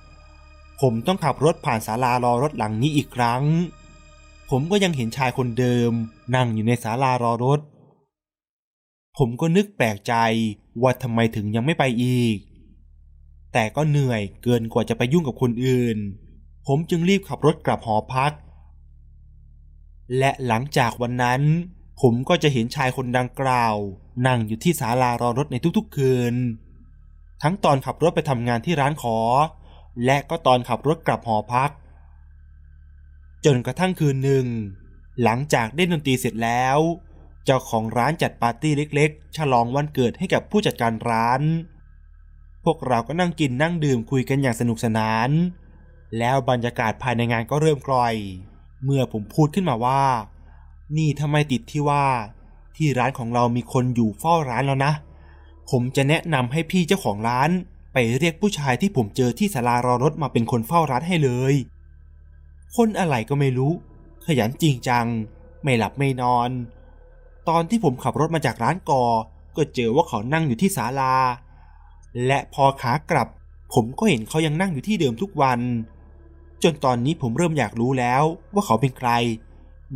[0.81, 3.43] ผมต้องขับรถผ่านศาลารอรถหลังนี้อีกครั้ง
[4.51, 5.93] ผมก็ยังเห็นชายคนเดิม
[6.35, 7.61] นั่งอยู่ในศาลารอรถ
[9.19, 10.15] ผมก็นึกแปลกใจ
[10.83, 12.37] ว่าทำไมถึงยังไม่ไปอีก
[13.53, 15.99] แต่ก็เหนื่อยเกินกว่าจะไปยุ่งกับคนอื่น
[16.67, 18.33] ผมจึงรีบขับรถกลับหอพัก
[20.19, 21.43] และหลังจากวันนั้น
[22.01, 23.77] ผมก็จะเห็นชายคนดังกล่าว
[24.27, 26.35] นั่งอยู่ที่ศาลารอรถในทุกๆคืน
[27.43, 29.19] ทั้งตอนขับรถไปทำงานที่ร้านขอ
[30.05, 31.71] และก็ตอนขับรถกลับหอพัก
[33.45, 34.47] จนกระทั่งคืนหนึ่ง
[35.23, 36.79] หลังจากเล่นดนตรีเสร็จแล้ว
[37.45, 41.43] เจ้าของร้านจัดปาร์ตี้เล็กๆ ฉลองวันเกิดให้กับผู้จัดการร้าน
[42.65, 45.31] พวกเราก็นั่งกินนั่งดื่มคุยกันอย่างสนุกสนาน
[46.19, 48.15] แล้วบรรยากาศภายในงานก็เริ่มกลอย
[48.85, 50.05] เมื่อผมพูดขึ้นมาว่า
[50.97, 52.05] นี่ทำไมติดที่ว่า
[52.77, 54.93] ที่ร้านของเรามีคนอยู่เฝ้าร้านแล้วนะ
[55.71, 57.51] ผมจะแนะนำให้พี่เจ้าของร้าน
[57.93, 61.55] ไปเรียกผู้ชายที่ผมเจอที่ศาลารอรถมาเป็นคนเฝ้าร้านให้เลย
[62.77, 63.73] คนอะไรก็ไม่รู้
[64.27, 65.07] ขยันจริงจัง
[65.63, 66.51] ไม่หลับไม่นอน
[67.49, 69.05] ตอนที่ผมขับรถมาจากร้านกอ
[69.57, 71.15] ก็เจอว่าเขานั่งอยู่ที่ศาลา
[72.27, 73.29] และพอขากลับ
[73.75, 75.61] ผมก็เห็นเขายังนั่งอยู่ที่เดิมทุกวัน
[76.63, 78.23] จนตอนนี้ผมเริ่มอยากรู้แล้ว
[78.55, 79.11] ว่าเขาเป็นใคร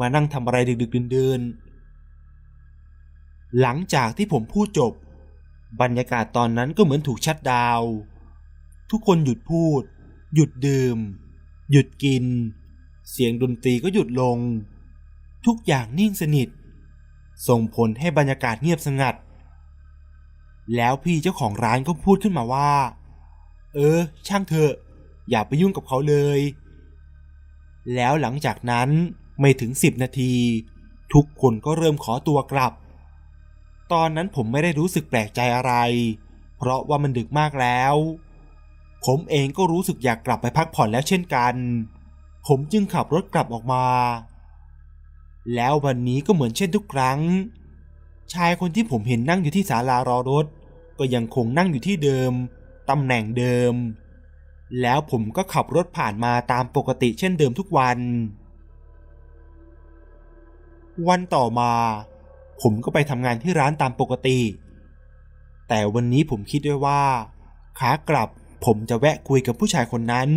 [0.01, 4.93] มานั่งทำอะไรดึกๆเดินๆหลังจากที่ผมพูดจบ
[5.81, 7.83] บรรยากาศตอนนั้นก็เหมือนถูกชัดดาว
[8.91, 9.83] ทุกคนหยุดพูด
[10.35, 10.99] หยุดดื่ม
[11.71, 12.25] หยุดกิน
[13.11, 14.39] เสียงดนตรีก็หยุดลง
[15.47, 16.49] ทุกอย่างนิ่งสนิท
[17.49, 19.15] ส่งผลให้บรรยากาศเงียบสงัด
[20.77, 22.73] แล้วพี่เจ้าของร้านก็พูดขึ้นมาว่า
[23.75, 24.73] เออ ช่างเถอะ
[25.31, 26.41] อย่าไปยุ่งกับเขาเลย
[27.95, 28.89] แล้วหลังจากนั้น
[29.41, 30.35] ไม่ถึงสิบนาที
[31.15, 32.73] ทุกคนก็เริ่มขอตัวกลับ
[33.93, 35.75] ตอนนั้นผมไม่ได้รู้สึกแปลกใจอะไร
[36.59, 37.95] เพราะว่ามันดึกมากแล้ว
[39.07, 41.55] ผมเองก็รู้สึกอยากกลับไปพักผ่อนแล้วเช่นกัน
[42.47, 43.87] ผมจึงขับรถกลับออกมา
[45.55, 47.21] แล้ววันนี้ก็เหมือนเช่นทุกครั้ง
[48.33, 50.47] ชายคนที่ผมเห็นนั่งอยู่ที่ศาลารอรถ
[50.99, 52.33] ก็ยังคงนั่งอยู่ที่เดิม
[52.91, 53.75] ตำแหน่งเดิม
[54.81, 57.99] แล้วผมก็ขับรถผ่านมาตามปกติเช่นเดิมทุกวัน
[61.09, 61.73] วันต่อมา
[62.63, 64.39] ผมก็ไปทำงานที่ร้านตามปกติ
[65.69, 67.03] แต่วันนี้ผมคิดด้วยว่า
[67.79, 68.29] ขากลับ
[68.65, 70.29] ผมจะแวะคุยกับผู้ชายคนนั้น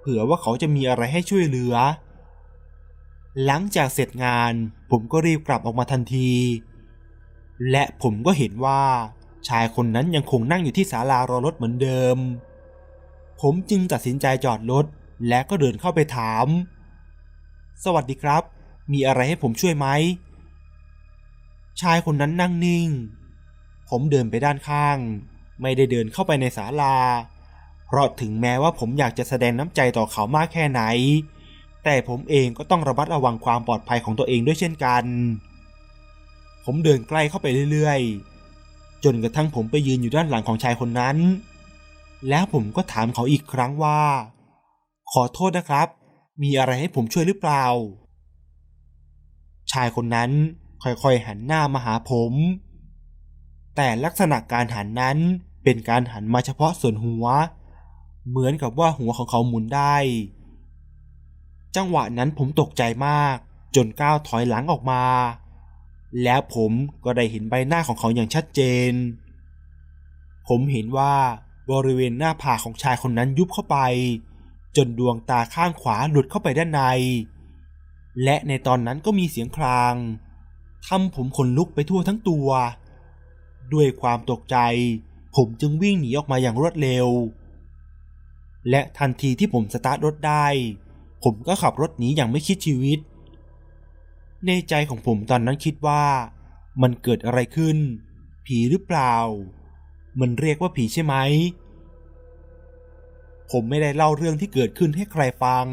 [0.00, 1.74] เผื่อว่าเขาจะมีอะไรให้ช่วยเหลือ
[3.44, 4.52] หลังจากเสร็จงาน
[4.90, 6.32] ผมก็รีบกลับออกมาทันที
[7.70, 8.82] และผมก็เห็นว่า
[9.48, 12.18] ชายคนนั้นยังคงนั่งอยู่ที่ศาลารอรถเหมือนเดิม
[13.40, 14.84] ผมจึงตัดสินใจจอดรถ
[15.28, 16.46] และก็เดินเข้าไปถาม
[17.84, 18.42] สวัสดีครับ
[18.92, 19.86] มีอะไรให้ผมช่วยไหม
[21.82, 22.88] ชายคนนั้นนั่งนิ่ง
[23.90, 24.98] ผมเดินไปด้านข้าง
[25.62, 26.96] ไม่ได้เดินเข้าไปในศาลา
[27.86, 30.82] เพราะถึงแม้ว่าผมอยากจะแสดงน้ำใจต่อเขามากแค่ไหน
[31.84, 35.04] แต่ผมเองก็ต้องระมัดระวังความปลอดภัยของตัวเองด้วยเช่นกัน
[36.64, 41.16] ผมเดินใกล้เข้าไปเรื่อยๆ จนกระทั่งผมไปยืนอยู่ด้านหลังของชายคนนั้น
[42.28, 44.00] แล้วผมก็ถามเขาอีกครั้งว่า
[45.12, 45.88] ขอโทษนะครับ
[46.42, 47.64] มีอะไรให้ผมช่วยหรือเปล่า
[49.72, 50.30] ชายคนนั้น
[50.82, 52.32] ค่อยๆหันหน้ามาหาผม
[53.76, 55.18] แต่ลักษณะการหันนั้น
[55.64, 57.24] เป็นการหันมาเฉพาะส่วนหัว
[58.28, 59.96] เหมือนกับว่าหัวของเขาหมุนได้
[61.76, 63.36] จังหวะนั้นผมตกใจมาก
[63.76, 65.04] จนก้าวถอยหลังออกมา
[66.22, 66.72] แล้วผม
[67.04, 68.92] ก็ได้เห็นใบหน้าของเขาอย่างชัดเจน
[70.48, 71.14] ผมเห็นว่า
[71.70, 73.78] บริเวณหน้าผากของชายคนนั้นยุบเข้าไป
[74.76, 76.82] จนดวงตาข้างขวาหลุดเข้าไปด้านใน
[78.24, 79.94] และในตอนนั้นก็มีเสียงคราง
[80.88, 82.48] ทำผมขนลุกไปทั่วทั้งตัว
[83.72, 84.56] ด้วยความตกใจ
[85.36, 87.08] ผมจึงวิ่งหนีออกมาอย่างรวดเร็ว
[88.70, 90.46] และทันทีที่ผมสตาร์ทรถได้
[91.24, 92.98] ผมก็ขับรถหนีอย่างไม่คิดชีวิต
[94.46, 96.04] ในใจของผมตอนนั้นคิดว่า
[96.82, 97.78] มันเกิดอะไรขึ้น
[98.46, 99.14] ผีหรือเปล่า
[100.20, 101.14] มันเรียกว่าผีใช่ไหม
[103.50, 105.66] ผมไม่ได้เล่าเรื่องที่เกิดขึ้นให้ใครฟัง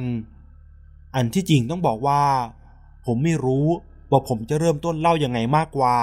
[1.15, 2.23] อันที่จริงต้องบอกว่า
[3.05, 3.67] ผมไม่รู้
[4.11, 5.97] ว่าผมจะเริ่มต้นเล่ายังไงมากกว่า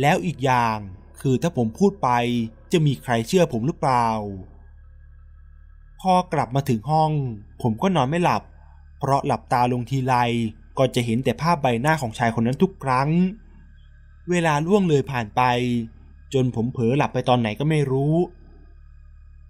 [0.00, 0.76] แล้วอีกอย่าง
[1.20, 2.08] คือถ้าผมพูดไป
[2.72, 4.06] จะมีใครเชื่อผมหรือเปล่า
[6.00, 7.12] พอกลับมาถึงห้อง
[7.62, 8.42] ผมก็นอนไม่หลับ
[8.98, 10.14] เพราะหลับตาลงทีไร
[10.78, 13.08] ก็จะเห็นแต่ภาพใบหน้าของชายคนนั้นทุกครั้ง
[14.30, 15.42] เวลาล่วงเลยผ่านไป
[16.34, 18.14] จนผมเผลอหลับไปตอนไหนก็ไม่รู้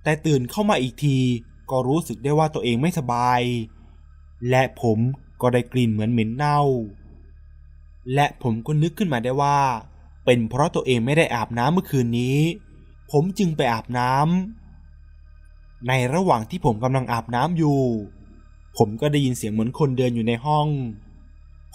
[0.02, 1.18] แต่ตื่นเข้ามาอีกที
[1.70, 3.40] ก็รู้สึกได้ว่าตัวเองไม่สบาย
[4.50, 4.98] และผม
[5.40, 6.60] ก็ได้กลิ่นเหมือนเหม็นเน่า
[8.14, 9.58] และผมก็นึกขึ้นมาได้ว่า
[10.24, 12.38] เป็นเพราะตัวเองไม่ได้อาบน้ำเมื่อคืนนี้
[13.12, 17.80] ผมจึงไปอาบน้ำในระหว่างที่ผมกำลังอาบน้ำอยู่
[18.76, 20.68] ผมก็ได้ยินเสียงเหมือนคนเดินอยู่ในห้อง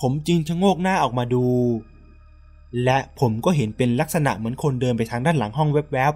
[0.02, 1.46] ผมจึงชะโงกหน้าออกมาดู
[2.84, 6.14] และผมก็เห็นเป็นลักษณะเหมือนคนเดินไปทางด้านหลังห้องแวบ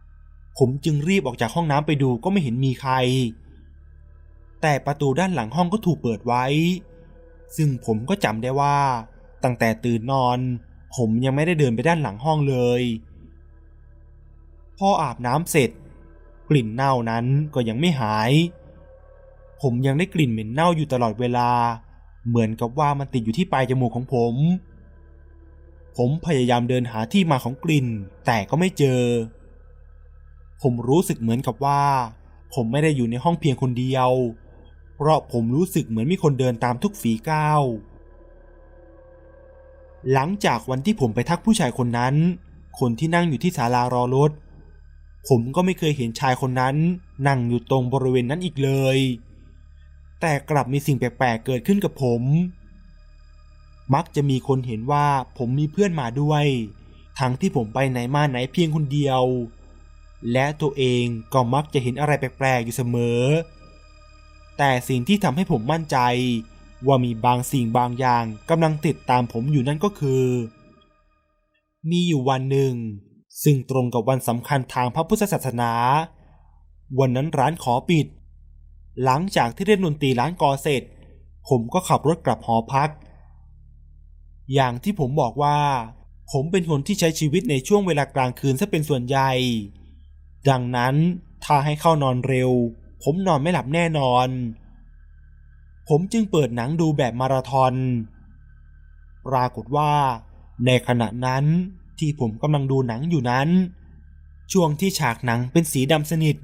[0.00, 2.94] ๆ ผมจึงรีบออกจากห้องน้ำไปดูก็ไม่เห็นมีใคร
[4.62, 6.44] แต่ประตูด้านหลังห้องก็ถูกเปิดไว้
[7.56, 8.76] ซึ่งผมก็จำได้ว่า
[9.46, 10.38] ตั้งแต่ตื่นนอน
[10.96, 12.82] ผมยังไม่ได้เดินไปด้านหลังห้องเลย
[14.78, 15.70] พออาบน้ำเสร็จ
[16.48, 18.32] กลิ่นเน่านั้นก็ยังไม่หาย
[19.62, 21.50] ผมยังได้กลิ่นเหม็นเน่าอยู่ตลอดเวลา
[22.28, 24.34] เหมือนกับว่ามันติดอยู่ที่ปลายจมูกของผม
[25.96, 27.86] ผมพยายามเดินหาที่มาของกลิ่น
[28.26, 29.02] แต่ก็ไม่เจอ
[30.62, 31.82] ผมรู้สึกเหมือนกับว่า
[32.54, 34.10] ผมไม่ได้อยู่ในห้องเพียงคนเดียว
[34.94, 37.62] เพราะผมรู้สึกเหมือนมีคนเดินตามทุกฝีก้าว
[40.12, 42.14] หลังจากวันที่ผมไปทักผู้ชายคนนั้น
[42.78, 44.30] คนที่นั่งอยู่ที่ศาลารอรถ
[45.28, 46.76] ผมก็ไม่เคยเห็นชายคนนั้น
[47.26, 48.98] นั่งอยู่ตรงบริเวณนั้นอีกเลย
[50.20, 52.22] แต่กลับมีสิ่งแปลกๆเกิดขึ้นกับผม
[53.94, 55.06] มักจะมีคนเห็นว่า
[55.38, 56.44] ผมมีเพื่อนมาด้วย
[57.18, 59.22] ทั้งที่ผมไปไหนมาไหนเพียงคนเดียว
[60.32, 63.22] และตัวเองก็มักจะเห็นอะไรแปลกๆอยู่เสมอ
[64.58, 65.98] แต่สิ่งที่ทำให้ผมมั่นใจ
[66.86, 70.24] ว่ามีบางสิ่งบางอย่างกำลังติดตามผมอยู่นั่นก็คือ
[71.90, 72.74] มีอยู่วันหนึ่ง
[73.42, 75.72] ซึ่งตรงกับวันสำคัญทางพระพุทธศาสนา
[76.98, 78.06] วันนั้นร้านขอปิด
[79.04, 80.82] หลังจากที่เล่นดนตรีร้านกอเสร็จ
[81.48, 82.90] ผมก็ขับรถกลับหอพัก
[84.54, 85.58] อย่างที่ผมบอกว่า
[86.32, 89.30] ผมเป็นคนที่ใช้ชีวิตในช่วงเวลากลางคืนซะเป็นส่วนใหญ่
[90.50, 90.94] ดังนั้น
[91.44, 92.50] ถ้าให้เข้านอนเร็ว
[93.02, 94.28] ผมนอนไม่หลับแน่นอน
[95.88, 97.74] ผมจึงเปิดหนังดูแบบมาราธอน
[99.26, 99.92] ปรากฏว่า
[100.66, 101.44] ในขณะนั้น
[101.98, 103.48] ที่ผมกำลังดูหนังอยู่นั้น
[104.52, 106.36] ช่วงที่ฉากหนังเป็นสีดำสนิท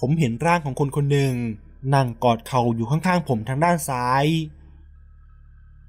[0.00, 1.34] ผมเห็นร่างของคนคนหนึ่ง
[1.94, 4.26] นั่งกอดเข่าอยู่ข้างๆผมทางด้านซ้าย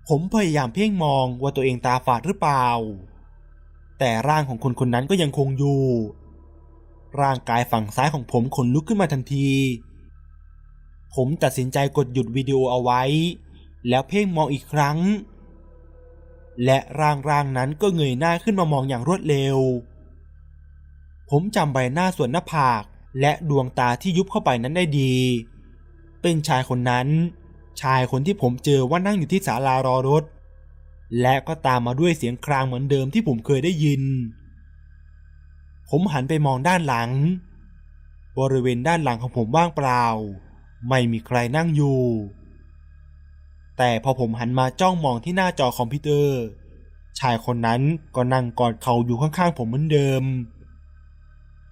[0.07, 2.67] ผมพยายามเพ่งมองว่าตัวเองตาฝาดหรือเปล่า
[3.99, 5.81] แต่ร่างของคนคนนั้นก็ยังคงอยู่
[7.21, 9.49] ร่างกายฝั่งซ้ายของผมขนลุกขึ้นมาทันที
[11.15, 13.01] ผมตัดสินใจกดหยุดวิดีโอเอาไว้
[13.89, 14.97] แล้วเพ่งมองอีกครั้ง
[16.65, 19.57] และร่างร่างนั้นก็เงยหน้าขึ้นมามองอย่างรวดเร็ว
[21.29, 22.83] ผมจำใบหน้าส่วนหน้าผาก
[23.19, 25.13] และดวงตาที่ยุบเข้าไปนั้นได้ดี
[26.21, 27.07] เป็นชายคนนั้น
[27.81, 30.23] ชายคนที่ผมเจอว่านั่งอยู่ที่ศาลารอรถ
[31.21, 34.01] และก็ตามมาด้วยเสียงครางเหมือนเดิมที่ผมเคยได้ยิน
[35.89, 37.09] ผมหันไปมองด้านหลัง
[38.39, 40.05] บริเวณด้านหลังของผมว่างเปล่า
[40.87, 42.01] ไม่มีใครนั่งอยู่
[43.77, 46.39] แต่พอผมหันมาจ้องมองที่หน้าจอคอมพิวเตอร์
[47.19, 47.81] ชายคนนั้น
[48.15, 50.23] ก็นั่งกอดเข่าอยู่ข้างๆผมเหมือนเดิม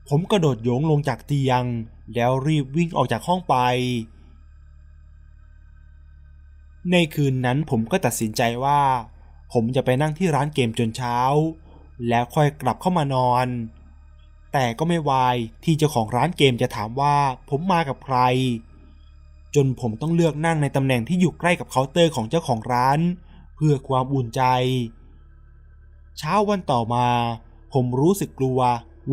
[0.10, 1.64] ผมกระโดดโยงลงจากเตียง
[2.14, 3.56] แล้วรีบวิ่งออกจากห้องไป
[6.92, 8.82] ในคืนนั้นผมก็ตัดสินใจว่า
[9.54, 11.18] ผมจะไปนั่งที่ร้านเกมจนเช้า
[12.10, 13.48] แล้วค่อยกลับเข้ามานอน
[14.54, 17.16] แต่ก็ไม่วายที่เจ้าของร้านเกมจะถามว่า
[17.50, 18.18] ผมมากับใคร
[19.58, 23.00] จนผมต้องเลือกนั่งในตำแหน่งที่อยู่ใกล้กับเคาน์เตอร์ของเจ้าของร้าน
[23.56, 24.42] เพื่อความอุ่นใจ
[26.18, 27.08] เช้าวันต่อมา
[27.74, 28.60] ผมรู้สึกกลัว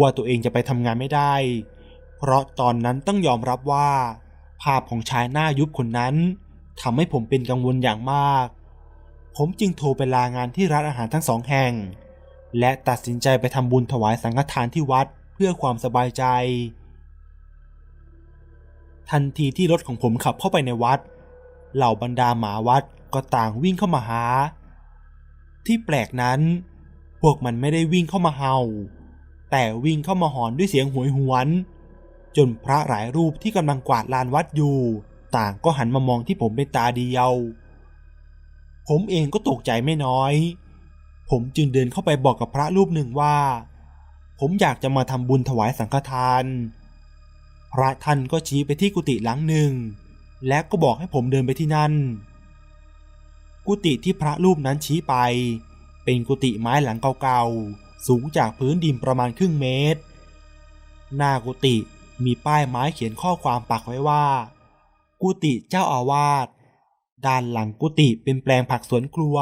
[0.00, 1.34] ว่าตัวเองจะไปทำงานไม่ได้
[2.18, 3.90] เพราะตอนนั้นต้องยอมรับว่า
[4.62, 6.14] ภาพของชายหน้ายุบคนนั้น
[6.82, 8.46] ทำให้ผมเป็นกังวลอย่างมาก
[9.36, 11.72] ผมจึงโทรไปลางานที่ร้านอาหารทั้งสองแห่ง
[12.58, 16.24] และตัดสินใจไปทำบุญถวายสังฆทานที่วัดเพื่อความสบายใจ
[19.10, 21.00] ทันทีที่รถของผมขับเข้าไปในวัด
[21.76, 22.82] เหล่าบรรดาหมาวัด
[23.14, 24.24] ก็ต่างวิ่งเข้ามาหา
[25.66, 26.40] ที่แปลกนั้น
[27.22, 28.56] พวกมันไม่ได้วิ่งเข้ามาเห่า
[29.50, 31.48] แต่วิ่งเข้ามาหอนด้วยเสียงหวยหวน
[32.36, 34.78] จนพระหลายรูปที่กำลังกวาดลานวัดอยู่
[35.36, 37.32] ต่างก็หันมามองที่ผมเป็นตาเดียว
[38.88, 40.34] ผมเองก็ตกใจไม่น้อย
[41.30, 43.36] ผมจึงเดินเข้าไปบอกกับพระรูปหนึ่งว่า
[44.40, 46.44] ผมอยากจะมาทำบุญถวายสังฆทาน
[47.74, 49.72] พระท่านก็ชี้ไปที่กุฏิหลังหนึ่ง
[50.48, 51.92] และก็บอกให้ผมเดินไปที่นั่น
[53.66, 55.14] กุฏิที่พระรูปนั้นชี้ไป
[56.04, 60.00] เป็นกุฏิไม้หลังเก่าๆ สูงจากพื้นดินประมาณครึ่งเมตร
[61.16, 61.76] หน้ากุฏิ
[62.24, 64.26] มีป้ายไม้เขียนข้อความปักไว้ว่า
[65.22, 66.46] กุฏิเจ้าอาวาส
[67.26, 69.36] ด้านหลังกุฏิเป็นแปลงผักสวนครัว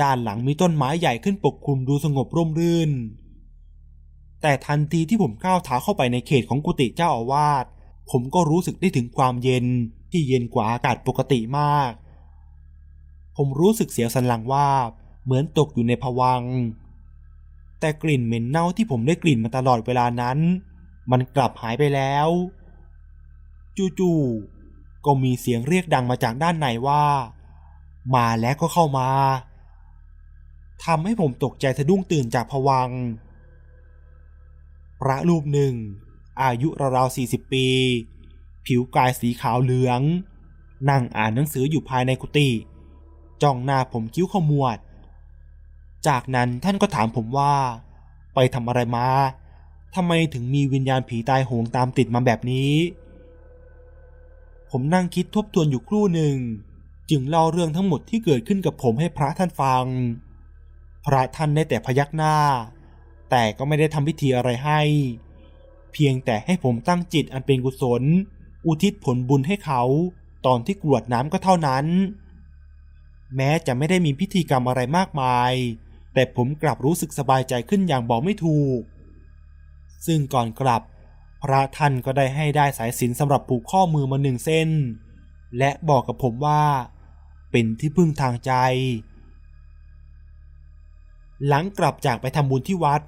[0.00, 2.90] ด้านหลังมีต้นไม้ใหญ่ขึ้นปกคลุมดูสงบร่มรื่น
[4.42, 7.64] แต่ทันทีที่ผมก้าวเท้าเข้าไปในเขตของกุฏิเจ้าอาวาส
[8.10, 9.66] ผมก็รู้สึกได้ถึงความเย็น
[10.10, 11.90] ที่เย็นกว่าอากาศปกติมาก
[13.36, 14.68] ผมรู้สึกเสียวสันหลังว่า
[15.24, 16.42] เหมือนตกอยู่ในภวัง
[17.80, 20.38] แต่กลิ่นเหม็นเน่าที่ผมได้กลิ่นมาตลอดเวลานั้น
[21.10, 22.28] มันกลับหายไปแล้ว
[23.98, 27.04] จู่ๆ ก็มีเสียงเรียกดังมาจากด้านในว่า
[28.14, 29.08] มาแล้วก็เข้ามา
[30.84, 32.92] ทำให้ผมตกใจสะดุ้งตื่นจากภวังค
[35.02, 35.74] พระรูปหนึ่ง
[36.42, 37.66] อายุราวๆสี่สิบปี
[38.66, 40.00] ผิวกายสีขาวเหลือง
[40.90, 42.48] นั่งอ่านหนังสืออยู่ภายในกุฏิ
[43.42, 44.78] จ้องหน้าผมคิ้วขมวด
[46.06, 47.54] จากนั้นท่านก็ถามผมว่า
[48.34, 49.06] ไปทำอะไรมา
[49.94, 52.72] ทำไมถึงมีวิญญาณผีตายโหงตามติดมาแบบนี้
[54.70, 56.36] ผมนั่งคิดทบทวนอยู่ครู่หนึ่ง
[57.10, 59.84] จึงเล่าเรื่องทั้งหมดที่เกิดขึ้นกับผมให้พระท่านฟัง
[61.04, 62.36] พระท่านได้แต่พยักหน้า
[63.34, 64.80] แต่ก็ไม่ได้ทำพิธีอะไรให้
[65.92, 68.02] เพียงแต่ให้ผมตั้งจิตอันเป็นกุศล
[68.66, 69.82] อุทิศผลบุญให้เขา
[70.46, 71.86] ตอนที่กรวดน้ำก็เท่านั้น
[73.36, 75.52] แม้จะไม่ได้มีพิธีกรรมอะไรมากมาย
[76.14, 78.80] แต่ผมกลับรู้สึกสบายใจขึ้นอย่างบอกไม่ถูก
[80.06, 80.82] ซึ่งก่อนกลับ
[81.42, 84.70] พระท่านก็ได้ให้ได้สายสินสำหรับผูกข้อมือมาหนึ่งเส้น
[85.58, 86.62] และบอกกับผมว่า
[87.50, 88.52] เป็นที่พึ่งทางใจ
[91.46, 93.00] หลังกลับจากไปทำบุญที่วัด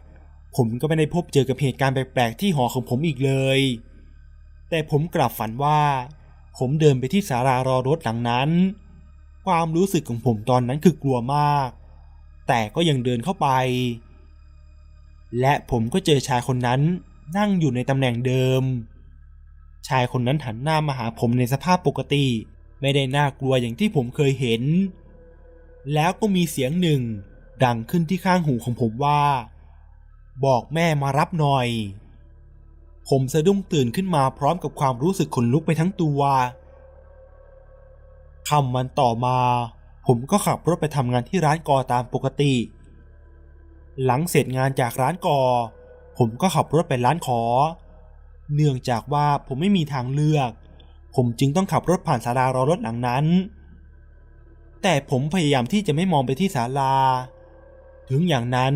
[0.57, 3.61] ผมก็ไม่ได้พบเจอกับเหตุการณ์แปลกๆที่หอของผมอีกเลย
[4.71, 5.81] แต่ผมกลับฝันว่า
[6.59, 8.51] ผมเดินไปที่ศาลารอรถหลังนั้น
[9.47, 11.69] ความรู้สึกของผมตอนนั้นคือกลัวมาก
[12.49, 13.49] แต่ก็ยังเดินเข้าไป
[15.41, 16.81] และผมก็เจอชายคนนั้น
[17.37, 18.63] นั่งอยู่ในตำแหน่งเดิม
[19.89, 22.27] ชายคนนั้นหันหน้ามาหาผมในสภาพปกติ
[22.81, 24.63] ไม่ได้น่ากลัวอย่างที่ผมเคยเห็น
[25.95, 27.01] แล้วก็มีเสียงหนึ่ง
[27.65, 29.23] ดังขึ้นที่ข้างหูของผมว่า
[30.45, 31.69] บอกแม่มารับหน่อย
[33.09, 36.21] ผมสะดุ้งตื่นขึ้นมาพร้อมกับความรู้สึกขนลุกไปทั้งตัว
[38.49, 39.39] คำมันต่อมา
[40.07, 42.55] ผมก็ขับรถไปทำงานที่ร้านกอตามปกติ
[44.05, 45.41] หลังเสร็จงานจากร้านกอ
[46.19, 47.41] ผมก็ขับรถไปร้านขอ
[48.55, 50.51] เนื่องจากว่าผมไม่มีทางเลือก
[51.15, 53.25] ผมจึงต้องขับรถผ่านศาลารอรถหลังนั้น
[54.83, 56.95] แต่ผมพยายามที่จะไม่มองไปที่ศาลา
[58.09, 58.75] ถึงอย่างนั้น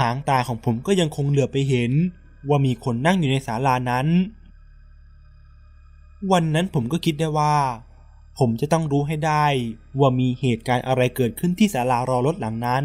[0.00, 1.92] หางตาของผมก็ยังคงเหลือไปเห็น
[2.48, 4.06] ว่ามีคนนั่งอยู่ในศาลานั้น
[6.32, 7.54] วันนั้นผมก็คิดได้ว่า
[8.38, 9.46] ผมจะต้องรู้ให้ได้
[9.98, 12.84] ว่ามีเหตุการณ์อะไรเกิดขึ้นที่ศาลารอรถหลังนั้น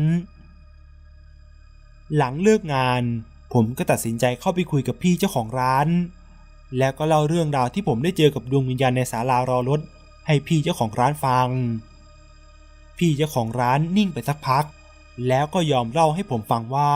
[2.15, 3.01] หลังเลิกงาน
[3.53, 5.87] ผมก็ตัดสินใจเข้าไปคุยกับพี่เจ้าของร้าน
[6.77, 9.81] แล้วก็เล่าเรื่องราวที่ผมได้เจอกับดวงวิญญาณในศาลารอรถ
[10.27, 11.49] ให้พี่เจ้าของร้านฟัง
[12.97, 14.65] พี่เจ้าของร้านนิ่งไปสักพัก
[15.27, 16.93] แล้วก็ยอมเล่าให้ผมฟังว่า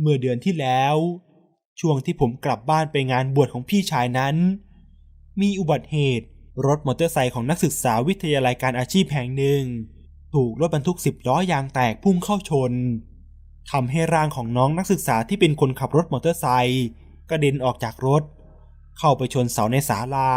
[0.00, 0.96] เมื่อเดือนที่แล้ว
[1.80, 4.36] ช่วงที่ผมกลับบ้านไปงานบวชของพี่ชายนั้น
[5.40, 6.26] มีอุบัติเหตุ
[6.66, 9.62] รถมอเตอร์ไซค์ของนักศึกษาวิทยาลัยการอาชีพแห่งหนึ่ง
[10.34, 12.72] ถูกรถบรรทุกสิบล้อยางแตกพุ่งเข้าชน
[13.70, 16.86] ทำให้ร่างของน้องนักศึกษาที่เป็นคนขับรถมอเตอร์ไซค์
[17.30, 18.22] กระเด็นออกจากรถ
[18.98, 20.32] เข้าไปชนเสาในศาลา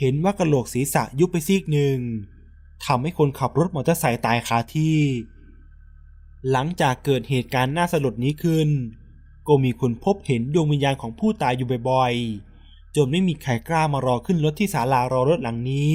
[0.00, 1.98] เห็นว่ากระโหลกศีรษะยุบไปซีกหนึ่ง
[2.86, 4.96] ทำให้คนขับรถมอเตอร์ไซค์ตายคาที่
[6.50, 8.68] หลังจากเกิดเหตุการณ์น่าสลดนี้ขึ้น
[9.48, 15.94] ก็มีคนพบเห็นดวงวิญญาณของผู้ตายอยู่บ่อยๆ จนไม่มีใครกล้ามารอขึ้นรถที่ศาลารอรถหลังนี้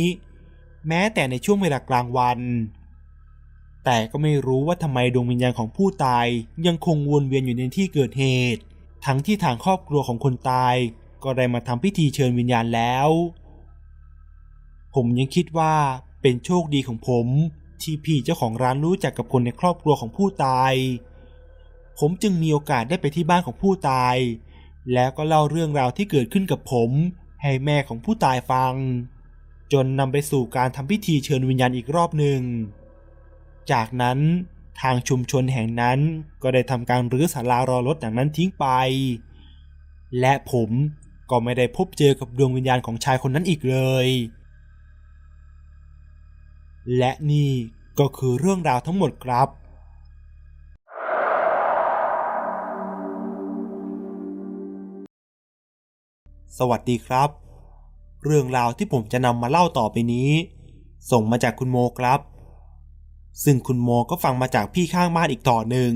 [0.87, 2.39] แม้แต่ในช่วงเวลากลางวัน
[3.85, 6.27] แต่ก็ไม่รู้ว่าทำไมดวงวิญญาณของผู้ตาย
[6.67, 8.25] ยังคงวนเวียนอยู่ในที่เกิดเห
[8.55, 8.61] ตุ
[9.05, 10.75] ทั้งที่ทางครอบครัวของคนตาย
[11.23, 13.09] ก็ได้มาทำพิธีเชิญวิญญาณแล้ว
[14.95, 15.73] ผมยังคิดว่า
[16.21, 17.27] เป็นโชคดีของผม
[17.83, 20.73] ที่พี่เจ้าของร้านรู้จักกับคนในครอบครัวของผู้ตาย
[21.99, 24.15] ผมจึงมีโอกาสได้ไปที่บ้านของผู้ตาย
[24.93, 26.89] แล้วก็เล่าเรื่องราวที่เกิดขึ้นกับผม
[27.41, 28.73] ให้แม่ของผู้ตายฟัง
[29.73, 32.41] จนนำไปสู่การทำพิธีเชิญวิญญาณอีกรอบหนึ่ง
[33.71, 34.19] จากนั้น
[34.81, 35.99] ทางชุมชนแห่งนั้น
[36.43, 38.65] ก็ได้ทำการรื้อศาลารอรถอย่างนั้นทิ้งไป
[40.19, 40.69] และผม
[41.29, 44.07] ก็ไม่ได้พบเจอกับดวงวิญญาณของชายคนนั้นอีกเลย
[46.97, 47.51] และนี่
[47.99, 49.47] ก็คือเรื่องราวทั้งหมดครับ
[56.57, 57.29] สวัสดีครับ
[58.23, 60.31] เรื่องราวที่ผมจะนำมาเล่าต่อไปนี้
[61.11, 62.19] ส่งมาจากคุณโมครับ
[63.43, 65.93] ซึ่งคุณโมก็ฟังมาจากพี่ข้างบ้านอีกต่อหนึ่ง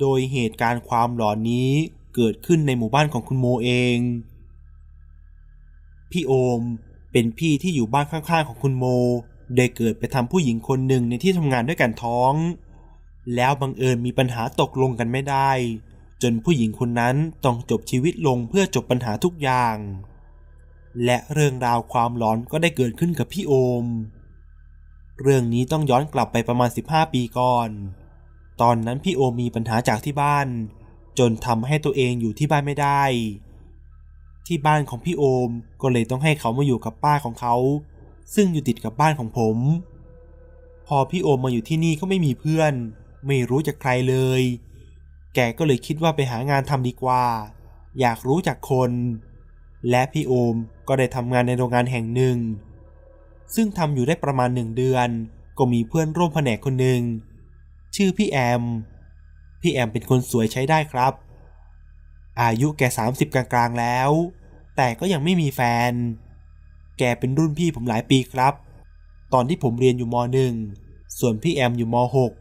[0.00, 1.70] โดยเหตุการณ์ความหลอนนี้
[2.14, 3.96] เกิดขึ้นในหมู่บ้านของคุณโมเอง
[6.10, 6.60] พี่โอม
[7.12, 8.86] เป็นพี่ที่อยู่บ้านข้างๆของคุณโม
[9.56, 12.34] ได้เกิดไปทำผู้หญิงคนหนึ่งในที่ทำงานด้วยกันท้อง
[13.34, 15.50] แล้วบังเอิญมีปัญหาตกลงกันไม่ได้
[16.22, 19.76] จนผู้หญิงคนนั้นต้องจบชีวิตลงเพื่อจบปัญหาทุกอย่าง
[21.04, 23.84] และเรื่องราวความหลอนก็ได้เกิดขึ้นกับพี่โอม
[25.22, 27.68] เรื่องนี้ต้องย้อนกลับไปประมาณ 15 ปีก่อน
[28.60, 30.46] ตอนนั้นพี่โอมมีปัญหาจากที่บ้าน
[31.18, 33.02] จนทำให้ตัวเองอยู่ที่บ้านไม่ได้
[34.46, 35.50] ที่บ้านของพี่โอม
[35.82, 37.54] ก็เลยต้องให้เขามาอยู่กับป้าของเขา
[38.34, 39.56] ซึ่งอยู่ติดกับบ้านของผม
[40.86, 42.72] พอพี่โอมมาอยู่ที่นี่ก็ไม่มีเพื่อน
[43.26, 44.42] ไม่รู้จักใครเลย
[45.34, 47.24] แกก็เลยคิดว่าไปหางานทำดีกว่า
[48.00, 48.92] อยากรู้จักคน
[49.90, 50.54] และพี่โอม
[50.88, 52.38] ก็ได้ทำงานในโรงงานแห่งหนึ่ง
[53.54, 55.08] ซึ่งทำอยู่ได้ประมาณหนึ่งเดือน
[55.58, 57.00] ก็มีเพื่อนร่วมแผนกคนหนึ่ง
[57.96, 58.62] ชื่อพี่แอม
[59.60, 61.12] พี่แอมเป็นคนสวยใช้ได้ครับ
[62.40, 64.10] อายุแกสามสิบกลางๆแล้ว
[64.76, 65.92] แต่ก็ยังไม่มีแฟน
[66.98, 68.54] แกเป็นรุ่นพี่ผมหลายปีครับ
[69.32, 70.52] ตอนที่ผมเรียนอยู่มหนึ่ง
[71.18, 72.32] ส่วนพี่แอมอยู่มหก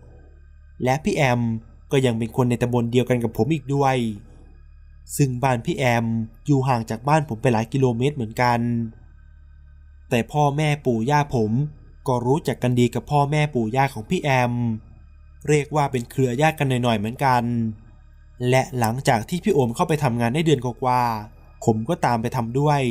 [0.83, 1.39] และพี่แอม
[1.91, 3.97] ก็ยังเป็นคนในตำบลเดียวกันกับผมอีกด้วย
[5.17, 6.05] ซึ่งบ้านพี่แอม
[6.45, 8.59] อยู่ห่างจากบ้านผมไปหลายกิโลเมตรเหมือนกัน
[10.09, 11.51] แต่พ่อแม่ปู่ย่าผม
[12.07, 14.53] ก็รู้จักกันดีกับพ่อแม่ปู่ย่าของพี่แอม
[15.47, 17.43] เรียกว่าเป็นเครือญาติกันหน่อยๆเหมือนกัน
[18.49, 22.81] และหลังจากที่พี่โอมเข้าไปทำงานได้เดือนกว่าๆผมก็ตามไปทำด้วย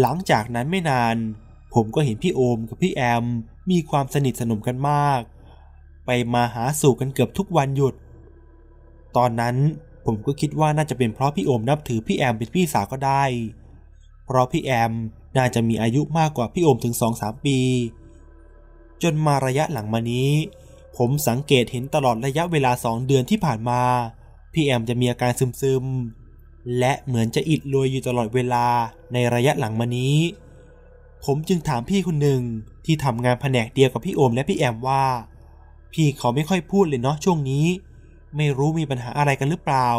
[0.00, 1.16] หลังจากนั้นไม่นาน
[1.74, 3.24] ผมก็เห็นพี่โอมกับพี่แอม
[3.70, 5.20] มีความสนิทสนมกันมาก
[6.06, 7.94] ไปมาหาสู่กันเกือบทุกวันหยุด
[9.16, 9.56] ตอนนั้น
[10.04, 13.24] ผมก็คิดว่าน่าจะเป็นเพราะพี่โอมนับถือพี่แอมเป็นพี่สาวก็ได้
[14.26, 14.92] เพราะพี่แอม
[15.36, 17.58] น่าจะมีอายุมากกว่าพี่โอมถึงสองสามปี
[19.02, 20.30] จนมาระยะหลังมานี้
[20.96, 23.80] ผมสังเกตเห็นตลอดระยะเวลาสองเดือนที่ผ่านมา
[24.52, 26.23] พี่แอมจะมีอาการซึมๆ
[26.78, 28.66] และเหมือนจะอิดโรยอยู่ตลอดเวลา
[29.12, 30.16] ในระยะหลังมานี้
[31.24, 32.42] ผมจึงถามพี่คนหนึ่ง
[32.84, 35.04] ที่ทำงานแผนกเดียวกับพี่โอมและพี่แอมว่า
[35.92, 37.66] พี่เขาไม่ค่อยพูดเลยเนาะช่วงนี้
[38.36, 39.90] ไม่รู้มีปัญหาอะไรกันหรือเปล่า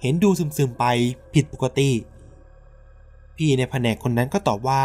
[0.00, 0.84] เห็นดูซึมๆไป
[1.34, 1.90] ผิดปกติ
[3.36, 4.84] พี่ในแผนกคนนั้นก็ตอบว่า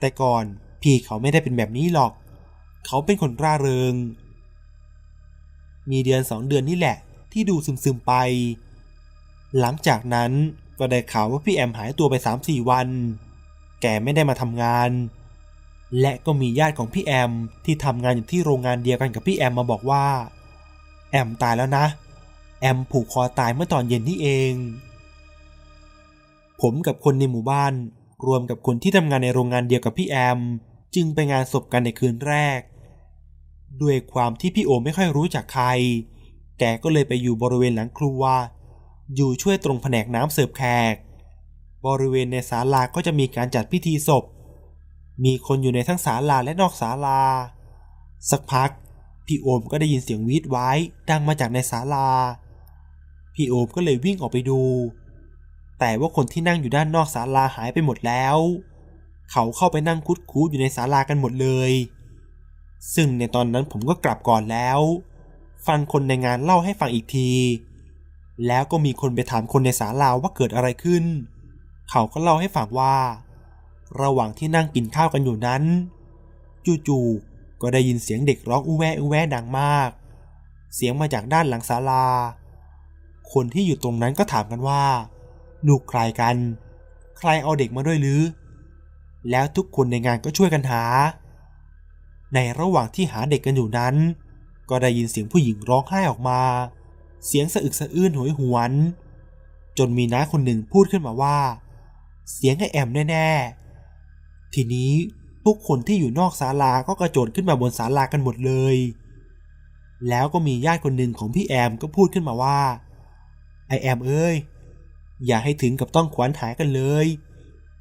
[0.00, 0.44] แต่ก่อน
[0.82, 2.12] พี่เขาไม่ได้เป็นแบบนี้หรอก
[2.86, 3.94] เขาเป็นคนร่าเริง
[5.90, 6.96] มีเดือนสองเดือนนี่แหละ
[7.32, 8.12] ที่ดูซึมๆไป
[9.60, 10.32] หลังจากนั้น
[10.78, 12.88] ก็ได้ข่าวว่าพี่แอมหายตัวไปสามสี่วัน
[13.82, 14.90] แกไม่ได้มาทำงาน
[16.00, 17.32] และก็มีญาติของพี่แอม
[17.64, 20.04] ที่ทำงานอยู่ที่โรงงานเดียวกันกับพี่แอมมาบอกว่า
[21.10, 21.86] แอมตายแล้วนะ
[22.60, 24.54] แอมผูกคอตายเมื่อตอนเย็นนี่เอง
[26.60, 27.72] ผมกับคนในหมู่บ้าน
[28.26, 30.38] รวมกับคนที่ทำงานในโรงงานเดียวกับพี่แอม
[30.94, 32.60] จึงไปงานศพกันในคืนแรก
[33.82, 35.66] ด้วยความที่พี่โอไม่ค่อยรู้จักใคร
[36.58, 38.22] แกก็เลยไปอยู่บริเวณหลังครัว
[39.14, 40.94] อยู่ช่วยตรงแผนกน้ำเสิร์ฟแขก
[41.86, 44.24] บริเวณในศาลาก็จะมีการจัดพิธีศพ
[45.24, 47.20] มีคนอยู่ในทั้งศาลาและนอกศาลา
[48.30, 48.70] สักพัก
[49.26, 50.70] พี่โอมก็ได้ยินเสียงวีดไว้
[51.10, 52.08] ดังมาจากในศาลา
[53.34, 54.60] พี่โอมก็เลยวิ่งออกไปดู
[55.78, 58.36] แต่ว่าคนที่นั่งอยู่ด้านนอกศาลาหายไปหมดแล้ว
[59.30, 61.72] เขาเข้าไปนั่งคุดคูอยู่ในศาลากันหมดเลย
[62.94, 64.80] ซึ่งในตอนนั้นผมก็กลับก่อนแล้ว
[65.66, 67.30] ฟังคนในงานเล่าให้ฟังอีกที
[68.46, 71.04] แล้วก็มีคนไปถามคนในศาลาว่าเกิดอะไรขึ้น
[71.90, 72.96] เขาก็เล่าให้ฟังว่า
[74.00, 75.62] ระหว่างที่นั่งกินข้าวกันอยู่นั้น
[76.86, 79.90] จู่ๆก็ได้ยินเสียงเด็กร้องอู้แวอู้แวดังมาก
[80.74, 82.06] เสียงมาจากด้านหลังศาลา
[83.32, 84.82] คนที่อยู่ตรงนั้นก็ถามกันว่า
[85.68, 86.36] ลูกใครกัน
[87.18, 88.22] ใครเอาเด็กมาด้วยหรือ
[89.30, 90.82] แล้วทุกคนในงานก็ช่วยกันหา
[92.34, 93.94] ในระหว่างที่หาเด็กกันอยู่นั้น
[94.70, 96.40] ก็ได้ยินเสียงผู้หญิงร้องไห้ออกมา
[97.26, 98.72] เสียงสะอึกสะอื้นโหยหวน
[99.78, 101.38] จนมีน้าคนหนึ่งพูดขึ้นมาว่า
[102.32, 104.92] เสียงไอแอมแน่ๆ ทีนี้
[105.44, 108.76] ทุกคนที่อยู่นอกศาลาก็กระโจนขึ้นมาบนศาลากันหมดเลย
[110.08, 112.60] แล้วก็มีญาติคนหนึ่งของพี่แอมก็พูดขึ้นมาว่า
[113.68, 114.34] ไอแอมเอ้ย
[115.26, 117.06] อย่าให้ถึงกับต้องขวัญหายกันเลย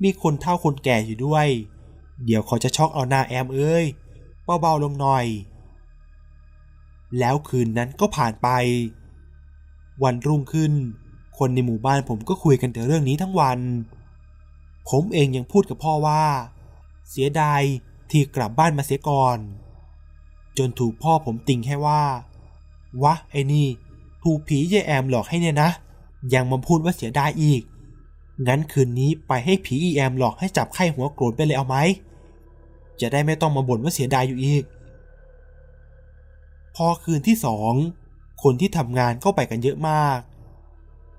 [0.03, 1.47] มีคนเฒ่าคนแก่อยู่ด้วย
[2.25, 3.85] เดี๋ยวเขาจะช็อกเอาหน้าแอมเอ้ย
[4.61, 5.25] เบาๆลงหน่อย
[7.19, 8.47] แล้วคืนนั้นก็ผ่านไป
[10.03, 10.73] วันรุ่งขึ้น
[11.37, 13.59] คนในหมู่บ้านผมก็คุยกันแต่เรื่องนี้ทั้งวัน
[14.89, 16.23] ผมเองยังพูดกับพ่อว่า
[17.09, 17.61] เสียดาย
[18.11, 19.37] ที่กลับบ้านมาเสียก่อน
[20.57, 22.03] จนถูกพ่อผมติงแค่ว่า
[23.03, 23.67] วะไอ้นี่
[24.23, 25.69] ถูกผีเยแอมหลอกให้เนี่ยนะ
[26.33, 27.61] ยังมาพูดว่าเสียดายอีก
[28.47, 31.77] งั้นคืนนี้ไปให้ผีอีแอมหลอกให้จับไข้หัวโกรธไปเลยเอาไหม
[33.01, 34.63] จะได้ไม่ต้องมาบ่นว่าเสียดายอยู่อีก
[36.75, 37.73] พอคืนที่สอง
[38.43, 40.19] คนที่ทำงานก็ไปกันเยอะมาก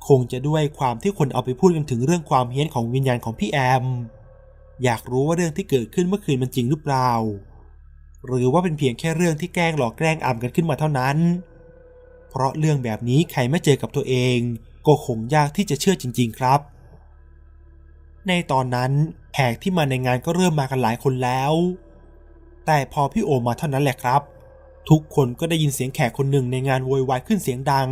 [0.09, 3.85] คงจะด้วยความที่คนเอาไปพูดกันถึงเรื่องความเฮี้ยนของวิญญาณของพี่แอม
[4.85, 7.11] อยากรู้ว่าเรื่องที่เกิดขึ้นเมื่อคืนมันจริงหรือเปล่า
[8.27, 11.17] หรือว่าเป็นเพียงแค่เรื่องที่แกล้งหลอกแกล้งอำกันขึ้นมาเท่านั้น
[12.31, 14.39] เพราะเรื่องแบบนี้ใครไม่เจอกับตัวเอง
[14.87, 16.61] ก็คงยากที่จะเชื่อจริง ๆ ครับ
[18.29, 18.93] ในตอนนั้น
[19.35, 21.53] แขกที่มาในงานก็เริ่มมากันหลายคนแล้ว
[22.67, 24.23] แต่พอพี่โอมมาเท่านั้นแหละครับ
[24.91, 27.89] ทุกคนก็ได้ยินเสียงแขกคนหนึ่งในงานโวยวายขึ้นเสียงดัง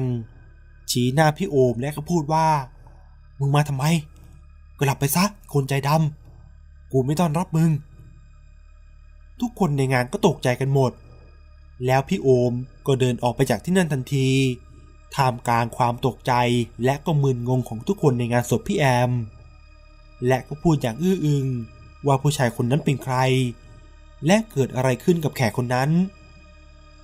[0.91, 2.47] ชี้หน้าพี่โอมและก็พูดว่า
[3.39, 3.85] มึงมาทำไม
[4.81, 7.71] กลับไปซะคนใจดำกูไม่ต้อนรับมึง
[9.41, 10.93] ทุกคนในงานก็ตกใจกันหมด
[11.87, 12.53] แล้วพี่โอม
[12.87, 14.29] ก็เดินออกไปจากที่นั่นทันที
[15.15, 16.33] ท่ามกลางความตกใจ
[16.85, 19.11] และก็มึนงงของทุกคนในงานศพพี่แอม
[20.27, 21.47] และก็พูดอย่างอื้ออึง
[22.07, 23.17] ว่าผู้ชายคนนั้นเป็นใคร
[24.27, 25.91] และเกิดอะไรขึ้นกับแขกคนนั้น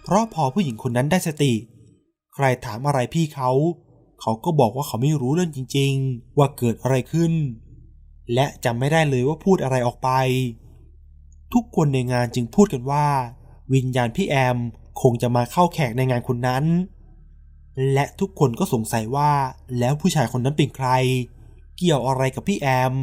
[0.06, 1.52] เพราะพอผู้หญิงคนนั้นได้สติ
[2.34, 3.50] ใครถามอะไรพี่เขา
[4.20, 7.32] เขาก็บอกว่าเขาไม่รู้เรื่องจริง ๆ ว่าเกิดอะไรขึ้น
[8.34, 10.10] และจำไม่ได้เลยว่าพูดอะไรออกไป
[11.52, 13.06] ทุกคนในงานจึงพูดกันว่า
[13.74, 14.56] วิญญาณพี่แอม
[15.02, 16.64] คงจะมาเข้าแขกในงานคนนั้น
[17.92, 19.32] และทุกคนก็สงสัยว่า
[19.78, 20.88] แล้วผู้ชายคนนั้นเป็นใคร
[21.76, 22.94] เกี่ยวอะไรกับพี่แอม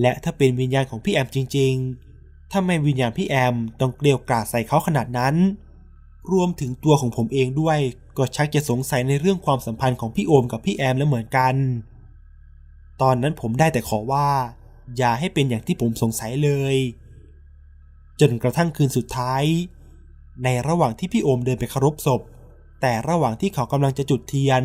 [0.00, 5.34] และถ้าเป็นวิญญาณของพี่แอมจริงๆทำไมวิญญาณพี่แอมต้องเกลียวกราดใส่เขาขนาดนั้น
[6.32, 7.78] รวมถึงตัวของผมเองด้วย
[8.16, 11.54] ก็ชักจะสงสัยในเรื่องความสัมพันธ์ของพี่โอมกับพี่แอมแล้วเหมือนกัน
[13.02, 14.28] ตอนนั้นผมได้แต่ขอว่า
[14.96, 16.76] อย่าให้เป็นอย่างที่ผมสงสัยเลย
[18.20, 19.42] จนกระทั่งคืนสุดท้าย
[20.44, 22.20] ในระหว่างที่พี่โอมเดินไปเคารพศพ
[22.80, 24.62] แต่ระหว่างที่เขากำลังจะจุดเทียน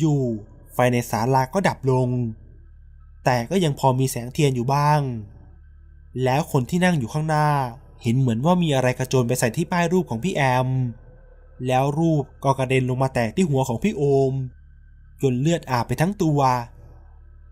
[0.00, 2.08] อยู่ๆไฟในศาลาก็ดับลง
[3.24, 5.00] แต่ก็ยังพอมีแสงเทียนอยู่บ้าง
[6.24, 7.48] แล้วคนที่นั่งอยู่ข้างหน้า
[8.02, 10.68] เห็นเหมือนว่ามีอะไรกระโจนไปใส่ที่ป้ายรูปของพี่แอม
[11.66, 14.32] แล้วรูปก็กระเด็นลงมาแตกที่หัวของพี่โอม
[15.22, 16.40] จนเลือดอาบไปทั้งตัว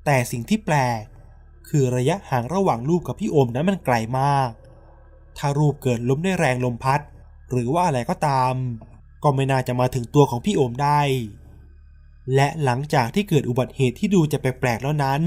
[0.04, 1.02] แต่สิ่งที่แปลก
[1.68, 4.50] คือระยะห่างระหว่างรูปกับพี่โอมนั้นมันไกลมาก
[5.38, 7.00] ถ้ารูปเกิดล้มด้วยแรงลมพัด
[7.50, 8.54] หรือว่าอะไรก็ตาม
[9.22, 11.00] ก็ไม่น่าจะมาถึงตัวของพี่โอมได้
[12.34, 15.22] และหลังจากที่เกิดอุบัติเหตุที่ดูจะแปลกๆแล้วนั้น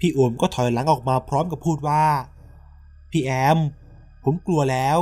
[0.00, 2.04] พี่โอมก็ถอยหลังออกมาพร้อมกับพูดว่า
[3.10, 3.58] พี่แอม
[4.28, 5.00] ผมกลัวแล้ว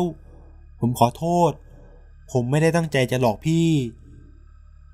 [0.80, 1.52] ผมขอโทษ
[2.32, 3.70] ผมไม่ได้ตั้งใจจะหลอกพี่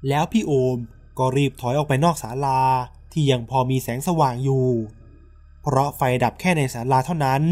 [0.08, 0.78] แล้วพี่โอม
[1.18, 2.60] ก็รีบถอยออกไปนอกศาลา
[3.12, 4.66] ที่ยังพอมีแสงสว่างอยู่
[5.62, 7.42] เพราะไฟดับแค่ในศาลาเท่านั้น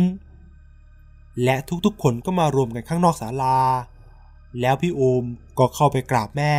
[1.44, 3.58] และทุกๆคนก็มารวมกันข้างนอกศาลา
[4.60, 5.24] แล้วพี่โอม
[5.58, 6.56] ก็เข้าไปกราบแม่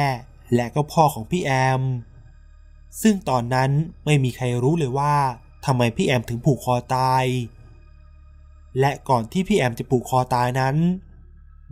[0.56, 1.82] และก็พ่อของพี่แอม
[3.02, 3.70] ซึ่งตอนนั้น
[4.06, 5.16] ไม่มีใครรู้เลยว่า
[5.66, 7.26] ทำไมพี่แอมถึงผูกคอตาย
[8.80, 10.76] และก่อนที่พี่แอมจะผูกคอตายนั้น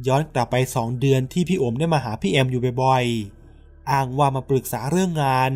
[0.07, 5.51] ย้อนกลับไปสองเดือนที่พี่โอมได้มาหาพี่แอมอยู่บ่อยๆ อ้างว่ามาปรึกษาเรื่องงาน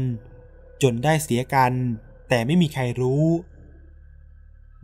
[0.82, 1.72] จนได้เสียกัน
[2.30, 3.26] แต่ไม่มีใครรู้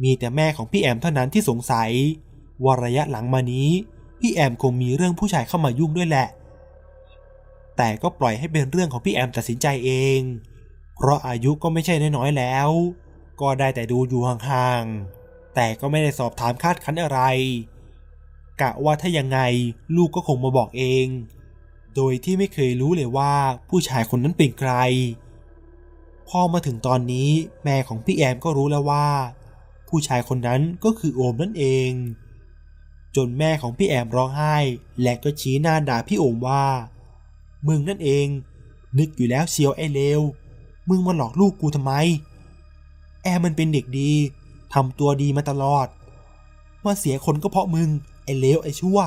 [0.04, 1.92] มีแต่แม่ของพี่แอมเท่านั้นที่สงสัย
[2.64, 3.70] ว่าระยะหลังมานี้
[4.20, 6.28] พี่แอมคงมีเรื่องผู้ชายเข้ามายุ่งด้วยแหละ
[7.78, 10.20] แต่ก็ปล่อยให้เป็นเรื่องของพี่แอมตัดสินใจเอง
[10.96, 12.70] เพราะอายุก็ไม่ใช่น้อยๆแล้ว
[13.42, 15.17] ก็ได้แต่ดูอยู่ห่างๆ
[15.60, 17.20] แต่ก็ไม่ได้สอบถามคาดคั้นอะไร
[18.62, 19.40] กะว่าถ้ายังไง
[19.96, 21.06] ลูกก็คงมาบอกเอง
[21.96, 23.34] โดยที่ไม่เคยรู้เลยว่า
[23.70, 24.74] ผู้ชายคนนั้นเป็นใคร
[26.28, 27.30] พอมาถึงตอนนี้
[27.64, 29.08] แม่ของพี่แอมก็รู้แล้วว่า
[29.90, 31.92] ผู้ชายคนนั้นก็คือโอมนั่นเอง
[33.16, 34.56] จนแม่ของพี่แอมร้องไห้
[35.02, 36.66] และก็ชี้หน้าด่าพี่โอมว่า
[37.68, 38.28] มึงนั่นเอง
[38.98, 40.22] นึกอยู่แล้วเชียวไอ้เลว
[40.90, 41.94] มึงมาหลอกลูกกูทำไม
[43.24, 44.14] แอมมันเป็นเด็กดี
[44.74, 45.88] ทำตัวดีมาตลอด
[46.86, 47.90] มาเสียคนก็เพราะมึง
[48.24, 49.00] ไอ้เลวไอ้ชั่ว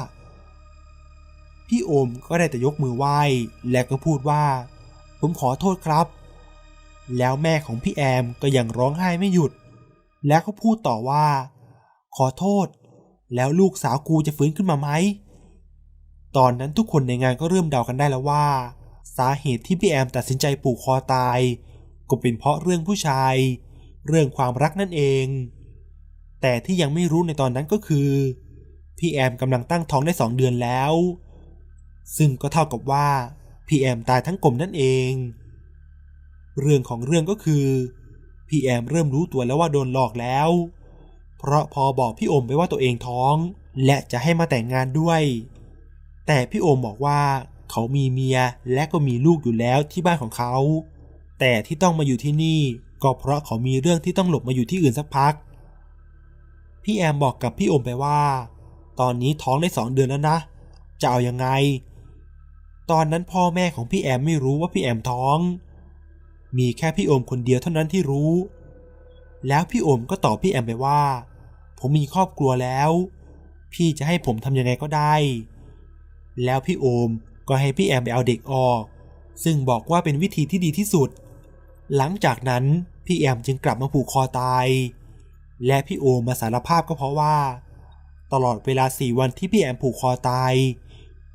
[1.69, 3.21] พี่โอมก็ได้แต่ยกมือไหว้
[3.71, 4.45] และก็พูดว่า
[5.21, 6.07] ผมขอโทษครับ
[7.19, 9.53] แล้วแม่ของพี่แอมก็ยังร้องไห้ไม่หยุด
[10.27, 11.27] แล้วก็พูดต่อว่า
[12.17, 12.67] ขอโทษ
[13.35, 14.89] แล้วลูกสาวกูจะฟื้นขึ้นมาไหม
[16.37, 18.47] ตอนนั้นทุกคนในงานก็เริ่มเดากันได้แล้วว่า
[19.17, 21.39] สาเหตุที่พี่แอมตัดสินใจปลูกคอตาย
[22.09, 23.35] ก็เป็นเพราะเรื่องผู้ชาย
[24.07, 25.27] เรื่องความรักนั่นเอง
[26.43, 28.11] แต่ที่ยังไม่รู้ในตอนนั้นก็คือ
[28.99, 30.93] พี่แอมกำลังตั้งท้องได้สองเดือนแล้ว
[32.17, 33.09] ซึ่งก็เท่ากับว่า
[33.69, 35.13] พี่แอมตายทั้งกลมนั่นเอง
[36.61, 37.67] เรื่องของเรื่องก็คือ
[38.49, 40.51] พี่แอมเริ่มรู้ตัวแล้วว่าโดนหลอกแล้ว
[41.39, 43.35] เพราะพอบอกพี่โอมไปว่าตัวเองท้อง
[43.85, 45.23] และจะให้มาแต่งงานด้วย
[46.27, 47.21] แต่พี่โอมบอกว่า
[47.71, 48.39] เขามีเมีย
[48.73, 50.55] และก็มีลูกอยู่แล้วที่บ้านของเขา
[51.41, 52.61] แต่ที่ต้องมาอยู่ที่นี่
[53.03, 55.35] ก็เพราะเขามีเรื่องที่ต้องหลบมาอยู่ที่อื่นสักพัก
[56.85, 58.21] พี่แอมบอกกับพี่โอมไปว่า
[59.01, 60.39] ตอนนี้ท้องได้สองเดือนแล้วนะ
[61.01, 61.47] จะเอายังไง
[62.91, 65.39] ตอนนั้นพ่อแม่ของพี่แอมไม่รู้ว่าพี่แอมท้อง
[66.59, 68.33] มีแค่พี่โอมคนเดียวเท่านั้นที่รู้
[69.49, 71.03] แล้วพี่โอมก็ตอบพี่แอมไปว่า
[71.79, 72.91] ผมมีครอบครัวแล้ว
[73.73, 75.15] พี่จะให้ผมทำยังไงก็ได้
[76.45, 77.11] แล้วพี่โอม
[77.49, 78.83] ก็ให้พี่แอมไปเอาเด็กออก
[79.45, 81.09] ซึ่งบอกว่าเป็นวิธีที่ดีที่สุด
[81.97, 82.65] หลังจากนั้น
[83.07, 84.67] พี่แอมจึงกลับมาผูกคอตาย
[85.67, 87.37] และพี่โอมาสารภาพก็เพราะว่า
[88.33, 90.53] ตลอดเวลาสี่วันที่พี่แอมผูกคอตาย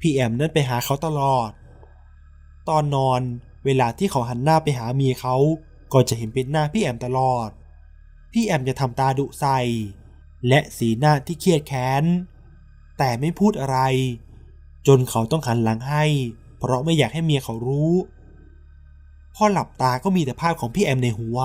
[0.01, 1.50] พี่แอมนั่นไปหาเขาตลอด
[2.69, 3.22] ตอนนอน
[3.66, 5.35] เวลาที่เขาหันหน้าไปหาเมียเขา
[5.93, 7.50] ก็จะเห็นเป็นหน้าพี่แอมตลอด
[8.34, 9.59] พี่แอมจะทำตาดุใส่
[10.48, 12.03] และสีหน้าที่เครียดแค้น
[12.98, 13.80] แต่ไม่พูดอะไร
[14.88, 16.06] จนเขาต้องหันหลังให้
[16.59, 17.92] เพราะไม่อยากให้เมียเขารู้
[19.36, 21.40] พอหลับตาก็มีแต่ภาพของพี่แอมในหัว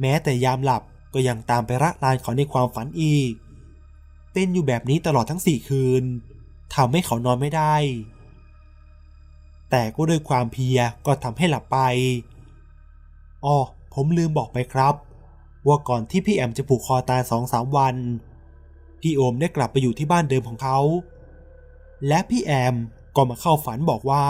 [0.00, 0.82] แม้แต่ยามหลับ
[1.14, 3.32] ก็ยังตามไประลานเขาในความฝันอีก
[4.32, 6.04] เป็นอยู่แบบนี้ตลอดทั้งสี่คืน
[6.74, 7.74] ทำให้เขานอนไม่ได้
[9.70, 11.78] แต่ก็ด้วยความเพียก็ทำให้หลับไป
[13.44, 13.56] อ๋อ
[13.94, 14.94] ผมลืมบอกไปครับ
[15.66, 17.96] ว่าก่อนที่พี่แอมจะผูกคอตายสองสามวัน
[19.00, 20.78] พี่โอมได้กลับไปอยู่ที่บ้านเดิมของเขา
[22.08, 22.74] และพี่แอม
[23.16, 24.24] ก็มาเข้าฝันบอกว่า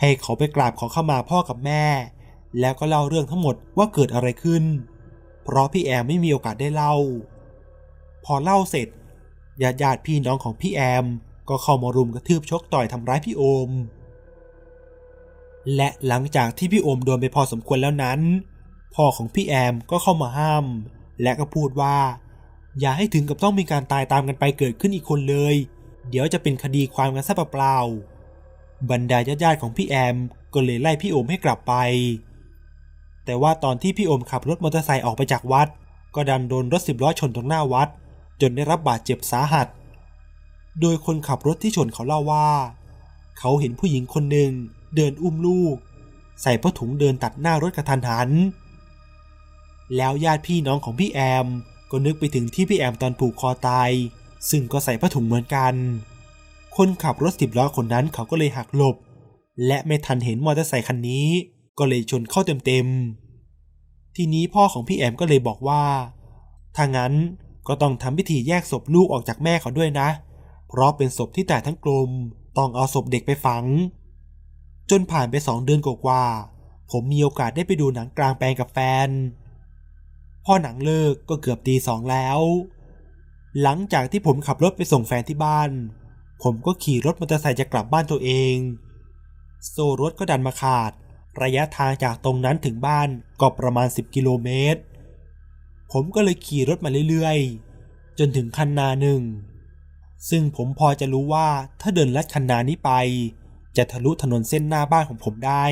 [0.00, 1.84] ให้เขาไปกราบขอเข้ามาพ่อกับแม่
[2.60, 4.64] แล้วก็เล่าเรื่องทั้งหมดว่าเกิดอะไรขึ้น
[5.44, 6.94] เพราะพี่แอมไม่มีโอกาสได้เล่า
[8.24, 8.88] พอเล่าเสร็จ
[9.62, 11.04] ญาติญาติพี่น้องของพี่แอม
[11.48, 13.70] ก็เข้ามารุมกระทืบชกต่อยทำร้ายพี่โอม
[15.76, 18.20] และหลังจากที่พี่โอมโดนไปพอสมควรแล้วนั้น
[18.94, 20.64] พ่อของพี่แอมก็เข้ามาห้าม
[21.22, 21.96] และก็พูดว่า
[22.80, 25.54] อย่าให้ถึงกับต้องมีการตายตามกันไปเกิดขึ้นอีกคนเลย
[26.08, 28.09] เดี๋ยวจะเป็นคดีความกันซะเปล่าๆ
[28.90, 30.16] บรรดาญาติๆของพี่แอม
[30.54, 31.74] ก็เลยไล่พี่โอมให้กลับไป
[33.24, 35.68] แต่ว่าตอนที่พี่โอมขับรถมอเตอร์ไซค์ออกไปจากวัด
[36.14, 37.88] ก็ดันโดนรถสิบล้อชนตรงหน้าวัด
[38.40, 39.68] จนได้รับบาดเจ็บสาหัส
[40.80, 42.48] โดยคนขับรถที่ชนเขาเล่าว่า
[43.38, 44.52] เขาเห็นผู้หญิงคนหนึ่ง
[44.96, 45.76] เดินอุ้มลูก
[46.42, 48.30] ใส่ผ้าถุงเดินตัดหน้ารถกระทันหัน
[49.96, 51.46] แล้วญาติพี่น้องของพี่แอม
[51.90, 53.90] ก็นึกไปถึงที่พี่แอมตอนผูกคอตาย
[54.50, 55.74] ซึ่งก็ใส่ผ้าถุงเหมือนกัน
[56.84, 58.96] คนขับรถสิบล้อคนนั้นเขาก็เลยหักหลบ
[59.66, 61.28] และไม่ทันเห็นมอเตอร์ไซคันนี้
[61.78, 65.82] ก็เลยชนเข้าเต็มๆ ทีนี้พ่อของพี่แอมก็เลยบอกว่า
[66.76, 67.12] ถ้างั้น
[67.68, 70.08] ก็ต้องทำพิธีแยกศพลูกออกจากแม่เขาด้วยนะ
[70.68, 72.10] เพราะเป็นศพที่แตายทั้งกลม
[72.58, 73.64] ต้องเอาศพเด็กไปฝัง
[74.90, 79.08] จนผ่านไปสองเดือนกว่าๆผมมีโอกาสได้ไปดูหนังกลางแปลงกับแฟน
[80.44, 82.38] พอหนังเลิกก็เกือบตีสองแล้ว
[83.62, 85.72] หลังจากที่ผมขับรถไปส่งแฟนที่บ้าน
[86.42, 88.56] ผมก็ขี่รถมอเตอร์ไซค์จะกลับบ้านตัวเอง
[89.68, 90.92] โซ่รถก็ดันมาขาด
[91.42, 93.08] ระยะทางจากตรงนั้นถึงบ้าน
[93.40, 94.80] ก็ประมาณ 10 กิโลเมตร
[95.92, 99.22] ผมก็เลยขี่รถมาเรื่อยๆ จนถึงคันนาหนึ่ง
[100.28, 101.48] ซึ่งผมพอจะรู้ว่า
[101.80, 102.90] ถ้าเดินลัดคันนานี้ไป
[103.76, 105.66] จะทะลุถนนเส้นหน้าบ้านของผมได้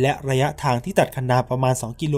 [0.00, 2.16] และระยะทางที่ตัดคันนาประมาณ 2 กิโล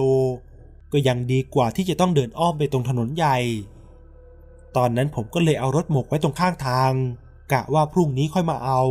[0.93, 3.39] ก็ยังดีกว่าที่จะต้องเดินอ้อมไปตรงถนนใหญ่
[4.77, 6.93] ตอนนั้นผมก็เลยเอารถหมกไว้ตรงข้างทาง
[7.53, 8.83] กะว่าพรุ่งนี้ค่อยมาเอา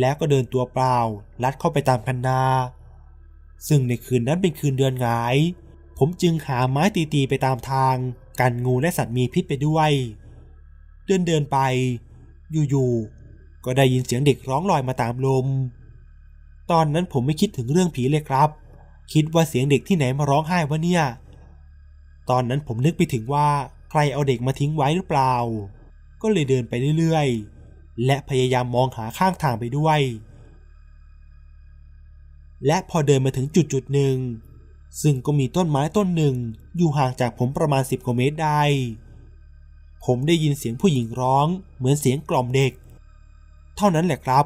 [0.00, 0.98] แล้วก็เดินตัวเปล่า
[1.42, 2.42] ลัดเข้าไปตามคันนา
[3.68, 5.36] ซึ่งในคืนนั้นเป็นคืนเดือนหงาย
[5.98, 7.96] ผมจึงหาไม้ตีๆไปตามทาง
[8.40, 9.90] กันงูและสัตว์มีพิษไปด้วย
[11.06, 11.58] เดินเดินไป
[12.70, 15.46] อยู่ๆก็ได้ยินเสียงเด็กร้องลอยมาตามลม
[16.70, 18.48] ตอนนั้นผมไม่คิดถึงเรื่องผีเลยครับ
[19.12, 21.04] คิดว่าเสียงเด็กที่ไหนมาร้องไห้วะเนี่ย
[22.30, 23.48] ตอนนั้นผมนึกไปถึงว่า
[23.90, 25.34] ใครเอาเด็กมาทิ้งไว้หรือเปล่า
[26.22, 30.00] ก็เลยเดินไปเรื่อยๆ และพยายามมองหาข้างทางไปด้วย
[32.66, 34.16] และพอเดินมาถึงจุดจุดหนึ่ง
[35.02, 36.34] ซึ่งก็มีต้นไม้ต้นหนึ่ง
[36.76, 38.62] อยู่ห่างจากผมประมาณ 10กว่าเมตรได้
[40.04, 42.72] ผมได้ยินเสียงผู้หญิงร้องเหมือนเสียงกล่อมเด็ก
[43.76, 44.44] เท่านั้นแหละครับ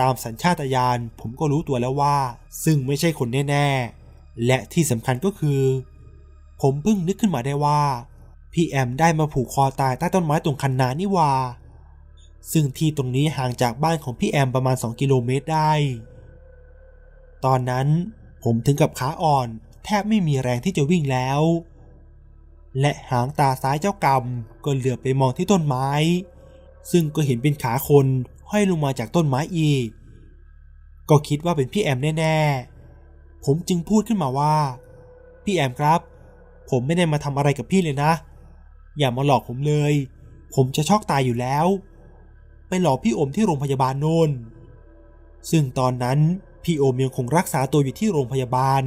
[0.00, 2.16] ตามสัญชาตญาณผมก็รู้ตัวแล้วว่า
[2.64, 3.68] ซึ่งไม่ใช่คนแน่
[4.06, 5.60] ๆ และที่สำคัญก็คือ
[6.62, 7.82] ผมเพิ่งนึกขึ้นมาได้ว่า
[8.52, 11.32] พี่แอมได้มาผูกคอตายใต้ต้นไม้ตรงคันนานี่วา
[12.52, 15.72] ซึ่งที่ตรงนี้ห่างจากบ้านของพี่แอมประมาณ 2 กิโลเมตรได้
[17.44, 17.86] ตอนนั้น
[18.44, 19.48] ผมถึงกับขาอ่อน
[19.84, 21.40] แทบไม่มีแรงที่จะวิ่งแล้ว
[22.80, 24.24] และหางตาซ้ายเจ้ากรรม
[24.64, 25.88] ก็เหลือบไปมองที่ต้นไม้
[26.90, 28.06] ซึ่งก็เห็นเป็นขาคน
[28.50, 29.86] ห้อยลงมาจากต้นไม้อีก
[31.10, 34.56] ก็คิดว่าเป็นพี่แอมแน่ๆ ผมจึงพูดขึ้นมาว่า
[35.44, 36.00] พี่แอมครับ
[36.70, 38.12] ผมไม่ได้มาทำอะไรกับพี่เลยนะ
[38.98, 39.94] อย่ามาหลอกผมเลย
[40.54, 41.66] ผมจะช็อกตายอยู่แล้ว
[42.68, 44.30] ไปหลอกพี่โอมที่โรงพยาบาลโน่น
[45.50, 46.18] ซึ่งตอนนั้น
[46.64, 48.82] พี่โอมยังคงรักษาตัวอยู่ที่โรงพยาบาล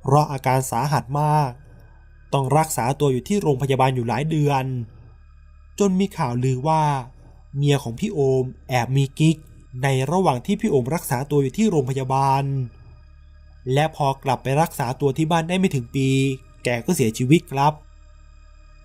[0.00, 1.50] เพราะอาการสาหัสมาก
[2.32, 4.64] ต้องรักษาตัวอยู่ที่โรงพยาบาลอยู่หลายเดือน
[5.78, 6.82] จนมีข่าวลือว่า
[7.56, 9.36] เมียของพี่โอมแอบมีกิ๊ก
[9.82, 12.44] ในระหว่างที่พี่โอมรักษาตัวอยู่ที่โรงพยาบาล
[13.72, 16.08] และพอกลับไปรักษาตัวที่บ้านได้ไม่ถึงปี
[16.64, 17.72] แกก็เสียชีวิตครับ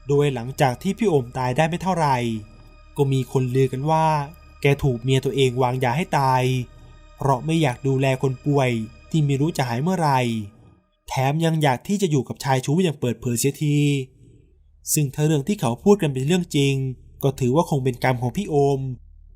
[0.07, 2.17] โดยหลังจากที่พี่โอมตายได้ไม่เท่าไหร่
[2.97, 4.05] ก็มีคนลือกันว่า
[4.61, 6.43] แกถูกเมียตัวเองวางยาให้ตาย
[7.17, 8.69] เพราะไม่อยากดูแลคนป่วย
[9.09, 10.19] ที่ไม่รู้จะหายเมื่อไหร่
[11.07, 13.77] แถมยังอยากที่จะอยู่กับชายชู้อย่างเปิดเผยเสียที
[14.93, 16.73] ซึ่งถ้าเรื่องที่เขาพูดกันเป็นเรื่องจริง
[17.23, 18.79] ก็ถือว่าคงเป็นกรรมของพี่โอม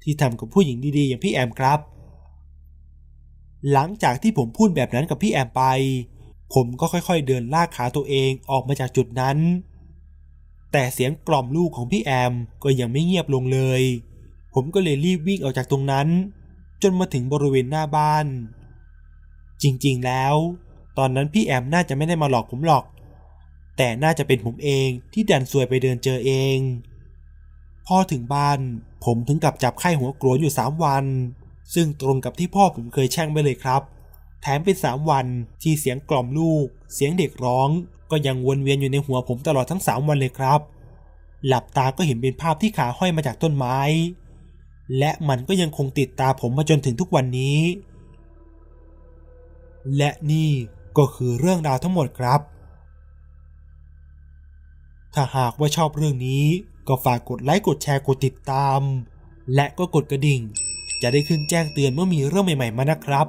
[0.03, 1.79] ที่ทำกับผู้หญิงดีๆ อย่างพี่แอมครับ
[3.71, 5.63] หลังจากที่ผมพูดแบบนั้นกับพี่แอมไป
[6.53, 9.37] ผมก็ค่อยๆเดินลากขาตัวเองออกมาจากจุดนั้น
[10.71, 12.33] แต่เสียงกล่อมลูกของพี่แอม
[12.63, 13.81] ก็ยังไม่เงียบลงเลย
[14.53, 16.07] ผมก็เลยรีบวิ่งออกจากตรงนั้น
[16.81, 18.25] จนมาถึงบริเวณหน้าบ้าน
[19.63, 20.35] จริงๆแล้ว
[20.97, 22.85] ตอนนั้นพี่แอมน่าจะไม่ได้มาหลอกผมหรอก
[23.77, 26.57] แต่น่าจะเป็นผมเองที่ดันซวยไปเดินเจอเอง
[27.87, 28.59] พอถึงบ้าน
[29.05, 31.05] ผมถึงกับจับไข้หัวกลัวอยู่สามวัน
[31.73, 33.81] ซึ่งตรงกับที่พ่อผมเคยแช่งไปเลยครับ
[34.41, 35.25] แถมเป็นสามวัน
[35.61, 37.69] ที่เสียงกล่อมลูก เสียงเด็กร้อง
[38.11, 40.59] ก็ยังวนเวียนอยู่ในหัวผมตลอดทั้งสามวันเลยครับ
[41.47, 43.79] หลับตาก็เห็นเป็นภาพที่ขาห้อยมาจากต้นไม้
[44.97, 47.59] และมันก็ยังคงติดตาผมมาจนถึงทุกวันนี้
[49.97, 50.51] และนี่
[50.97, 52.39] ก็คือเรื่องราวทั้งหมดครับ
[55.13, 56.45] ถ้าหากว่าชอบเรื่องนี้
[56.87, 58.81] ก็ฝากกดไลค์กดแชร์กดติดตาม
[59.55, 60.41] และก็กดกระดิ่ง
[61.01, 63.27] จะได้ขึ้นแจ้งเตือนเมื่อมีเรื่องใหม่ ๆมานะครับ